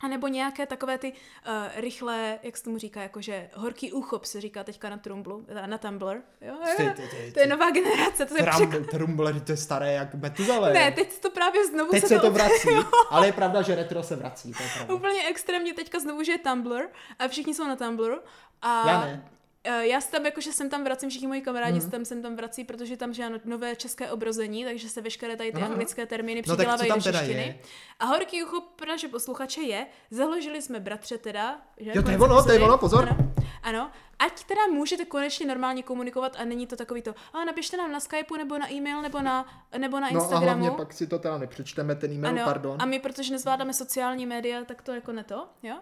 A 0.00 0.08
nebo 0.08 0.28
nějaké 0.28 0.66
takové 0.66 0.98
ty 0.98 1.12
uh, 1.12 1.52
rychlé, 1.76 2.38
jak 2.42 2.56
se 2.56 2.64
tomu 2.64 2.78
říká, 2.78 3.02
jakože 3.02 3.50
horký 3.54 3.92
úchop 3.92 4.24
se 4.24 4.40
říká 4.40 4.64
teďka 4.64 4.88
na 4.88 4.96
Trumblu, 4.96 5.46
eh, 5.48 5.66
na 5.66 5.78
Tumblr, 5.78 6.22
jo? 6.40 6.54
Ty, 6.76 6.90
ty, 6.96 7.08
ty, 7.08 7.32
To 7.32 7.40
je 7.40 7.46
nová 7.46 7.70
generace, 7.70 8.26
to 8.26 8.34
přek... 8.34 8.70
Trum, 8.70 8.84
Trumbler, 8.84 9.40
to 9.40 9.52
je 9.52 9.56
staré 9.56 9.92
jak 9.92 10.14
Metuzalé. 10.14 10.72
Ne, 10.72 10.92
teď 10.92 11.12
se 11.12 11.20
to 11.20 11.30
právě 11.30 11.66
znovu 11.66 11.90
Teď 11.90 12.06
se 12.06 12.18
to 12.18 12.30
vrací, 12.30 12.68
ale 13.10 13.26
je 13.26 13.32
pravda, 13.32 13.62
že 13.62 13.74
retro 13.74 14.02
se 14.02 14.16
vrací, 14.16 14.52
to 14.52 14.62
je 14.62 14.68
pravda. 14.74 14.94
Úplně 14.94 15.28
extrémně 15.28 15.74
teďka 15.74 15.98
znovu, 15.98 16.22
že 16.22 16.32
je 16.32 16.38
Tumblr 16.38 16.88
a 17.18 17.28
všichni 17.28 17.54
jsou 17.54 17.64
na 17.64 17.76
Tumblr 17.76 18.18
a 18.62 18.88
Já 18.88 19.00
ne. 19.00 19.30
Eh, 19.66 19.86
já 19.86 20.00
se 20.00 20.10
tam 20.10 20.24
jakože 20.26 20.52
jsem 20.52 20.70
tam 20.70 20.84
vracím, 20.84 21.10
všichni 21.10 21.26
moji 21.28 21.40
kamarádi 21.40 21.80
mm. 21.80 21.90
tam 21.90 22.04
jsem 22.04 22.22
tam 22.22 22.36
vrací, 22.36 22.64
protože 22.64 22.96
tam 22.96 23.14
žádné 23.14 23.40
nové 23.44 23.76
české 23.76 24.10
obrození, 24.10 24.64
takže 24.64 24.88
se 24.88 25.00
veškeré 25.00 25.36
tady 25.36 25.52
ty 25.52 25.58
Aha. 25.60 25.66
anglické 25.70 26.06
termíny 26.06 26.42
No 26.46 26.54
přidělávají 26.54 26.88
tam 26.88 26.98
do 26.98 27.12
češtiny. 27.12 27.32
je? 27.42 27.58
A 27.98 28.04
horký 28.06 28.42
ucho 28.44 28.60
pro 28.76 28.88
naše 28.88 29.08
posluchače 29.08 29.60
je, 29.62 29.86
založili 30.10 30.62
jsme 30.62 30.80
bratře 30.80 31.18
teda, 31.18 31.60
že? 31.76 31.92
Jo, 31.94 32.02
to 32.02 32.10
je 32.10 32.18
ono, 32.18 32.42
to 32.44 32.52
je 32.52 32.60
ono, 32.60 32.78
pozor. 32.78 33.08
Ano, 33.08 33.32
ano, 33.62 33.90
ať 34.18 34.44
teda 34.44 34.60
můžete 34.72 35.04
konečně 35.04 35.46
normálně 35.46 35.82
komunikovat 35.82 36.36
a 36.38 36.44
není 36.44 36.66
to 36.66 36.76
takový 36.76 37.02
to, 37.02 37.14
a 37.32 37.44
napište 37.44 37.76
nám 37.76 37.92
na 37.92 38.00
Skypeu 38.00 38.36
nebo 38.36 38.58
na 38.58 38.72
e-mail 38.72 39.02
nebo 39.02 39.22
na, 39.22 39.64
nebo 39.78 40.00
na 40.00 40.08
No 40.10 40.20
a 40.20 40.22
Instagramu. 40.22 40.44
hlavně 40.46 40.70
pak 40.70 40.92
si 40.92 41.06
to 41.06 41.18
teda 41.18 41.38
nepřečteme, 41.38 41.94
ten 41.94 42.12
e-mail, 42.12 42.34
Ano, 42.34 42.44
pardon. 42.44 42.76
a 42.82 42.86
my, 42.86 42.98
protože 42.98 43.32
nezvládáme 43.32 43.72
sociální 43.74 44.26
média, 44.26 44.64
tak 44.64 44.82
to 44.82 44.92
jako 44.92 45.12
ne 45.12 45.24
to, 45.24 45.48
jo? 45.62 45.76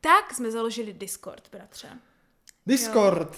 Tak 0.00 0.34
jsme 0.34 0.50
založili 0.50 0.92
Discord, 0.92 1.48
bratře. 1.52 1.88
Discord. 2.68 3.36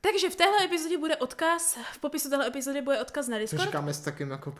Takže 0.00 0.30
v 0.30 0.36
téhle 0.36 0.64
epizodě 0.64 0.98
bude 0.98 1.16
odkaz, 1.16 1.78
v 1.92 1.98
popisu 1.98 2.30
téhle 2.30 2.46
epizody 2.46 2.82
bude 2.82 3.00
odkaz 3.00 3.28
na 3.28 3.36
To 3.36 3.40
Discord. 3.40 3.62
říkáme 3.64 3.94
s 3.94 4.00
takým 4.00 4.30
jako... 4.30 4.54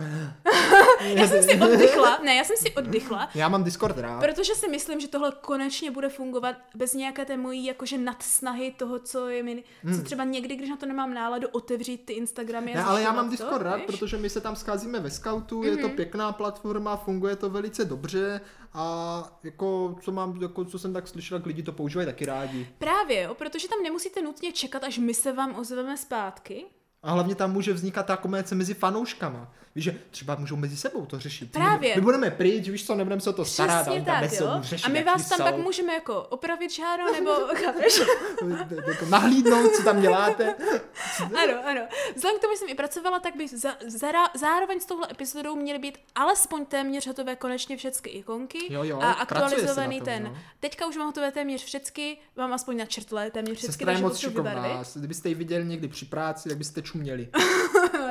Já 1.04 1.28
jsem 1.28 1.42
si 1.42 1.60
oddychla, 1.60 2.18
ne, 2.24 2.34
já 2.34 2.44
jsem 2.44 2.56
si 2.56 2.70
oddychla, 2.74 3.28
Já 3.34 3.48
mám 3.48 3.64
Discord 3.64 3.98
rád. 3.98 4.20
protože 4.20 4.54
si 4.54 4.68
myslím, 4.68 5.00
že 5.00 5.08
tohle 5.08 5.32
konečně 5.40 5.90
bude 5.90 6.08
fungovat 6.08 6.56
bez 6.74 6.94
nějaké 6.94 7.24
té 7.24 7.36
mojí 7.36 7.64
jakože 7.64 7.98
nadsnahy 7.98 8.70
toho, 8.70 8.98
co 8.98 9.28
je 9.28 9.42
mi, 9.42 9.64
co 9.96 10.02
třeba 10.02 10.24
někdy, 10.24 10.56
když 10.56 10.70
na 10.70 10.76
to 10.76 10.86
nemám 10.86 11.14
náladu, 11.14 11.48
otevřít 11.48 11.98
ty 12.06 12.12
Instagramy 12.12 12.72
Hmm. 12.72 12.80
Ne, 12.80 12.84
ale 12.84 13.02
já 13.02 13.12
mám 13.12 13.24
to, 13.24 13.30
Discord 13.30 13.62
rád, 13.62 13.76
víš? 13.76 13.86
protože 13.86 14.16
my 14.16 14.30
se 14.30 14.40
tam 14.40 14.56
scházíme 14.56 15.00
ve 15.00 15.10
scoutu, 15.10 15.62
je 15.62 15.76
to 15.76 15.86
Mhm. 15.88 15.96
pěkná 15.96 16.32
platforma, 16.32 16.96
funguje 16.96 17.36
to 17.36 17.50
velice 17.50 17.84
dobře 17.84 18.40
a 18.74 19.38
jako 19.42 19.96
co 20.00 20.12
mám, 20.12 20.42
jako 20.42 20.64
co 20.64 20.78
jsem 20.78 20.92
tak 20.92 21.08
slyšel, 21.08 21.38
tak 21.38 21.46
lidi 21.46 21.62
to 21.62 21.72
používají 21.72 22.06
taky 22.06 22.26
rádi. 22.26 22.68
Právě, 22.78 23.22
jo, 23.22 23.34
protože 23.34 23.68
tam 23.68 23.82
nemusíte 23.82 24.22
nutně 24.22 24.52
čekat, 24.52 24.84
až 24.84 24.98
my 24.98 25.14
se 25.14 25.32
vám 25.32 25.58
ozveme 25.58 25.96
zpátky. 25.96 26.66
A 27.02 27.12
hlavně 27.12 27.34
tam 27.34 27.52
může 27.52 27.72
vznikat 27.72 28.06
ta 28.06 28.16
komunikace 28.16 28.54
mezi 28.54 28.74
fanouškama. 28.74 29.52
Víš, 29.74 29.84
že 29.84 29.98
třeba 30.10 30.34
můžou 30.34 30.56
mezi 30.56 30.76
sebou 30.76 31.06
to 31.06 31.18
řešit. 31.18 31.52
Právě. 31.52 31.94
My 31.96 32.00
budeme 32.00 32.30
pryč, 32.30 32.68
víš 32.68 32.86
co, 32.86 32.94
nebudeme 32.94 33.20
se 33.20 33.30
o 33.30 33.32
to 33.32 33.44
starat. 33.44 33.82
Přesně 33.82 34.02
tak, 34.02 34.32
jo. 34.32 34.58
řešit, 34.60 34.86
A 34.86 34.88
my 34.88 35.04
vás 35.04 35.28
tam 35.28 35.38
jsou. 35.38 35.44
pak 35.44 35.56
můžeme 35.56 35.94
jako 35.94 36.22
opravit 36.22 36.70
žáro, 36.72 37.12
nebo 37.12 37.30
chápeš? 37.54 38.00
jako 38.86 39.06
nahlídnout, 39.08 39.74
co 39.74 39.82
tam 39.82 40.00
děláte. 40.00 40.54
ano, 41.20 41.54
ano. 41.66 41.80
Vzhledem 42.16 42.38
k 42.38 42.42
tomu, 42.42 42.54
že 42.54 42.58
jsem 42.58 42.68
i 42.68 42.74
pracovala, 42.74 43.20
tak 43.20 43.36
by 43.36 43.48
za, 43.48 43.76
zara, 43.86 44.24
zároveň 44.34 44.80
s 44.80 44.86
touhle 44.86 45.08
epizodou 45.10 45.56
měly 45.56 45.78
být 45.78 45.98
alespoň 46.14 46.66
téměř 46.66 47.06
hotové 47.06 47.36
konečně 47.36 47.76
všechny 47.76 48.10
ikonky 48.10 48.58
Jo, 48.74 48.84
jo, 48.84 49.00
a 49.00 49.12
aktualizovaný 49.12 49.98
tom, 49.98 50.04
ten. 50.04 50.24
no. 50.24 50.36
Teďka 50.60 50.86
už 50.86 50.96
mám 50.96 51.06
hotové 51.06 51.32
téměř 51.32 51.64
všechny, 51.64 52.16
mám 52.36 52.52
aspoň 52.52 52.76
na 52.76 52.84
čertle 52.84 53.30
téměř 53.30 53.58
všechny, 53.58 53.72
Sestra 53.72 53.92
je 53.92 53.98
moc 53.98 54.18
šikovná. 54.18 54.82
Kdybyste 54.94 55.28
ji 55.28 55.34
viděli 55.34 55.64
někdy 55.64 55.88
při 55.88 56.04
práci, 56.04 56.48
tak 56.48 56.58
byste 56.58 56.82
choumialer. 56.92 57.28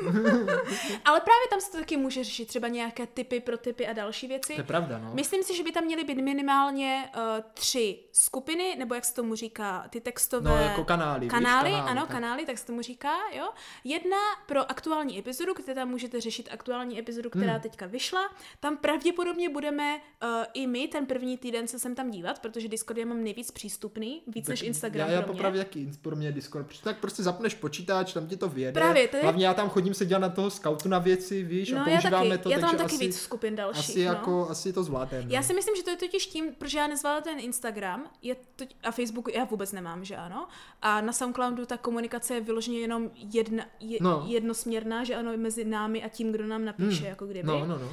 Ale 1.04 1.20
právě 1.20 1.46
tam 1.50 1.60
se 1.60 1.70
to 1.72 1.78
taky 1.78 1.96
může 1.96 2.24
řešit, 2.24 2.48
třeba 2.48 2.68
nějaké 2.68 3.06
typy 3.06 3.40
pro 3.40 3.58
typy 3.58 3.86
a 3.86 3.92
další 3.92 4.26
věci. 4.28 4.54
To 4.54 4.60
je 4.60 4.64
pravda, 4.64 4.98
no. 4.98 5.10
Myslím 5.14 5.42
si, 5.42 5.56
že 5.56 5.62
by 5.62 5.72
tam 5.72 5.84
měly 5.84 6.04
být 6.04 6.18
minimálně 6.18 7.04
uh, 7.16 7.22
tři 7.54 7.98
skupiny, 8.12 8.74
nebo 8.78 8.94
jak 8.94 9.04
se 9.04 9.14
tomu 9.14 9.34
říká, 9.34 9.86
ty 9.90 10.00
textové... 10.00 10.50
No, 10.50 10.56
jako 10.56 10.84
kanály, 10.84 11.20
víš, 11.20 11.30
Kanály, 11.30 11.70
kanály, 11.70 11.90
ano, 11.90 12.00
tak. 12.00 12.10
kanály, 12.10 12.46
tak 12.46 12.58
se 12.58 12.66
tomu 12.66 12.82
říká, 12.82 13.14
jo. 13.32 13.48
Jedna 13.84 14.16
pro 14.46 14.70
aktuální 14.70 15.18
epizodu, 15.18 15.52
kde 15.54 15.74
tam 15.74 15.88
můžete 15.88 16.20
řešit 16.20 16.48
aktuální 16.52 16.98
epizodu, 16.98 17.30
která 17.30 17.52
Hmm. 17.52 17.60
teďka 17.62 17.86
vyšla. 17.86 18.20
Tam 18.60 18.76
pravděpodobně 18.76 19.48
budeme 19.48 19.94
uh, 19.96 20.28
i 20.54 20.66
my 20.66 20.88
ten 20.88 21.06
první 21.06 21.38
týden 21.38 21.68
se 21.68 21.78
sem 21.78 21.94
tam 21.94 22.10
dívat, 22.10 22.38
protože 22.38 22.68
Discord 22.68 22.98
já 22.98 23.06
mám 23.06 23.24
nejvíc 23.24 23.50
přístupný, 23.50 24.22
víc 24.26 24.48
než 24.48 24.62
Instagram 24.62 25.08
Já, 25.08 25.14
já 25.14 25.22
popravdě 25.22 25.58
jaký 25.58 25.90
pro 26.02 26.16
mě 26.16 26.32
Discord. 26.32 26.80
Tak 26.82 26.98
prostě 26.98 27.22
zapneš 27.22 27.54
počítač, 27.54 28.12
tam 28.12 28.26
ti 28.26 28.36
to 28.36 28.48
vyjede. 28.48 28.80
Právě, 28.80 29.08
to 29.08 29.16
je- 29.16 29.22
Hlavně 29.22 29.46
já 29.46 29.54
tam 29.54 29.68
chodím 29.68 29.85
se 29.94 30.06
dělat 30.06 30.20
na 30.20 30.28
toho 30.28 30.50
scoutu 30.50 30.88
na 30.88 30.98
věci, 30.98 31.42
víš, 31.42 31.72
a 31.72 31.74
No 31.74 31.84
já 31.86 32.00
používáme 32.00 32.30
taky, 32.30 32.42
to, 32.42 32.50
já 32.50 32.58
to 32.58 32.66
mám 32.66 32.76
taky 32.76 32.94
asi, 32.94 33.06
víc 33.06 33.20
skupin 33.20 33.56
dalších, 33.56 33.90
asi, 33.90 34.04
no. 34.04 34.12
jako, 34.12 34.48
asi 34.50 34.72
to 34.72 34.82
zvládneme. 34.82 35.26
Já 35.34 35.42
si 35.42 35.54
myslím, 35.54 35.76
že 35.76 35.82
to 35.82 35.90
je 35.90 35.96
totiž 35.96 36.26
tím, 36.26 36.54
protože 36.58 36.78
já 36.78 36.86
nezvládám 36.86 37.22
ten 37.22 37.38
Instagram 37.40 38.10
je 38.22 38.36
to, 38.56 38.64
a 38.82 38.90
Facebook 38.90 39.28
já 39.34 39.44
vůbec 39.44 39.72
nemám, 39.72 40.04
že 40.04 40.16
ano. 40.16 40.48
A 40.82 41.00
na 41.00 41.12
Soundcloudu 41.12 41.66
ta 41.66 41.76
komunikace 41.76 42.34
je 42.34 42.40
vyloženě 42.40 42.78
jenom 42.78 43.10
jedna, 43.14 43.64
je, 43.80 43.98
no. 44.00 44.24
jednosměrná, 44.26 45.04
že 45.04 45.14
ano, 45.14 45.32
mezi 45.36 45.64
námi 45.64 46.04
a 46.04 46.08
tím, 46.08 46.32
kdo 46.32 46.46
nám 46.46 46.64
napíše, 46.64 47.00
Hmm. 47.00 47.08
jako 47.08 47.26
kdyby. 47.26 47.48
No, 47.48 47.66
no, 47.66 47.78
no. 47.78 47.86
Uh, 47.86 47.92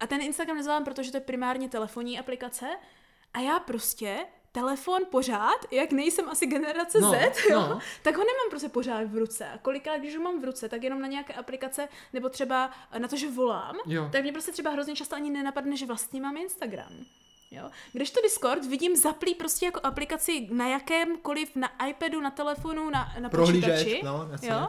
a 0.00 0.06
ten 0.06 0.20
Instagram 0.20 0.56
nezvládám, 0.56 0.84
protože 0.84 1.10
to 1.10 1.16
je 1.16 1.20
primárně 1.20 1.68
telefonní 1.68 2.18
aplikace 2.18 2.66
a 3.34 3.40
já 3.40 3.58
prostě 3.58 4.16
telefon 4.52 5.02
pořád, 5.10 5.58
jak 5.70 5.92
nejsem 5.92 6.28
asi 6.28 6.46
generace 6.46 7.00
No, 7.00 7.10
Z, 7.10 7.44
jo, 7.50 7.60
no. 7.60 7.78
tak 8.02 8.14
ho 8.16 8.20
nemám 8.20 8.50
prostě 8.50 8.68
pořád 8.68 9.04
v 9.04 9.16
ruce. 9.18 9.46
A 9.48 9.58
kolikrát, 9.58 9.96
když 9.96 10.16
ho 10.16 10.22
mám 10.22 10.40
v 10.40 10.44
ruce, 10.44 10.68
tak 10.68 10.82
jenom 10.82 11.00
na 11.00 11.08
nějaké 11.08 11.32
aplikace, 11.34 11.88
nebo 12.12 12.28
třeba 12.28 12.70
na 12.98 13.08
to, 13.08 13.16
že 13.16 13.30
volám, 13.30 13.76
Jo. 13.86 14.08
tak 14.12 14.22
mě 14.22 14.32
prostě 14.32 14.52
třeba 14.52 14.70
hrozně 14.70 14.96
často 14.96 15.16
ani 15.16 15.30
nenapadne, 15.30 15.76
že 15.76 15.86
vlastně 15.86 16.20
mám 16.20 16.36
Instagram. 16.36 16.92
Jo? 17.52 17.70
Když 17.92 18.10
to 18.10 18.20
Discord 18.20 18.64
vidím 18.64 18.96
zaplý 18.96 19.34
prostě 19.34 19.66
jako 19.66 19.80
aplikaci 19.82 20.48
na 20.52 20.68
jakémkoliv, 20.68 21.56
na 21.56 21.86
iPadu, 21.86 22.20
na 22.20 22.30
telefonu, 22.30 22.90
na, 22.90 23.12
na 23.20 23.28
Prohlížeč, 23.28 23.64
počítači. 23.78 24.00
no, 24.04 24.28
jasně. 24.32 24.48
jo? 24.50 24.68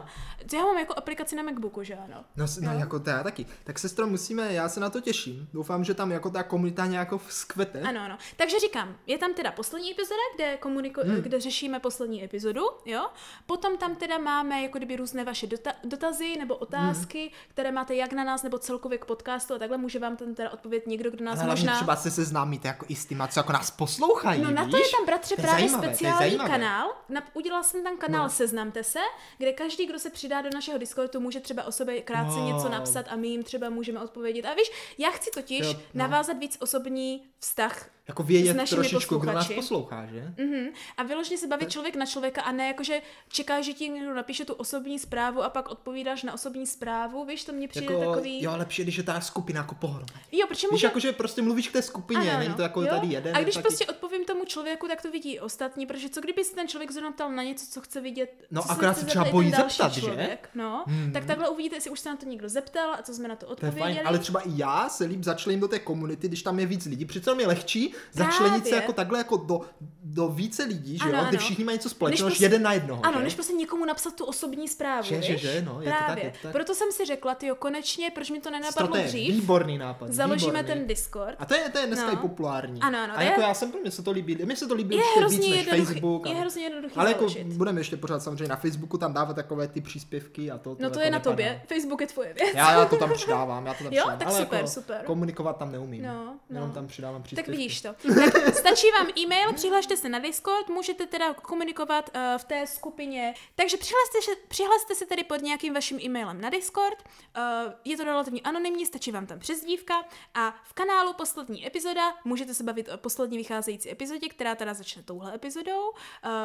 To 0.50 0.56
já 0.56 0.62
mám 0.62 0.78
jako 0.78 0.94
aplikaci 0.98 1.36
na 1.36 1.42
Macbooku, 1.42 1.82
že 1.82 1.94
ano. 1.94 2.24
No, 2.36 2.46
no 2.60 2.72
Jo. 2.72 2.78
jako 2.78 3.00
to 3.00 3.10
já 3.10 3.22
taky. 3.22 3.46
Tak 3.64 3.78
sestro, 3.78 4.06
musíme, 4.06 4.52
já 4.52 4.68
se 4.68 4.80
na 4.80 4.90
to 4.90 5.00
těším. 5.00 5.48
Doufám, 5.52 5.84
že 5.84 5.94
tam 5.94 6.10
jako 6.12 6.30
ta 6.30 6.42
komunita 6.42 6.86
nějak 6.86 7.08
vzkvete. 7.26 7.80
Ano, 7.80 8.00
ano. 8.00 8.18
Takže 8.36 8.60
říkám, 8.60 8.96
je 9.06 9.18
tam 9.18 9.34
teda 9.34 9.52
poslední 9.52 9.90
epizoda, 9.92 10.20
kde, 10.34 10.56
komuniko- 10.60 11.04
Hmm. 11.04 11.16
kde 11.22 11.40
řešíme 11.40 11.80
poslední 11.80 12.24
epizodu, 12.24 12.62
jo. 12.84 13.06
Potom 13.46 13.76
tam 13.76 13.96
teda 13.96 14.18
máme 14.18 14.62
jako 14.62 14.78
kdyby 14.78 14.96
různé 14.96 15.24
vaše 15.24 15.46
dota- 15.46 15.74
dotazy 15.84 16.36
nebo 16.38 16.56
otázky, 16.56 17.18
Hmm. 17.20 17.30
které 17.48 17.72
máte 17.72 17.94
jak 17.94 18.12
na 18.12 18.24
nás 18.24 18.42
nebo 18.42 18.58
celkově 18.58 18.98
k 18.98 19.04
podcastu 19.04 19.54
a 19.54 19.58
takhle 19.58 19.76
může 19.78 19.98
vám 19.98 20.16
tam 20.16 20.34
teda 20.34 20.50
odpovědět 20.50 20.86
někdo, 20.86 21.10
kdo 21.10 21.24
nás 21.24 21.42
možná... 21.42 21.74
třeba 21.74 21.96
se 21.96 22.10
seznámíte 22.10 22.68
jako 22.74 22.86
i 22.88 22.94
s 22.96 23.06
těma, 23.06 23.26
co 23.28 23.40
jako 23.40 23.52
nás 23.52 23.70
poslouchají, 23.70 24.42
No 24.42 24.50
na 24.50 24.64
to 24.68 24.76
víš? 24.76 24.86
je 24.86 24.92
tam, 24.98 25.06
bratře, 25.06 25.36
To 25.36 25.42
právě 25.42 25.60
zajímavé, 25.68 25.86
speciální 25.94 26.36
kanál. 26.38 26.92
Na, 27.08 27.22
udělala 27.34 27.62
jsem 27.62 27.82
tam 27.84 27.96
kanál 27.96 28.18
No. 28.22 28.24
no. 28.24 28.30
Seznamte 28.30 28.84
se, 28.84 28.98
kde 29.38 29.52
každý, 29.52 29.86
kdo 29.86 29.98
se 29.98 30.10
přidá 30.10 30.42
do 30.42 30.48
našeho 30.54 30.78
Discordu, 30.78 31.20
může 31.20 31.40
třeba 31.40 31.64
o 31.64 31.72
sobě 31.72 32.02
krátce 32.02 32.38
Wow. 32.38 32.52
něco 32.52 32.68
napsat 32.68 33.06
a 33.08 33.16
my 33.16 33.28
jim 33.28 33.42
třeba 33.42 33.70
můžeme 33.70 34.00
odpovědět. 34.00 34.44
A 34.46 34.54
víš, 34.54 34.70
já 34.98 35.10
chci 35.10 35.30
totiž 35.34 35.60
Jo, 35.60 35.72
no. 35.72 35.78
no. 35.78 35.82
navázat 35.94 36.38
víc 36.38 36.56
osobní 36.60 37.22
vztah 37.38 37.86
Jako 38.08 38.22
s 38.22 38.26
vědět 38.26 38.68
trošičku, 38.68 39.16
kdo 39.18 39.32
nás 39.32 39.48
poslouchá, 39.54 40.06
že? 40.06 40.34
Mhm. 40.38 40.66
A 40.96 41.02
vyloženě 41.02 41.38
se 41.38 41.46
bavit 41.46 41.70
člověk 41.70 41.96
na 41.96 42.06
člověka 42.06 42.42
a 42.42 42.52
ne 42.52 42.66
jakože 42.68 43.00
čeká, 43.28 43.60
že 43.60 43.72
ti 43.72 43.88
někdo 43.88 44.14
napíše 44.14 44.44
tu 44.44 44.54
osobní 44.54 44.98
zprávu 44.98 45.42
a 45.42 45.48
pak 45.48 45.68
odpovídáš 45.68 46.22
na 46.22 46.32
osobní 46.32 46.66
zprávu, 46.66 47.24
víš, 47.24 47.44
to 47.44 47.52
mně 47.52 47.68
přijde 47.68 47.94
Jako, 47.94 48.10
takový... 48.10 48.42
Jo, 48.42 48.52
lepší, 48.56 48.82
když 48.82 48.96
je 48.96 49.02
ta 49.02 49.20
skupina 49.20 49.60
jako 49.60 49.74
pohromady. 49.74 50.12
jo 50.32 50.46
protože 50.48 50.66
Víš, 50.66 50.70
může... 50.72 50.86
jako, 50.86 50.98
že 50.98 51.12
prostě 51.12 51.42
mluvíš 51.42 51.68
k 51.68 51.72
té 51.72 51.82
skupině, 51.82 52.36
není 52.38 52.54
to 52.54 52.62
jako 52.64 52.82
jo? 52.82 52.88
tady 52.88 53.06
jeden. 53.08 53.36
A 53.36 53.40
když 53.42 53.54
taky... 53.54 53.62
prostě 53.62 53.86
odpovím 53.86 54.24
tomu 54.24 54.44
člověku, 54.44 54.88
tak 54.88 55.02
to 55.02 55.10
vidí 55.10 55.40
ostatní, 55.40 55.86
protože 55.86 56.08
co 56.08 56.20
kdyby 56.20 56.44
se 56.44 56.54
ten 56.54 56.68
člověk 56.68 56.90
zrovna 56.90 57.12
ptal 57.12 57.30
na 57.32 57.42
něco, 57.42 57.66
co 57.70 57.80
chce 57.80 58.00
vidět, 58.00 58.30
No, 58.50 58.70
akorát 58.70 58.98
se 58.98 59.06
třeba 59.06 59.24
bojí 59.24 59.50
zeptat, 59.50 59.92
že? 59.92 60.00
člověk, 60.00 60.48
No, 60.54 60.84
Hmm. 60.86 61.12
tak 61.12 61.24
takhle 61.24 61.48
uvidíte, 61.48 61.76
jestli 61.76 61.90
už 61.90 62.00
se 62.00 62.08
na 62.08 62.16
to 62.16 62.26
někdo 62.26 62.48
zeptal 62.48 62.94
a 62.94 63.02
co 63.02 63.14
jsme 63.14 63.28
na 63.28 63.36
to 63.36 63.46
To 63.46 63.50
je 63.50 63.52
odpověděli. 63.52 63.94
fajn, 63.94 64.08
ale 64.08 64.18
třeba 64.18 64.40
i 64.40 64.50
já 64.54 64.88
se 64.88 65.04
líp 65.04 65.24
začlením 65.24 65.60
do 65.60 65.68
té 65.68 65.78
komunity, 65.78 66.28
když 66.28 66.42
tam 66.42 66.58
je 66.58 66.66
víc 66.66 66.84
lidí. 66.86 67.04
Přece 67.04 67.30
jenom 67.30 67.40
je 67.40 67.46
lehčí 67.46 67.94
začlenit 68.12 68.64
se 68.64 68.70
Právě. 68.70 68.80
jako 68.82 68.92
takhle 68.92 69.18
jako 69.18 69.36
do, 69.36 69.60
do 70.04 70.28
více 70.28 70.64
lidí, 70.64 70.98
že 70.98 71.04
Ano, 71.04 71.18
jo? 71.18 71.24
Ano. 71.28 71.38
všichni 71.38 71.64
mají 71.64 71.76
něco 71.78 71.88
společného, 71.88 72.28
prostě- 72.30 72.44
jeden 72.44 72.62
na 72.62 72.72
jednoho. 72.72 73.04
Ano, 73.06 73.18
že? 73.18 73.24
než 73.24 73.34
prostě 73.34 73.52
někomu 73.52 73.84
napsat 73.84 74.14
tu 74.14 74.24
osobní 74.24 74.68
zprávu, 74.68 75.02
Že, 75.08 75.22
že, 75.22 75.36
že, 75.38 75.62
no, 75.62 75.80
je 75.80 75.84
to 75.84 75.90
tak, 75.98 76.04
Právě. 76.04 76.24
je 76.24 76.30
to 76.30 76.38
tak. 76.42 76.52
Proto 76.52 76.74
jsem 76.74 76.92
si 76.92 77.04
řekla, 77.04 77.34
ty 77.34 77.50
konečně, 77.58 78.10
proč 78.10 78.30
mi 78.30 78.40
to 78.40 78.50
nenapadlo 78.50 78.88
to 78.88 78.96
je 78.96 79.04
dřív, 79.04 79.34
výborný 79.34 79.78
nápad. 79.78 80.12
založíme 80.12 80.62
výborný. 80.62 80.74
ten 80.80 80.86
Discord. 80.86 81.36
A 81.38 81.44
to 81.44 81.54
je, 81.54 81.70
to 81.70 81.78
je 81.78 81.86
dneska 81.86 82.06
No. 82.06 82.12
i 82.12 82.16
populární. 82.16 82.53
Ano, 82.80 82.98
ano, 82.98 83.12
A 83.12 83.16
to 83.16 83.22
jako 83.22 83.40
je- 83.40 83.46
já 83.46 83.54
jsem, 83.54 83.72
mně 83.82 83.90
se 83.90 84.02
to 84.02 84.10
líbí, 84.10 84.38
mně 84.44 84.56
se 84.56 84.66
to 84.66 84.74
líbí 84.74 84.96
Je 84.96 85.02
hrozně 85.16 85.38
víc 85.56 85.66
než 85.66 85.86
Facebook. 85.86 86.26
je 86.28 86.34
hrozně 86.34 86.62
jednoduchý 86.62 86.94
Ale 86.96 87.08
jako 87.10 87.18
založit. 87.28 87.46
budeme 87.46 87.80
ještě 87.80 87.96
pořád 87.96 88.20
samozřejmě 88.22 88.48
na 88.48 88.56
Facebooku 88.56 88.98
tam 88.98 89.12
dávat 89.12 89.34
takové 89.34 89.68
ty 89.68 89.80
příspěvky 89.80 90.50
a 90.50 90.58
to. 90.58 90.70
No 90.70 90.76
to 90.76 90.82
jako 90.84 91.00
je 91.00 91.10
na 91.10 91.18
nepadá. 91.18 91.30
tobě, 91.32 91.62
Facebook 91.68 92.00
je 92.00 92.06
tvoje 92.06 92.34
věc. 92.34 92.54
Já, 92.54 92.72
já 92.72 92.84
to 92.84 92.96
tam 92.96 93.12
přidávám, 93.14 93.66
já 93.66 93.74
to 93.74 93.84
tam 93.84 93.92
Jo? 93.92 94.00
přidávám. 94.02 94.18
Tak 94.18 94.28
ale 94.28 94.38
super, 94.40 94.56
jako 94.58 94.68
super. 94.70 95.02
Komunikovat 95.06 95.56
tam 95.58 95.72
neumím. 95.72 96.02
No, 96.02 96.36
Jenom 96.50 96.68
no. 96.68 96.74
tam 96.74 96.86
přidávám 96.86 97.22
Tak 97.22 97.26
příspěvky. 97.26 97.50
vidíš 97.52 97.80
to. 97.82 97.88
Tak 98.32 98.54
stačí 98.56 98.86
vám 98.98 99.06
e-mail, 99.18 99.52
přihlašte 99.52 99.96
se 99.96 100.08
na 100.08 100.18
Discord, 100.18 100.68
můžete 100.68 101.06
teda 101.06 101.34
komunikovat 101.34 102.10
uh, 102.14 102.20
v 102.38 102.44
té 102.44 102.66
skupině. 102.66 103.34
Takže 103.54 103.76
přihlaste 103.76 104.18
se, 104.24 104.30
přihlaste 104.48 104.94
se 104.94 105.06
tedy 105.06 105.24
pod 105.24 105.42
nějakým 105.42 105.74
vaším 105.74 105.98
e-mailem 106.04 106.40
na 106.40 106.50
Discord. 106.50 107.04
Uh, 107.36 107.72
je 107.84 107.96
to 107.96 108.04
relativně 108.04 108.40
anonymní, 108.40 108.86
stačí 108.86 109.12
vám 109.12 109.26
tam 109.26 109.38
přezdívka 109.38 109.94
a 110.34 110.54
v 110.64 110.72
kanálu 110.72 111.12
poslední 111.12 111.66
epizoda 111.66 112.02
můžete 112.24 112.43
můžete 112.44 112.54
se 112.54 112.64
bavit 112.64 112.88
o 112.88 112.96
poslední 112.96 113.36
vycházející 113.36 113.90
epizodě, 113.90 114.28
která 114.28 114.54
teda 114.54 114.74
začne 114.74 115.02
touhle 115.02 115.34
epizodou. 115.34 115.90
Uh, 115.90 115.94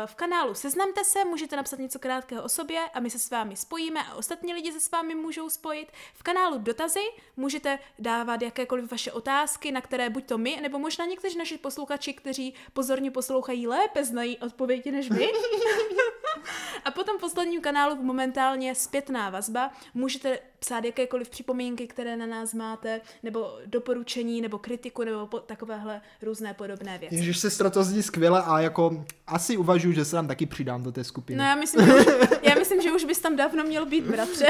v 0.06 0.16
kanálu 0.16 0.54
Seznamte 0.54 1.04
se, 1.04 1.26
můžete 1.26 1.56
napsat 1.56 1.80
něco 1.80 2.00
krátkého 2.00 2.44
o 2.44 2.50
sobě 2.50 2.80
a 2.94 3.00
my 3.00 3.10
se 3.10 3.20
s 3.20 3.30
vámi 3.30 3.56
spojíme 3.56 4.04
a 4.04 4.16
ostatní 4.16 4.54
lidi 4.54 4.72
se 4.72 4.80
s 4.80 4.92
vámi 4.92 5.16
můžou 5.16 5.50
spojit. 5.50 5.92
V 6.14 6.24
kanálu 6.24 6.58
Dotazy 6.58 7.04
můžete 7.38 7.80
dávat 8.00 8.42
jakékoliv 8.42 8.92
vaše 8.92 9.12
otázky, 9.12 9.72
na 9.72 9.82
které 9.82 10.10
buď 10.10 10.26
to 10.26 10.38
my, 10.38 10.60
nebo 10.62 10.80
možná 10.80 11.06
někteří 11.06 11.38
naši 11.38 11.58
posluchači, 11.58 12.14
kteří 12.14 12.54
pozorně 12.74 13.12
poslouchají, 13.12 13.68
lépe 13.68 14.06
znají 14.06 14.38
odpovědi 14.38 14.92
než 14.92 15.10
my. 15.10 15.32
a 16.86 16.92
potom 16.92 17.18
v 17.18 17.22
posledním 17.22 17.62
kanálu 17.62 17.96
momentálně 17.96 18.76
zpětná 18.76 19.30
vazba. 19.30 19.72
Můžete 19.94 20.40
psát 20.60 20.86
jakékoliv 20.86 21.30
připomínky, 21.30 21.88
které 21.88 22.18
na 22.18 22.26
nás 22.26 22.54
máte, 22.54 23.02
nebo 23.24 23.58
doporučení, 23.66 24.42
nebo 24.42 24.58
kritiku, 24.58 25.04
nebo 25.04 25.28
po, 25.28 25.40
takovéhle 25.40 26.02
různé 26.22 26.54
podobné 26.54 26.98
věci. 26.98 27.16
Ježiš, 27.16 27.38
sestro, 27.38 27.70
to 27.70 27.84
zní 27.84 28.04
skvěle 28.04 28.44
a 28.46 28.60
jako 28.60 29.06
asi 29.28 29.58
uvažuji, 29.58 29.94
že 29.94 30.06
se 30.06 30.12
tam 30.12 30.28
taky 30.28 30.46
přidám 30.46 30.84
do 30.84 30.92
té 30.92 31.04
skupiny. 31.04 31.38
No 31.38 31.44
já 31.44 31.56
myslím, 31.56 31.86
že 31.86 31.94
už, 31.94 32.06
já 32.42 32.56
myslím, 32.56 32.82
že 32.82 32.92
už 32.92 33.04
bys 33.04 33.20
tam 33.20 33.36
dávno 33.36 33.64
měl 33.64 33.86
být, 33.86 34.04
bratře. 34.04 34.48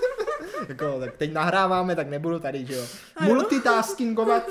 jako, 0.68 1.00
tak 1.00 1.16
teď 1.16 1.32
nahráváme, 1.32 1.96
tak 1.96 2.08
nebudu 2.08 2.38
tady, 2.38 2.66
že 2.66 2.74
jo. 2.74 2.86
Multitaskingovat. 3.20 4.42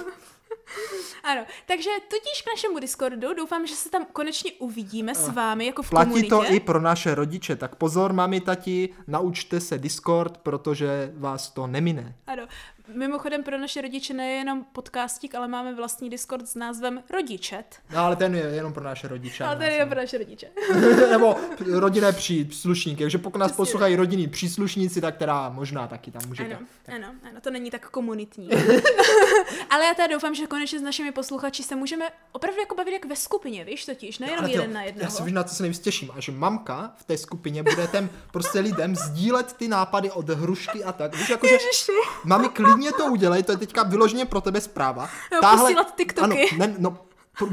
Ano, 1.23 1.45
takže 1.65 1.89
tudíž 2.07 2.41
k 2.43 2.49
našemu 2.55 2.79
Discordu, 2.79 3.33
doufám, 3.33 3.67
že 3.67 3.75
se 3.75 3.89
tam 3.89 4.05
konečně 4.13 4.51
uvidíme 4.59 5.15
s 5.15 5.29
vámi 5.29 5.65
jako 5.65 5.83
v 5.83 5.89
Platí 5.89 6.05
komunitě. 6.09 6.29
to 6.29 6.45
i 6.53 6.59
pro 6.59 6.81
naše 6.81 7.15
rodiče, 7.15 7.55
tak 7.55 7.75
pozor, 7.75 8.13
mami, 8.13 8.41
tati, 8.41 8.89
naučte 9.07 9.59
se 9.59 9.77
Discord, 9.77 10.37
protože 10.37 11.11
vás 11.17 11.49
to 11.49 11.67
nemine. 11.67 12.15
Ano, 12.27 12.47
mimochodem 12.87 13.43
pro 13.43 13.57
naše 13.57 13.81
rodiče 13.81 14.13
nejenom 14.13 14.65
podcastík, 14.73 15.35
ale 15.35 15.47
máme 15.47 15.75
vlastní 15.75 16.09
Discord 16.09 16.47
s 16.47 16.55
názvem 16.55 17.03
Rodičet. 17.09 17.75
No 17.93 17.99
ale 17.99 18.15
ten 18.15 18.35
je 18.35 18.43
jenom 18.43 18.73
pro 18.73 18.83
naše 18.83 19.07
rodiče. 19.07 19.43
Ale 19.43 19.55
tady 19.55 19.73
je 19.73 19.85
pro 19.85 19.95
naše 19.95 20.17
rodiče. 20.17 20.47
Nebo 21.11 21.35
rodinné 21.71 22.11
příslušníky, 22.13 23.03
takže 23.03 23.17
pokud 23.17 23.37
nás 23.37 23.51
Přesně 23.51 23.57
poslouchají 23.57 23.95
rodinní 23.95 24.27
příslušníci, 24.27 25.01
tak 25.01 25.17
teda 25.17 25.49
možná 25.49 25.87
taky 25.87 26.11
tam 26.11 26.21
můžete. 26.27 26.55
Ano, 26.55 26.65
ano, 26.95 27.07
ano, 27.29 27.41
to 27.41 27.51
není 27.51 27.71
tak 27.71 27.89
komunitní. 27.89 28.49
Ale 29.69 29.85
já 29.85 29.93
teda 29.93 30.07
doufám, 30.07 30.35
že 30.35 30.47
konečně 30.47 30.79
s 30.79 30.81
našimi 30.81 31.11
posluchači 31.11 31.63
se 31.63 31.75
můžeme 31.75 32.05
opravdu 32.31 32.59
jako 32.59 32.75
bavit 32.75 32.91
jak 32.93 33.05
ve 33.05 33.15
skupině, 33.15 33.65
víš 33.65 33.85
totiž, 33.85 34.19
nejenom 34.19 34.45
tyjo, 34.45 34.61
jeden 34.61 34.73
na 34.73 34.81
Já 34.81 34.85
jednoho. 34.85 35.11
si 35.11 35.23
víš, 35.23 35.33
na 35.33 35.43
co 35.43 35.55
se 35.55 35.63
nejvíc 35.63 35.79
těším, 35.79 36.11
a 36.15 36.19
že 36.19 36.31
mamka 36.31 36.93
v 36.97 37.03
té 37.03 37.17
skupině 37.17 37.63
bude 37.63 37.87
těm 37.87 38.09
prostě 38.31 38.59
lidem 38.59 38.95
sdílet 38.95 39.53
ty 39.53 39.67
nápady 39.67 40.11
od 40.11 40.29
hrušky 40.29 40.83
a 40.83 40.91
tak. 40.91 41.15
Víš, 41.15 41.29
jakože, 41.29 41.53
Ježiši. 41.53 41.91
mami, 42.23 42.49
klidně 42.75 42.91
to 42.91 43.05
udělej, 43.05 43.43
to 43.43 43.51
je 43.51 43.57
teďka 43.57 43.83
vyloženě 43.83 44.25
pro 44.25 44.41
tebe 44.41 44.61
zpráva. 44.61 45.09
Jo, 45.33 45.39
posílat 45.51 45.95
TikToky. 45.95 46.49
Ano, 46.49 46.57
ne, 46.57 46.75
no, 46.77 46.97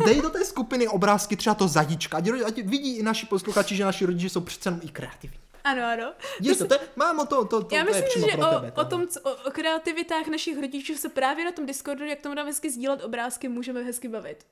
dej 0.05 0.21
do 0.21 0.31
té 0.31 0.45
skupiny 0.45 0.89
obrázky 0.89 1.37
třeba 1.37 1.55
to 1.55 1.69
zajíčka, 1.69 2.17
ať, 2.17 2.29
ať 2.47 2.57
vidí 2.57 2.97
i 2.97 3.03
naši 3.03 3.27
posluchači, 3.27 3.77
že 3.77 3.85
naši 3.85 4.07
rodiče 4.07 4.29
jsou 4.29 4.41
přece 4.41 4.69
jenom 4.69 4.81
i 4.85 4.89
kreativní. 4.89 5.39
Ano, 5.65 5.83
ano. 5.93 6.13
Víš 6.41 6.59
to, 6.59 6.67
to 6.67 6.75
je, 6.75 6.81
mámo, 6.97 7.27
to, 7.27 7.45
to, 7.45 7.65
to, 7.65 7.77
Já 7.77 7.85
to 7.85 7.91
je 7.91 7.95
myslím, 7.95 8.09
přímo 8.09 8.29
že 8.31 8.37
pro 8.37 8.49
o, 8.51 8.55
tebe. 8.61 8.73
o 8.77 8.85
tom, 8.85 9.09
co, 9.09 9.21
o, 9.21 9.49
o 9.49 9.51
kreativitách 9.51 10.27
našich 10.27 10.61
rodičů 10.61 10.95
se 10.95 11.09
právě 11.09 11.45
na 11.45 11.53
tom 11.53 11.67
Discordu, 11.67 12.05
jak 12.05 12.21
tomu 12.21 12.35
dáme 12.35 12.49
hezky 12.49 12.71
sdílet 12.71 13.05
obrázky, 13.05 13.49
můžeme 13.49 13.83
hezky 13.83 14.09
bavit. 14.09 14.47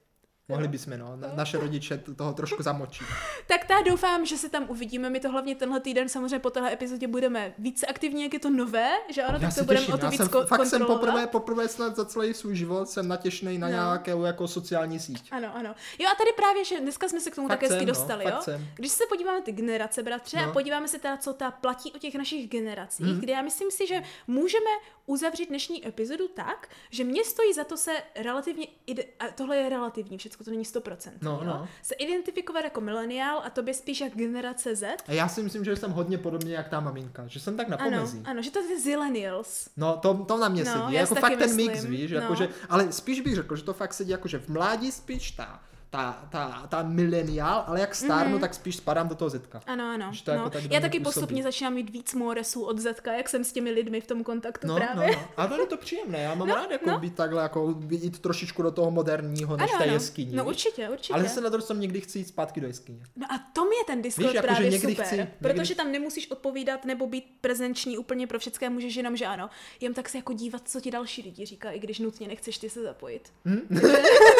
Mohli 0.50 0.68
bychom, 0.68 0.98
no, 0.98 1.16
na, 1.16 1.28
naše 1.34 1.58
rodiče 1.58 1.98
toho 2.16 2.32
trošku 2.32 2.62
zamočí. 2.62 3.04
Tak 3.46 3.70
já 3.70 3.80
doufám, 3.80 4.26
že 4.26 4.36
se 4.36 4.48
tam 4.48 4.64
uvidíme. 4.68 5.10
My 5.10 5.20
to 5.20 5.30
hlavně 5.30 5.54
tenhle 5.54 5.80
týden 5.80 6.08
samozřejmě 6.08 6.38
po 6.38 6.50
téhle 6.50 6.72
epizodě 6.72 7.06
budeme 7.08 7.54
více 7.58 7.86
aktivní, 7.86 8.22
jak 8.22 8.32
je 8.32 8.38
to 8.40 8.50
nové, 8.50 8.90
že 9.08 9.22
ano, 9.22 9.38
Já 9.42 9.48
tak 9.48 9.58
to 9.58 9.64
budeme 9.64 9.86
o 9.86 9.98
to 9.98 10.04
já 10.06 10.10
víc 10.10 10.16
jsem, 10.20 10.28
ko- 10.28 10.46
fakt 10.46 10.66
jsem 10.66 10.84
poprvé, 10.86 11.26
poprvé 11.26 11.68
snad 11.68 11.96
za 11.96 12.04
celý 12.04 12.34
svůj 12.34 12.56
život 12.56 12.88
jsem 12.88 13.08
natěšnej 13.08 13.58
na 13.58 13.66
No. 13.68 13.72
nějakou 13.72 14.24
jako 14.24 14.48
sociální 14.48 14.98
síť. 15.00 15.28
Ano, 15.32 15.48
ano. 15.56 15.74
Jo 15.98 16.06
a 16.12 16.14
tady 16.14 16.30
právě, 16.36 16.64
že 16.64 16.80
dneska 16.80 17.08
jsme 17.08 17.20
se 17.20 17.30
k 17.30 17.34
tomu 17.34 17.48
Fakt 17.48 17.58
také 17.60 17.66
hezky 17.66 17.78
jsem, 17.78 17.86
no, 17.86 17.92
dostali, 17.94 18.24
fakt 18.24 18.34
jo? 18.34 18.40
jsem. 18.42 18.66
Když 18.74 18.92
se 18.92 19.04
podíváme 19.08 19.42
ty 19.42 19.52
generace, 19.52 20.02
bratře, 20.02 20.36
No. 20.36 20.48
a 20.50 20.52
podíváme 20.52 20.88
se 20.88 20.98
teda, 20.98 21.16
co 21.16 21.32
ta 21.32 21.50
platí 21.50 21.92
o 21.92 21.98
těch 21.98 22.14
našich 22.14 22.48
generacích, 22.50 23.06
Mhm. 23.06 23.20
kde 23.20 23.32
já 23.32 23.42
myslím 23.42 23.70
si, 23.70 23.86
že 23.86 24.02
můžeme 24.26 24.70
uzavřít 25.10 25.48
dnešní 25.48 25.86
epizodu 25.88 26.28
tak, 26.28 26.68
že 26.90 27.04
mě 27.04 27.24
stojí 27.24 27.54
za 27.54 27.64
to 27.64 27.76
se 27.76 27.92
relativně, 28.16 28.66
ide- 28.86 29.04
a 29.18 29.24
tohle 29.34 29.56
je 29.56 29.68
relativní, 29.68 30.18
všechno 30.18 30.44
to 30.44 30.50
není 30.50 30.64
100%, 30.64 31.12
No, 31.22 31.30
jo? 31.30 31.40
no. 31.44 31.68
se 31.82 31.94
identifikovat 31.94 32.64
jako 32.64 32.80
mileniál 32.80 33.42
a 33.44 33.50
tobě 33.50 33.74
spíš 33.74 34.00
jak 34.00 34.16
generace 34.16 34.76
Z. 34.76 34.84
A 35.08 35.12
já 35.12 35.28
si 35.28 35.42
myslím, 35.42 35.64
že 35.64 35.76
jsem 35.76 35.90
hodně 35.90 36.18
podobně 36.18 36.54
jak 36.54 36.68
ta 36.68 36.80
maminka, 36.80 37.26
že 37.26 37.40
jsem 37.40 37.56
tak 37.56 37.68
na 37.68 37.76
Ano, 37.76 37.90
pomezí. 37.90 38.22
ano, 38.24 38.42
že 38.42 38.50
to 38.50 38.58
je 38.58 38.80
zillennials. 38.80 39.68
No, 39.76 39.96
to, 39.96 40.14
to 40.24 40.36
na 40.38 40.48
mě 40.48 40.64
No, 40.64 40.72
sedí, 40.72 40.94
jako 40.94 41.14
fakt 41.14 41.22
taky 41.22 41.36
ten 41.36 41.56
mix, 41.56 41.72
myslím, 41.74 41.90
víš, 41.90 42.10
no. 42.10 42.16
jakože, 42.18 42.48
ale 42.68 42.92
spíš 42.92 43.20
bych 43.20 43.34
řekl, 43.34 43.56
že 43.56 43.62
to 43.64 43.72
fakt 43.74 43.94
sedí 43.94 44.10
jakože 44.10 44.38
v 44.38 44.48
mládí 44.48 44.92
spíš 44.92 45.30
ta, 45.30 45.62
ta, 45.90 46.28
ta, 46.30 46.66
ta 46.68 46.82
mileniál, 46.82 47.64
ale 47.66 47.80
jak 47.80 47.94
stárnu, 47.94 48.38
tak 48.38 48.54
spíš 48.54 48.76
spadám 48.76 49.08
do 49.08 49.14
toho 49.14 49.28
zetka. 49.30 49.60
Ano, 49.66 49.84
ano. 49.94 50.08
Že 50.12 50.24
to 50.24 50.30
jako 50.30 50.44
no. 50.44 50.50
tak 50.50 50.62
do 50.62 50.66
Já 50.66 50.68
mě 50.68 50.80
taky 50.80 50.98
působí. 51.00 51.14
postupně 51.14 51.42
začínám 51.42 51.74
mít 51.74 51.90
víc 51.90 52.14
moresů 52.14 52.62
od 52.62 52.78
Zetka, 52.78 53.12
jak 53.12 53.28
jsem 53.28 53.44
s 53.44 53.52
těmi 53.52 53.70
lidmi 53.70 54.00
v 54.00 54.06
tom 54.06 54.24
kontaktu 54.24 54.66
No, 54.66 54.76
právě. 54.76 55.06
no, 55.06 55.12
no. 55.12 55.28
A 55.36 55.46
to 55.46 55.60
je 55.60 55.66
to 55.66 55.76
příjemné, 55.76 56.18
já 56.18 56.34
mám 56.34 56.48
No, 56.48 56.54
rád 56.54 56.70
jako 56.70 56.90
no. 56.90 56.98
být 56.98 57.14
takhle, 57.14 57.42
jako 57.42 57.74
jít 57.90 58.18
trošičku 58.18 58.62
do 58.62 58.70
toho 58.70 58.90
moderního, 58.90 59.56
než 59.56 59.70
v 59.74 59.78
té 59.78 59.86
jeskyni. 59.86 60.36
No 60.36 60.44
určitě, 60.44 60.88
určitě. 60.88 61.14
Ale 61.14 61.22
zase 61.22 61.40
na 61.40 61.60
stranu 61.60 61.80
někdy 61.80 62.00
chci 62.00 62.18
jít 62.18 62.28
zpátky 62.28 62.60
do 62.60 62.66
jeskyně. 62.66 62.98
No 63.16 63.26
a 63.32 63.38
to 63.52 63.64
je 63.64 63.84
ten 63.86 64.02
Discord 64.02 64.26
Víš, 64.28 64.34
jako, 64.34 64.46
že 64.46 64.52
právě 64.52 64.70
někdy 64.70 64.88
super, 64.94 65.06
chci- 65.06 65.16
někdy- 65.16 65.32
protože 65.42 65.74
tam 65.74 65.92
nemusíš 65.92 66.30
odpovídat 66.30 66.84
nebo 66.84 67.06
být 67.06 67.24
prezenční 67.40 67.98
úplně 67.98 68.26
pro 68.26 68.38
všechno, 68.38 68.70
můžeš 68.70 68.94
jenom, 68.96 69.16
že 69.16 69.26
ano, 69.26 69.50
jen 69.80 69.94
tak 69.94 70.08
se 70.08 70.18
jako 70.18 70.32
dívat, 70.32 70.62
co 70.64 70.80
ti 70.80 70.90
další 70.90 71.22
lidi 71.22 71.46
říkají, 71.46 71.76
i 71.76 71.80
když 71.80 71.98
nutně 71.98 72.28
nechceš 72.28 72.58
ty 72.58 72.70
se 72.70 72.82
zapojit. 72.82 73.32
Ježišmarja. 73.44 73.98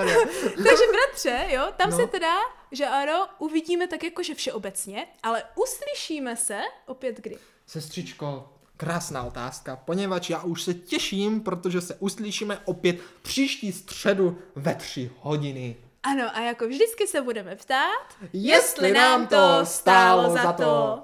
Takže 0.56 0.82
bratře, 0.92 1.46
jo, 1.48 1.62
tam 1.76 1.90
No. 1.90 1.96
se 1.96 2.06
teda, 2.06 2.34
že 2.72 2.86
ano, 2.86 3.28
uvidíme 3.38 3.86
tak 3.86 4.04
jakože 4.04 4.34
všeobecně, 4.34 5.06
ale 5.22 5.42
uslyšíme 5.54 6.36
se 6.36 6.60
opět 6.86 7.20
kdy. 7.20 7.38
Sestřičko, 7.66 8.52
krásná 8.76 9.22
otázka, 9.22 9.76
poněvadž 9.76 10.30
já 10.30 10.42
už 10.42 10.62
se 10.62 10.74
těším, 10.74 11.40
protože 11.40 11.80
se 11.80 11.94
uslyšíme 11.94 12.58
opět 12.64 12.96
příští 13.22 13.72
středu 13.72 14.38
ve 14.54 14.74
tři 14.74 15.10
hodiny. 15.20 15.76
Ano, 16.02 16.24
a 16.36 16.40
jako 16.40 16.68
vždycky 16.68 17.06
se 17.06 17.22
budeme 17.22 17.56
ptát, 17.56 18.06
Jestli 18.32 18.92
nám 18.92 19.26
to 19.26 19.60
stálo 19.64 20.30
za 20.30 20.52
to. 20.52 21.02